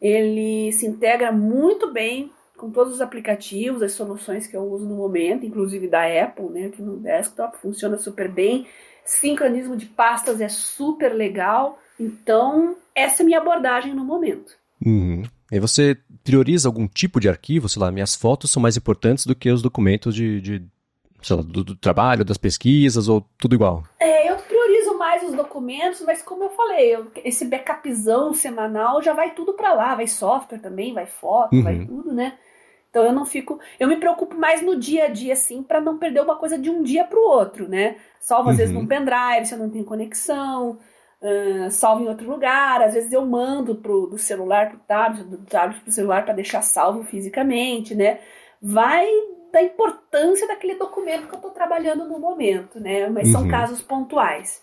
Ele 0.00 0.72
se 0.72 0.86
integra 0.86 1.32
muito 1.32 1.92
bem 1.92 2.30
com 2.56 2.70
todos 2.70 2.94
os 2.94 3.00
aplicativos, 3.00 3.82
as 3.82 3.92
soluções 3.92 4.46
que 4.46 4.56
eu 4.56 4.62
uso 4.62 4.84
no 4.84 4.96
momento, 4.96 5.46
inclusive 5.46 5.86
da 5.86 6.02
Apple, 6.02 6.50
né, 6.50 6.66
aqui 6.66 6.82
no 6.82 6.98
desktop, 6.98 7.56
funciona 7.58 7.96
super 7.96 8.28
bem. 8.28 8.66
Sincronismo 9.04 9.76
de 9.76 9.86
pastas 9.86 10.40
é 10.40 10.48
super 10.48 11.14
legal. 11.14 11.78
Então, 11.98 12.76
essa 12.94 13.22
é 13.22 13.24
a 13.24 13.26
minha 13.26 13.38
abordagem 13.38 13.94
no 13.94 14.04
momento. 14.04 14.52
Uhum. 14.84 15.22
E 15.50 15.58
você 15.58 15.96
prioriza 16.22 16.68
algum 16.68 16.86
tipo 16.86 17.18
de 17.18 17.28
arquivo? 17.28 17.68
Sei 17.68 17.80
lá, 17.80 17.90
minhas 17.90 18.14
fotos 18.14 18.50
são 18.50 18.60
mais 18.60 18.76
importantes 18.76 19.24
do 19.24 19.34
que 19.34 19.50
os 19.50 19.62
documentos 19.62 20.14
de, 20.14 20.40
de 20.40 20.62
sei 21.22 21.36
lá, 21.36 21.42
do, 21.42 21.64
do, 21.64 21.74
trabalho, 21.76 22.24
das 22.24 22.36
pesquisas, 22.36 23.08
ou 23.08 23.26
tudo 23.38 23.54
igual? 23.54 23.84
É, 23.98 24.30
eu 24.30 24.36
mais 24.98 25.22
os 25.22 25.34
documentos, 25.34 26.00
mas 26.02 26.20
como 26.22 26.44
eu 26.44 26.50
falei, 26.50 26.94
eu, 26.94 27.06
esse 27.24 27.44
backupzão 27.44 28.34
semanal 28.34 29.00
já 29.00 29.12
vai 29.12 29.32
tudo 29.34 29.54
para 29.54 29.72
lá, 29.72 29.94
vai 29.94 30.06
software 30.06 30.58
também, 30.58 30.92
vai 30.92 31.06
foto, 31.06 31.54
uhum. 31.54 31.62
vai 31.62 31.78
tudo, 31.84 32.12
né? 32.12 32.36
Então 32.90 33.04
eu 33.04 33.12
não 33.12 33.24
fico, 33.24 33.60
eu 33.78 33.86
me 33.86 33.96
preocupo 33.96 34.36
mais 34.36 34.62
no 34.62 34.74
dia 34.76 35.04
a 35.04 35.08
dia 35.08 35.34
assim, 35.34 35.62
para 35.62 35.80
não 35.80 35.98
perder 35.98 36.20
uma 36.20 36.36
coisa 36.36 36.58
de 36.58 36.70
um 36.70 36.82
dia 36.82 37.04
para 37.04 37.18
o 37.18 37.22
outro, 37.22 37.68
né? 37.68 37.96
Salvo 38.18 38.48
às 38.48 38.54
uhum. 38.54 38.58
vezes 38.58 38.74
num 38.74 38.86
pendrive, 38.86 39.46
se 39.46 39.54
eu 39.54 39.58
não 39.58 39.70
tenho 39.70 39.84
conexão, 39.84 40.78
uh, 41.22 41.70
salvo 41.70 42.04
em 42.04 42.08
outro 42.08 42.28
lugar, 42.28 42.82
às 42.82 42.94
vezes 42.94 43.12
eu 43.12 43.24
mando 43.24 43.76
pro, 43.76 44.06
do 44.06 44.18
celular 44.18 44.70
pro 44.70 44.78
tablet, 44.80 45.24
do 45.24 45.38
tablet 45.38 45.80
pro 45.82 45.92
celular 45.92 46.24
para 46.24 46.34
deixar 46.34 46.62
salvo 46.62 47.04
fisicamente, 47.04 47.94
né? 47.94 48.20
Vai 48.60 49.06
da 49.52 49.62
importância 49.62 50.46
daquele 50.46 50.74
documento 50.74 51.26
que 51.26 51.34
eu 51.34 51.38
estou 51.38 51.50
trabalhando 51.50 52.06
no 52.06 52.18
momento, 52.18 52.80
né? 52.80 53.08
Mas 53.08 53.28
são 53.28 53.42
uhum. 53.42 53.48
casos 53.48 53.82
pontuais. 53.82 54.62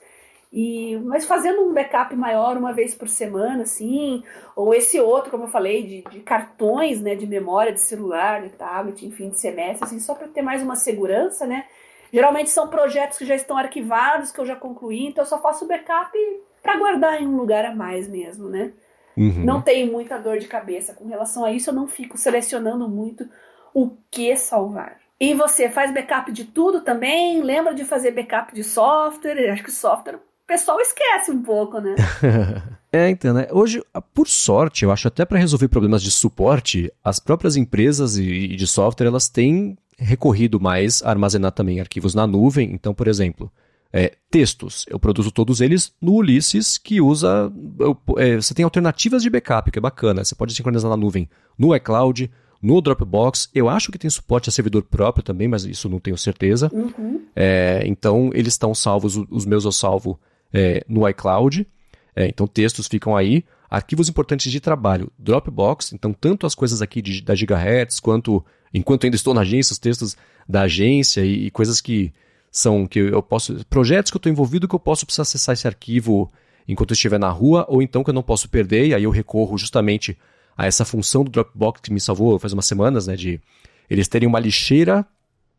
E, 0.55 0.95
mas 0.99 1.25
fazendo 1.25 1.63
um 1.63 1.73
backup 1.73 2.15
maior 2.15 2.55
uma 2.55 2.71
vez 2.71 2.95
por 2.95 3.09
semana, 3.09 3.63
assim, 3.63 4.23
ou 4.55 4.73
esse 4.73 4.97
outro, 5.01 5.29
como 5.29 5.43
eu 5.43 5.49
falei, 5.49 5.83
de, 5.83 6.01
de 6.09 6.21
cartões, 6.21 7.01
né, 7.01 7.13
de 7.13 7.27
memória 7.27 7.73
de 7.73 7.81
celular, 7.81 8.41
de 8.41 8.51
tablet, 8.51 9.05
enfim, 9.05 9.29
de 9.29 9.37
semestre, 9.37 9.83
assim, 9.83 9.99
só 9.99 10.15
para 10.15 10.29
ter 10.29 10.41
mais 10.41 10.63
uma 10.63 10.77
segurança, 10.77 11.45
né? 11.45 11.65
Geralmente 12.09 12.49
são 12.49 12.69
projetos 12.69 13.17
que 13.17 13.25
já 13.25 13.35
estão 13.35 13.57
arquivados, 13.57 14.31
que 14.31 14.39
eu 14.39 14.45
já 14.45 14.55
concluí, 14.55 15.07
então 15.07 15.25
eu 15.25 15.27
só 15.27 15.41
faço 15.41 15.67
backup 15.67 16.17
para 16.63 16.77
guardar 16.77 17.21
em 17.21 17.27
um 17.27 17.35
lugar 17.35 17.65
a 17.65 17.75
mais 17.75 18.07
mesmo, 18.07 18.47
né? 18.47 18.71
Uhum. 19.17 19.43
Não 19.43 19.61
tenho 19.61 19.91
muita 19.91 20.17
dor 20.17 20.37
de 20.37 20.47
cabeça 20.47 20.93
com 20.93 21.05
relação 21.05 21.43
a 21.43 21.51
isso, 21.51 21.69
eu 21.69 21.73
não 21.73 21.85
fico 21.85 22.17
selecionando 22.17 22.87
muito 22.87 23.27
o 23.73 23.91
que 24.09 24.33
salvar. 24.37 25.01
E 25.19 25.33
você 25.33 25.69
faz 25.69 25.93
backup 25.93 26.31
de 26.31 26.45
tudo 26.45 26.79
também? 26.79 27.41
Lembra 27.41 27.73
de 27.73 27.83
fazer 27.83 28.11
backup 28.11 28.55
de 28.55 28.63
software? 28.63 29.51
Acho 29.51 29.63
que 29.63 29.71
software 29.71 30.19
o 30.45 30.47
pessoal 30.47 30.79
esquece 30.79 31.31
um 31.31 31.41
pouco, 31.41 31.79
né? 31.79 31.95
é, 32.93 33.09
então, 33.09 33.33
né? 33.33 33.47
Hoje, 33.51 33.83
por 34.13 34.27
sorte, 34.27 34.85
eu 34.85 34.91
acho 34.91 35.07
até 35.07 35.25
para 35.25 35.39
resolver 35.39 35.67
problemas 35.67 36.03
de 36.03 36.11
suporte, 36.11 36.91
as 37.03 37.19
próprias 37.19 37.57
empresas 37.57 38.15
e 38.17 38.49
de 38.49 38.67
software, 38.67 39.07
elas 39.07 39.27
têm 39.27 39.75
recorrido 39.97 40.59
mais 40.59 41.01
a 41.01 41.09
armazenar 41.09 41.51
também 41.51 41.79
arquivos 41.79 42.13
na 42.13 42.27
nuvem. 42.27 42.71
Então, 42.71 42.93
por 42.93 43.07
exemplo, 43.07 43.51
é, 43.91 44.13
textos. 44.29 44.85
Eu 44.87 44.99
produzo 44.99 45.31
todos 45.31 45.61
eles 45.61 45.93
no 45.99 46.13
Ulysses, 46.13 46.77
que 46.77 47.01
usa. 47.01 47.51
Eu, 47.79 47.97
é, 48.17 48.35
você 48.35 48.53
tem 48.53 48.63
alternativas 48.63 49.23
de 49.23 49.31
backup, 49.31 49.71
que 49.71 49.79
é 49.79 49.81
bacana. 49.81 50.23
Você 50.23 50.35
pode 50.35 50.53
sincronizar 50.53 50.91
na 50.91 50.97
nuvem 50.97 51.27
no 51.57 51.75
iCloud, 51.75 52.29
no 52.61 52.81
Dropbox. 52.81 53.49
Eu 53.51 53.67
acho 53.67 53.91
que 53.91 53.97
tem 53.97 54.11
suporte 54.11 54.47
a 54.47 54.51
servidor 54.51 54.83
próprio 54.83 55.23
também, 55.23 55.47
mas 55.47 55.65
isso 55.65 55.89
não 55.89 55.99
tenho 55.99 56.19
certeza. 56.19 56.69
Uhum. 56.71 57.21
É, 57.35 57.81
então, 57.87 58.29
eles 58.35 58.53
estão 58.53 58.75
salvos, 58.75 59.17
os 59.29 59.43
meus 59.43 59.65
eu 59.65 59.71
salvo 59.71 60.19
é, 60.53 60.83
no 60.87 61.07
iCloud. 61.09 61.67
É, 62.15 62.27
então, 62.27 62.47
textos 62.47 62.87
ficam 62.87 63.15
aí. 63.15 63.43
Arquivos 63.69 64.07
importantes 64.07 64.51
de 64.51 64.59
trabalho, 64.59 65.11
Dropbox. 65.17 65.93
Então, 65.93 66.13
tanto 66.13 66.45
as 66.45 66.55
coisas 66.55 66.81
aqui 66.81 67.01
de, 67.01 67.21
da 67.21 67.35
Gigahertz, 67.35 67.99
quanto, 67.99 68.43
enquanto 68.73 69.03
ainda 69.03 69.15
estou 69.15 69.33
na 69.33 69.41
agência, 69.41 69.73
os 69.73 69.79
textos 69.79 70.15
da 70.47 70.61
agência 70.61 71.21
e, 71.25 71.47
e 71.47 71.51
coisas 71.51 71.81
que 71.81 72.13
são 72.51 72.87
que 72.87 72.99
eu 72.99 73.21
posso. 73.21 73.65
Projetos 73.65 74.09
que 74.09 74.15
eu 74.15 74.19
estou 74.19 74.31
envolvido 74.31 74.67
que 74.67 74.75
eu 74.75 74.79
posso 74.79 75.05
precisar 75.05 75.23
acessar 75.23 75.53
esse 75.53 75.67
arquivo 75.67 76.31
enquanto 76.67 76.91
eu 76.91 76.95
estiver 76.95 77.19
na 77.19 77.29
rua, 77.29 77.65
ou 77.67 77.81
então 77.81 78.03
que 78.03 78.09
eu 78.09 78.13
não 78.13 78.23
posso 78.23 78.49
perder, 78.49 78.87
e 78.87 78.93
aí 78.93 79.03
eu 79.03 79.11
recorro 79.11 79.57
justamente 79.57 80.17
a 80.57 80.65
essa 80.65 80.85
função 80.85 81.23
do 81.23 81.29
Dropbox 81.29 81.81
que 81.81 81.91
me 81.91 81.99
salvou 81.99 82.39
faz 82.39 82.53
umas 82.53 82.65
semanas, 82.65 83.07
né? 83.07 83.15
De 83.15 83.41
eles 83.89 84.07
terem 84.07 84.27
uma 84.27 84.39
lixeira 84.39 85.05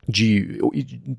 de 0.08 0.58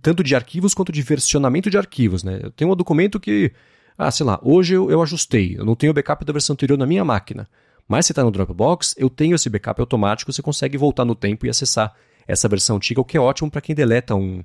tanto 0.02 0.24
de 0.24 0.36
arquivos 0.36 0.74
quanto 0.74 0.92
de 0.92 1.02
versionamento 1.02 1.70
de 1.70 1.78
arquivos, 1.78 2.24
né? 2.24 2.40
Eu 2.44 2.52
tenho 2.52 2.72
um 2.72 2.76
documento 2.76 3.20
que, 3.20 3.52
ah, 3.98 4.10
sei 4.10 4.26
lá, 4.26 4.40
hoje 4.42 4.76
eu, 4.76 4.90
eu 4.90 5.02
ajustei, 5.02 5.56
eu 5.58 5.66
não 5.66 5.76
tenho 5.76 5.92
o 5.92 5.94
backup 5.94 6.24
da 6.24 6.34
versão 6.34 6.54
anterior 6.54 6.78
na 6.78 6.86
minha 6.86 7.04
máquina, 7.04 7.48
mas 7.88 8.06
se 8.06 8.12
está 8.12 8.24
no 8.24 8.32
Dropbox, 8.32 8.96
eu 8.98 9.10
tenho 9.10 9.36
esse 9.36 9.50
backup 9.50 9.80
automático, 9.82 10.32
você 10.32 10.42
consegue 10.42 10.78
voltar 10.78 11.06
no 11.06 11.16
tempo 11.16 11.46
e 11.46 11.50
acessar 11.50 11.94
essa 12.28 12.48
versão 12.48 12.78
antiga, 12.78 13.02
o 13.02 13.06
que 13.06 13.18
é 13.18 13.20
ótimo 13.20 13.50
para 13.50 13.62
quem 13.62 13.76
deleta 13.76 14.16
um, 14.16 14.44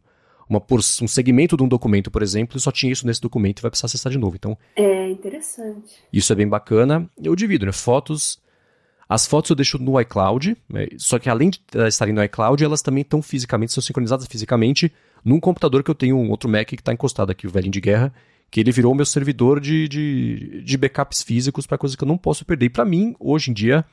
uma, 0.49 0.63
um 0.71 1.09
segmento 1.09 1.57
de 1.57 1.63
um 1.63 1.69
documento, 1.69 2.11
por 2.11 2.23
exemplo, 2.23 2.57
e 2.57 2.61
só 2.61 2.71
tinha 2.71 2.93
isso 2.93 3.07
nesse 3.07 3.21
documento 3.21 3.61
e 3.61 3.63
vai 3.63 3.71
precisar 3.71 3.87
acessar 3.87 4.13
de 4.13 4.19
novo. 4.19 4.37
Então, 4.37 4.57
é 4.77 5.11
interessante. 5.11 5.95
Isso 6.13 6.33
é 6.33 6.37
bem 6.37 6.49
bacana. 6.49 7.09
Eu 7.23 7.35
divido, 7.35 7.67
né? 7.67 7.73
Fotos, 7.73 8.41
as 9.13 9.27
fotos 9.27 9.51
eu 9.51 9.57
deixo 9.57 9.79
no 9.79 10.01
iCloud, 10.01 10.57
né? 10.69 10.87
só 10.97 11.19
que 11.19 11.29
além 11.29 11.51
de 11.51 11.61
estarem 11.87 12.15
no 12.15 12.25
iCloud, 12.25 12.65
elas 12.65 12.81
também 12.81 13.03
estão 13.03 13.21
fisicamente, 13.21 13.73
são 13.73 13.83
sincronizadas 13.83 14.27
fisicamente 14.27 14.91
num 15.23 15.39
computador 15.39 15.83
que 15.83 15.91
eu 15.91 15.95
tenho, 15.95 16.17
um 16.17 16.31
outro 16.31 16.49
Mac 16.49 16.67
que 16.67 16.75
está 16.75 16.93
encostado 16.93 17.31
aqui, 17.31 17.47
o 17.47 17.51
velhinho 17.51 17.73
de 17.73 17.81
guerra, 17.81 18.13
que 18.51 18.59
ele 18.59 18.73
virou 18.73 18.95
meu 18.95 19.05
servidor 19.05 19.61
de, 19.61 19.87
de, 19.87 20.63
de 20.65 20.77
backups 20.77 21.23
físicos 21.23 21.67
para 21.67 21.79
coisas 21.79 21.95
que 21.95 22.03
eu 22.03 22.09
não 22.09 22.19
posso 22.19 22.45
perder. 22.45 22.67
E 22.67 22.71
para 22.71 22.85
mim, 22.85 23.15
hoje 23.21 23.51
em 23.51 23.55
dia, 23.55 23.85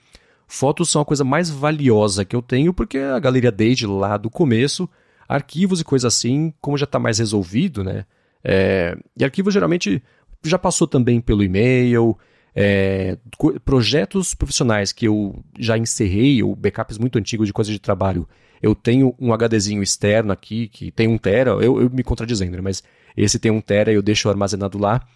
fotos 0.48 0.90
são 0.90 1.02
a 1.02 1.06
coisa 1.06 1.24
mais 1.24 1.50
valiosa 1.50 2.26
que 2.26 2.36
eu 2.36 2.42
tenho, 2.42 2.74
porque 2.74 2.98
a 2.98 3.20
galeria 3.20 3.52
desde 3.52 3.86
lá 3.86 4.18
do 4.18 4.30
começo, 4.30 4.90
arquivos 5.28 5.82
e 5.82 5.84
coisas 5.84 6.14
assim, 6.14 6.54
como 6.62 6.78
já 6.78 6.86
está 6.86 6.98
mais 6.98 7.20
resolvido, 7.20 7.84
né? 7.84 8.06
É, 8.44 8.98
e 9.18 9.24
arquivos 9.24 9.54
geralmente 9.54 10.02
já 10.44 10.58
passou 10.58 10.88
também 10.88 11.20
pelo 11.20 11.44
e-mail, 11.44 12.18
é, 12.62 13.18
projetos 13.64 14.34
profissionais 14.34 14.92
que 14.92 15.08
eu 15.08 15.42
já 15.58 15.78
encerrei, 15.78 16.44
ou 16.44 16.54
backups 16.54 16.98
muito 16.98 17.18
antigos 17.18 17.48
de 17.48 17.54
coisas 17.54 17.72
de 17.72 17.80
trabalho, 17.80 18.28
eu 18.62 18.76
tenho 18.76 19.16
um 19.18 19.32
HDzinho 19.32 19.82
externo 19.82 20.34
aqui, 20.34 20.68
que 20.68 20.92
tem 20.92 21.08
um 21.08 21.18
tera, 21.18 21.52
eu, 21.52 21.82
eu 21.82 21.90
me 21.90 22.04
contradizendo, 22.04 22.58
né? 22.58 22.62
mas 22.62 22.84
esse 23.16 23.40
tem 23.40 23.50
um 23.50 23.62
tera 23.62 23.94
e 23.94 23.96
eu 23.96 24.02
deixo 24.02 24.28
armazenado 24.28 24.78
lá. 24.78 25.08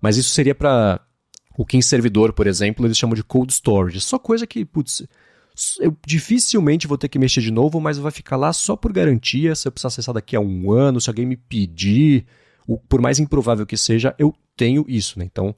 Mas 0.00 0.16
isso 0.16 0.30
seria 0.30 0.54
para 0.54 1.00
o 1.58 1.66
King 1.66 1.84
Servidor, 1.84 2.32
por 2.32 2.46
exemplo, 2.46 2.86
eles 2.86 2.96
chamam 2.96 3.16
de 3.16 3.24
cold 3.24 3.52
storage. 3.52 4.00
Só 4.00 4.16
coisa 4.16 4.46
que, 4.46 4.64
putz, 4.64 5.04
eu 5.80 5.96
dificilmente 6.06 6.86
vou 6.86 6.96
ter 6.96 7.08
que 7.08 7.18
mexer 7.18 7.40
de 7.40 7.50
novo, 7.50 7.80
mas 7.80 7.98
vai 7.98 8.12
ficar 8.12 8.36
lá 8.36 8.52
só 8.52 8.76
por 8.76 8.92
garantia. 8.92 9.56
Se 9.56 9.66
eu 9.66 9.72
precisar 9.72 9.88
acessar 9.88 10.14
daqui 10.14 10.36
a 10.36 10.40
um 10.40 10.70
ano, 10.70 11.00
se 11.00 11.10
alguém 11.10 11.26
me 11.26 11.36
pedir, 11.36 12.26
por 12.88 13.00
mais 13.00 13.18
improvável 13.18 13.66
que 13.66 13.76
seja, 13.76 14.14
eu 14.20 14.32
tenho 14.56 14.84
isso, 14.86 15.18
né? 15.18 15.24
Então, 15.24 15.52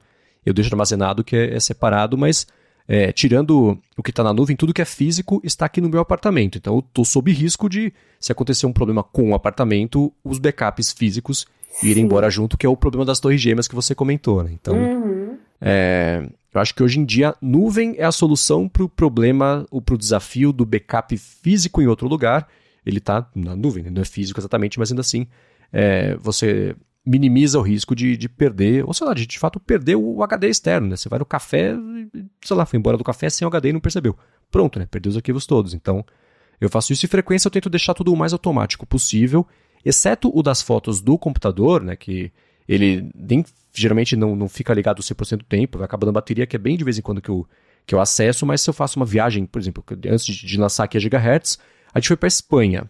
eu 0.44 0.52
deixo 0.52 0.72
armazenado 0.72 1.24
que 1.24 1.36
é, 1.36 1.54
é 1.54 1.60
separado, 1.60 2.16
mas 2.16 2.46
é, 2.86 3.12
tirando 3.12 3.78
o 3.96 4.02
que 4.02 4.10
está 4.10 4.22
na 4.22 4.32
nuvem, 4.32 4.56
tudo 4.56 4.74
que 4.74 4.82
é 4.82 4.84
físico 4.84 5.40
está 5.42 5.66
aqui 5.66 5.80
no 5.80 5.88
meu 5.88 6.00
apartamento. 6.00 6.58
Então 6.58 6.74
eu 6.74 6.80
estou 6.80 7.04
sob 7.04 7.32
risco 7.32 7.68
de, 7.68 7.92
se 8.20 8.30
acontecer 8.30 8.66
um 8.66 8.72
problema 8.72 9.02
com 9.02 9.30
o 9.30 9.34
apartamento, 9.34 10.12
os 10.22 10.38
backups 10.38 10.92
físicos 10.92 11.46
Sim. 11.70 11.88
irem 11.88 12.04
embora 12.04 12.30
junto, 12.30 12.58
que 12.58 12.66
é 12.66 12.68
o 12.68 12.76
problema 12.76 13.04
das 13.04 13.20
torres 13.20 13.40
gêmeas 13.40 13.66
que 13.66 13.74
você 13.74 13.94
comentou. 13.94 14.42
Né? 14.42 14.50
Então, 14.52 14.76
uhum. 14.76 15.38
é, 15.60 16.28
eu 16.52 16.60
acho 16.60 16.74
que 16.74 16.82
hoje 16.82 17.00
em 17.00 17.04
dia, 17.04 17.34
nuvem 17.40 17.94
é 17.98 18.04
a 18.04 18.12
solução 18.12 18.68
para 18.68 18.84
o 18.84 18.88
problema, 18.88 19.66
ou 19.70 19.82
para 19.82 19.94
o 19.94 19.98
desafio 19.98 20.52
do 20.52 20.64
backup 20.64 21.16
físico 21.16 21.82
em 21.82 21.86
outro 21.86 22.06
lugar. 22.06 22.46
Ele 22.86 22.98
está 22.98 23.26
na 23.34 23.56
nuvem, 23.56 23.82
né? 23.82 23.90
não 23.90 24.02
é 24.02 24.04
físico 24.04 24.38
exatamente, 24.38 24.78
mas 24.78 24.90
ainda 24.90 25.00
assim, 25.00 25.26
é, 25.72 26.16
você 26.16 26.76
minimiza 27.04 27.58
o 27.58 27.62
risco 27.62 27.94
de, 27.94 28.16
de 28.16 28.28
perder, 28.28 28.84
ou 28.86 28.94
sei 28.94 29.06
lá, 29.06 29.12
de, 29.12 29.26
de 29.26 29.38
fato 29.38 29.60
perder 29.60 29.96
o 29.96 30.22
HD 30.22 30.48
externo, 30.48 30.88
né? 30.88 30.96
Você 30.96 31.08
vai 31.08 31.18
no 31.18 31.26
café, 31.26 31.74
sei 32.42 32.56
lá, 32.56 32.64
foi 32.64 32.78
embora 32.78 32.96
do 32.96 33.04
café 33.04 33.28
sem 33.28 33.44
o 33.44 33.48
HD 33.48 33.68
e 33.68 33.72
não 33.74 33.80
percebeu. 33.80 34.16
Pronto, 34.50 34.78
né? 34.78 34.86
Perdeu 34.90 35.10
os 35.10 35.16
arquivos 35.16 35.44
todos. 35.44 35.74
Então, 35.74 36.04
eu 36.60 36.70
faço 36.70 36.92
isso 36.92 37.04
e 37.04 37.08
frequência 37.08 37.46
eu 37.46 37.50
tento 37.50 37.68
deixar 37.68 37.92
tudo 37.92 38.12
o 38.12 38.16
mais 38.16 38.32
automático 38.32 38.86
possível, 38.86 39.46
exceto 39.84 40.30
o 40.34 40.42
das 40.42 40.62
fotos 40.62 41.02
do 41.02 41.18
computador, 41.18 41.82
né? 41.82 41.94
Que 41.94 42.32
ele 42.66 43.10
nem, 43.14 43.44
geralmente 43.74 44.16
não, 44.16 44.34
não 44.34 44.48
fica 44.48 44.72
ligado 44.72 45.02
100% 45.02 45.38
do 45.38 45.44
tempo, 45.44 45.76
vai 45.76 45.84
acabando 45.84 46.08
a 46.10 46.12
bateria, 46.12 46.46
que 46.46 46.56
é 46.56 46.58
bem 46.58 46.76
de 46.76 46.84
vez 46.84 46.98
em 46.98 47.02
quando 47.02 47.20
que 47.20 47.28
eu, 47.28 47.46
que 47.84 47.94
eu 47.94 48.00
acesso, 48.00 48.46
mas 48.46 48.62
se 48.62 48.70
eu 48.70 48.74
faço 48.74 48.98
uma 48.98 49.04
viagem, 49.04 49.44
por 49.44 49.60
exemplo, 49.60 49.84
antes 50.06 50.24
de, 50.24 50.46
de 50.46 50.56
lançar 50.56 50.84
aqui 50.84 50.96
a 50.96 51.00
Gigahertz, 51.00 51.58
a 51.92 51.98
gente 52.00 52.08
foi 52.08 52.16
para 52.16 52.28
Espanha 52.28 52.88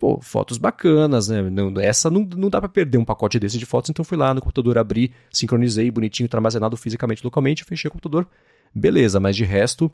pô, 0.00 0.18
fotos 0.22 0.56
bacanas, 0.56 1.28
né? 1.28 1.42
Não, 1.42 1.78
essa 1.78 2.10
não, 2.10 2.26
não 2.34 2.48
dá 2.48 2.58
para 2.58 2.70
perder 2.70 2.96
um 2.96 3.04
pacote 3.04 3.38
desse 3.38 3.58
de 3.58 3.66
fotos, 3.66 3.90
então 3.90 4.02
fui 4.02 4.16
lá 4.16 4.32
no 4.32 4.40
computador, 4.40 4.78
abri, 4.78 5.12
sincronizei, 5.30 5.90
bonitinho, 5.90 6.28
tá 6.28 6.38
armazenado 6.38 6.74
fisicamente, 6.76 7.22
localmente, 7.22 7.64
fechei 7.64 7.88
o 7.88 7.92
computador, 7.92 8.26
beleza, 8.74 9.20
mas 9.20 9.36
de 9.36 9.44
resto, 9.44 9.90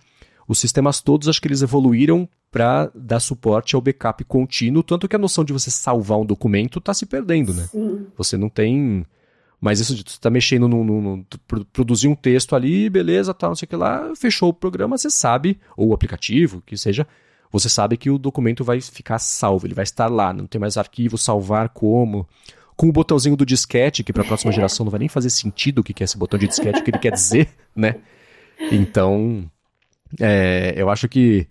os 0.47 0.61
sistemas 0.61 1.01
todos 1.01 1.29
acho 1.29 1.43
que 1.43 1.49
eles 1.49 1.61
evoluíram 1.61 2.29
para 2.53 2.89
dar 2.95 3.19
suporte 3.19 3.75
ao 3.75 3.83
backup 3.83 4.23
contínuo, 4.25 4.85
tanto 4.85 5.09
que 5.09 5.17
a 5.17 5.19
noção 5.19 5.45
de 5.45 5.53
você 5.53 5.73
salvar 5.73 6.21
um 6.21 6.25
documento 6.25 6.79
está 6.79 6.95
se 6.95 7.05
perdendo, 7.05 7.53
né? 7.53 7.65
Sim. 7.65 8.07
Você 8.17 8.37
não 8.37 8.49
tem. 8.49 9.05
Mas 9.61 9.81
isso 9.81 9.95
de 9.95 10.09
você 10.09 10.21
tá 10.21 10.31
mexendo 10.31 10.69
no, 10.69 10.85
no, 10.85 11.17
no, 11.17 11.27
produzir 11.73 12.07
um 12.07 12.15
texto 12.15 12.55
ali, 12.55 12.89
beleza, 12.89 13.35
tal, 13.35 13.51
não 13.51 13.57
sei 13.57 13.67
o 13.67 13.69
que 13.69 13.75
lá, 13.77 14.13
fechou 14.15 14.51
o 14.51 14.55
programa, 14.55 14.97
você 14.97 15.11
sabe, 15.11 15.59
ou 15.77 15.89
o 15.89 15.95
aplicativo, 15.95 16.63
que 16.65 16.77
seja, 16.77 17.07
você 17.51 17.69
sabe 17.69 17.97
que 17.97 18.11
o 18.11 18.19
documento 18.19 18.65
vai 18.65 18.81
ficar 18.81 19.19
salvo, 19.19 19.67
ele 19.67 19.75
vai 19.75 19.85
estar 19.85 20.09
lá, 20.09 20.33
não 20.33 20.47
tem 20.47 20.61
mais 20.61 20.77
arquivo, 20.77 21.17
salvar 21.17 21.69
como. 21.71 22.27
Com 22.77 22.89
o 22.89 22.93
botãozinho 22.93 23.37
do 23.37 23.47
disquete, 23.47 24.05
que 24.05 24.13
para 24.13 24.23
a 24.23 24.27
próxima 24.27 24.53
geração 24.53 24.85
não 24.85 24.91
vai 24.91 24.99
nem 24.99 25.09
fazer 25.09 25.31
sentido 25.31 25.79
o 25.79 25.83
que 25.83 26.03
é 26.03 26.05
esse 26.05 26.19
botão 26.19 26.39
de 26.39 26.47
disquete, 26.47 26.81
o 26.81 26.85
que 26.85 26.91
ele 26.91 26.99
quer 26.99 27.13
dizer, 27.13 27.49
né? 27.75 27.97
Então, 28.71 29.51
é, 30.21 30.75
eu 30.77 30.91
acho 30.91 31.09
que. 31.09 31.47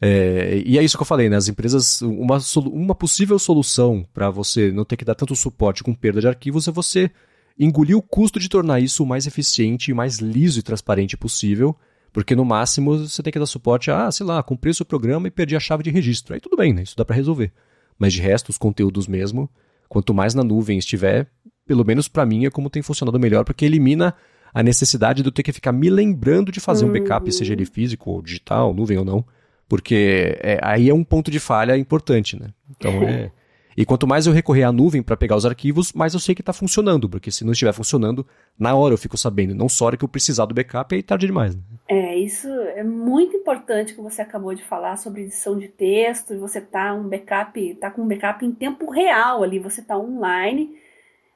É, 0.00 0.62
e 0.64 0.78
é 0.78 0.82
isso 0.82 0.96
que 0.96 1.02
eu 1.02 1.06
falei, 1.06 1.28
né? 1.28 1.36
As 1.36 1.48
empresas. 1.48 2.00
Uma, 2.00 2.38
uma 2.56 2.94
possível 2.94 3.38
solução 3.38 4.06
para 4.14 4.30
você 4.30 4.72
não 4.72 4.84
ter 4.84 4.96
que 4.96 5.04
dar 5.04 5.14
tanto 5.14 5.36
suporte 5.36 5.82
com 5.82 5.94
perda 5.94 6.20
de 6.20 6.28
arquivos 6.28 6.66
é 6.66 6.70
você 6.72 7.10
engolir 7.58 7.96
o 7.96 8.02
custo 8.02 8.40
de 8.40 8.48
tornar 8.48 8.80
isso 8.80 9.02
o 9.02 9.06
mais 9.06 9.26
eficiente, 9.26 9.92
mais 9.92 10.18
liso 10.18 10.58
e 10.58 10.62
transparente 10.62 11.16
possível 11.16 11.76
porque 12.12 12.36
no 12.36 12.44
máximo 12.44 12.98
você 12.98 13.22
tem 13.22 13.32
que 13.32 13.38
dar 13.38 13.46
suporte 13.46 13.90
a, 13.90 14.06
ah, 14.06 14.12
sei 14.12 14.26
lá, 14.26 14.42
cumprir 14.42 14.74
seu 14.74 14.84
programa 14.84 15.28
e 15.28 15.30
perdi 15.30 15.56
a 15.56 15.60
chave 15.60 15.82
de 15.82 15.90
registro. 15.90 16.34
Aí 16.34 16.40
tudo 16.40 16.56
bem, 16.56 16.72
né? 16.72 16.82
Isso 16.82 16.96
dá 16.96 17.04
para 17.04 17.16
resolver. 17.16 17.52
Mas 17.98 18.12
de 18.12 18.20
resto, 18.20 18.50
os 18.50 18.58
conteúdos 18.58 19.06
mesmo, 19.06 19.48
quanto 19.88 20.12
mais 20.12 20.34
na 20.34 20.44
nuvem 20.44 20.78
estiver, 20.78 21.28
pelo 21.66 21.84
menos 21.84 22.08
para 22.08 22.26
mim 22.26 22.44
é 22.44 22.50
como 22.50 22.68
tem 22.68 22.82
funcionado 22.82 23.18
melhor, 23.18 23.44
porque 23.44 23.64
elimina 23.64 24.14
a 24.52 24.62
necessidade 24.62 25.22
de 25.22 25.28
eu 25.28 25.32
ter 25.32 25.42
que 25.42 25.52
ficar 25.52 25.72
me 25.72 25.88
lembrando 25.88 26.52
de 26.52 26.60
fazer 26.60 26.84
uhum. 26.84 26.90
um 26.90 26.92
backup, 26.92 27.32
seja 27.32 27.54
ele 27.54 27.64
físico 27.64 28.10
ou 28.10 28.20
digital, 28.20 28.74
nuvem 28.74 28.98
ou 28.98 29.04
não, 29.04 29.24
porque 29.68 30.36
é, 30.40 30.58
aí 30.62 30.90
é 30.90 30.94
um 30.94 31.04
ponto 31.04 31.30
de 31.30 31.38
falha 31.38 31.76
importante, 31.78 32.38
né? 32.38 32.48
Então 32.70 33.02
é. 33.02 33.30
E 33.76 33.84
quanto 33.84 34.06
mais 34.06 34.26
eu 34.26 34.32
recorrer 34.32 34.64
à 34.64 34.72
nuvem 34.72 35.02
para 35.02 35.16
pegar 35.16 35.36
os 35.36 35.46
arquivos, 35.46 35.92
mais 35.92 36.14
eu 36.14 36.20
sei 36.20 36.34
que 36.34 36.42
está 36.42 36.52
funcionando, 36.52 37.08
porque 37.08 37.30
se 37.30 37.44
não 37.44 37.52
estiver 37.52 37.72
funcionando, 37.72 38.26
na 38.58 38.74
hora 38.74 38.94
eu 38.94 38.98
fico 38.98 39.16
sabendo, 39.16 39.54
não 39.54 39.68
só 39.68 39.86
hora 39.86 39.96
que 39.96 40.04
eu 40.04 40.08
precisar 40.08 40.46
do 40.46 40.54
backup, 40.54 40.94
aí 40.94 41.02
tarde 41.02 41.26
demais. 41.26 41.54
Né? 41.54 41.62
É, 41.88 42.16
isso 42.16 42.48
é 42.48 42.84
muito 42.84 43.36
importante 43.36 43.94
que 43.94 44.00
você 44.00 44.22
acabou 44.22 44.54
de 44.54 44.62
falar 44.62 44.96
sobre 44.96 45.22
edição 45.22 45.58
de 45.58 45.68
texto, 45.68 46.38
você 46.38 46.60
tá 46.60 46.94
um 46.94 47.08
backup, 47.08 47.74
tá 47.76 47.90
com 47.90 48.02
um 48.02 48.08
backup 48.08 48.44
em 48.44 48.52
tempo 48.52 48.90
real 48.90 49.42
ali, 49.42 49.58
você 49.58 49.82
tá 49.82 49.96
online, 49.96 50.76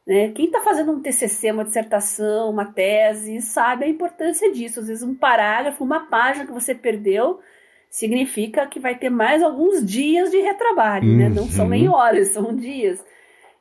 né? 0.06 0.30
Quem 0.30 0.46
está 0.46 0.60
fazendo 0.60 0.92
um 0.92 1.02
TCC, 1.02 1.50
uma 1.50 1.64
dissertação, 1.64 2.48
uma 2.48 2.64
tese, 2.66 3.40
sabe 3.42 3.84
a 3.84 3.88
importância 3.88 4.52
disso. 4.52 4.78
Às 4.80 4.86
vezes 4.86 5.02
um 5.02 5.14
parágrafo, 5.14 5.82
uma 5.82 6.06
página 6.06 6.46
que 6.46 6.52
você 6.52 6.74
perdeu, 6.74 7.40
significa 7.96 8.66
que 8.66 8.78
vai 8.78 8.94
ter 8.94 9.08
mais 9.08 9.42
alguns 9.42 9.82
dias 9.82 10.30
de 10.30 10.38
retrabalho, 10.38 11.08
uhum. 11.08 11.16
né? 11.16 11.28
Não 11.30 11.48
são 11.48 11.66
nem 11.66 11.88
uhum. 11.88 11.94
horas, 11.94 12.28
são 12.28 12.54
dias. 12.54 13.02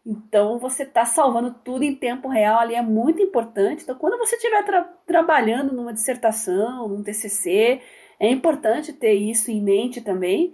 Então 0.05 0.59
você 0.59 0.83
está 0.83 1.05
salvando 1.05 1.55
tudo 1.63 1.83
em 1.83 1.95
tempo 1.95 2.27
real 2.27 2.59
ali 2.59 2.75
é 2.75 2.81
muito 2.81 3.21
importante. 3.21 3.83
Então 3.83 3.95
quando 3.95 4.17
você 4.17 4.35
estiver 4.35 4.61
tra 4.65 4.83
trabalhando 5.07 5.73
numa 5.73 5.93
dissertação, 5.93 6.85
num 6.89 7.01
TCC, 7.01 7.79
é 8.19 8.29
importante 8.29 8.91
ter 8.91 9.13
isso 9.13 9.49
em 9.51 9.63
mente 9.63 10.01
também. 10.01 10.53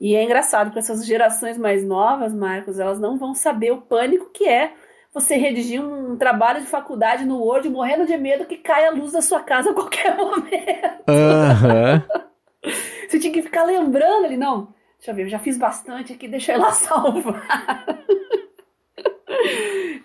E 0.00 0.14
é 0.14 0.22
engraçado 0.22 0.70
que 0.70 0.78
essas 0.78 1.04
gerações 1.04 1.58
mais 1.58 1.82
novas, 1.82 2.32
Marcos, 2.32 2.78
elas 2.78 3.00
não 3.00 3.18
vão 3.18 3.34
saber 3.34 3.72
o 3.72 3.82
pânico 3.82 4.30
que 4.30 4.48
é 4.48 4.72
você 5.12 5.34
redigir 5.34 5.82
um 5.82 6.16
trabalho 6.16 6.60
de 6.60 6.68
faculdade 6.68 7.24
no 7.24 7.40
Word 7.40 7.68
morrendo 7.70 8.06
de 8.06 8.16
medo 8.16 8.44
que 8.44 8.56
caia 8.56 8.90
a 8.90 8.94
luz 8.94 9.10
da 9.10 9.20
sua 9.20 9.40
casa 9.40 9.70
a 9.70 9.74
qualquer 9.74 10.14
momento. 10.14 11.02
Uhum. 11.08 12.86
Você 13.08 13.18
tinha 13.18 13.32
que 13.32 13.42
ficar 13.42 13.64
lembrando 13.64 14.26
ali, 14.26 14.36
não. 14.36 14.74
Deixa 14.98 15.10
eu 15.10 15.14
ver, 15.14 15.22
eu 15.24 15.28
já 15.28 15.38
fiz 15.38 15.56
bastante 15.58 16.12
aqui, 16.12 16.26
deixa 16.26 16.56
lá 16.56 16.72
salvar. 16.74 18.04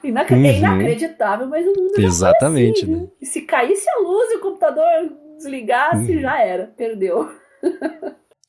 Inac 0.04 0.34
uhum. 0.34 0.46
É 0.46 0.58
inacreditável, 0.58 1.48
mas 1.48 1.66
o 1.66 1.74
mundo 1.80 1.94
Exatamente, 1.98 2.84
assim, 2.84 2.96
né? 2.96 3.08
E 3.22 3.26
se 3.26 3.42
caísse 3.42 3.88
a 3.90 4.00
luz 4.00 4.32
e 4.32 4.38
o 4.38 4.42
computador 4.42 4.86
desligasse, 5.38 6.16
uhum. 6.16 6.22
já 6.22 6.40
era, 6.40 6.74
perdeu. 6.76 7.30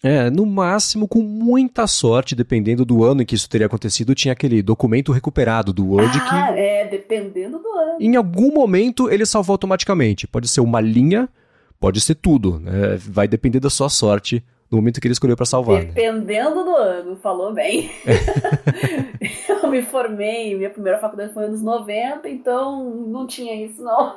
É, 0.02 0.28
no 0.30 0.44
máximo, 0.44 1.06
com 1.06 1.22
muita 1.22 1.86
sorte, 1.86 2.34
dependendo 2.34 2.84
do 2.84 3.04
ano 3.04 3.22
em 3.22 3.24
que 3.24 3.36
isso 3.36 3.48
teria 3.48 3.68
acontecido, 3.68 4.16
tinha 4.16 4.32
aquele 4.32 4.60
documento 4.60 5.12
recuperado 5.12 5.72
do 5.72 5.86
Word 5.90 6.18
ah, 6.18 6.28
que. 6.28 6.34
Ah, 6.34 6.58
é, 6.58 6.86
dependendo 6.88 7.58
do 7.60 7.68
ano. 7.68 7.98
Em 8.00 8.16
algum 8.16 8.52
momento 8.52 9.08
ele 9.08 9.24
salvou 9.24 9.54
automaticamente. 9.54 10.26
Pode 10.26 10.48
ser 10.48 10.60
uma 10.60 10.80
linha 10.80 11.28
Pode 11.82 12.00
ser 12.00 12.14
tudo, 12.14 12.60
né? 12.60 12.96
vai 12.96 13.26
depender 13.26 13.58
da 13.58 13.68
sua 13.68 13.88
sorte 13.88 14.40
no 14.70 14.78
momento 14.78 15.00
que 15.00 15.06
ele 15.08 15.14
escolheu 15.14 15.36
para 15.36 15.44
salvar. 15.44 15.82
Né? 15.82 15.86
Dependendo 15.86 16.58
né? 16.58 16.62
do 16.62 16.76
ano, 16.76 17.16
falou 17.16 17.52
bem. 17.52 17.90
eu 19.50 19.68
me 19.68 19.82
formei, 19.82 20.54
minha 20.54 20.70
primeira 20.70 21.00
faculdade 21.00 21.34
foi 21.34 21.48
nos 21.48 21.60
anos 21.60 21.80
90, 21.80 22.28
então 22.28 22.84
não 22.84 23.26
tinha 23.26 23.66
isso 23.66 23.82
não. 23.82 24.16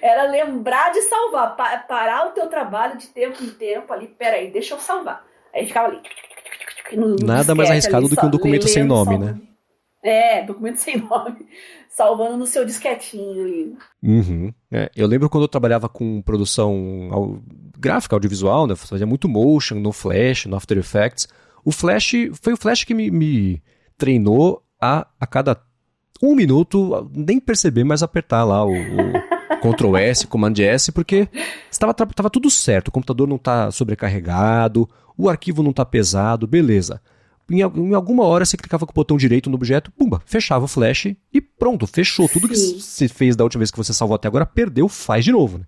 Era 0.00 0.30
lembrar 0.30 0.92
de 0.92 1.00
salvar, 1.02 1.56
parar 1.56 2.28
o 2.28 2.30
teu 2.30 2.46
trabalho 2.46 2.96
de 2.96 3.08
tempo 3.08 3.42
em 3.42 3.50
tempo 3.50 3.92
ali, 3.92 4.06
peraí, 4.06 4.52
deixa 4.52 4.74
eu 4.74 4.78
salvar. 4.78 5.24
Aí 5.52 5.66
ficava 5.66 5.88
ali. 5.88 6.00
Nada 7.20 7.52
mais 7.52 7.68
arriscado 7.68 8.06
ali, 8.06 8.10
do 8.10 8.16
que 8.16 8.26
um 8.26 8.30
documento 8.30 8.68
sem 8.68 8.84
nome, 8.84 9.18
né? 9.18 9.36
É, 10.08 10.42
documento 10.42 10.76
sem 10.76 10.96
nome 10.96 11.46
salvando 11.90 12.36
no 12.36 12.46
seu 12.46 12.64
disquetinho 12.64 13.42
ali. 13.42 13.76
Uhum. 14.02 14.52
É, 14.70 14.90
eu 14.96 15.06
lembro 15.06 15.28
quando 15.28 15.44
eu 15.44 15.48
trabalhava 15.48 15.88
com 15.88 16.22
produção 16.22 17.08
ao, 17.10 17.42
gráfica, 17.78 18.16
audiovisual, 18.16 18.66
né? 18.66 18.74
Fazia 18.74 19.06
muito 19.06 19.28
motion 19.28 19.76
no 19.76 19.92
Flash, 19.92 20.46
no 20.46 20.56
After 20.56 20.78
Effects. 20.78 21.28
O 21.64 21.70
Flash, 21.70 22.12
foi 22.40 22.54
o 22.54 22.56
Flash 22.56 22.84
que 22.84 22.94
me, 22.94 23.10
me 23.10 23.62
treinou 23.96 24.62
a, 24.80 25.06
a 25.20 25.26
cada 25.26 25.60
um 26.22 26.34
minuto, 26.34 27.10
nem 27.14 27.38
perceber, 27.38 27.84
mas 27.84 28.02
apertar 28.02 28.44
lá 28.44 28.64
o, 28.64 28.72
o 28.72 29.12
Ctrl 29.60 29.96
S, 29.96 30.26
Command 30.26 30.54
S, 30.58 30.90
porque 30.90 31.28
estava 31.70 31.92
tava 31.92 32.30
tudo 32.30 32.50
certo. 32.50 32.88
O 32.88 32.92
computador 32.92 33.28
não 33.28 33.36
está 33.36 33.70
sobrecarregado, 33.70 34.88
o 35.16 35.28
arquivo 35.28 35.62
não 35.62 35.70
está 35.70 35.84
pesado, 35.84 36.46
beleza 36.46 37.00
em, 37.50 37.60
em, 37.60 37.94
alguma 37.94 38.24
hora 38.24 38.44
você 38.44 38.56
clicava 38.56 38.84
com 38.84 38.92
o 38.92 38.94
botão 38.94 39.16
direito 39.16 39.48
no 39.48 39.56
objeto, 39.56 39.90
pumba, 39.92 40.22
fechava 40.26 40.64
o 40.64 40.68
flash 40.68 41.14
e 41.32 41.40
pronto, 41.40 41.86
fechou. 41.86 42.28
Tudo 42.28 42.54
Sim. 42.54 42.74
que 42.74 42.80
você 42.82 43.08
fez 43.08 43.36
da 43.36 43.44
última 43.44 43.60
vez 43.60 43.70
que 43.70 43.76
você 43.76 43.92
salvou 43.92 44.14
até 44.14 44.28
agora, 44.28 44.44
perdeu, 44.44 44.88
faz 44.88 45.24
de 45.24 45.32
novo. 45.32 45.58
Né? 45.58 45.64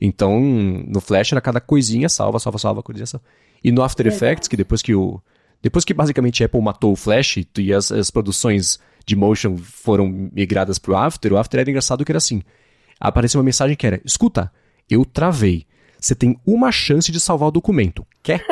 Então, 0.00 0.40
no 0.40 1.00
flash 1.00 1.32
era 1.32 1.40
cada 1.40 1.60
coisinha 1.60 2.08
salva, 2.08 2.38
salva, 2.38 2.58
salva, 2.58 2.82
coisinha 2.82 3.06
salva. 3.06 3.24
E 3.62 3.72
no 3.72 3.82
After 3.82 4.06
Effects, 4.06 4.46
que 4.46 4.56
depois 4.56 4.82
que 4.82 4.94
o. 4.94 5.20
Depois 5.62 5.82
que 5.82 5.94
basicamente 5.94 6.42
a 6.42 6.46
Apple 6.46 6.60
matou 6.60 6.92
o 6.92 6.96
Flash 6.96 7.38
e 7.56 7.72
as, 7.72 7.90
as 7.90 8.10
produções 8.10 8.78
de 9.06 9.16
motion 9.16 9.56
foram 9.56 10.06
migradas 10.06 10.78
para 10.78 10.92
o 10.92 10.96
After, 10.96 11.32
o 11.32 11.38
After 11.38 11.58
era 11.58 11.70
engraçado 11.70 12.04
que 12.04 12.12
era 12.12 12.18
assim. 12.18 12.42
Apareceu 13.00 13.38
uma 13.38 13.44
mensagem 13.44 13.74
que 13.74 13.86
era: 13.86 13.98
escuta, 14.04 14.52
eu 14.90 15.06
travei. 15.06 15.66
Você 15.98 16.14
tem 16.14 16.38
uma 16.46 16.70
chance 16.70 17.10
de 17.10 17.18
salvar 17.18 17.48
o 17.48 17.52
documento. 17.52 18.06
Quer? 18.22 18.44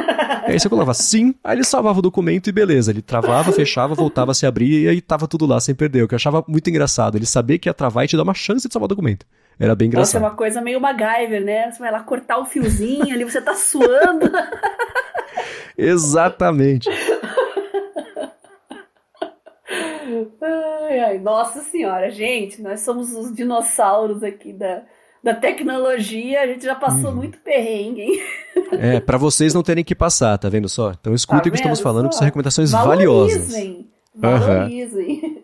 Aí 0.47 0.59
você 0.59 0.69
colocava 0.69 0.95
sim, 0.95 1.35
aí 1.43 1.57
ele 1.57 1.65
salvava 1.65 1.99
o 1.99 2.03
documento 2.03 2.49
e 2.49 2.53
beleza. 2.53 2.91
Ele 2.91 3.03
travava, 3.03 3.53
fechava, 3.53 3.95
voltava 3.95 4.33
a 4.33 4.35
se 4.35 4.47
abrir 4.47 4.85
e 4.85 4.89
aí 4.89 5.01
tava 5.01 5.27
tudo 5.29 5.47
lá 5.47 5.61
sem 5.61 5.75
perder. 5.75 6.03
O 6.03 6.09
que 6.09 6.15
eu 6.15 6.17
achava 6.17 6.45
muito 6.49 6.69
engraçado. 6.69 7.17
Ele 7.17 7.27
sabia 7.27 7.59
que 7.59 7.69
ia 7.69 7.75
travar 7.75 8.05
e 8.05 8.09
te 8.09 8.17
dar 8.17 8.23
uma 8.23 8.35
chance 8.35 8.67
de 8.67 8.73
salvar 8.73 8.87
o 8.87 8.89
documento. 8.89 9.27
Era 9.59 9.75
bem 9.75 9.89
engraçado. 9.89 10.21
Nossa, 10.21 10.27
é 10.27 10.31
uma 10.31 10.37
coisa 10.37 10.61
meio 10.61 10.81
MacGyver, 10.81 11.45
né? 11.45 11.71
Você 11.71 11.79
vai 11.79 11.91
lá 11.91 12.01
cortar 12.01 12.39
o 12.39 12.45
fiozinho 12.45 13.15
ali, 13.15 13.25
você 13.25 13.41
tá 13.41 13.55
suando. 13.55 14.31
Exatamente. 15.77 16.89
Ai, 20.41 21.01
ai, 21.01 21.19
nossa 21.19 21.61
senhora, 21.63 22.11
gente, 22.11 22.61
nós 22.61 22.81
somos 22.81 23.15
os 23.15 23.35
dinossauros 23.35 24.23
aqui 24.23 24.53
da, 24.53 24.83
da 25.23 25.35
tecnologia, 25.35 26.43
a 26.43 26.47
gente 26.47 26.65
já 26.65 26.75
passou 26.75 27.11
hum. 27.11 27.17
muito 27.17 27.39
perrengue, 27.39 28.03
hein? 28.03 28.23
É, 28.73 29.01
para 29.01 29.19
vocês 29.19 29.55
não 29.55 29.63
terem 29.63 29.85
que 29.85 29.95
passar, 29.95 30.37
tá 30.39 30.49
vendo 30.49 30.69
só? 30.69 30.93
Então 30.93 31.15
escutem 31.15 31.43
tá 31.43 31.49
o 31.49 31.53
que 31.53 31.59
estamos 31.59 31.81
falando, 31.81 32.09
que 32.09 32.15
são 32.15 32.25
recomendações 32.25 32.71
valorizem, 32.73 33.87
valiosas. 34.15 34.49
Valorizem. 34.49 35.23
Uhum. 35.25 35.43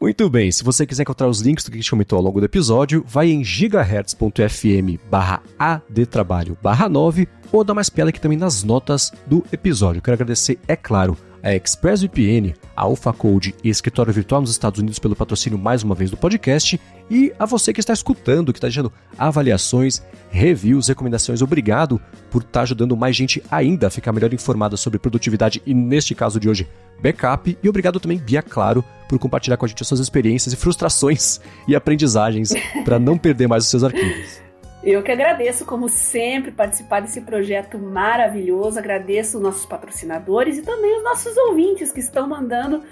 Muito 0.00 0.28
bem, 0.28 0.50
se 0.50 0.64
você 0.64 0.84
quiser 0.84 1.02
encontrar 1.02 1.28
os 1.28 1.40
links 1.40 1.64
do 1.64 1.70
que 1.70 1.76
a 1.76 1.80
gente 1.80 1.90
comentou 1.90 2.16
ao 2.16 2.24
longo 2.24 2.40
do 2.40 2.46
episódio, 2.46 3.04
vai 3.06 3.30
em 3.30 3.44
gigahertz.fm 3.44 4.98
barra 5.08 5.40
adtrabalho 5.56 6.58
barra 6.60 6.88
9 6.88 7.28
ou 7.52 7.62
dá 7.62 7.72
mais 7.72 7.88
piada 7.88 8.10
aqui 8.10 8.20
também 8.20 8.36
nas 8.36 8.64
notas 8.64 9.12
do 9.26 9.44
episódio. 9.52 10.02
Quero 10.02 10.14
agradecer, 10.14 10.58
é 10.66 10.74
claro, 10.74 11.16
a 11.42 11.54
ExpressVPN, 11.54 12.54
a 12.76 12.82
AlphaCode 12.82 13.54
e 13.64 13.68
Escritório 13.68 14.12
Virtual 14.12 14.40
nos 14.40 14.50
Estados 14.50 14.78
Unidos 14.78 14.98
pelo 14.98 15.16
patrocínio 15.16 15.58
mais 15.58 15.82
uma 15.82 15.94
vez 15.94 16.10
do 16.10 16.16
podcast 16.16 16.80
e 17.10 17.32
a 17.38 17.44
você 17.44 17.72
que 17.72 17.80
está 17.80 17.92
escutando, 17.92 18.52
que 18.52 18.58
está 18.58 18.68
deixando 18.68 18.92
avaliações, 19.18 20.02
reviews, 20.30 20.88
recomendações. 20.88 21.42
Obrigado 21.42 22.00
por 22.30 22.42
estar 22.42 22.62
ajudando 22.62 22.96
mais 22.96 23.16
gente 23.16 23.42
ainda 23.50 23.88
a 23.88 23.90
ficar 23.90 24.12
melhor 24.12 24.32
informada 24.32 24.76
sobre 24.76 24.98
produtividade 24.98 25.60
e, 25.66 25.74
neste 25.74 26.14
caso 26.14 26.38
de 26.38 26.48
hoje, 26.48 26.68
backup. 27.02 27.58
E 27.62 27.68
obrigado 27.68 27.98
também, 27.98 28.18
Bia 28.18 28.42
Claro, 28.42 28.84
por 29.08 29.18
compartilhar 29.18 29.56
com 29.56 29.64
a 29.64 29.68
gente 29.68 29.82
as 29.82 29.88
suas 29.88 30.00
experiências 30.00 30.52
e 30.52 30.56
frustrações 30.56 31.40
e 31.66 31.74
aprendizagens 31.74 32.52
para 32.84 32.98
não 32.98 33.18
perder 33.18 33.48
mais 33.48 33.64
os 33.64 33.70
seus 33.70 33.84
arquivos. 33.84 34.51
Eu 34.84 35.00
que 35.00 35.12
agradeço, 35.12 35.64
como 35.64 35.88
sempre, 35.88 36.50
participar 36.50 37.00
desse 37.00 37.20
projeto 37.20 37.78
maravilhoso. 37.78 38.80
Agradeço 38.80 39.36
os 39.36 39.42
nossos 39.42 39.64
patrocinadores 39.64 40.58
e 40.58 40.62
também 40.62 40.96
os 40.98 41.04
nossos 41.04 41.36
ouvintes 41.36 41.92
que 41.92 42.00
estão 42.00 42.26
mandando 42.26 42.82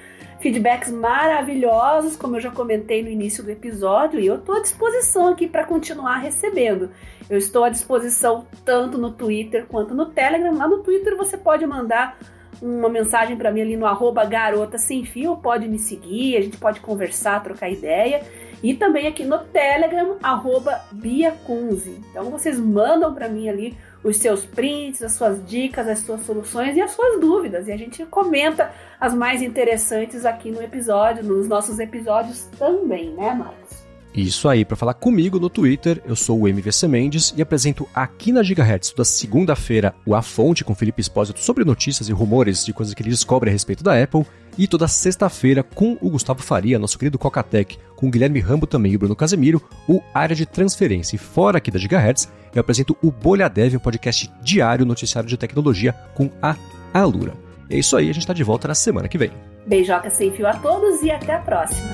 feedbacks 0.40 0.90
maravilhosos, 0.90 2.16
como 2.16 2.36
eu 2.36 2.40
já 2.40 2.50
comentei 2.50 3.02
no 3.02 3.08
início 3.08 3.42
do 3.42 3.50
episódio, 3.50 4.20
e 4.20 4.26
eu 4.26 4.36
estou 4.36 4.54
à 4.54 4.60
disposição 4.60 5.28
aqui 5.28 5.48
para 5.48 5.64
continuar 5.64 6.18
recebendo. 6.18 6.90
Eu 7.28 7.36
estou 7.36 7.64
à 7.64 7.68
disposição 7.68 8.46
tanto 8.64 8.96
no 8.96 9.10
Twitter 9.10 9.66
quanto 9.66 9.92
no 9.92 10.06
Telegram. 10.06 10.56
Lá 10.56 10.68
no 10.68 10.78
Twitter 10.78 11.16
você 11.16 11.36
pode 11.36 11.66
mandar 11.66 12.18
uma 12.62 12.88
mensagem 12.88 13.36
para 13.36 13.50
mim 13.50 13.62
ali 13.62 13.76
no 13.76 13.86
arroba 13.86 14.24
garota 14.24 14.78
sem 14.78 15.04
fio, 15.04 15.36
pode 15.36 15.66
me 15.66 15.78
seguir, 15.78 16.36
a 16.36 16.40
gente 16.40 16.56
pode 16.56 16.80
conversar, 16.80 17.42
trocar 17.42 17.68
ideia. 17.68 18.22
E 18.62 18.74
também 18.74 19.06
aqui 19.06 19.24
no 19.24 19.38
Telegram, 19.38 20.16
arroba. 20.22 20.80
Então 22.10 22.30
vocês 22.30 22.58
mandam 22.58 23.14
para 23.14 23.28
mim 23.28 23.48
ali 23.48 23.76
os 24.02 24.16
seus 24.16 24.44
prints, 24.44 25.02
as 25.02 25.12
suas 25.12 25.44
dicas, 25.46 25.88
as 25.88 26.00
suas 26.00 26.24
soluções 26.24 26.76
e 26.76 26.80
as 26.80 26.90
suas 26.90 27.20
dúvidas. 27.20 27.68
E 27.68 27.72
a 27.72 27.76
gente 27.76 28.04
comenta 28.06 28.70
as 28.98 29.14
mais 29.14 29.42
interessantes 29.42 30.24
aqui 30.24 30.50
no 30.50 30.62
episódio, 30.62 31.24
nos 31.24 31.48
nossos 31.48 31.78
episódios 31.78 32.48
também, 32.58 33.10
né, 33.10 33.34
Marcos? 33.34 33.80
Isso 34.12 34.48
aí, 34.48 34.64
para 34.64 34.76
falar 34.76 34.94
comigo 34.94 35.38
no 35.38 35.48
Twitter, 35.48 36.02
eu 36.04 36.16
sou 36.16 36.40
o 36.40 36.48
MVC 36.48 36.88
Mendes 36.88 37.32
e 37.36 37.40
apresento 37.40 37.86
aqui 37.94 38.32
na 38.32 38.42
Gigahertz 38.42 38.90
toda 38.90 39.04
segunda-feira 39.04 39.94
o 40.04 40.16
A 40.16 40.22
Fonte 40.22 40.64
com 40.64 40.74
Felipe 40.74 41.00
Espósito 41.00 41.38
sobre 41.38 41.64
notícias 41.64 42.08
e 42.08 42.12
rumores 42.12 42.64
de 42.64 42.72
coisas 42.72 42.92
que 42.92 43.02
ele 43.02 43.10
descobre 43.10 43.48
a 43.48 43.52
respeito 43.52 43.84
da 43.84 44.02
Apple 44.02 44.26
e 44.60 44.68
toda 44.68 44.86
sexta-feira 44.86 45.62
com 45.62 45.96
o 46.02 46.10
Gustavo 46.10 46.42
Faria, 46.42 46.78
nosso 46.78 46.98
querido 46.98 47.18
Cocatec, 47.18 47.78
com 47.96 48.08
o 48.08 48.10
Guilherme 48.10 48.40
Rambo 48.40 48.66
também 48.66 48.92
e 48.92 48.96
o 48.96 48.98
Bruno 48.98 49.16
Casemiro, 49.16 49.62
o 49.88 50.02
Área 50.12 50.36
de 50.36 50.44
Transferência. 50.44 51.16
E 51.16 51.18
fora 51.18 51.56
aqui 51.56 51.70
da 51.70 51.78
Gigahertz, 51.78 52.30
eu 52.54 52.60
apresento 52.60 52.94
o 53.02 53.10
Bolha 53.10 53.48
Dev, 53.48 53.76
um 53.76 53.78
podcast 53.78 54.30
diário 54.42 54.84
noticiário 54.84 55.30
de 55.30 55.38
tecnologia 55.38 55.94
com 56.14 56.30
a 56.42 56.54
Alura. 56.92 57.32
É 57.70 57.78
isso 57.78 57.96
aí, 57.96 58.10
a 58.10 58.12
gente 58.12 58.24
está 58.24 58.34
de 58.34 58.44
volta 58.44 58.68
na 58.68 58.74
semana 58.74 59.08
que 59.08 59.16
vem. 59.16 59.30
Beijoca 59.66 60.10
sem 60.10 60.30
fio 60.30 60.46
a 60.46 60.52
todos 60.52 61.00
e 61.00 61.10
até 61.10 61.32
a 61.32 61.38
próxima. 61.38 61.88